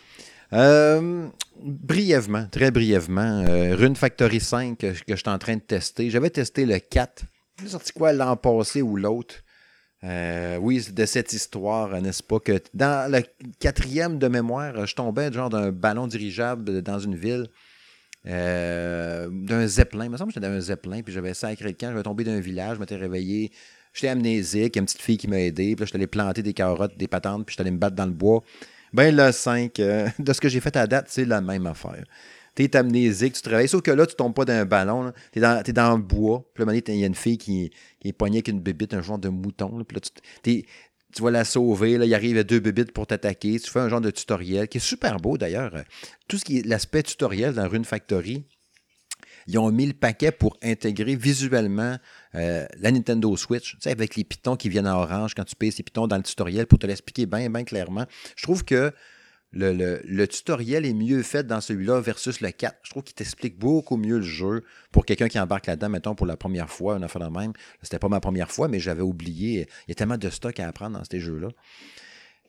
Euh, 0.52 1.28
brièvement, 1.56 2.46
très 2.50 2.70
brièvement, 2.70 3.44
Rune 3.72 3.96
Factory 3.96 4.40
5 4.40 4.78
que, 4.78 4.92
je 4.92 5.14
suis 5.14 5.28
en 5.28 5.38
train 5.38 5.56
de 5.56 5.60
tester. 5.60 6.10
J'avais 6.10 6.30
testé 6.30 6.66
le 6.66 6.78
4. 6.78 7.24
J'ai 7.62 7.68
sorti 7.68 7.92
quoi 7.92 8.12
l'an 8.12 8.36
passé 8.36 8.82
ou 8.82 8.96
l'autre? 8.96 9.36
Euh, 10.04 10.58
oui, 10.58 10.86
de 10.92 11.06
cette 11.06 11.32
histoire, 11.32 12.00
n'est-ce 12.02 12.22
pas, 12.22 12.38
que 12.38 12.60
dans 12.74 13.10
le 13.10 13.22
quatrième 13.58 14.18
de 14.18 14.28
mémoire, 14.28 14.86
je 14.86 14.94
tombais 14.94 15.32
genre 15.32 15.48
d'un 15.48 15.72
ballon 15.72 16.06
dirigeable 16.06 16.82
dans 16.82 16.98
une 16.98 17.14
ville, 17.14 17.48
d'un 18.24 19.66
zeppelin. 19.66 20.04
Il 20.04 20.10
me 20.10 20.16
semble 20.16 20.32
que 20.32 20.34
j'étais 20.34 20.48
dans 20.48 20.54
un 20.54 20.60
zeppelin, 20.60 21.02
puis 21.02 21.12
j'avais 21.12 21.34
sacré 21.34 21.68
le 21.68 21.74
camp, 21.74 21.90
j'avais 21.90 22.02
tombé 22.02 22.24
d'un 22.24 22.40
village, 22.40 22.76
je 22.76 22.80
m'étais 22.80 22.96
réveillé, 22.96 23.50
j'étais 23.92 24.08
amnésique, 24.08 24.74
il 24.74 24.76
y 24.76 24.78
a 24.78 24.80
une 24.80 24.86
petite 24.86 25.02
fille 25.02 25.18
qui 25.18 25.28
m'a 25.28 25.40
aidé, 25.40 25.74
puis 25.74 25.80
là, 25.80 25.84
je 25.84 25.90
suis 25.90 25.96
allé 25.96 26.06
planter 26.06 26.42
des 26.42 26.54
carottes, 26.54 26.96
des 26.96 27.08
patentes, 27.08 27.46
puis 27.46 27.52
je 27.52 27.56
suis 27.56 27.62
allé 27.62 27.70
me 27.70 27.78
battre 27.78 27.96
dans 27.96 28.06
le 28.06 28.12
bois. 28.12 28.42
Ben 28.92 29.14
le 29.14 29.32
5, 29.32 29.78
euh, 29.80 30.08
de 30.18 30.32
ce 30.32 30.40
que 30.40 30.48
j'ai 30.48 30.60
fait 30.60 30.76
à 30.76 30.86
date, 30.86 31.06
c'est 31.08 31.24
la 31.24 31.40
même 31.40 31.66
affaire. 31.66 32.04
T'es 32.54 32.76
amnésique, 32.76 33.34
tu 33.34 33.42
travailles. 33.42 33.68
Sauf 33.68 33.82
que 33.82 33.90
là, 33.90 34.06
tu 34.06 34.14
tombes 34.14 34.34
pas 34.34 34.44
d'un 34.44 34.64
ballon. 34.64 35.12
T'es 35.32 35.40
dans, 35.40 35.60
es 35.60 35.72
dans 35.72 35.96
le 35.96 36.02
bois. 36.02 36.44
Puis 36.54 36.64
là, 36.64 36.72
il 36.72 37.00
y 37.00 37.02
a 37.02 37.06
une 37.08 37.16
fille 37.16 37.36
qui, 37.36 37.70
qui 37.98 38.08
est 38.08 38.12
poignée 38.12 38.36
avec 38.36 38.48
une 38.48 38.60
bébite, 38.60 38.94
un 38.94 39.02
genre 39.02 39.18
de 39.18 39.28
mouton. 39.28 39.82
Puis 39.82 39.96
là, 39.96 40.00
tu, 40.44 40.64
tu 41.14 41.22
vas 41.22 41.30
la 41.30 41.44
sauver. 41.44 41.98
Là, 41.98 42.06
il 42.06 42.14
arrive 42.14 42.38
à 42.38 42.42
deux 42.42 42.60
bébites 42.60 42.92
pour 42.92 43.06
t'attaquer. 43.06 43.58
Tu 43.60 43.70
fais 43.70 43.80
un 43.80 43.88
genre 43.88 44.00
de 44.00 44.10
tutoriel 44.10 44.68
qui 44.68 44.78
est 44.78 44.80
super 44.80 45.18
beau 45.18 45.38
d'ailleurs. 45.38 45.72
Tout 46.28 46.38
ce 46.38 46.44
qui 46.44 46.58
est 46.58 46.66
l'aspect 46.66 47.02
tutoriel 47.02 47.54
dans 47.54 47.68
Rune 47.68 47.84
Factory, 47.84 48.44
ils 49.46 49.58
ont 49.58 49.70
mis 49.70 49.86
le 49.86 49.92
paquet 49.92 50.32
pour 50.32 50.56
intégrer 50.62 51.16
visuellement 51.16 51.98
euh, 52.34 52.66
la 52.78 52.90
Nintendo 52.90 53.36
Switch, 53.36 53.72
tu 53.72 53.76
sais, 53.80 53.90
avec 53.90 54.16
les 54.16 54.24
pitons 54.24 54.56
qui 54.56 54.68
viennent 54.68 54.88
en 54.88 55.02
orange 55.02 55.34
quand 55.34 55.44
tu 55.44 55.54
payes 55.54 55.72
ces 55.72 55.82
pitons 55.82 56.06
dans 56.06 56.16
le 56.16 56.22
tutoriel 56.22 56.66
pour 56.66 56.78
te 56.78 56.86
l'expliquer 56.86 57.26
bien, 57.26 57.50
bien 57.50 57.64
clairement. 57.64 58.06
Je 58.36 58.42
trouve 58.42 58.64
que 58.64 58.92
le, 59.54 60.26
tutoriel 60.26 60.84
est 60.84 60.94
mieux 60.94 61.22
fait 61.22 61.46
dans 61.46 61.60
celui-là 61.60 62.00
versus 62.00 62.40
le 62.40 62.50
4. 62.50 62.76
Je 62.82 62.90
trouve 62.90 63.02
qu'il 63.02 63.14
t'explique 63.14 63.58
beaucoup 63.58 63.96
mieux 63.96 64.18
le 64.18 64.22
jeu 64.22 64.64
pour 64.90 65.04
quelqu'un 65.04 65.28
qui 65.28 65.38
embarque 65.38 65.66
là-dedans, 65.66 65.88
mettons, 65.88 66.14
pour 66.14 66.26
la 66.26 66.36
première 66.36 66.70
fois, 66.70 66.96
une 66.96 67.04
affaire 67.04 67.22
de 67.22 67.38
même. 67.38 67.52
C'était 67.82 67.98
pas 67.98 68.08
ma 68.08 68.20
première 68.20 68.50
fois, 68.50 68.68
mais 68.68 68.80
j'avais 68.80 69.02
oublié. 69.02 69.68
Il 69.86 69.90
y 69.90 69.92
a 69.92 69.94
tellement 69.94 70.18
de 70.18 70.30
stock 70.30 70.58
à 70.60 70.68
apprendre 70.68 70.98
dans 70.98 71.04
ces 71.04 71.20
jeux-là 71.20 71.48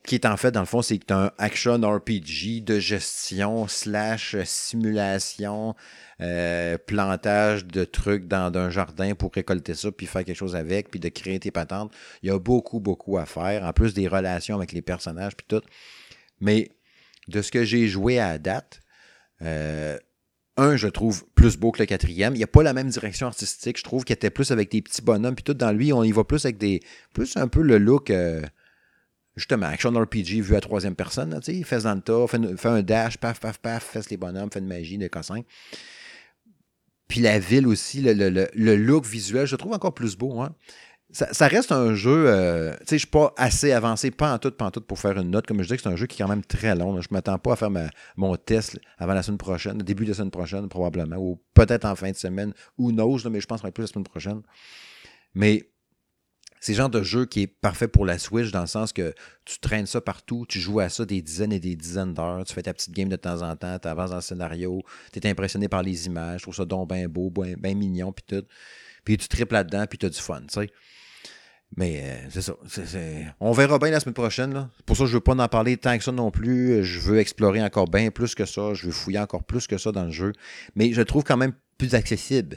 qui 0.06 0.14
est 0.14 0.24
en 0.24 0.36
fait, 0.36 0.52
dans 0.52 0.60
le 0.60 0.66
fond, 0.66 0.82
c'est 0.82 1.10
un 1.10 1.32
action 1.36 1.74
RPG 1.80 2.62
de 2.62 2.78
gestion 2.78 3.66
slash 3.66 4.36
simulation, 4.44 5.74
euh, 6.20 6.78
plantage 6.78 7.66
de 7.66 7.84
trucs 7.84 8.28
dans 8.28 8.56
un 8.56 8.70
jardin 8.70 9.14
pour 9.16 9.32
récolter 9.34 9.74
ça, 9.74 9.90
puis 9.90 10.06
faire 10.06 10.24
quelque 10.24 10.36
chose 10.36 10.54
avec, 10.54 10.90
puis 10.90 11.00
de 11.00 11.08
créer 11.08 11.40
tes 11.40 11.50
patentes. 11.50 11.92
Il 12.22 12.28
y 12.28 12.32
a 12.32 12.38
beaucoup, 12.38 12.78
beaucoup 12.78 13.18
à 13.18 13.26
faire, 13.26 13.64
en 13.64 13.72
plus 13.72 13.94
des 13.94 14.06
relations 14.06 14.56
avec 14.56 14.72
les 14.72 14.82
personnages, 14.82 15.36
puis 15.36 15.46
tout. 15.48 15.62
Mais 16.40 16.70
de 17.28 17.42
ce 17.42 17.50
que 17.50 17.64
j'ai 17.64 17.88
joué 17.88 18.18
à 18.18 18.38
date, 18.38 18.80
euh, 19.42 19.98
un, 20.56 20.76
je 20.76 20.88
trouve 20.88 21.24
plus 21.34 21.56
beau 21.58 21.70
que 21.72 21.80
le 21.80 21.86
quatrième. 21.86 22.34
Il 22.34 22.38
n'y 22.38 22.44
a 22.44 22.48
pas 22.48 22.62
la 22.62 22.72
même 22.72 22.88
direction 22.88 23.26
artistique. 23.26 23.76
Je 23.78 23.82
trouve 23.84 24.04
qu'il 24.04 24.14
était 24.14 24.30
plus 24.30 24.50
avec 24.52 24.70
des 24.70 24.80
petits 24.80 25.02
bonhommes. 25.02 25.34
Puis 25.34 25.44
tout 25.44 25.54
dans 25.54 25.72
lui, 25.72 25.92
on 25.92 26.02
y 26.02 26.12
va 26.12 26.24
plus 26.24 26.44
avec 26.46 26.56
des. 26.56 26.80
Plus 27.12 27.36
un 27.36 27.46
peu 27.48 27.60
le 27.62 27.76
look. 27.78 28.08
euh, 28.10 28.40
justement, 29.36 29.66
action 29.66 29.90
RPG 29.92 30.40
vu 30.40 30.56
à 30.56 30.60
troisième 30.62 30.94
personne. 30.94 31.30
là, 31.30 31.40
il 31.48 31.64
fait 31.66 31.82
dans 31.82 31.94
le 31.94 32.00
tas, 32.00 32.26
fait, 32.26 32.66
un 32.68 32.82
dash, 32.82 33.18
paf, 33.18 33.38
paf, 33.38 33.58
paf, 33.58 33.84
fesse 33.84 34.08
les 34.08 34.16
bonhommes, 34.16 34.50
fait 34.50 34.60
une 34.60 34.66
magie, 34.66 34.96
des 34.96 35.10
cossins. 35.10 35.42
Puis 37.08 37.20
la 37.20 37.38
ville 37.38 37.66
aussi, 37.66 38.00
le, 38.00 38.14
le- 38.14 38.30
le- 38.30 38.48
le 38.54 38.76
look 38.76 39.04
visuel, 39.06 39.46
je 39.46 39.52
le 39.52 39.58
trouve 39.58 39.72
encore 39.74 39.94
plus 39.94 40.16
beau. 40.16 40.40
Hein. 40.40 40.54
Ça, 41.16 41.48
reste 41.48 41.72
un 41.72 41.94
jeu, 41.94 42.26
euh, 42.28 42.72
tu 42.80 42.88
sais, 42.88 42.96
je 42.96 42.98
suis 42.98 43.06
pas 43.06 43.32
assez 43.38 43.72
avancé, 43.72 44.10
pas 44.10 44.34
en 44.34 44.38
tout, 44.38 44.50
pas 44.50 44.66
en 44.66 44.70
tout 44.70 44.82
pour 44.82 44.98
faire 44.98 45.16
une 45.16 45.30
note. 45.30 45.46
Comme 45.46 45.62
je 45.62 45.74
dis, 45.74 45.80
c'est 45.82 45.88
un 45.88 45.96
jeu 45.96 46.06
qui 46.06 46.20
est 46.20 46.24
quand 46.24 46.28
même 46.28 46.44
très 46.44 46.76
long. 46.76 46.94
là. 46.94 47.00
Je 47.00 47.08
m'attends 47.10 47.38
pas 47.38 47.54
à 47.54 47.56
faire 47.56 47.70
mon 48.16 48.36
test 48.36 48.78
avant 48.98 49.14
la 49.14 49.22
semaine 49.22 49.38
prochaine, 49.38 49.78
début 49.78 50.04
de 50.04 50.10
la 50.10 50.14
semaine 50.14 50.30
prochaine 50.30 50.68
probablement, 50.68 51.16
ou 51.16 51.40
peut-être 51.54 51.86
en 51.86 51.96
fin 51.96 52.10
de 52.10 52.16
semaine, 52.16 52.52
ou 52.76 52.92
knows, 52.92 53.16
là, 53.24 53.30
mais 53.30 53.40
je 53.40 53.46
pense 53.46 53.60
ça 53.60 53.62
va 53.62 53.68
être 53.70 53.74
plus 53.74 53.84
la 53.84 53.88
semaine 53.88 54.04
prochaine. 54.04 54.42
Mais 55.32 55.70
c'est 56.60 56.72
le 56.72 56.76
genre 56.76 56.90
de 56.90 57.02
jeu 57.02 57.24
qui 57.24 57.42
est 57.42 57.46
parfait 57.46 57.88
pour 57.88 58.04
la 58.04 58.18
Switch 58.18 58.50
dans 58.50 58.60
le 58.60 58.66
sens 58.66 58.92
que 58.92 59.14
tu 59.46 59.58
traînes 59.58 59.86
ça 59.86 60.02
partout, 60.02 60.44
tu 60.46 60.60
joues 60.60 60.80
à 60.80 60.90
ça 60.90 61.06
des 61.06 61.22
dizaines 61.22 61.52
et 61.52 61.60
des 61.60 61.76
dizaines 61.76 62.12
d'heures, 62.12 62.44
tu 62.44 62.52
fais 62.52 62.62
ta 62.62 62.74
petite 62.74 62.92
game 62.92 63.08
de 63.08 63.16
temps 63.16 63.40
en 63.40 63.56
temps, 63.56 63.78
tu 63.78 63.88
avances 63.88 64.10
dans 64.10 64.16
le 64.16 64.22
scénario, 64.22 64.82
tu 65.14 65.18
es 65.18 65.30
impressionné 65.30 65.68
par 65.68 65.82
les 65.82 66.06
images, 66.06 66.40
tu 66.40 66.42
trouves 66.42 66.56
ça 66.56 66.66
donc 66.66 66.90
bien 66.90 67.08
beau, 67.08 67.30
bien 67.30 67.74
mignon, 67.74 68.12
puis 68.12 68.24
tout. 68.26 68.46
Puis 69.02 69.16
tu 69.16 69.28
triples 69.28 69.54
là-dedans, 69.54 69.86
puis 69.86 69.96
tu 69.96 70.04
as 70.04 70.10
du 70.10 70.20
fun, 70.20 70.40
tu 70.40 70.60
sais. 70.60 70.70
Mais 71.74 72.00
euh, 72.02 72.28
c'est 72.30 72.42
ça. 72.42 72.54
On 73.40 73.52
verra 73.52 73.78
bien 73.78 73.90
la 73.90 74.00
semaine 74.00 74.14
prochaine. 74.14 74.68
Pour 74.86 74.96
ça, 74.96 75.06
je 75.06 75.14
veux 75.14 75.20
pas 75.20 75.34
en 75.34 75.48
parler 75.48 75.76
tant 75.76 75.96
que 75.98 76.04
ça 76.04 76.12
non 76.12 76.30
plus. 76.30 76.84
Je 76.84 77.00
veux 77.00 77.18
explorer 77.18 77.62
encore 77.62 77.88
bien 77.88 78.10
plus 78.10 78.34
que 78.34 78.44
ça. 78.44 78.72
Je 78.74 78.86
veux 78.86 78.92
fouiller 78.92 79.18
encore 79.18 79.44
plus 79.44 79.66
que 79.66 79.76
ça 79.76 79.92
dans 79.92 80.04
le 80.04 80.12
jeu. 80.12 80.32
Mais 80.74 80.92
je 80.92 81.02
trouve 81.02 81.24
quand 81.24 81.36
même 81.36 81.52
plus 81.76 81.94
accessible 81.94 82.56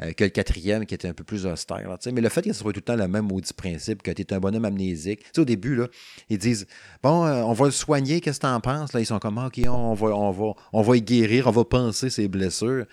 euh, 0.00 0.12
que 0.12 0.24
le 0.24 0.30
quatrième 0.30 0.86
qui 0.86 0.94
était 0.94 1.08
un 1.08 1.12
peu 1.12 1.24
plus 1.24 1.44
austère. 1.46 1.98
mais 2.12 2.20
le 2.20 2.28
fait 2.28 2.42
que 2.42 2.52
ce 2.52 2.60
soit 2.60 2.72
tout 2.72 2.78
le 2.78 2.84
temps 2.84 2.96
le 2.96 3.08
même 3.08 3.26
maudit 3.26 3.52
principe, 3.52 4.02
que 4.02 4.10
tu 4.12 4.22
es 4.22 4.32
un 4.32 4.38
bonhomme 4.38 4.64
amnésique. 4.64 5.24
Au 5.36 5.44
début, 5.44 5.74
là, 5.74 5.88
ils 6.28 6.38
disent 6.38 6.66
Bon, 7.02 7.26
euh, 7.26 7.42
on 7.42 7.52
va 7.52 7.66
le 7.66 7.72
soigner, 7.72 8.20
qu'est-ce 8.20 8.38
que 8.38 8.46
tu 8.46 8.52
en 8.52 8.60
penses? 8.60 8.92
Là, 8.92 9.00
ils 9.00 9.06
sont 9.06 9.18
comme 9.18 9.38
OK, 9.38 9.60
on 9.66 9.94
va, 9.94 10.06
on, 10.08 10.30
va, 10.30 10.52
on 10.72 10.94
y 10.94 11.02
guérir, 11.02 11.48
on 11.48 11.50
va 11.50 11.64
penser 11.64 12.10
ses 12.10 12.28
blessures. 12.28 12.86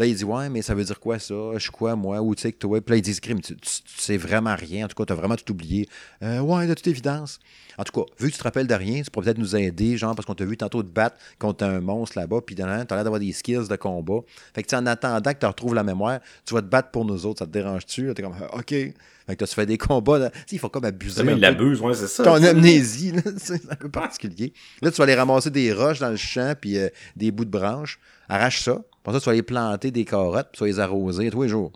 Là, 0.00 0.06
il 0.06 0.14
dit 0.14 0.24
Ouais, 0.24 0.48
mais 0.48 0.62
ça 0.62 0.74
veut 0.74 0.82
dire 0.82 0.98
quoi 0.98 1.18
ça? 1.18 1.34
Je 1.52 1.58
suis 1.58 1.70
quoi, 1.70 1.94
moi? 1.94 2.22
Ou 2.22 2.34
tu 2.34 2.40
sais 2.40 2.52
que 2.52 2.56
toi? 2.56 2.80
Puis 2.80 2.90
là, 2.90 2.96
ils 2.96 3.02
disent 3.02 3.20
Crime, 3.20 3.38
tu, 3.42 3.54
tu, 3.54 3.60
tu 3.60 3.82
sais 3.98 4.16
vraiment 4.16 4.56
rien. 4.56 4.86
En 4.86 4.88
tout 4.88 4.94
cas, 4.94 5.04
tu 5.04 5.12
as 5.12 5.16
vraiment 5.16 5.36
tout 5.36 5.52
oublié. 5.52 5.90
Euh, 6.22 6.40
ouais, 6.40 6.66
de 6.66 6.72
toute 6.72 6.86
évidence. 6.86 7.38
En 7.76 7.84
tout 7.84 7.92
cas, 7.92 8.10
vu 8.18 8.28
que 8.28 8.32
tu 8.32 8.38
te 8.38 8.44
rappelles 8.44 8.66
de 8.66 8.74
rien, 8.74 9.02
tu 9.02 9.10
pourrais 9.10 9.26
peut-être 9.26 9.38
nous 9.38 9.54
aider, 9.56 9.98
genre, 9.98 10.14
parce 10.14 10.24
qu'on 10.24 10.34
t'a 10.34 10.46
vu 10.46 10.56
tantôt 10.56 10.82
te 10.82 10.88
battre 10.88 11.16
contre 11.38 11.64
un 11.64 11.82
monstre 11.82 12.18
là-bas, 12.18 12.40
puis 12.40 12.54
tu 12.54 12.62
as 12.62 12.66
l'air 12.66 12.86
d'avoir 12.86 13.20
des 13.20 13.30
skills 13.32 13.68
de 13.68 13.76
combat. 13.76 14.20
Fait 14.54 14.62
que, 14.62 14.74
en 14.74 14.86
attendant 14.86 15.34
que 15.34 15.38
tu 15.38 15.44
retrouves 15.44 15.74
la 15.74 15.84
mémoire, 15.84 16.20
tu 16.46 16.54
vas 16.54 16.62
te 16.62 16.66
battre 16.66 16.90
pour 16.92 17.04
nous 17.04 17.26
autres. 17.26 17.40
Ça 17.40 17.46
te 17.46 17.52
dérange-tu? 17.52 18.10
T'es 18.14 18.22
comme 18.22 18.36
Ah, 18.40 18.56
OK. 18.56 18.70
Fait 18.70 19.36
que 19.36 19.44
tu 19.44 19.54
fais 19.54 19.66
des 19.66 19.76
combats. 19.76 20.18
là? 20.18 20.30
Tu 20.30 20.38
sais, 20.38 20.44
il 20.52 20.58
faut 20.60 20.70
comme 20.70 20.86
abuser. 20.86 21.22
Mais 21.24 21.34
il 21.34 21.40
l'abuse, 21.40 21.78
ouais, 21.82 21.92
c'est 21.92 22.08
ça. 22.08 22.24
ton 22.24 22.42
amnésie, 22.42 23.12
là, 23.12 23.20
c'est 23.36 23.70
un 23.70 23.76
peu 23.76 23.90
particulier. 23.90 24.54
Là, 24.80 24.90
tu 24.90 24.96
vas 24.96 25.04
aller 25.04 25.14
ramasser 25.14 25.50
des 25.50 25.74
roches 25.74 25.98
dans 25.98 26.08
le 26.08 26.16
champ, 26.16 26.54
puis 26.58 26.78
euh, 26.78 26.88
des 27.16 27.30
bouts 27.30 27.44
de 27.44 27.50
branches. 27.50 28.00
Arrache 28.30 28.62
ça. 28.62 28.78
Pour 29.02 29.12
ça, 29.14 29.20
tu 29.20 29.26
vas 29.26 29.32
aller 29.32 29.42
planter 29.42 29.90
des 29.90 30.04
carottes, 30.04 30.48
puis 30.52 30.58
tu 30.58 30.64
vas 30.64 30.66
les 30.68 30.80
arroser 30.80 31.30
tous 31.30 31.42
les 31.42 31.48
jours. 31.48 31.72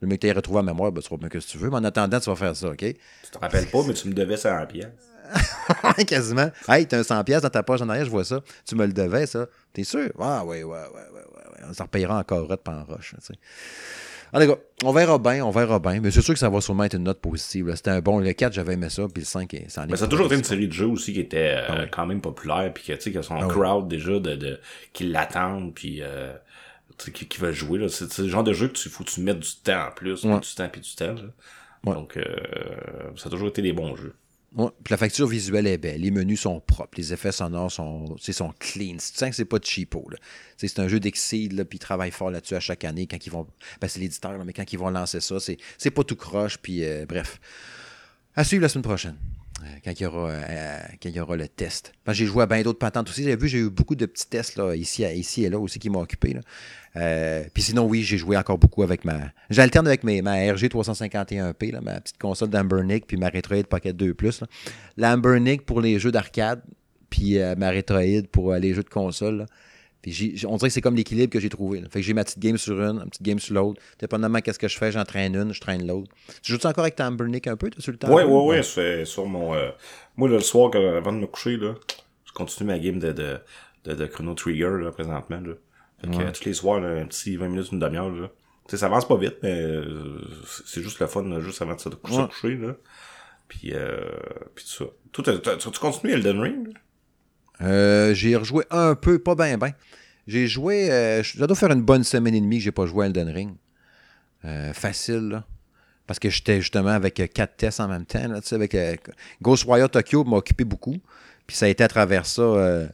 Le 0.00 0.06
mec 0.06 0.20
tu 0.20 0.30
retrouvé 0.30 0.60
à 0.60 0.62
mémoire, 0.62 0.92
ben, 0.92 1.02
tu 1.02 1.10
vas 1.10 1.16
bien 1.16 1.28
que 1.28 1.38
tu 1.38 1.58
veux, 1.58 1.70
mais 1.70 1.76
en 1.76 1.84
attendant, 1.84 2.20
tu 2.20 2.30
vas 2.30 2.36
faire 2.36 2.54
ça, 2.54 2.68
OK? 2.68 2.76
Tu 2.78 2.94
te 3.32 3.38
rappelles 3.38 3.66
pas, 3.66 3.80
mais 3.86 3.94
tu 3.94 4.08
me 4.08 4.14
devais 4.14 4.36
100 4.36 4.66
pièces. 4.66 4.86
Quasiment. 6.06 6.50
Hey, 6.68 6.86
t'as 6.86 6.98
un 6.98 7.02
100$ 7.02 7.24
piastres 7.24 7.42
dans 7.42 7.50
ta 7.50 7.62
poche 7.62 7.80
en 7.82 7.88
arrière, 7.88 8.04
je 8.04 8.10
vois 8.10 8.24
ça. 8.24 8.40
Tu 8.64 8.74
me 8.76 8.86
le 8.86 8.92
devais, 8.92 9.26
ça. 9.26 9.46
T'es 9.72 9.84
sûr? 9.84 10.10
Ah, 10.18 10.44
ouais, 10.44 10.62
ouais, 10.62 10.72
ouais, 10.72 10.78
ouais, 10.84 11.20
ouais. 11.34 11.64
On 11.68 11.72
s'en 11.74 11.84
repayera 11.84 12.18
en 12.18 12.22
carottes 12.22 12.62
pas 12.62 12.72
en 12.72 12.84
roche, 12.84 13.14
tu 13.18 13.26
sais. 13.26 13.34
En 14.32 14.40
tout 14.40 14.46
cas, 14.46 14.60
on 14.84 14.92
verra 14.92 15.18
bien, 15.18 15.44
on 15.44 15.50
verra 15.50 15.78
bien. 15.78 16.00
Mais 16.00 16.10
c'est 16.10 16.20
sûr 16.20 16.34
que 16.34 16.40
ça 16.40 16.50
va 16.50 16.60
sûrement 16.60 16.84
être 16.84 16.94
une 16.94 17.04
note 17.04 17.20
positive. 17.20 17.72
C'était 17.74 17.90
un 17.90 18.00
bon. 18.00 18.18
Le 18.18 18.32
4, 18.32 18.52
j'avais 18.52 18.74
aimé 18.74 18.90
ça, 18.90 19.02
puis 19.12 19.22
le 19.22 19.26
5, 19.26 19.56
ça 19.68 19.80
en 19.80 19.84
est 19.84 19.90
Mais 19.90 19.96
ça 19.96 20.04
a 20.04 20.08
toujours 20.08 20.26
été 20.26 20.34
une 20.36 20.44
série 20.44 20.68
de 20.68 20.72
jeux 20.72 20.86
aussi 20.86 21.14
qui 21.14 21.20
était 21.20 21.54
euh, 21.56 21.66
Ah 21.68 21.76
oui. 21.80 21.86
quand 21.90 22.06
même 22.06 22.20
populaire, 22.20 22.70
puis 22.74 22.84
que, 22.84 22.92
tu 22.92 23.10
sais, 23.12 23.22
son 23.22 23.36
Ah 23.36 23.46
oui. 23.46 23.52
crowd 23.52 23.88
déjà, 23.88 24.12
de, 24.20 24.36
de, 24.36 24.60
qui 24.92 25.04
l'attendent, 25.08 25.72
puis 25.74 26.00
euh, 26.02 26.34
qui, 27.12 27.26
qui 27.26 27.38
veulent 27.38 27.54
jouer. 27.54 27.78
là. 27.78 27.88
C'est 27.88 28.18
le 28.18 28.28
genre 28.28 28.44
de 28.44 28.52
jeu 28.52 28.68
que 28.68 28.74
tu 28.74 28.88
faut 28.88 29.04
que 29.04 29.10
tu 29.10 29.20
mettes 29.20 29.40
du 29.40 29.54
temps 29.62 29.88
en 29.88 29.90
plus, 29.92 30.24
Ouais. 30.24 30.40
du 30.40 30.54
temps 30.54 30.68
puis 30.68 30.80
du 30.80 30.94
temps. 30.94 31.14
là. 31.14 31.22
Ouais. 31.86 31.94
Donc, 31.94 32.16
euh, 32.16 32.22
ça 33.16 33.28
a 33.28 33.30
toujours 33.30 33.48
été 33.48 33.62
des 33.62 33.72
bons 33.72 33.94
jeux. 33.96 34.14
Ouais, 34.56 34.68
puis 34.82 34.92
la 34.92 34.96
facture 34.96 35.26
visuelle 35.28 35.66
est 35.66 35.76
belle. 35.76 36.00
Les 36.00 36.10
menus 36.10 36.40
sont 36.40 36.58
propres. 36.58 36.96
Les 36.96 37.12
effets 37.12 37.32
sonores 37.32 37.70
sont, 37.70 38.16
sont 38.18 38.54
clean. 38.58 38.94
Tu 38.96 38.98
sens 39.14 39.28
que 39.30 39.36
c'est 39.36 39.44
pas 39.44 39.58
de 39.58 39.64
cheapo. 39.64 40.08
C'est 40.56 40.78
un 40.78 40.88
jeu 40.88 40.98
d'Exceed, 41.00 41.52
là, 41.52 41.66
puis 41.66 41.76
ils 41.76 41.80
travaillent 41.80 42.10
fort 42.10 42.30
là-dessus 42.30 42.54
à 42.54 42.60
chaque 42.60 42.84
année 42.84 43.06
quand 43.06 43.24
ils 43.26 43.30
vont. 43.30 43.46
Ben, 43.80 43.88
c'est 43.88 44.00
l'éditeur, 44.00 44.42
mais 44.44 44.54
quand 44.54 44.72
ils 44.72 44.78
vont 44.78 44.88
lancer 44.88 45.20
ça, 45.20 45.38
c'est 45.38 45.58
c'est 45.76 45.90
pas 45.90 46.02
tout 46.02 46.16
croche, 46.16 46.56
puis 46.58 46.82
euh, 46.82 47.04
bref. 47.06 47.38
À 48.34 48.42
suivre 48.42 48.62
la 48.62 48.68
semaine 48.70 48.84
prochaine. 48.84 49.16
Euh, 49.62 49.66
Quand 49.84 49.92
il, 49.92 50.02
y 50.02 50.06
aura, 50.06 50.30
euh, 50.30 50.78
quand 51.02 51.08
il 51.08 51.14
y 51.14 51.20
aura 51.20 51.36
le 51.36 51.48
test. 51.48 51.92
J'ai 52.08 52.26
joué 52.26 52.42
à 52.42 52.46
bien 52.46 52.62
d'autres 52.62 52.78
patentes 52.78 53.08
aussi. 53.08 53.22
Avez 53.24 53.36
vu, 53.36 53.48
j'ai 53.48 53.58
eu 53.58 53.70
beaucoup 53.70 53.94
de 53.94 54.06
petits 54.06 54.28
tests 54.28 54.56
là, 54.56 54.74
ici, 54.74 55.02
ici 55.04 55.44
et 55.44 55.50
là 55.50 55.58
aussi 55.58 55.78
qui 55.78 55.90
m'ont 55.90 56.00
occupé. 56.00 56.36
Euh, 56.96 57.44
Puis 57.52 57.62
sinon, 57.62 57.84
oui, 57.84 58.02
j'ai 58.02 58.18
joué 58.18 58.36
encore 58.36 58.58
beaucoup 58.58 58.82
avec 58.82 59.04
ma. 59.04 59.18
J'alterne 59.50 59.86
avec 59.86 60.04
mes, 60.04 60.22
ma 60.22 60.34
RG 60.34 60.68
351P, 60.68 61.72
là, 61.72 61.80
ma 61.80 62.00
petite 62.00 62.18
console 62.18 62.50
d'Ambernic, 62.50 63.06
puis 63.06 63.16
ma 63.16 63.28
Retroid 63.28 63.64
Pocket 63.64 63.96
2 63.96 64.14
Plus. 64.14 64.40
là. 64.40 64.46
L'Ambernic 64.96 65.64
pour 65.64 65.80
les 65.80 65.98
jeux 65.98 66.12
d'arcade, 66.12 66.62
puis 67.10 67.38
ma 67.56 67.70
Retroid 67.70 68.26
pour 68.30 68.52
les 68.54 68.74
jeux 68.74 68.82
de 68.82 68.88
console. 68.88 69.46
Puis 70.10 70.44
on 70.46 70.56
dirait 70.56 70.68
que 70.68 70.74
c'est 70.74 70.80
comme 70.80 70.96
l'équilibre 70.96 71.32
que 71.32 71.40
j'ai 71.40 71.48
trouvé. 71.48 71.80
là. 71.80 71.88
Fait 71.90 72.00
que 72.00 72.04
j'ai 72.06 72.14
ma 72.14 72.24
petite 72.24 72.38
game 72.38 72.56
sur 72.58 72.80
une, 72.80 72.98
une 73.02 73.08
petite 73.10 73.22
game 73.22 73.38
sur 73.38 73.54
l'autre. 73.54 73.80
Dépendamment 73.98 74.40
qu'est-ce 74.40 74.58
que 74.58 74.68
je 74.68 74.76
fais, 74.78 74.90
j'en 74.92 75.04
traîne 75.04 75.34
une, 75.36 75.52
je 75.52 75.60
traîne 75.60 75.86
l'autre. 75.86 76.10
Tu 76.42 76.52
joues-tu 76.52 76.66
encore 76.66 76.84
avec 76.84 76.96
ta 76.96 77.08
Ambernic 77.08 77.46
un 77.46 77.56
peu, 77.56 77.70
sur 77.78 77.92
le 77.92 77.98
temps? 77.98 78.12
Ouais, 78.12 78.24
ouais, 78.24 78.44
ouais, 78.46 78.62
c'est 78.62 79.04
sur 79.04 79.26
mon... 79.26 79.54
euh, 79.54 79.70
Moi, 80.16 80.28
là, 80.28 80.36
le 80.36 80.40
soir, 80.42 80.70
avant 80.74 81.12
de 81.12 81.18
me 81.18 81.26
coucher, 81.26 81.56
là, 81.56 81.74
je 82.24 82.32
continue 82.32 82.66
ma 82.68 82.78
game 82.78 82.98
de, 82.98 83.12
de, 83.12 83.38
de, 83.84 83.94
de 83.94 84.06
Chrono 84.06 84.34
Trigger, 84.34 84.70
là, 84.82 84.90
présentement, 84.92 85.40
là. 85.40 85.52
Fait 86.00 86.10
que, 86.10 86.30
tous 86.38 86.44
les 86.44 86.54
soirs, 86.54 86.80
là, 86.80 86.88
un 87.00 87.06
petit 87.06 87.36
20 87.36 87.48
minutes, 87.48 87.72
une 87.72 87.80
demi-heure, 87.80 88.10
là. 88.10 88.28
Tu 88.68 88.72
sais, 88.72 88.76
ça 88.76 88.86
avance 88.86 89.08
pas 89.08 89.16
vite, 89.16 89.36
mais 89.42 89.64
c'est- 90.66 90.82
juste 90.82 91.00
le 91.00 91.06
fun, 91.06 91.22
là, 91.24 91.40
juste 91.40 91.60
avant 91.62 91.74
de 91.74 91.80
se 91.80 91.88
coucher, 91.88 92.18
Ouais. 92.18 92.28
coucher, 92.28 92.54
là. 92.56 92.74
Puis, 93.48 93.70
euh, 93.72 93.98
puis 94.54 94.64
tout 94.64 94.84
ça. 94.84 94.90
Toi, 95.32 95.56
tu 95.72 95.80
continues 95.80 96.12
Elden 96.12 96.38
Ring? 96.40 96.66
là? 96.68 96.74
Euh, 97.60 98.14
j'ai 98.14 98.36
rejoué 98.36 98.64
un 98.70 98.94
peu, 98.94 99.18
pas 99.18 99.34
bien, 99.34 99.58
bien. 99.58 99.72
J'ai 100.26 100.46
joué, 100.46 100.90
euh, 100.90 101.22
ça 101.22 101.46
doit 101.46 101.56
faire 101.56 101.70
une 101.72 101.82
bonne 101.82 102.04
semaine 102.04 102.34
et 102.34 102.40
demie 102.40 102.58
que 102.58 102.64
j'ai 102.64 102.72
pas 102.72 102.86
joué 102.86 103.04
à 103.04 103.06
Elden 103.06 103.28
Ring. 103.28 103.54
Euh, 104.44 104.72
facile, 104.72 105.28
là. 105.30 105.44
Parce 106.06 106.18
que 106.18 106.30
j'étais 106.30 106.60
justement 106.60 106.90
avec 106.90 107.18
euh, 107.20 107.26
quatre 107.26 107.56
tests 107.56 107.80
en 107.80 107.88
même 107.88 108.04
temps. 108.06 108.26
Là, 108.28 108.40
tu 108.40 108.48
sais, 108.48 108.54
avec, 108.54 108.74
euh, 108.74 108.94
Ghostwire 109.42 109.90
Tokyo 109.90 110.24
m'a 110.24 110.36
occupé 110.36 110.64
beaucoup. 110.64 110.96
Puis 111.46 111.56
ça 111.56 111.66
a 111.66 111.68
été 111.68 111.82
à 111.82 111.88
travers 111.88 112.26
ça 112.26 112.88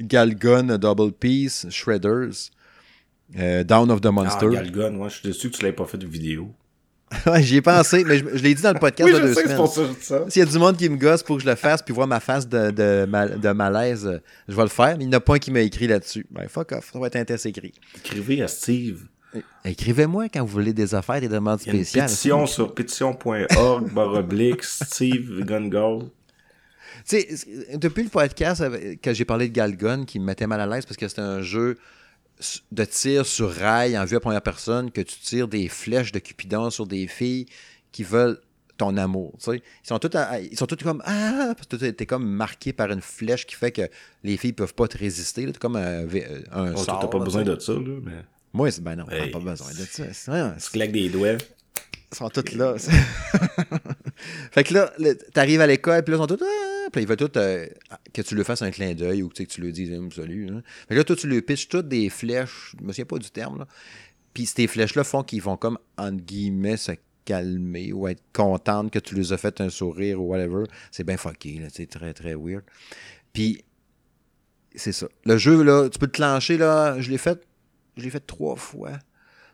Galgun, 0.00 0.76
Double 0.78 1.12
Peace, 1.12 1.66
Shredders, 1.70 2.50
Down 3.34 3.90
of 3.90 4.02
the 4.02 4.06
Ah, 4.06 4.12
Monster. 4.12 4.48
Galgun, 4.52 4.96
ouais, 4.96 5.08
je 5.08 5.14
suis 5.14 5.28
déçu 5.28 5.50
que 5.50 5.56
tu 5.56 5.64
l'aies 5.64 5.72
pas 5.72 5.86
fait 5.86 5.96
de 5.98 6.06
vidéo. 6.06 6.54
Ouais, 7.26 7.42
J'y 7.42 7.56
ai 7.56 7.62
pensé, 7.62 8.02
mais 8.04 8.18
je, 8.18 8.24
je 8.34 8.42
l'ai 8.42 8.54
dit 8.54 8.62
dans 8.62 8.72
le 8.72 8.78
podcast 8.80 9.08
Oui, 9.08 9.16
je 9.16 9.22
deux 9.22 9.34
sais, 9.34 9.40
c'est 9.42 9.42
semaines. 9.44 9.56
pour 9.56 9.72
ça 9.72 9.80
que 9.82 9.86
je 9.88 9.92
dis 9.92 10.04
ça. 10.04 10.24
S'il 10.28 10.40
y 10.40 10.46
a 10.46 10.50
du 10.50 10.58
monde 10.58 10.76
qui 10.76 10.88
me 10.88 10.96
gosse 10.96 11.22
pour 11.22 11.36
que 11.36 11.42
je 11.44 11.48
le 11.48 11.54
fasse, 11.54 11.80
puis 11.82 11.94
voir 11.94 12.06
ma 12.08 12.18
face 12.20 12.48
de, 12.48 12.70
de, 12.72 13.06
mal- 13.08 13.38
de 13.40 13.48
malaise, 13.50 14.20
je 14.48 14.54
vais 14.56 14.62
le 14.62 14.68
faire. 14.68 14.96
Mais 14.98 15.04
il 15.04 15.08
n'y 15.08 15.14
en 15.14 15.18
a 15.18 15.20
pas 15.20 15.34
un 15.34 15.38
qui 15.38 15.50
m'a 15.52 15.60
écrit 15.60 15.86
là-dessus. 15.86 16.26
Ben, 16.30 16.48
fuck 16.48 16.72
off, 16.72 16.90
ça 16.92 16.98
va 16.98 17.06
être 17.06 17.16
un 17.16 17.24
test 17.24 17.46
écrit. 17.46 17.72
Écrivez 17.96 18.42
à 18.42 18.48
Steve. 18.48 19.04
Écrivez-moi 19.64 20.28
quand 20.30 20.40
vous 20.40 20.46
voulez 20.52 20.72
des 20.72 20.94
affaires, 20.94 21.20
des 21.20 21.28
demandes 21.28 21.60
Il 21.62 21.66
y 21.66 21.70
a 21.70 21.72
une 21.74 21.84
spéciales. 21.84 22.06
pétition 22.06 22.46
sur 22.46 22.74
pétition.org, 22.74 23.92
barre 23.92 24.14
oblique, 24.14 24.64
Steve 24.64 25.44
Gun 25.44 25.68
Tu 25.68 26.08
sais, 27.04 27.28
depuis 27.74 28.02
le 28.04 28.08
podcast 28.08 28.64
que 29.00 29.12
j'ai 29.12 29.24
parlé 29.24 29.48
de 29.48 29.52
Galgun, 29.52 30.04
qui 30.06 30.18
me 30.18 30.24
mettait 30.24 30.46
mal 30.46 30.60
à 30.60 30.66
l'aise 30.66 30.86
parce 30.86 30.96
que 30.96 31.06
c'était 31.06 31.20
un 31.20 31.42
jeu 31.42 31.76
de 32.72 32.84
tir 32.84 33.24
sur 33.26 33.50
rail 33.50 33.96
en 33.98 34.04
vue 34.04 34.16
à 34.16 34.20
première 34.20 34.42
personne, 34.42 34.90
que 34.90 35.00
tu 35.00 35.16
tires 35.20 35.48
des 35.48 35.68
flèches 35.68 36.12
de 36.12 36.18
Cupidon 36.18 36.70
sur 36.70 36.86
des 36.86 37.06
filles 37.06 37.46
qui 37.92 38.02
veulent 38.04 38.38
ton 38.76 38.96
amour. 38.98 39.32
tu 39.38 39.52
sais. 39.52 39.62
Ils 39.84 39.88
sont 39.88 39.98
tous 39.98 40.14
à- 40.18 40.38
ils 40.38 40.56
sont 40.56 40.66
tous 40.66 40.76
comme 40.84 41.02
Ah! 41.06 41.54
Parce 41.56 41.66
que 41.66 41.90
t'es 41.90 42.04
comme 42.04 42.26
marqué 42.28 42.74
par 42.74 42.90
une 42.92 43.00
flèche 43.00 43.46
qui 43.46 43.54
fait 43.54 43.72
que 43.72 43.88
les 44.22 44.36
filles 44.36 44.52
peuvent 44.52 44.74
pas 44.74 44.86
te 44.86 44.98
résister. 44.98 45.46
T'es 45.50 45.58
comme 45.58 45.76
un, 45.76 46.02
un 46.52 46.74
Oh, 46.74 46.76
sort. 46.76 46.98
T'as 47.00 47.06
pas 47.08 47.18
là, 47.18 47.24
besoin 47.24 47.42
de 47.42 47.58
ça, 47.58 47.72
là, 47.72 48.00
mais. 48.04 48.12
Moi, 48.52 48.70
c'est 48.70 48.82
ben 48.82 48.96
non, 48.96 49.06
Hey. 49.10 49.30
t'as 49.30 49.38
pas 49.38 49.44
besoin 49.50 49.70
de 49.70 50.12
ça. 50.12 50.54
Tu 50.62 50.70
claques 50.72 50.92
des 50.92 51.08
doigts. 51.08 51.38
ils 52.12 52.16
sont 52.16 52.28
tous 52.28 52.52
là. 52.54 52.74
fait 54.52 54.64
que 54.64 54.74
là, 54.74 54.92
t'arrives 55.32 55.60
à 55.60 55.66
l'école, 55.66 56.02
puis 56.02 56.12
là, 56.12 56.18
ils 56.18 56.20
sont 56.20 56.36
tous. 56.36 56.44
Ils 57.00 57.06
veulent 57.06 57.16
tous 57.16 57.30
euh, 57.36 57.66
que 58.12 58.22
tu 58.22 58.34
lui 58.34 58.44
fasses 58.44 58.62
un 58.62 58.70
clin 58.70 58.94
d'œil 58.94 59.22
ou 59.22 59.28
que 59.28 59.42
tu 59.42 59.60
lui 59.60 59.72
dises 59.72 59.92
Hum, 59.92 60.10
salut. 60.12 60.48
hein. 60.50 60.62
Fait 60.88 60.94
que 60.94 60.98
là, 60.98 61.04
toi, 61.04 61.16
tu 61.16 61.28
lui 61.28 61.40
pitches 61.42 61.68
toutes 61.68 61.88
des 61.88 62.08
flèches. 62.10 62.74
Je 62.78 62.84
me 62.84 62.92
souviens 62.92 63.04
pas 63.04 63.18
du 63.18 63.30
terme, 63.30 63.58
là. 63.58 63.66
Puis 64.34 64.46
ces 64.46 64.66
flèches-là 64.66 65.04
font 65.04 65.22
qu'ils 65.22 65.42
vont 65.42 65.56
comme, 65.56 65.78
entre 65.96 66.22
guillemets, 66.22 66.76
se 66.76 66.92
calmer 67.24 67.92
ou 67.92 68.06
être 68.08 68.22
contentes 68.32 68.90
que 68.90 68.98
tu 68.98 69.14
les 69.14 69.32
as 69.32 69.38
fait 69.38 69.60
un 69.60 69.70
sourire 69.70 70.20
ou 70.22 70.28
whatever. 70.28 70.64
C'est 70.90 71.04
bien 71.04 71.16
fucké. 71.16 71.60
C'est 71.72 71.88
très, 71.88 72.12
très 72.14 72.34
weird. 72.34 72.62
Puis, 73.32 73.64
c'est 74.74 74.92
ça. 74.92 75.08
Le 75.24 75.36
jeu, 75.38 75.62
là, 75.62 75.88
tu 75.88 75.98
peux 75.98 76.06
te 76.06 76.16
clencher, 76.16 76.58
là. 76.58 77.00
Je 77.00 77.10
l'ai 77.10 77.18
fait 77.18 77.42
je 77.96 78.02
l'ai 78.04 78.10
fait 78.10 78.20
trois 78.26 78.56
fois. 78.56 78.92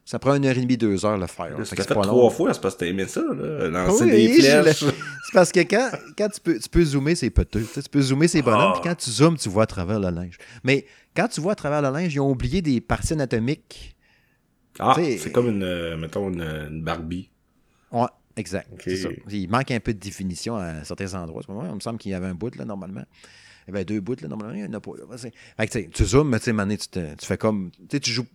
Ça 0.04 0.18
prend 0.18 0.34
une 0.34 0.44
heure 0.44 0.56
et 0.58 0.60
demie, 0.60 0.76
deux 0.76 1.04
heures 1.06 1.16
le 1.16 1.26
faire. 1.28 1.56
L'as 1.58 1.64
fait 1.64 1.76
trois 1.84 2.30
fois, 2.30 2.52
c'est 2.52 2.60
parce 2.60 2.74
que 2.74 2.80
t'as 2.80 2.86
aimé 2.86 3.06
ça, 3.06 3.22
là, 3.22 3.68
lancer 3.68 4.04
Oui, 4.04 4.10
des 4.10 4.42
flèches. 4.42 4.80
je 4.80 4.86
C'est 5.24 5.32
parce 5.32 5.52
que 5.52 5.60
quand, 5.60 5.90
quand 6.18 6.28
tu, 6.28 6.40
peux, 6.40 6.58
tu 6.58 6.68
peux 6.68 6.84
zoomer, 6.84 7.14
c'est 7.14 7.30
peteux. 7.30 7.64
Tu, 7.72 7.80
peux 7.88 8.02
zoomer 8.02 8.26
ces 8.26 8.42
bonhommes, 8.42 8.72
Ah. 8.74 8.80
puis 8.80 8.88
quand 8.90 8.96
tu 8.96 9.10
zoomes, 9.10 9.36
tu 9.38 9.48
vois 9.48 9.62
à 9.62 9.66
travers 9.66 10.00
le 10.00 10.10
linge. 10.10 10.38
Mais 10.64 10.86
quand 11.16 11.28
tu 11.28 11.40
vois 11.40 11.52
à 11.52 11.54
travers 11.54 11.80
le 11.82 11.90
linge, 11.96 12.12
ils 12.14 12.20
ont 12.20 12.30
oublié 12.30 12.60
des 12.62 12.80
parties 12.80 13.12
anatomiques. 13.12 13.94
Ah, 14.78 14.94
c'est 14.96 15.30
comme 15.32 15.48
une, 15.48 15.62
euh, 15.62 15.96
mettons, 15.96 16.30
une, 16.30 16.42
une 16.42 16.82
Barbie. 16.82 17.30
Ouais, 17.92 18.06
exact. 18.36 18.68
Ok. 18.72 18.82
c'est 18.84 18.96
ça. 18.96 19.08
Il 19.30 19.48
manque 19.50 19.70
un 19.70 19.80
peu 19.80 19.94
de 19.94 19.98
définition 20.00 20.56
à 20.56 20.82
certains 20.84 21.14
endroits. 21.14 21.42
Il 21.48 21.74
me 21.74 21.80
semble 21.80 21.98
qu'il 21.98 22.10
y 22.10 22.14
avait 22.14 22.26
un 22.26 22.34
bout, 22.34 22.54
là, 22.56 22.64
normalement. 22.64 23.04
Il 23.68 23.70
y 23.70 23.74
avait 23.76 23.84
deux 23.84 24.00
bouts, 24.00 24.16
là, 24.20 24.28
normalement. 24.28 24.54
Il 24.54 24.62
y 24.62 24.64
en 24.66 24.72
a 24.72 24.80
pas, 24.80 24.90
là. 24.98 25.16
C'est- 25.16 25.32
Fait 25.56 25.66
que, 25.68 25.88
tu 25.90 26.04
zoomes, 26.04 26.28
mais 26.30 26.40
tu 26.40 26.52
sais, 26.52 26.76
tu, 26.78 26.88
te- 26.88 27.14
tu 27.14 27.26
fais 27.26 27.36
comme. 27.38 27.70
Tu 27.70 27.78
sais, 27.92 28.00
tu 28.00 28.10
joues. 28.10 28.26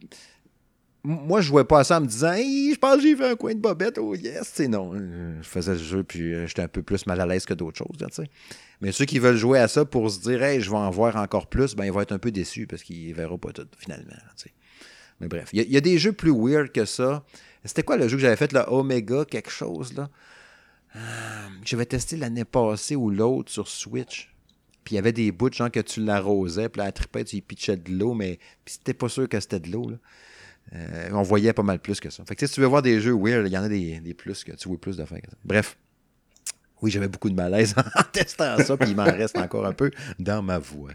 Moi, 1.10 1.40
je 1.40 1.48
jouais 1.48 1.64
pas 1.64 1.80
à 1.80 1.84
ça 1.86 1.98
en 1.98 2.02
me 2.02 2.06
disant, 2.08 2.34
hey, 2.34 2.74
je 2.74 2.78
pense 2.80 2.98
que 2.98 3.02
j'ai 3.04 3.16
fait 3.16 3.30
un 3.30 3.36
coin 3.38 3.54
de 3.54 3.60
bobette, 3.60 3.98
oh 3.98 4.14
yes. 4.14 4.60
Non. 4.68 4.92
Euh, 4.94 5.40
Je 5.42 5.48
faisais 5.48 5.72
le 5.72 5.78
jeu, 5.78 6.04
puis 6.04 6.34
euh, 6.34 6.48
j'étais 6.48 6.64
un 6.64 6.68
peu 6.68 6.84
plus 6.84 7.06
mal 7.06 7.22
à 7.22 7.26
l'aise 7.26 7.46
que 7.46 7.54
d'autres 7.54 7.78
choses. 7.78 8.28
Mais 8.82 8.92
ceux 8.92 9.06
qui 9.06 9.18
veulent 9.18 9.38
jouer 9.38 9.60
à 9.60 9.70
ça 9.70 9.86
pour 9.86 10.12
se 10.12 10.20
dire, 10.20 10.44
hey, 10.44 10.60
je 10.60 10.70
vais 10.70 10.76
en 10.76 10.90
voir 10.90 11.16
encore 11.16 11.48
plus, 11.48 11.76
ben, 11.76 11.86
ils 11.86 11.94
vont 11.94 12.02
être 12.02 12.12
un 12.12 12.20
peu 12.20 12.30
déçus 12.32 12.68
parce 12.68 12.84
qu'ils 12.84 13.14
verront 13.14 13.38
pas 13.38 13.54
tout, 13.54 13.66
finalement. 13.80 14.12
Mais 15.22 15.28
bref, 15.30 15.50
il 15.54 15.62
y, 15.72 15.78
a- 15.78 15.82
des 15.82 15.98
jeux 15.98 16.12
plus 16.12 16.32
weird 16.32 16.72
que 16.74 16.84
ça. 16.84 17.24
C'était 17.64 17.84
quoi 17.84 17.96
le 17.96 18.08
jeu 18.10 18.18
que 18.18 18.22
j'avais 18.22 18.36
fait, 18.36 18.52
là? 18.52 18.72
Omega, 18.72 19.24
quelque 19.24 19.50
chose, 19.50 19.94
là? 19.94 20.10
Euh, 20.96 21.00
J'avais 21.64 21.86
testé 21.86 22.18
l'année 22.18 22.46
passée 22.46 22.96
ou 22.96 23.10
l'autre 23.10 23.50
sur 23.52 23.68
Switch. 23.68 24.34
Puis 24.84 24.94
il 24.94 24.98
y 24.98 25.00
avait 25.00 25.12
des 25.14 25.32
bouts, 25.32 25.52
genre 25.52 25.72
que 25.72 25.80
tu 25.80 26.02
l'arrosais, 26.02 26.70
puis 26.70 26.80
là, 26.80 26.88
elle 26.88 26.94
trippait, 26.94 27.24
tu 27.24 27.38
y 27.38 27.42
pitchais 27.42 27.78
de 27.78 27.92
l'eau, 27.92 28.14
mais 28.14 28.40
c'était 28.66 28.94
pas 28.94 29.10
sûr 29.10 29.28
que 29.28 29.40
c'était 29.40 29.60
de 29.60 29.72
l'eau, 29.72 29.90
là. 29.90 29.98
Euh, 30.76 31.10
on 31.14 31.22
voyait 31.22 31.54
pas 31.54 31.64
mal 31.64 31.80
plus 31.80 32.00
que 32.00 32.10
ça. 32.10 32.24
Fait 32.26 32.36
que 32.36 32.40
tu 32.40 32.46
sais, 32.46 32.48
si 32.50 32.56
tu 32.56 32.62
veux 32.62 32.68
voir 32.68 32.82
des 32.82 33.00
jeux 33.00 33.16
weird, 33.16 33.48
il 33.48 33.54
y 33.54 33.58
en 33.58 33.64
a 33.64 33.70
des, 33.70 34.00
des 34.00 34.14
plus 34.14 34.44
que 34.44 34.52
tu 34.52 34.68
vois 34.68 34.80
plus 34.80 34.98
de 34.98 35.06
faire 35.06 35.22
que 35.22 35.30
ça. 35.30 35.38
Bref. 35.46 35.78
Oui, 36.82 36.92
j'avais 36.92 37.08
beaucoup 37.08 37.30
de 37.30 37.36
malaise 37.36 37.74
en 37.96 38.04
testant 38.12 38.58
ça, 38.58 38.78
puis 38.78 38.90
il 38.92 38.96
m'en 38.96 39.06
reste 39.06 39.38
encore 39.38 39.66
un 39.66 39.74
peu 39.74 39.92
dans 40.20 40.42
ma 40.44 40.60
voix. 40.60 40.92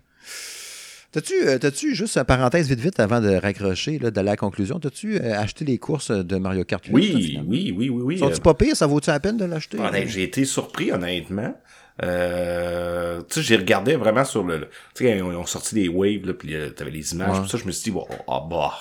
T'as-tu, 1.11 1.35
euh, 1.47 1.59
t'as-tu, 1.59 1.94
juste 1.94 2.16
une 2.16 2.24
parenthèse 2.24 2.69
vite 2.69 2.81
vite 2.81 2.99
avant 2.99 3.20
de 3.20 3.35
raccrocher, 3.35 3.99
là, 3.99 4.11
à 4.15 4.23
la 4.23 4.35
conclusion, 4.35 4.81
t'as-tu 4.81 5.16
euh, 5.16 5.39
acheté 5.39 5.66
les 5.66 5.77
courses 5.77 6.11
de 6.11 6.36
Mario 6.36 6.65
Kart 6.65 6.82
8? 6.86 6.90
toi, 6.90 7.01
Oui, 7.01 7.39
oui, 7.47 7.74
oui, 7.77 7.90
oui, 7.90 8.03
oui. 8.03 8.19
Sont-tu 8.19 8.40
pas 8.40 8.55
pires? 8.55 8.74
Ça 8.74 8.86
vaut-tu 8.86 9.11
la 9.11 9.20
peine 9.20 9.36
de 9.36 9.44
l'acheter? 9.44 9.78
Honnête, 9.78 10.09
j'ai 10.09 10.23
été 10.23 10.47
surpris, 10.47 10.90
honnêtement. 10.90 11.55
Euh, 12.03 13.20
tu 13.28 13.35
sais, 13.35 13.43
j'ai 13.43 13.57
regardé 13.57 13.97
vraiment 13.97 14.24
sur 14.24 14.43
le... 14.43 14.70
Tu 14.94 15.05
sais, 15.05 15.19
ils 15.19 15.23
ont, 15.23 15.44
sorti 15.44 15.74
des 15.74 15.89
waves, 15.89 16.24
là, 16.24 16.32
puis 16.32 16.55
t'avais 16.74 16.90
les 16.90 17.12
images, 17.12 17.36
Ouais. 17.36 17.43
tout 17.43 17.49
ça, 17.49 17.59
je 17.59 17.66
me 17.66 17.73
suis 17.73 17.85
dit, 17.85 17.90
bon, 17.90 18.07
ah 18.27 18.43
bah... 18.49 18.73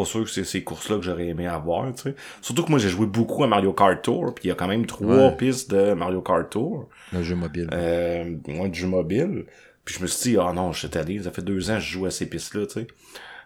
Pas 0.00 0.06
sûr 0.06 0.24
que 0.24 0.30
c'est 0.30 0.44
ces 0.44 0.64
courses-là 0.64 0.96
que 0.96 1.02
j'aurais 1.02 1.26
aimé 1.28 1.46
avoir, 1.46 1.92
tu 1.94 2.02
sais. 2.02 2.14
Surtout 2.40 2.64
que 2.64 2.70
moi, 2.70 2.78
j'ai 2.78 2.88
joué 2.88 3.06
beaucoup 3.06 3.44
à 3.44 3.46
Mario 3.46 3.72
Kart 3.74 4.00
Tour, 4.02 4.34
puis 4.34 4.44
il 4.44 4.48
y 4.48 4.50
a 4.50 4.54
quand 4.54 4.68
même 4.68 4.86
trois 4.86 5.06
Ouais. 5.28 5.36
pistes 5.36 5.70
de 5.70 5.92
Mario 5.92 6.22
Kart 6.22 6.48
Tour, 6.48 6.88
Le 7.12 7.22
jeu 7.22 7.34
mobile. 7.34 7.68
euh, 7.74 8.24
de 8.68 8.74
jeu 8.74 8.86
mobile. 8.86 9.44
Puis 9.84 9.96
je 9.96 10.02
me 10.02 10.06
suis 10.06 10.30
dit, 10.32 10.38
ah 10.40 10.52
non, 10.54 10.72
je 10.72 10.86
suis 10.86 10.98
allé, 10.98 11.22
ça 11.22 11.30
fait 11.30 11.42
deux 11.42 11.70
ans 11.70 11.74
que 11.74 11.80
je 11.80 11.92
joue 11.92 12.06
à 12.06 12.10
ces 12.10 12.26
pistes-là, 12.28 12.66
tu 12.66 12.72
sais. 12.80 12.86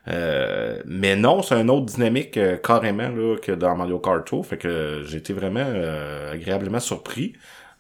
Euh, 0.09 0.83
mais 0.85 1.17
non, 1.17 1.43
c'est 1.43 1.55
un 1.55 1.69
autre 1.69 1.87
dynamique 1.87 2.37
euh, 2.37 2.57
carrément 2.59 3.09
là, 3.09 3.37
que 3.41 3.53
dans 3.53 3.75
Mario 3.77 3.99
Kart 3.99 4.25
Tour. 4.27 4.47
Fait 4.47 4.59
que 4.59 5.03
j'ai 5.07 5.17
été 5.19 5.33
vraiment 5.33 5.65
euh, 5.65 6.33
agréablement 6.35 6.81
surpris. 6.81 7.33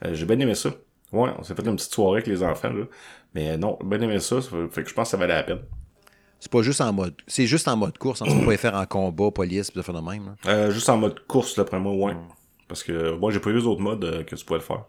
Euh, 0.04 0.14
j'ai 0.14 0.24
bien 0.24 0.38
aimé 0.38 0.54
ça. 0.54 0.70
Ouais, 1.12 1.30
on 1.38 1.42
s'est 1.42 1.54
fait 1.54 1.66
une 1.66 1.76
petite 1.76 1.92
soirée 1.92 2.16
avec 2.22 2.26
les 2.26 2.42
enfants 2.42 2.72
là. 2.72 2.84
Mais 3.34 3.56
non, 3.58 3.78
bien 3.84 4.00
aimé 4.00 4.18
ça. 4.20 4.40
ça 4.40 4.48
fait 4.70 4.82
que 4.82 4.88
je 4.88 4.94
pense 4.94 5.08
que 5.08 5.10
ça 5.12 5.16
valait 5.18 5.34
la 5.34 5.42
peine. 5.42 5.58
C'est 6.44 6.52
pas 6.52 6.60
juste 6.60 6.82
en 6.82 6.92
mode. 6.92 7.14
C'est 7.26 7.46
juste 7.46 7.66
en 7.68 7.76
mode 7.78 7.96
course. 7.96 8.20
hein, 8.20 8.26
pas 8.44 8.50
les 8.50 8.58
faire 8.58 8.74
en 8.74 8.84
combat, 8.84 9.30
police, 9.30 9.70
pis 9.70 9.78
ça 9.78 9.82
fait 9.82 9.94
de 9.94 10.00
même. 10.00 10.36
Euh, 10.44 10.70
juste 10.70 10.90
en 10.90 10.98
mode 10.98 11.26
course, 11.26 11.56
d'après 11.56 11.80
moi, 11.80 11.94
ouais. 11.94 12.14
Parce 12.68 12.82
que 12.82 13.16
moi 13.16 13.32
j'ai 13.32 13.40
pas 13.40 13.48
vu 13.48 13.62
d'autres 13.62 13.80
modes 13.80 14.04
euh, 14.04 14.24
que 14.24 14.36
tu 14.36 14.44
pouvais 14.44 14.58
le 14.58 14.64
faire. 14.64 14.84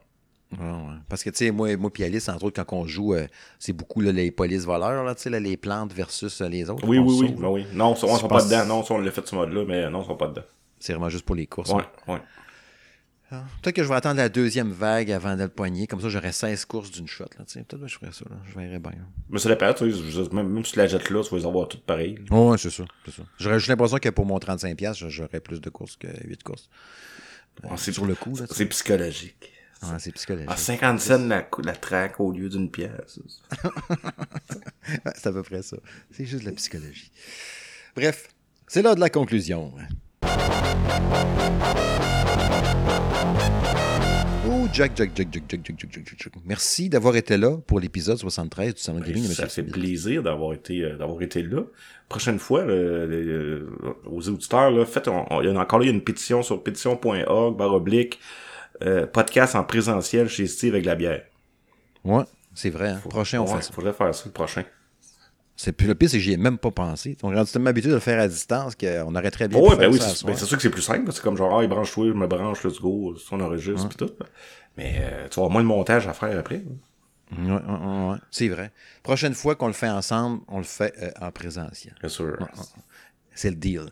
Ouais, 0.52 0.60
ouais. 0.60 0.98
Parce 1.08 1.24
que, 1.24 1.30
tu 1.30 1.38
sais, 1.38 1.52
moi, 1.52 1.78
moi 1.78 1.90
puis 1.94 2.04
Alice, 2.04 2.28
entre 2.28 2.44
autres, 2.44 2.62
quand 2.62 2.76
on 2.76 2.86
joue, 2.86 3.14
euh, 3.14 3.26
c'est 3.58 3.72
beaucoup 3.72 4.02
là, 4.02 4.12
les 4.12 4.32
polices 4.32 4.66
voleurs, 4.66 5.06
là, 5.06 5.40
les 5.40 5.56
plantes 5.56 5.94
versus 5.94 6.42
les 6.42 6.70
autres. 6.70 6.86
Oui, 6.86 6.98
oui, 6.98 7.16
oui, 7.22 7.28
sauve, 7.30 7.42
ben 7.42 7.48
oui. 7.48 7.66
Non, 7.72 7.86
on, 7.86 7.92
on 8.06 8.16
Je 8.16 8.20
sont 8.20 8.28
pas 8.28 8.44
dedans. 8.44 8.66
Non, 8.66 8.84
on 8.90 8.98
l'a 8.98 9.12
fait 9.12 9.26
ce 9.26 9.34
mode-là, 9.34 9.64
mais 9.66 9.90
non, 9.90 10.00
on 10.00 10.04
sont 10.04 10.18
pas 10.18 10.28
dedans. 10.28 10.44
C'est 10.78 10.92
vraiment 10.92 11.08
juste 11.10 11.26
pour 11.26 11.38
les 11.38 11.48
courses. 11.48 11.72
Ouais, 11.72 11.84
hein. 12.08 12.16
ouais. 12.16 12.22
Ah, 13.36 13.44
Peut-être 13.62 13.76
que 13.76 13.84
je 13.84 13.88
vais 13.90 13.96
attendre 13.96 14.18
la 14.18 14.30
deuxième 14.30 14.72
vague 14.72 15.12
avant 15.12 15.36
de 15.36 15.44
le 15.44 15.50
poigner. 15.50 15.88
Comme 15.88 16.02
ça, 16.02 16.10
j'aurai 16.10 16.32
16 16.32 16.66
courses 16.66 16.92
d'une 16.92 17.08
shot. 17.08 17.26
Peut-être 17.26 17.80
que 17.80 17.88
je 17.88 17.98
ferais 17.98 18.12
ça. 18.12 18.26
Là. 18.30 18.38
Je 18.48 18.60
verrai 18.60 18.80
bien. 18.80 18.92
Mais 19.30 19.40
ça 19.40 19.50
dépend, 19.50 19.74
même, 20.34 20.50
même 20.50 20.66
si 20.66 20.74
tu 20.74 20.80
la 20.80 20.88
jettes 20.88 21.10
là, 21.10 21.24
tu 21.24 21.30
vas 21.32 21.38
les 21.38 21.46
avoir 21.46 21.68
toutes 21.68 21.84
pareilles. 21.84 22.20
Oh, 22.32 22.52
ouais, 22.52 22.58
c'est 22.58 22.70
ça. 22.70 22.84
ça. 23.08 23.24
J'aurais 23.40 23.60
juste 23.60 23.70
l'impression 23.70 23.98
que 23.98 24.10
pour 24.10 24.26
mon 24.26 24.38
35$, 24.38 25.10
j'aurais 25.10 25.40
plus 25.40 25.62
de 25.62 25.70
courses 25.70 25.96
que 25.98 26.08
8 26.26 26.44
courses. 26.44 26.70
C'est 27.78 27.92
Sur 27.94 28.06
le 28.06 28.16
coup. 28.16 28.34
C'est 28.52 28.66
psychologique. 28.68 29.52
Ah, 29.82 29.98
c'est 30.00 30.12
psychologique. 30.12 30.50
Ah, 30.52 30.58
50 30.58 31.00
cents 31.00 31.28
la, 31.28 31.48
la 31.64 31.76
traque 31.76 32.20
au 32.20 32.32
lieu 32.32 32.50
d'une 32.50 32.72
pièce. 32.72 33.20
C'est 35.16 35.28
à 35.28 35.32
peu 35.32 35.44
près 35.44 35.62
ça. 35.62 35.78
C'est 36.12 36.26
juste 36.26 36.44
de 36.44 36.50
la 36.50 36.56
psychologie. 36.56 37.12
Bref, 37.96 38.28
c'est 38.68 38.82
l'heure 38.82 38.96
de 38.96 39.00
la 39.00 39.10
conclusion. 39.10 39.74
Oh, 44.48 44.68
Jack, 44.72 44.92
Jack, 44.96 45.12
Jack, 45.16 45.28
Jack, 45.32 45.44
Jack, 45.50 45.62
Jack, 45.66 45.78
Jack, 45.80 45.92
Jack, 45.92 46.06
Jack, 46.08 46.20
Jack. 46.20 46.34
Merci 46.46 46.90
d'avoir 46.90 47.16
été 47.16 47.38
là 47.38 47.58
pour 47.66 47.80
l'épisode 47.80 48.18
73 48.18 48.76
du 48.76 48.82
Salon 48.82 49.00
Gaming 49.00 49.28
de 49.28 49.34
ça 49.34 49.48
fait 49.48 49.64
plaisir 49.64 50.22
d'avoir 50.24 50.54
été 50.54 50.82
euh, 50.84 50.98
d'avoir 50.98 51.22
été 51.22 51.42
là. 51.42 51.62
Prochaine 52.10 52.38
fois, 52.40 52.64
le- 52.66 53.70
aux 54.06 54.30
auditeurs, 54.30 54.88
faites, 54.88 55.08
il 55.08 55.46
y 55.48 55.50
en 55.52 55.56
a 55.58 55.62
encore 55.62 55.82
une 55.82 56.02
pétition 56.02 56.44
sur 56.44 56.62
pétition.org, 56.62 57.58
barre 57.58 57.74
oblique, 57.74 58.20
euh, 58.84 59.08
podcast 59.08 59.56
en 59.56 59.64
présentiel 59.64 60.28
chez 60.28 60.46
Steve 60.46 60.74
avec 60.74 60.86
la 60.86 60.96
bière. 60.96 61.24
Ouais, 62.04 62.24
c'est 62.54 62.70
vrai. 62.70 62.90
hein. 62.90 63.02
Prochain, 63.10 63.42
on 63.42 63.48
fait 63.48 63.64
ça. 63.64 63.74
faudrait 63.74 63.94
faire 63.94 64.14
ça 64.14 64.24
le 64.28 64.32
prochain. 64.32 64.64
C'est 65.58 65.72
plus 65.72 65.88
le 65.88 65.96
pire, 65.96 66.10
c'est 66.10 66.18
que 66.18 66.24
j'y 66.24 66.34
ai 66.34 66.38
même 66.38 66.58
pas 66.58 66.72
pensé. 66.72 67.18
On 67.24 67.32
est 67.32 67.36
rendu 67.36 67.50
tellement 67.50 67.70
habitué 67.70 67.90
de 67.90 67.94
le 67.94 68.00
faire 68.02 68.20
à 68.20 68.28
distance 68.28 68.76
qu'on 68.76 69.16
aurait 69.16 69.32
très 69.32 69.48
bien 69.48 69.58
Oh, 69.58 69.64
pu 69.64 69.70
ouais, 69.70 69.76
ben 69.78 69.82
faire 69.84 69.92
oui, 69.92 70.00
c'est 70.16 70.26
ben, 70.26 70.36
c'est 70.36 70.46
sûr 70.46 70.58
que 70.58 70.64
c'est 70.64 70.70
plus 70.70 70.82
simple. 70.82 71.12
C'est 71.14 71.22
comme 71.22 71.38
genre, 71.38 71.60
ah, 71.60 71.64
il 71.64 71.70
branche 71.70 71.94
toi, 71.94 72.06
je 72.08 72.14
me 72.14 72.28
branche, 72.28 72.64
let's 72.66 72.80
go, 72.82 73.16
on 73.32 73.40
enregistre 73.40 73.88
pis 73.88 73.96
tout. 73.96 74.12
Mais 74.78 74.96
euh, 75.00 75.28
tu 75.30 75.36
vas 75.36 75.44
avoir 75.44 75.50
moins 75.52 75.62
de 75.62 75.68
montage 75.68 76.08
à 76.08 76.14
faire 76.14 76.38
après. 76.38 76.64
Ouais, 77.38 77.44
ouais, 77.46 77.52
ouais, 77.54 78.10
ouais. 78.12 78.18
C'est 78.32 78.50
vrai. 78.50 78.72
Prochaine 79.02 79.34
fois 79.34 79.56
qu'on 79.56 79.68
le 79.68 79.74
fait 79.74 79.88
ensemble, 79.90 80.42
on 80.50 80.58
le 80.58 80.66
fait 80.66 80.94
euh, 81.02 81.12
en 81.22 81.32
présentiel. 81.32 81.96
Bien 82.02 82.10
sûr. 82.10 82.38
C'est 83.34 83.50
le 83.50 83.56
deal. 83.56 83.86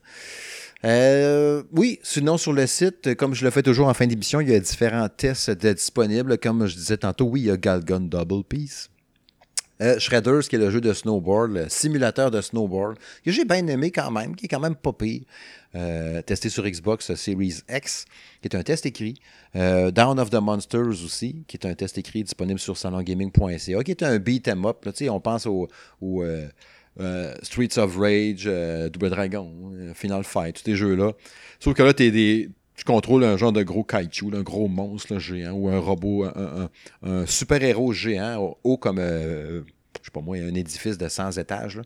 Euh, 0.86 1.64
oui, 1.72 2.00
sinon 2.04 2.38
sur 2.38 2.52
le 2.52 2.68
site, 2.68 3.16
comme 3.16 3.34
je 3.34 3.46
le 3.46 3.52
fais 3.52 3.64
toujours 3.64 3.88
en 3.88 3.94
fin 3.94 4.06
d'émission, 4.06 4.42
il 4.42 4.50
y 4.50 4.54
a 4.56 4.60
différents 4.60 5.08
tests 5.08 5.50
disponibles. 5.52 6.38
Comme 6.38 6.66
je 6.68 6.76
disais 6.76 6.98
tantôt, 6.98 7.26
oui, 7.26 7.42
il 7.42 7.46
y 7.48 7.52
a 7.52 7.58
Galgun 7.58 8.02
Double 8.02 8.44
Piece. 8.44 8.90
Euh, 9.82 9.98
Shredders, 10.00 10.48
qui 10.48 10.56
est 10.56 10.60
le 10.60 10.70
jeu 10.70 10.82
de 10.82 10.94
snowboard, 10.94 11.52
le 11.52 11.70
simulateur 11.70 12.30
de 12.30 12.42
snowboard, 12.42 12.98
que 13.26 13.32
j'ai 13.32 13.44
bien 13.44 13.66
aimé 13.68 13.92
quand 13.92 14.12
même, 14.12 14.36
qui 14.36 14.46
est 14.46 14.50
quand 14.50 14.60
même 14.60 14.76
pas 14.76 14.94
pire. 14.94 15.22
Euh, 15.76 16.22
testé 16.22 16.50
sur 16.50 16.64
Xbox 16.64 17.16
Series 17.16 17.62
X, 17.68 18.06
qui 18.42 18.48
est 18.48 18.56
un 18.56 18.62
test 18.62 18.86
écrit. 18.86 19.16
Euh, 19.56 19.90
Down 19.90 20.20
of 20.20 20.30
the 20.30 20.36
Monsters 20.36 21.04
aussi, 21.04 21.44
qui 21.48 21.58
est 21.58 21.66
un 21.66 21.74
test 21.74 21.98
écrit 21.98 22.24
disponible 22.24 22.60
sur 22.60 22.78
salongaming.ca, 22.78 23.84
qui 23.84 23.92
est 23.92 24.04
un 24.04 24.20
beat 24.20 24.48
'em 24.48 24.66
up. 24.66 24.86
Là, 24.86 24.92
Tu 24.94 25.10
on 25.10 25.20
pense 25.20 25.48
au, 25.48 25.68
au, 26.00 26.22
euh, 26.22 26.48
euh, 27.00 27.34
Streets 27.42 27.78
of 27.80 27.98
Rage, 27.98 28.44
euh, 28.46 28.90
Double 28.90 29.10
Dragon, 29.10 29.52
euh, 29.74 29.94
Final 29.96 30.24
Fight, 30.24 30.56
tous 30.58 30.64
ces 30.64 30.76
jeux-là. 30.76 31.14
Sauf 31.60 31.74
que 31.74 31.82
là, 31.82 31.94
t'es 31.94 32.12
des, 32.12 32.50
tu 32.76 32.84
contrôles 32.86 33.24
un 33.24 33.38
genre 33.38 33.52
de 33.54 33.64
gros 33.64 33.84
kaiju, 33.84 34.36
un 34.36 34.42
gros 34.42 34.68
monstre 34.68 35.20
géant, 35.20 35.52
ou 35.54 35.70
un 35.70 35.80
robot, 35.80 36.26
un, 37.04 37.26
super-héros 37.26 37.94
géant, 37.94 38.58
haut- 38.64 38.78
comme, 38.78 38.98
euh, 39.00 39.62
je 40.02 40.06
sais 40.08 40.12
pas 40.12 40.22
moi, 40.22 40.38
un 40.38 40.54
édifice 40.56 40.98
de 40.98 41.08
100 41.08 41.38
étages. 41.38 41.80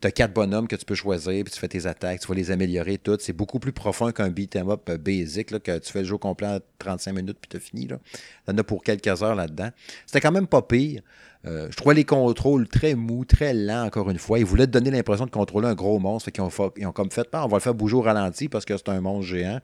Tu 0.00 0.06
as 0.06 0.10
quatre 0.12 0.32
bonhommes 0.34 0.68
que 0.68 0.76
tu 0.76 0.84
peux 0.84 0.94
choisir, 0.94 1.42
puis 1.42 1.52
tu 1.52 1.58
fais 1.58 1.68
tes 1.68 1.86
attaques, 1.86 2.20
tu 2.20 2.28
vas 2.28 2.34
les 2.34 2.50
améliorer 2.50 2.98
toutes. 2.98 3.22
C'est 3.22 3.32
beaucoup 3.32 3.58
plus 3.58 3.72
profond 3.72 4.12
qu'un 4.12 4.28
beat'em 4.28 4.68
up 4.70 4.88
euh, 4.90 4.98
basic, 4.98 5.48
que 5.62 5.78
tu 5.78 5.90
fais 5.92 6.00
le 6.00 6.04
jeu 6.04 6.18
complet 6.18 6.46
en 6.48 6.58
35 6.78 7.12
minutes, 7.12 7.38
puis 7.40 7.48
tu 7.48 7.58
fini. 7.58 7.86
Là. 7.88 7.98
T'en 8.44 8.56
as 8.58 8.62
pour 8.62 8.82
quelques 8.82 9.22
heures 9.22 9.34
là-dedans. 9.34 9.70
C'était 10.04 10.20
quand 10.20 10.32
même 10.32 10.46
pas 10.46 10.62
pire. 10.62 11.00
Euh, 11.46 11.68
je 11.70 11.76
trouvais 11.76 11.94
les 11.94 12.04
contrôles 12.04 12.68
très 12.68 12.94
mous, 12.94 13.24
très 13.24 13.54
lents, 13.54 13.84
encore 13.86 14.10
une 14.10 14.18
fois. 14.18 14.38
Ils 14.38 14.44
voulaient 14.44 14.66
te 14.66 14.72
donner 14.72 14.90
l'impression 14.90 15.26
de 15.26 15.30
contrôler 15.30 15.68
un 15.68 15.74
gros 15.74 15.98
monstre. 15.98 16.26
Fait 16.26 16.32
qu'ils 16.32 16.42
ont, 16.44 16.50
ils 16.76 16.86
ont 16.86 16.92
comme 16.92 17.10
fait, 17.10 17.26
Ah, 17.32 17.44
on 17.44 17.48
va 17.48 17.56
le 17.56 17.62
faire 17.62 17.74
bouger 17.74 18.00
ralenti 18.00 18.48
parce 18.48 18.64
que 18.64 18.76
c'est 18.76 18.88
un 18.90 19.00
monstre 19.00 19.30
géant. 19.30 19.60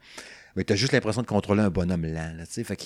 Mais 0.57 0.65
tu 0.65 0.77
juste 0.77 0.93
l'impression 0.93 1.23
de 1.23 1.27
contrôler 1.27 1.63
un 1.63 1.71
bonhomme 1.71 2.07
lent. 2.07 2.35
Là, 2.37 2.47
tu 2.47 2.53
sais. 2.53 2.65
fait, 2.65 2.77
que, 2.77 2.83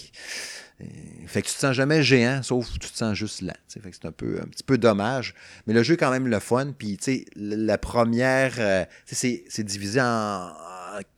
euh, 0.83 0.87
fait 1.27 1.43
tu 1.43 1.53
te 1.53 1.59
sens 1.59 1.75
jamais 1.75 2.03
géant, 2.03 2.43
sauf 2.43 2.73
que 2.73 2.79
tu 2.79 2.91
te 2.91 2.97
sens 2.97 3.15
juste 3.15 3.43
lent. 3.43 3.57
Fait 3.69 3.91
que 3.91 3.97
c'est 3.97 4.07
un, 4.07 4.13
peu, 4.13 4.41
un 4.41 4.47
petit 4.47 4.63
peu 4.65 4.79
dommage. 4.79 5.35
Mais 5.67 5.75
le 5.75 5.83
jeu 5.83 5.95
est 5.95 5.99
quand 5.99 6.11
même 6.11 6.29
le 6.29 6.41
fun. 6.41 6.73
Puis, 6.77 6.99
la 7.37 7.79
première, 7.79 8.55
euh, 8.59 8.85
c'est 9.07 9.65
divisé 9.65 10.01
en, 10.01 10.53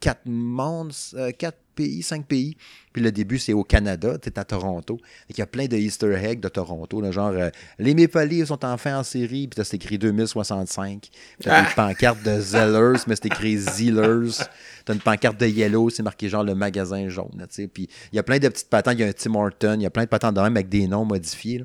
quatre 0.01 0.27
mondes, 0.27 0.93
euh, 1.15 1.31
quatre 1.33 1.59
pays, 1.75 2.03
cinq 2.03 2.27
pays. 2.27 2.57
Puis 2.93 3.03
le 3.03 3.13
début, 3.13 3.39
c'est 3.39 3.53
au 3.53 3.63
Canada, 3.63 4.19
tu 4.19 4.31
à 4.35 4.45
Toronto. 4.45 4.99
Il 5.29 5.39
y 5.39 5.43
a 5.43 5.47
plein 5.47 5.67
de 5.67 5.77
Easter 5.77 6.13
eggs 6.15 6.41
de 6.41 6.49
Toronto, 6.49 7.01
là, 7.01 7.13
genre 7.13 7.31
euh, 7.31 7.51
les 7.79 7.95
Maple 7.95 8.47
sont 8.47 8.65
enfin 8.65 8.99
en 8.99 9.03
série, 9.05 9.47
puis 9.47 9.65
c'est 9.65 9.77
écrit 9.77 9.99
2065. 9.99 11.01
Puis 11.01 11.13
t'as 11.41 11.61
une 11.61 11.75
pancarte 11.75 12.23
de 12.23 12.41
Zellers, 12.41 13.01
mais 13.07 13.15
c'est 13.15 13.27
écrit 13.27 13.57
Zellers. 13.57 14.45
T'as 14.85 14.95
une 14.95 15.01
pancarte 15.01 15.39
de 15.39 15.47
Yellow, 15.47 15.91
c'est 15.91 16.03
marqué 16.03 16.29
genre 16.29 16.45
le 16.45 16.55
magasin 16.55 17.09
jaune. 17.09 17.47
Puis 17.73 17.89
il 18.13 18.17
y 18.17 18.19
a 18.19 18.23
plein 18.23 18.39
de 18.39 18.49
petites 18.49 18.69
patentes, 18.69 18.95
il 18.95 19.01
y 19.01 19.05
a 19.05 19.09
un 19.09 19.13
Tim 19.13 19.35
Horton, 19.35 19.77
il 19.79 19.83
y 19.83 19.87
a 19.87 19.91
plein 19.91 20.05
de 20.05 20.09
patentes 20.09 20.35
de 20.35 20.41
même 20.41 20.57
avec 20.57 20.69
des 20.69 20.89
noms 20.89 21.05
modifiés. 21.05 21.59
là. 21.59 21.65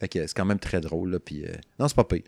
Fait 0.00 0.08
que 0.08 0.26
c'est 0.26 0.34
quand 0.34 0.46
même 0.46 0.58
très 0.58 0.80
drôle, 0.80 1.10
là. 1.10 1.18
Puis 1.20 1.44
euh, 1.44 1.52
non, 1.78 1.86
c'est 1.86 1.94
pas 1.94 2.04
pire. 2.04 2.22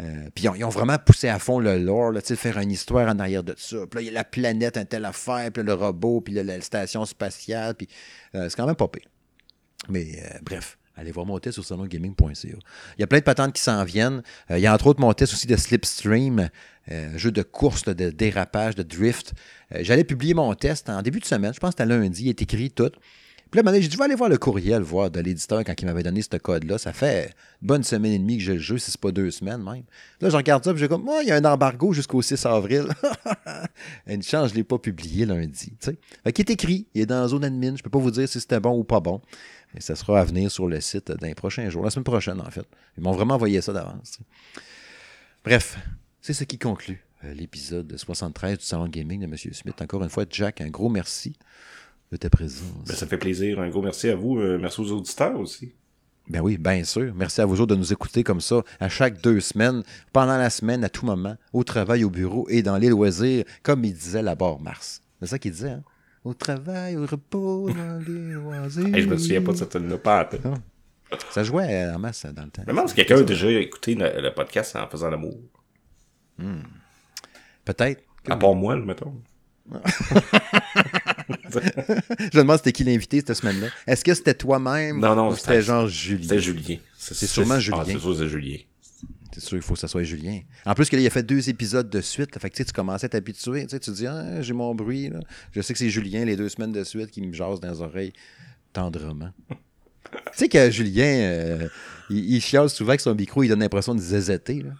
Euh, 0.00 0.28
puis 0.34 0.44
ils 0.44 0.64
ont, 0.64 0.68
vraiment 0.68 0.96
poussé 0.98 1.28
à 1.28 1.38
fond 1.38 1.58
le 1.58 1.78
lore, 1.78 2.12
là, 2.12 2.20
faire 2.20 2.58
une 2.58 2.70
histoire 2.70 3.08
en 3.08 3.18
arrière 3.18 3.42
de 3.42 3.54
ça. 3.56 3.78
Puis 3.90 3.96
là, 3.96 4.00
il 4.02 4.06
y 4.06 4.08
a 4.10 4.12
la 4.12 4.24
planète, 4.24 4.76
un 4.76 4.84
tel 4.84 5.04
affaire, 5.04 5.50
puis 5.52 5.62
le 5.62 5.74
robot, 5.74 6.20
puis 6.20 6.34
la 6.34 6.60
station 6.60 7.04
spatiale, 7.04 7.74
puis 7.74 7.88
euh, 8.34 8.48
c'est 8.48 8.56
quand 8.56 8.66
même 8.66 8.76
pas 8.76 8.88
pire. 8.88 9.08
Mais 9.88 10.06
euh, 10.22 10.38
bref, 10.42 10.78
allez 10.94 11.10
voir 11.10 11.26
mon 11.26 11.38
test 11.40 11.54
sur 11.54 11.64
salongaming.ca. 11.64 12.48
Il 12.96 13.00
y 13.00 13.02
a 13.02 13.06
plein 13.08 13.18
de 13.18 13.24
patentes 13.24 13.52
qui 13.52 13.62
s'en 13.62 13.82
viennent. 13.84 14.22
Il 14.50 14.58
y 14.58 14.66
a 14.66 14.74
entre 14.74 14.86
autres 14.86 15.00
mon 15.00 15.12
test 15.14 15.32
aussi 15.32 15.48
de 15.48 15.56
Slipstream, 15.56 16.48
jeu 17.16 17.32
de 17.32 17.42
course, 17.42 17.84
de 17.84 18.10
dérapage, 18.10 18.76
de 18.76 18.82
drift. 18.84 19.34
J'allais 19.80 20.04
publier 20.04 20.34
mon 20.34 20.54
test 20.54 20.88
en 20.90 21.02
début 21.02 21.20
de 21.20 21.24
semaine, 21.24 21.52
je 21.52 21.60
pense 21.60 21.74
que 21.74 21.82
c'était 21.82 21.92
lundi, 21.92 22.24
il 22.24 22.28
est 22.28 22.42
écrit 22.42 22.70
tout. 22.70 22.92
Puis 23.50 23.62
là, 23.62 23.72
j'ai 23.74 23.90
je 23.90 23.96
vais 23.96 24.04
aller 24.04 24.14
voir 24.14 24.28
le 24.28 24.36
courriel, 24.36 24.82
voir 24.82 25.10
de 25.10 25.20
l'éditeur 25.20 25.64
quand 25.64 25.72
il 25.80 25.86
m'avait 25.86 26.02
donné 26.02 26.20
ce 26.20 26.36
code-là. 26.36 26.76
Ça 26.76 26.92
fait 26.92 27.34
une 27.62 27.68
bonne 27.68 27.82
semaine 27.82 28.12
et 28.12 28.18
demie 28.18 28.36
que 28.36 28.44
j'ai 28.44 28.54
le 28.54 28.58
jeu, 28.58 28.76
si 28.76 28.90
c'est 28.90 29.00
pas 29.00 29.10
deux 29.10 29.30
semaines 29.30 29.62
même. 29.62 29.84
Là, 30.20 30.28
je 30.28 30.36
regarde 30.36 30.64
ça, 30.64 30.72
puis 30.72 30.80
j'ai 30.80 30.88
comme, 30.88 31.04
moi, 31.04 31.22
il 31.22 31.28
y 31.28 31.32
a 31.32 31.36
un 31.36 31.44
embargo 31.44 31.92
jusqu'au 31.94 32.20
6 32.20 32.44
avril. 32.44 32.88
une 34.06 34.22
chance, 34.22 34.50
je 34.50 34.54
l'ai 34.54 34.64
pas 34.64 34.78
publié 34.78 35.24
lundi. 35.24 35.72
tu 35.80 35.90
est 36.24 36.50
écrit, 36.50 36.86
il 36.94 37.02
est 37.02 37.06
dans 37.06 37.26
zone 37.26 37.44
admin. 37.44 37.74
Je 37.76 37.82
peux 37.82 37.90
pas 37.90 37.98
vous 37.98 38.10
dire 38.10 38.28
si 38.28 38.38
c'était 38.38 38.60
bon 38.60 38.76
ou 38.78 38.84
pas 38.84 39.00
bon. 39.00 39.22
Mais 39.72 39.80
ça 39.80 39.96
sera 39.96 40.20
à 40.20 40.24
venir 40.24 40.50
sur 40.50 40.66
le 40.66 40.80
site 40.80 41.10
dans 41.10 41.26
les 41.26 41.34
prochains 41.34 41.70
jours, 41.70 41.84
la 41.84 41.90
semaine 41.90 42.04
prochaine, 42.04 42.40
en 42.40 42.50
fait. 42.50 42.66
Ils 42.96 43.02
m'ont 43.02 43.12
vraiment 43.12 43.34
envoyé 43.34 43.60
ça 43.62 43.72
d'avance. 43.72 44.18
Bref, 45.44 45.78
c'est 46.20 46.34
ce 46.34 46.44
qui 46.44 46.58
conclut 46.58 47.02
euh, 47.24 47.32
l'épisode 47.32 47.96
73 47.96 48.58
du 48.58 48.64
Salon 48.64 48.88
Gaming 48.88 49.20
de 49.20 49.24
M. 49.24 49.36
Smith. 49.36 49.80
Encore 49.80 50.02
une 50.02 50.10
fois, 50.10 50.24
Jack, 50.28 50.60
un 50.60 50.68
gros 50.68 50.88
merci 50.88 51.34
de 52.10 52.16
ta 52.16 52.30
présence. 52.30 52.62
Ben, 52.86 52.94
ça 52.94 53.06
fait 53.06 53.18
plaisir. 53.18 53.60
Un 53.60 53.68
gros 53.68 53.82
merci 53.82 54.08
à 54.08 54.16
vous. 54.16 54.38
euh, 54.38 54.58
merci 54.58 54.80
aux 54.80 54.92
auditeurs 54.92 55.38
aussi. 55.38 55.72
Ben 56.28 56.40
oui, 56.40 56.58
bien 56.58 56.84
sûr. 56.84 57.14
Merci 57.14 57.40
à 57.40 57.46
vous 57.46 57.60
autres 57.60 57.74
de 57.74 57.78
nous 57.80 57.92
écouter 57.92 58.22
comme 58.22 58.40
ça, 58.42 58.62
à 58.80 58.88
chaque 58.90 59.20
deux 59.22 59.40
semaines, 59.40 59.82
pendant 60.12 60.36
la 60.36 60.50
semaine, 60.50 60.84
à 60.84 60.90
tout 60.90 61.06
moment, 61.06 61.36
au 61.54 61.64
travail, 61.64 62.04
au 62.04 62.10
bureau 62.10 62.46
et 62.50 62.62
dans 62.62 62.76
les 62.76 62.90
loisirs, 62.90 63.44
comme 63.62 63.82
il 63.84 63.94
disait 63.94 64.22
là-bas 64.22 64.58
Mars. 64.60 65.00
C'est 65.20 65.26
ça 65.28 65.38
qu'il 65.38 65.52
disait, 65.52 65.70
hein? 65.70 65.82
Au 66.24 66.34
travail, 66.34 66.96
au 66.98 67.06
repos, 67.06 67.70
dans 67.70 67.98
les 68.06 68.32
loisirs. 68.34 68.94
Hey, 68.94 69.02
je 69.02 69.08
me 69.08 69.16
souviens 69.16 69.40
pas 69.42 69.52
de 69.52 69.56
cette 69.56 69.96
pas 70.02 70.24
peine. 70.26 70.54
Ça 71.30 71.42
jouait 71.42 71.86
en 71.94 71.98
masse 71.98 72.26
dans 72.26 72.42
le 72.44 72.50
temps. 72.50 72.62
Je 72.66 72.70
me 72.70 72.76
demande 72.76 72.88
si 72.90 72.94
quelqu'un 72.94 73.18
a 73.18 73.22
déjà 73.22 73.50
écouté 73.50 73.94
le, 73.94 74.20
le 74.20 74.34
podcast 74.34 74.76
en 74.76 74.86
faisant 74.88 75.08
l'amour. 75.08 75.38
Peut-être. 77.64 78.02
À 78.28 78.36
part 78.36 78.54
moi, 78.54 78.76
là, 78.76 78.84
mettons. 78.84 79.14
Je 81.52 82.24
me 82.38 82.42
demande 82.42 82.56
c'était 82.58 82.72
qui 82.72 82.84
l'invité 82.84 83.18
cette 83.26 83.34
semaine-là. 83.34 83.68
Est-ce 83.86 84.04
que 84.04 84.14
c'était 84.14 84.34
toi-même 84.34 84.98
Non, 85.00 85.14
non, 85.14 85.28
ou 85.30 85.36
c'était- 85.36 85.62
genre 85.62 85.86
Julien? 85.88 86.22
C'était 86.22 86.40
Julien. 86.40 86.76
C'est 86.96 87.26
sûrement 87.26 87.58
Julien. 87.60 87.78
Ah, 87.80 87.84
c'est 87.86 87.98
sûr, 87.98 88.16
c'est 88.16 88.28
Julien. 88.28 88.56
C'est 89.32 89.40
sûr, 89.44 89.56
il 89.56 89.62
faut 89.62 89.74
que 89.74 89.80
ça 89.80 89.88
soit 89.88 90.02
Julien. 90.02 90.40
En 90.66 90.74
plus, 90.74 90.88
que 90.88 90.96
là, 90.96 91.02
il 91.02 91.06
a 91.06 91.10
fait 91.10 91.22
deux 91.22 91.48
épisodes 91.48 91.88
de 91.88 92.00
suite. 92.00 92.36
fait 92.40 92.50
que, 92.50 92.56
tu 92.56 92.62
sais, 92.62 92.64
tu 92.64 92.72
commençais 92.72 93.06
à 93.06 93.08
t'habituer. 93.08 93.62
Tu 93.64 93.68
sais, 93.70 93.78
tu 93.80 93.90
te 93.90 93.96
dis, 93.96 94.06
ah, 94.06 94.42
j'ai 94.42 94.52
mon 94.52 94.74
bruit. 94.74 95.10
là. 95.10 95.20
Je 95.52 95.60
sais 95.60 95.72
que 95.72 95.78
c'est 95.78 95.90
Julien, 95.90 96.24
les 96.24 96.34
deux 96.36 96.48
semaines 96.48 96.72
de 96.72 96.82
suite, 96.82 97.10
qui 97.10 97.20
me 97.22 97.32
jase 97.32 97.60
dans 97.60 97.70
les 97.70 97.80
oreilles 97.80 98.12
tendrement. 98.72 99.30
tu 99.50 100.16
sais 100.34 100.48
que 100.48 100.70
Julien, 100.70 101.04
euh, 101.04 101.68
il, 102.10 102.34
il 102.34 102.40
chiale 102.40 102.68
souvent 102.68 102.96
que 102.96 103.02
son 103.02 103.14
micro, 103.14 103.42
il 103.42 103.48
donne 103.48 103.60
l'impression 103.60 103.94
de 103.94 104.00
zézetter. 104.00 104.62
là. 104.62 104.70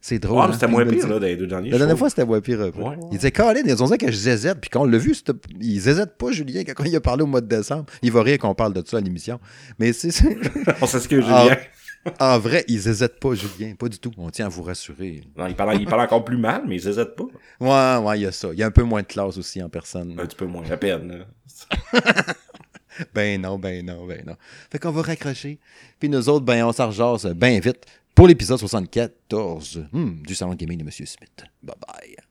C'est 0.00 0.18
drôle. 0.18 0.40
Ah, 0.40 0.46
hein, 0.48 0.52
c'était 0.54 0.66
moins 0.66 0.86
pire, 0.86 1.06
là, 1.06 1.18
dans 1.18 1.26
les 1.26 1.36
deux 1.36 1.46
derniers 1.46 1.70
La 1.70 1.78
dernière 1.78 1.98
fois, 1.98 2.08
c'était 2.08 2.24
moins 2.24 2.40
pire. 2.40 2.58
Ouais. 2.60 2.96
Il 3.12 3.18
disait, 3.18 3.30
Colin, 3.30 3.60
ils 3.64 3.82
ont 3.82 3.86
dit 3.86 3.98
que 3.98 4.10
je 4.10 4.16
zézette. 4.16 4.58
Puis 4.60 4.70
quand 4.70 4.82
on 4.82 4.86
l'a 4.86 4.96
vu, 4.96 5.14
il 5.60 5.78
zézette 5.78 6.16
pas, 6.16 6.32
Julien, 6.32 6.62
quand 6.64 6.84
il 6.84 6.96
a 6.96 7.00
parlé 7.00 7.22
au 7.22 7.26
mois 7.26 7.42
de 7.42 7.46
décembre. 7.46 7.84
Il 8.02 8.10
va 8.10 8.22
rire 8.22 8.38
qu'on 8.38 8.54
parle 8.54 8.72
de 8.72 8.82
ça 8.86 8.96
à 8.96 9.00
l'émission. 9.00 9.38
Mais 9.78 9.92
c'est 9.92 10.10
On 10.80 10.86
s'excuse. 10.86 11.24
Julien. 11.24 11.56
en 12.18 12.38
vrai, 12.38 12.64
il 12.66 12.78
zézette 12.78 13.20
pas, 13.20 13.34
Julien. 13.34 13.74
Pas 13.74 13.88
du 13.88 13.98
tout. 13.98 14.10
On 14.16 14.30
tient 14.30 14.46
à 14.46 14.48
vous 14.48 14.62
rassurer. 14.62 15.22
Non, 15.36 15.46
il 15.46 15.54
parle, 15.54 15.78
il 15.78 15.86
parle 15.86 16.00
encore 16.00 16.24
plus 16.24 16.38
mal, 16.38 16.62
mais 16.66 16.76
il 16.76 16.88
hésite 16.88 17.14
pas. 17.14 17.24
Ouais, 17.60 18.06
ouais, 18.06 18.18
il 18.18 18.22
y 18.22 18.26
a 18.26 18.32
ça. 18.32 18.48
Il 18.52 18.58
y 18.58 18.62
a 18.62 18.66
un 18.66 18.70
peu 18.70 18.82
moins 18.82 19.02
de 19.02 19.06
classe 19.06 19.36
aussi 19.36 19.62
en 19.62 19.68
personne. 19.68 20.18
Un 20.18 20.24
petit 20.24 20.36
peu 20.36 20.46
moins, 20.46 20.68
à 20.70 20.76
peine. 20.78 21.26
Ben 23.14 23.40
non, 23.40 23.58
ben 23.58 23.84
non, 23.84 24.06
ben 24.06 24.22
non. 24.26 24.36
Fait 24.70 24.78
qu'on 24.78 24.90
va 24.90 25.02
raccrocher. 25.02 25.58
Puis 25.98 26.08
nous 26.08 26.28
autres, 26.28 26.44
ben 26.44 26.64
on 26.64 26.72
s'en 26.72 26.90
ben 27.34 27.60
vite 27.60 27.86
pour 28.14 28.26
l'épisode 28.26 28.58
74 28.58 29.88
hmm, 29.92 30.22
du 30.22 30.34
Salon 30.34 30.54
Gaming 30.54 30.78
de 30.78 30.84
M. 30.84 30.90
Smith. 30.90 31.44
Bye 31.62 31.76
bye. 31.86 32.29